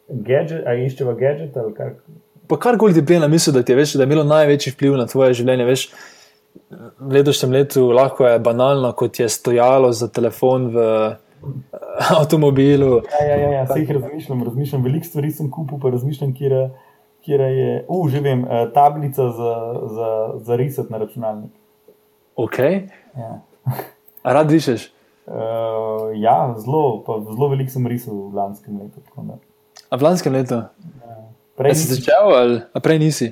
gadget, 0.08 0.64
ali 0.68 0.88
iščeva 0.88 1.14
gadget 1.20 1.58
ali 1.58 1.74
kar. 1.76 1.96
Pa 2.48 2.58
karkoli 2.58 2.96
ti 2.96 3.06
prije 3.06 3.20
na 3.20 3.28
misel, 3.28 3.54
da 3.54 3.64
ti 3.64 3.72
je, 3.72 3.76
veš, 3.76 3.94
da 4.00 4.06
je 4.06 4.08
imelo 4.08 4.24
največji 4.24 4.72
vpliv 4.76 4.96
na 4.96 5.06
tvoje 5.08 5.36
življenje. 5.36 5.66
Veš, 5.68 5.88
v 6.72 7.12
letošnjem 7.18 7.56
letu 7.58 7.90
lahko 7.92 8.28
je 8.28 8.40
banalno, 8.40 8.94
kot 8.96 9.20
je 9.20 9.28
stojalo 9.30 9.92
za 9.92 10.08
telefon 10.08 10.70
v 10.72 10.86
avtomobilu. 12.22 13.02
Ja, 13.12 13.26
ja, 13.28 13.36
ja, 13.36 13.52
ja. 13.52 13.66
se 13.68 13.82
jih 13.82 13.92
razmišljam, 14.00 14.46
razmišljam. 14.48 14.88
Veliko 14.88 15.10
stvari 15.10 15.32
sem 15.36 15.52
kupil, 15.52 15.82
pa 15.84 15.92
razmišljam, 15.92 16.32
kjer, 16.40 16.56
kjer 17.28 17.44
je, 17.52 17.72
uh, 17.84 18.08
že 18.12 18.24
vem, 18.24 18.46
eh, 18.48 18.66
tablica 18.74 19.28
za, 19.36 19.54
za, 19.98 20.12
za 20.48 20.56
risati 20.56 20.94
na 20.94 21.04
računalnik. 21.04 21.52
Ok. 22.38 22.58
Ja. 23.18 23.42
Rad 24.24 24.52
rišeš? 24.52 24.94
Uh, 25.28 26.14
ja, 26.16 26.54
zelo, 26.62 27.04
zelo 27.34 27.50
veliko 27.50 27.74
sem 27.74 27.88
risal 27.90 28.30
v 28.30 28.38
lanskem 28.38 28.78
letu. 28.78 29.02
A 29.90 29.98
v 29.98 30.02
lanskem 30.06 30.32
letu? 30.34 30.62
Ja. 30.62 31.18
Prej 31.58 31.74
si 31.82 31.98
začel 31.98 32.30
ali 32.30 32.62
prej 32.86 33.00
nisi? 33.02 33.28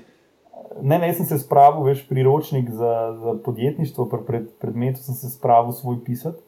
Ne, 0.81 0.97
ne, 0.99 1.13
sem 1.13 1.23
se 1.29 1.37
spravil, 1.39 1.85
veš, 1.87 2.03
priročnik 2.09 2.67
za, 2.73 3.15
za 3.21 3.37
podjetništvo, 3.45 4.09
pred 4.27 4.49
predmetom 4.59 5.05
sem 5.05 5.15
se 5.15 5.29
spravil 5.29 5.71
svoj 5.71 6.01
pisati. 6.03 6.41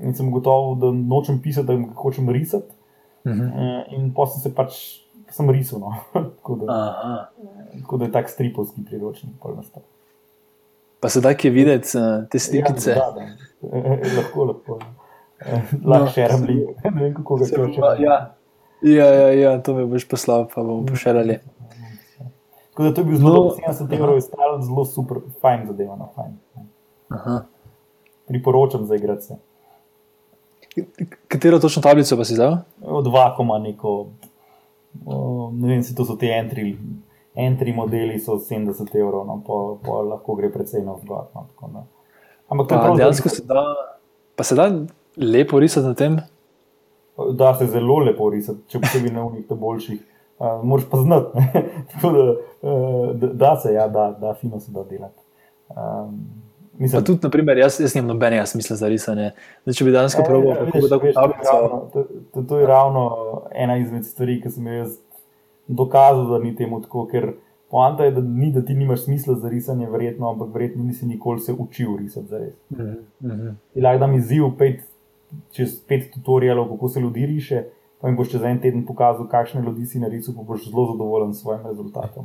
In 0.00 0.16
sem 0.16 0.32
gotovo, 0.32 0.74
da 0.80 0.88
nočem 0.90 1.38
pisati, 1.44 1.68
da 1.68 1.94
hočem 2.00 2.32
risati. 2.32 2.72
Uh 3.24 3.32
mhm. 3.32 3.42
-huh. 3.44 3.84
In 3.94 4.14
pa 4.16 4.26
sem 4.26 4.42
se 4.42 4.54
pač, 4.54 5.04
sem 5.30 5.50
risal. 5.50 5.80
No. 5.80 5.92
tako, 6.36 6.56
da, 6.56 7.30
tako 7.82 7.96
da 7.96 8.04
je 8.04 8.12
tak 8.12 8.30
stripovski 8.30 8.84
priročnik. 8.84 9.34
Pa 11.04 11.08
se 11.08 11.20
da, 11.20 11.34
ki 11.36 11.48
je 11.48 11.52
videti 11.52 11.98
uh, 11.98 12.28
te 12.32 12.38
slikice. 12.38 12.90
Ja, 12.90 13.10
da, 13.12 13.20
da. 13.20 13.96
lahko, 14.16 14.44
lahko. 14.48 14.78
Lahko 15.84 16.06
še 16.14 16.28
rabljim. 16.32 16.62
Ne 16.84 16.92
vem, 16.96 17.10
kako 17.12 17.36
ga 17.42 17.48
čutim. 17.50 17.84
Ja, 18.00 18.14
ja, 18.88 19.26
ja, 19.36 19.50
to 19.60 19.74
mi 19.76 19.84
boš 19.84 20.06
poslal, 20.08 20.46
pa 20.48 20.64
bomo 20.64 20.86
pošiljali. 20.88 21.36
Tako 22.70 22.86
da 22.86 22.94
to 22.94 23.04
je 23.04 23.10
bil 23.10 23.20
zelo, 23.20 23.42
no, 23.50 23.52
70 23.68 23.92
evrov, 23.98 24.16
stalo 24.24 24.56
zelo 24.64 24.86
super, 24.88 25.20
fajn 25.44 25.66
zadeva. 25.74 25.98
No, 26.00 26.08
fajn. 26.16 26.32
Priporočam 28.32 28.88
za 28.88 28.96
igrati. 28.96 29.36
Katero 31.28 31.60
točno 31.60 31.84
tablico 31.84 32.16
pa 32.16 32.24
si 32.24 32.40
dal? 32.40 32.62
Dva, 32.80 33.26
koma 33.36 33.60
neko, 33.60 33.98
ne 35.52 35.68
vem, 35.68 35.84
se 35.84 35.92
to 35.92 36.08
so 36.08 36.16
te 36.16 36.32
entry, 36.32 36.72
entry 37.34 37.74
modeli 37.74 38.18
so 38.18 38.38
70 38.38 38.94
evrov, 38.96 39.26
no, 39.26 39.40
pa, 39.46 39.58
pa 39.86 40.00
lahko 40.02 40.36
gre 40.38 40.52
precej 40.52 40.84
na 40.84 40.94
vzgor. 40.94 41.26
No, 41.34 41.86
Ampak 42.48 42.68
pa, 42.68 42.94
dejansko 42.96 43.28
se 43.28 43.42
da, 43.48 43.64
pa 44.36 44.44
se 44.44 44.54
da 44.54 44.68
lepo 45.16 45.58
risati 45.58 45.86
na 45.86 45.94
tem. 45.94 46.18
Da 47.34 47.54
se 47.54 47.66
zelo 47.66 47.98
lepo 47.98 48.30
risati, 48.30 48.60
če 48.68 48.80
bili 48.92 49.14
na 49.14 49.24
unih 49.26 49.46
boljših. 49.50 50.00
Uh, 50.38 50.64
Moraš 50.66 50.86
pa 50.90 50.98
znati, 50.98 51.42
da, 52.02 52.08
uh, 52.62 53.14
da 53.14 53.56
se 53.56 53.74
ja, 53.74 53.88
da, 53.88 54.10
da 54.20 54.34
fino 54.34 54.60
se 54.60 54.72
da 54.72 54.82
delati. 54.84 55.22
Um, 55.68 56.26
mislim, 56.78 57.04
tudi, 57.04 57.20
naprimer, 57.22 57.58
jaz, 57.58 57.78
jaz 57.80 57.94
nimam 57.94 58.08
nobenega 58.08 58.46
smisla 58.46 58.76
za 58.76 58.88
risanje. 58.88 59.30
Zdaj, 59.62 59.78
če 59.78 59.84
bi 59.84 59.94
danes 59.94 60.18
ja, 60.18 60.24
probil, 60.26 60.54
kako 60.58 60.82
bi 60.82 60.90
tako 60.90 61.12
tablico. 61.14 61.54
To, 61.92 62.04
to, 62.34 62.42
to 62.42 62.58
je 62.58 62.66
ravno 62.66 63.04
ena 63.54 63.78
izmed 63.78 64.06
stvari, 64.06 64.40
ki 64.42 64.50
sem 64.50 64.66
jaz 64.66 64.98
dokazal, 65.68 66.28
da 66.28 66.38
ni 66.38 66.56
temu 66.56 66.80
tako, 66.82 67.06
ker 67.06 67.32
poanta 67.70 68.04
je, 68.04 68.10
da 68.10 68.20
ni, 68.20 68.52
da 68.52 68.62
ti 68.64 68.74
nimaš 68.74 69.04
smisla 69.04 69.34
za 69.34 69.48
risanje, 69.48 69.90
verjetno, 69.90 70.30
ampak 70.30 70.54
verjetno 70.54 70.84
nisi 70.84 71.06
nikoli 71.06 71.40
se 71.40 71.54
učil 71.58 71.96
risati 71.96 72.26
za 72.26 72.38
res. 72.38 72.54
Mm 72.70 72.76
-hmm. 73.20 73.54
Lahko 73.82 73.98
da 73.98 74.06
mi 74.06 74.20
ziv 74.20 74.44
pet, 74.58 74.80
čez 75.50 75.80
pet 75.88 76.10
tutorialov, 76.14 76.68
kako 76.68 76.88
se 76.88 77.00
ljudi 77.00 77.26
riše, 77.26 77.64
pa 78.00 78.10
mi 78.10 78.16
boš 78.16 78.30
čez 78.30 78.42
en 78.42 78.60
teden 78.60 78.86
pokazal, 78.86 79.28
kakšne 79.28 79.62
ljudi 79.62 79.86
si 79.86 79.98
narisal, 79.98 80.34
pa 80.34 80.42
boš 80.42 80.70
zelo 80.70 80.86
zadovoljen 80.92 81.34
s 81.34 81.40
svojim 81.40 81.66
rezultatom. 81.66 82.24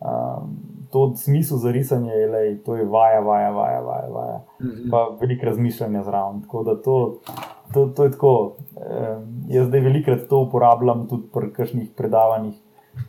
Um, 0.00 0.56
to 0.90 1.16
smisel 1.16 1.58
za 1.58 1.70
risanje 1.70 2.12
je, 2.12 2.28
je 2.28 2.62
to 2.62 2.72
vaja, 2.72 3.20
vaja, 3.20 3.50
vaja, 3.50 3.80
vaja, 3.80 4.08
vaja. 4.08 4.40
Mm 4.60 4.66
-hmm. 4.66 4.90
pa 4.90 5.16
veliko 5.20 5.46
razmišljanja 5.46 6.02
zraven. 6.02 6.42
Tako 6.42 6.62
da 6.62 6.82
to, 6.82 7.18
to, 7.74 7.86
to 7.86 8.04
je 8.04 8.10
tako. 8.10 8.56
Um, 8.76 9.44
jaz 9.48 9.66
zdaj 9.66 9.80
velikokrat 9.80 10.28
to 10.28 10.40
uporabljam 10.40 11.08
tudi 11.08 11.22
pri 11.32 11.52
kakšnih 11.52 11.90
predavanjih 11.96 12.54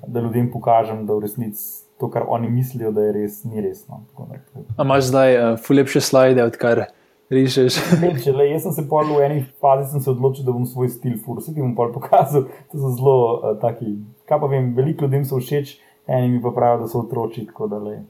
da 0.07 0.19
ljudem 0.19 0.51
pokažem, 0.51 1.05
da 1.05 1.13
v 1.13 1.25
resnici 1.27 1.89
to, 1.99 2.09
kar 2.09 2.23
oni 2.27 2.49
mislijo, 2.49 2.91
da 2.91 3.01
je 3.01 3.11
res, 3.11 3.43
ni 3.43 3.61
resno. 3.61 4.03
Ampak 4.17 4.39
imaš 4.79 5.03
zdaj 5.11 5.37
uh, 5.37 5.69
lepše 5.69 6.01
slide, 6.01 6.43
odkar 6.43 6.85
rišeš? 7.29 7.77
Lepše, 8.03 8.31
le, 8.31 8.49
jaz 8.49 8.63
sem 8.63 8.77
se 8.77 8.87
pol 8.89 9.11
v 9.17 9.25
eni 9.25 9.43
fazi 9.61 9.99
odločil, 9.99 10.45
da 10.47 10.55
bom 10.55 10.65
svoj 10.65 10.89
stil 10.95 11.17
fursu, 11.19 11.53
ki 11.53 11.61
bom 11.61 11.75
pol 11.75 11.91
pokazal. 11.93 12.47
To 12.71 12.79
so 12.79 12.93
zelo 12.95 13.17
uh, 13.19 13.53
taki. 13.61 13.99
Kaj 14.29 14.41
pa 14.41 14.49
vem, 14.51 14.73
veliko 14.77 15.05
ljudem 15.05 15.27
so 15.27 15.41
všeč. 15.41 15.77
Eni 16.09 16.29
mi 16.29 16.39
pa 16.41 16.49
pravijo, 16.55 16.85
da 16.85 16.87
so 16.89 17.03
otroci, 17.03 17.45
tako 17.45 17.67
da 17.69 17.77
le. 17.77 17.99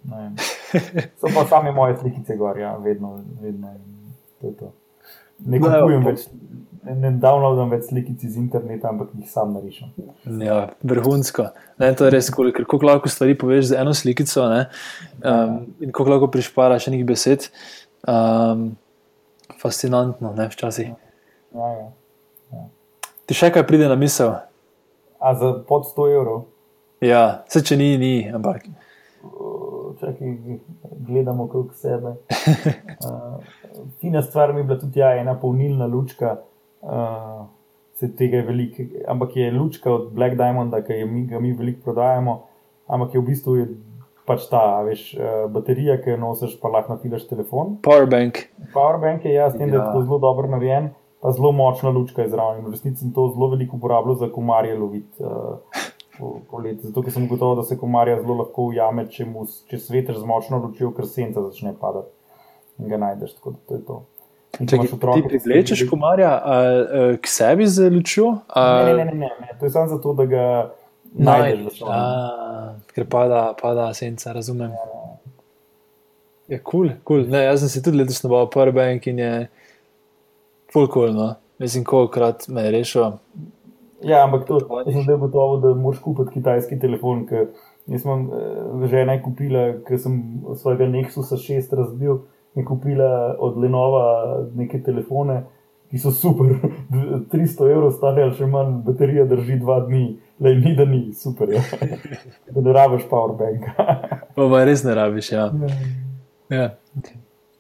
So 1.20 1.28
pa 1.34 1.44
sami 1.50 1.72
moje 1.74 1.98
slikice 1.98 2.38
gor, 2.38 2.60
ja, 2.60 2.78
vedno, 2.78 3.18
vedno. 3.42 3.74
To 4.40 4.48
je 4.48 4.54
to. 4.56 4.72
Ne 5.46 5.60
kupujem 5.64 6.06
več 6.06 6.28
ne 6.84 7.12
downloadam 7.22 7.72
več 7.74 7.90
slikic 7.90 8.24
iz 8.26 8.38
interneta, 8.40 8.90
ampak 8.92 9.12
jih 9.18 9.30
sam 9.30 9.54
narišem. 9.56 9.92
Ja, 10.44 10.60
vrhunsko. 10.88 11.50
Ne, 11.82 11.92
to 11.98 12.08
je 12.08 12.14
res, 12.16 12.30
koliko, 12.34 12.64
koliko 12.64 12.88
lahko 12.88 13.12
stvari 13.12 13.38
poveš 13.38 13.72
z 13.72 13.80
eno 13.82 13.94
slikico 13.98 14.48
ne, 14.52 14.66
um, 15.20 15.58
in 15.84 15.92
koliko 15.92 16.16
lahko 16.16 16.32
prišparaš 16.34 16.90
nekaj 16.94 17.08
besed. 17.10 17.50
Um, 18.08 18.72
fascinantno, 19.60 20.34
ne 20.38 20.48
včasih. 20.50 20.94
Ja, 21.56 21.72
ja. 21.76 21.88
Ja. 22.56 22.68
Ti 23.28 23.38
še 23.38 23.52
kaj 23.54 23.68
pride 23.68 23.90
na 23.92 23.98
misel? 24.00 24.38
A 25.20 25.34
za 25.36 25.52
pod 25.68 25.90
100 25.90 26.12
evrov? 26.16 26.46
Ja, 27.04 27.44
se 27.52 27.62
če 27.66 27.76
ni, 27.80 27.92
ni, 28.00 28.14
ampak. 28.32 28.70
Čakaj, 30.00 30.38
gledamo 31.08 31.50
kot 31.52 31.76
sebe. 31.80 32.16
Uh, 33.00 33.40
fina 34.00 34.22
stvar 34.22 34.54
mi 34.54 34.60
je 34.60 34.64
bila 34.64 34.80
tudi 34.80 35.00
ja, 35.00 35.14
ena 35.16 35.40
polnilna 35.40 35.86
lučka, 35.88 36.38
uh, 36.82 37.46
se 37.94 38.16
tega 38.16 38.38
je 38.38 38.44
veliko, 38.44 38.84
ampak 39.08 39.36
je 39.36 39.52
lučka 39.52 39.94
od 39.94 40.12
Black 40.14 40.36
Diamonda, 40.36 40.82
ki 40.84 41.06
mi, 41.06 41.26
ga 41.28 41.40
mi 41.40 41.54
veliko 41.54 41.82
prodajamo, 41.84 42.40
ampak 42.88 43.16
je 43.16 43.22
v 43.22 43.26
bistvu 43.26 43.56
je 43.56 43.68
pač 44.30 44.46
ta, 44.50 44.82
veš, 44.86 45.04
uh, 45.18 45.44
baterija, 45.52 45.98
ki 46.02 46.16
jo 46.16 46.22
nosiš, 46.22 46.56
pa 46.62 46.72
lahko 46.72 46.96
nafilaš 46.96 47.28
telefon. 47.28 47.78
Powerbank. 47.86 48.46
Powerbank 48.74 49.26
je 49.26 49.36
jaz, 49.36 49.58
tem, 49.58 49.68
ja. 49.68 49.76
da 49.76 49.78
je 49.78 49.86
ja. 49.86 49.94
to 49.94 50.04
zelo 50.06 50.20
dobro 50.24 50.50
narejen, 50.52 50.92
pa 51.20 51.34
zelo 51.36 51.52
močna 51.52 51.90
lučka 51.90 52.24
je 52.24 52.34
zraven. 52.36 52.62
V 52.66 52.76
resnici 52.76 53.04
sem 53.04 53.14
to 53.14 53.28
zelo 53.34 53.50
veliko 53.56 53.78
uporabljal 53.78 54.20
za 54.22 54.32
komarje 54.32 54.78
loviti. 54.78 55.24
Uh, 55.24 55.86
Zato, 56.20 57.00
ker 57.00 57.14
sem 57.16 57.30
gotovo, 57.32 57.56
da 57.56 57.64
se 57.64 57.78
komarja 57.80 58.18
zelo 58.20 58.42
lahko 58.42 58.66
ujame, 58.74 59.06
če, 59.08 59.24
mu, 59.24 59.46
če 59.72 59.78
svetež 59.80 60.18
z 60.20 60.28
močno 60.28 60.58
lučjo, 60.60 60.90
ker 60.92 61.08
senca 61.08 61.40
začne 61.46 61.72
padati 61.80 62.12
in 62.80 62.90
ga 62.90 62.98
najdeš. 62.98 63.36
Tako 63.40 63.52
da 63.52 63.58
to 63.68 63.76
je 63.76 63.86
to. 63.86 64.00
Če 64.60 64.78
ti 64.82 64.98
privlečeš 65.00 65.86
komarja 65.90 66.30
a, 66.30 66.56
a, 66.56 67.02
k 67.22 67.30
sebi 67.30 67.68
z 67.70 67.90
lučjo? 67.94 68.32
A... 68.50 68.64
Ne, 68.90 68.94
ne, 68.94 69.06
ne, 69.06 69.14
ne, 69.14 69.30
ne, 69.42 69.58
to 69.60 69.68
je 69.68 69.74
samo 69.76 69.88
zato, 69.88 70.14
da 70.18 70.26
ga 70.26 70.46
najdeš. 71.14 71.84
Ker 72.96 73.06
pada, 73.10 73.44
pada 73.62 73.92
senca, 73.94 74.34
razumem. 74.36 74.74
Ja, 74.74 75.00
je 76.50 76.60
kul, 76.66 76.90
kul. 77.06 77.28
Jaz 77.30 77.62
sem 77.62 77.70
si 77.70 77.84
tudi 77.86 78.02
letos 78.02 78.24
nabavil 78.26 78.50
prvi 78.54 78.74
bank 78.76 79.08
in 79.08 79.22
je 79.22 79.32
fulkul. 80.74 81.14
No. 81.14 81.34
Mislim, 81.62 81.86
kolikrat 81.86 82.48
me 82.48 82.66
je 82.66 82.72
rešil. 82.72 83.12
Ja, 84.02 84.24
ampak 84.24 84.48
to 84.48 84.58
je 84.88 85.04
zdaj 85.04 85.18
gotovo, 85.18 85.58
da 85.62 85.74
moraš 85.76 86.02
kupiti 86.02 86.40
kitajski 86.40 86.80
telefon. 86.80 87.28
Jaz 87.90 88.02
sem 88.06 88.28
že 88.90 89.02
enaj 89.04 89.22
kupila, 89.26 89.64
ker 89.86 90.00
sem 90.02 90.20
svojega 90.56 90.88
Nexusa 90.90 91.38
6 91.38 91.76
razbil 91.76 92.22
je 92.56 92.66
kupila 92.66 93.36
od 93.40 93.58
Lenova 93.58 94.46
neke 94.56 94.82
telefone, 94.84 95.44
ki 95.90 96.00
so 96.00 96.12
super, 96.12 96.54
300 97.34 97.72
evrov 97.72 97.94
stane, 97.98 98.24
ali 98.24 98.36
še 98.38 98.50
manj, 98.50 98.82
baterija 98.86 99.26
drži 99.30 99.60
dva 99.62 99.80
dni, 99.88 100.04
le 100.40 100.54
ni 100.60 100.76
da 100.78 100.86
ni, 100.86 101.08
super. 101.14 101.54
Ja. 101.54 101.64
Da 102.54 102.62
ne 102.66 102.74
rabiš 102.74 103.06
powerbank. 103.10 103.66
pa 104.36 104.50
pa 104.52 104.62
res 104.66 104.84
ne 104.84 104.96
rabiš, 104.98 105.32
ja. 105.32 105.50
ja. 106.50 106.70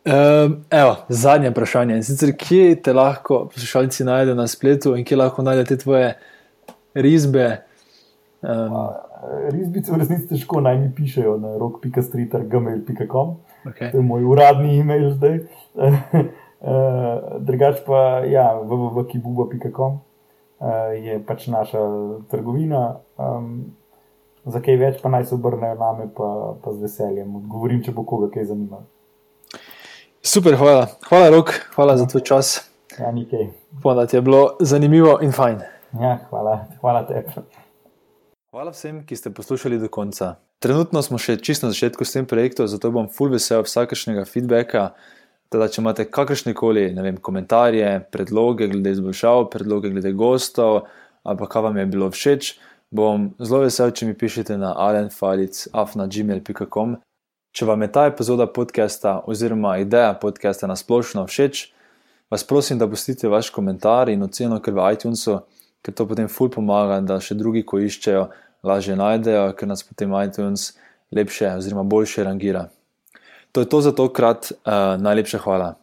Um, 0.10 0.56
evo, 0.74 0.96
zadnje 1.10 1.52
vprašanje. 1.54 2.00
In 2.00 2.04
sicer, 2.04 2.34
kje 2.38 2.80
te 2.82 2.94
lahko 2.94 3.44
poslušalci 3.54 4.08
najdejo 4.08 4.38
na 4.38 4.48
spletu 4.50 4.96
in 4.98 5.06
kje 5.06 5.20
lahko 5.20 5.46
najdete 5.46 5.78
tvoje 5.84 6.16
risbe? 6.98 7.50
Um, 8.42 8.80
Risbice 9.52 9.92
v 9.92 10.00
resnici 10.00 10.30
težko 10.30 10.62
naj 10.64 10.78
mi 10.80 10.90
pišejo 10.96 11.36
na 11.38 11.58
rok.streeter.gmail.com. 11.60 13.34
Okay. 13.70 13.92
To 13.92 13.98
je 13.98 14.04
moj 14.04 14.24
uradni 14.24 14.80
e-mail 14.80 15.12
zdaj. 15.18 15.40
Eh, 16.60 17.40
drugač 17.40 17.80
pa 17.88 18.20
ja, 18.28 18.52
www.kibuba.com 18.60 19.94
eh, 20.60 20.92
je 21.00 21.14
pač 21.24 21.48
naša 21.48 21.80
trgovina. 22.28 23.00
Um, 23.16 23.80
za 24.44 24.60
kaj 24.60 24.76
več 24.76 24.98
pa 25.00 25.08
naj 25.08 25.30
se 25.30 25.38
obrnejo 25.38 25.78
name, 25.80 26.10
pa, 26.12 26.60
pa 26.60 26.74
z 26.76 26.84
veseljem 26.84 27.32
odgovorim, 27.40 27.80
če 27.80 27.96
bo 27.96 28.04
koga 28.04 28.28
kaj 28.34 28.50
zanimalo. 28.52 28.84
Super, 30.20 30.60
hvala. 30.60 30.90
Hvala, 31.08 31.32
Rok, 31.32 31.54
hvala 31.78 31.96
za 31.96 32.10
tvoj 32.12 32.28
čas. 32.28 32.52
Ja, 33.00 33.14
nekaj. 33.16 33.54
Hvala, 33.80 34.04
da 34.04 34.12
ti 34.12 34.20
je 34.20 34.26
bilo 34.28 34.44
zanimivo 34.60 35.16
in 35.24 35.32
fajn. 35.32 35.64
Ja, 35.96 36.18
hvala, 36.28 36.66
hvala 36.84 37.08
tebi. 37.08 37.48
Hvala 38.50 38.72
vsem, 38.74 39.06
ki 39.06 39.14
ste 39.16 39.30
poslušali 39.30 39.78
do 39.78 39.88
konca. 39.94 40.42
Trenutno 40.58 41.06
smo 41.06 41.22
še 41.22 41.38
čisto 41.38 41.68
na 41.68 41.70
začetku 41.70 42.02
s 42.02 42.16
tem 42.16 42.26
projektom, 42.26 42.66
zato 42.66 42.90
bom 42.90 43.06
full 43.06 43.30
vesel 43.30 43.62
vsakršnega 43.62 44.26
feedbacka. 44.26 44.98
Teda, 45.54 45.70
če 45.70 45.78
imate 45.84 46.10
kakršne 46.10 46.58
koli 46.58 46.90
komentarje, 47.22 48.10
predloge 48.10 48.66
glede 48.72 48.90
izboljšav, 48.98 49.54
predloge 49.54 49.94
glede 49.94 50.18
gostov, 50.18 50.90
ali 51.22 51.38
pa 51.38 51.46
kaj 51.46 51.62
vam 51.68 51.78
je 51.78 51.86
bilo 51.94 52.10
všeč, 52.10 52.58
bom 52.90 53.38
zelo 53.38 53.62
vesel, 53.68 53.94
če 53.94 54.10
mi 54.10 54.18
pišete 54.18 54.58
na 54.58 54.74
alenfalic.afna.gmail.com. 54.82 56.98
Če 57.54 57.70
vam 57.70 57.86
je 57.86 57.90
ta 57.94 58.10
epizoda 58.10 58.50
podcasta 58.50 59.30
oziroma 59.30 59.78
ideja 59.78 60.18
podcasta 60.18 60.66
na 60.66 60.74
splošno 60.74 61.30
všeč, 61.30 61.70
vas 62.34 62.42
prosim, 62.42 62.82
da 62.82 62.90
pustite 62.90 63.30
vaš 63.30 63.54
komentar 63.54 64.10
in 64.10 64.26
oceno, 64.26 64.58
ker 64.58 64.74
v 64.74 64.90
iTunesu 64.98 65.46
ker 65.82 65.96
to 65.96 66.06
potem 66.08 66.28
ful 66.28 66.50
pomaga, 66.52 67.00
da 67.02 67.20
še 67.24 67.38
drugi, 67.40 67.64
ko 67.64 67.80
iščejo, 67.80 68.28
lažje 68.64 68.98
najdejo, 69.00 69.52
ker 69.56 69.70
nas 69.70 69.84
potem 69.88 70.14
iTunes 70.24 70.74
lepše 71.16 71.56
oziroma 71.58 71.84
boljše 71.84 72.24
rangira. 72.28 72.68
To 73.52 73.64
je 73.64 73.70
to 73.70 73.82
za 73.82 73.92
tokrat, 73.96 74.52
uh, 74.52 75.00
najlepša 75.02 75.40
hvala. 75.46 75.74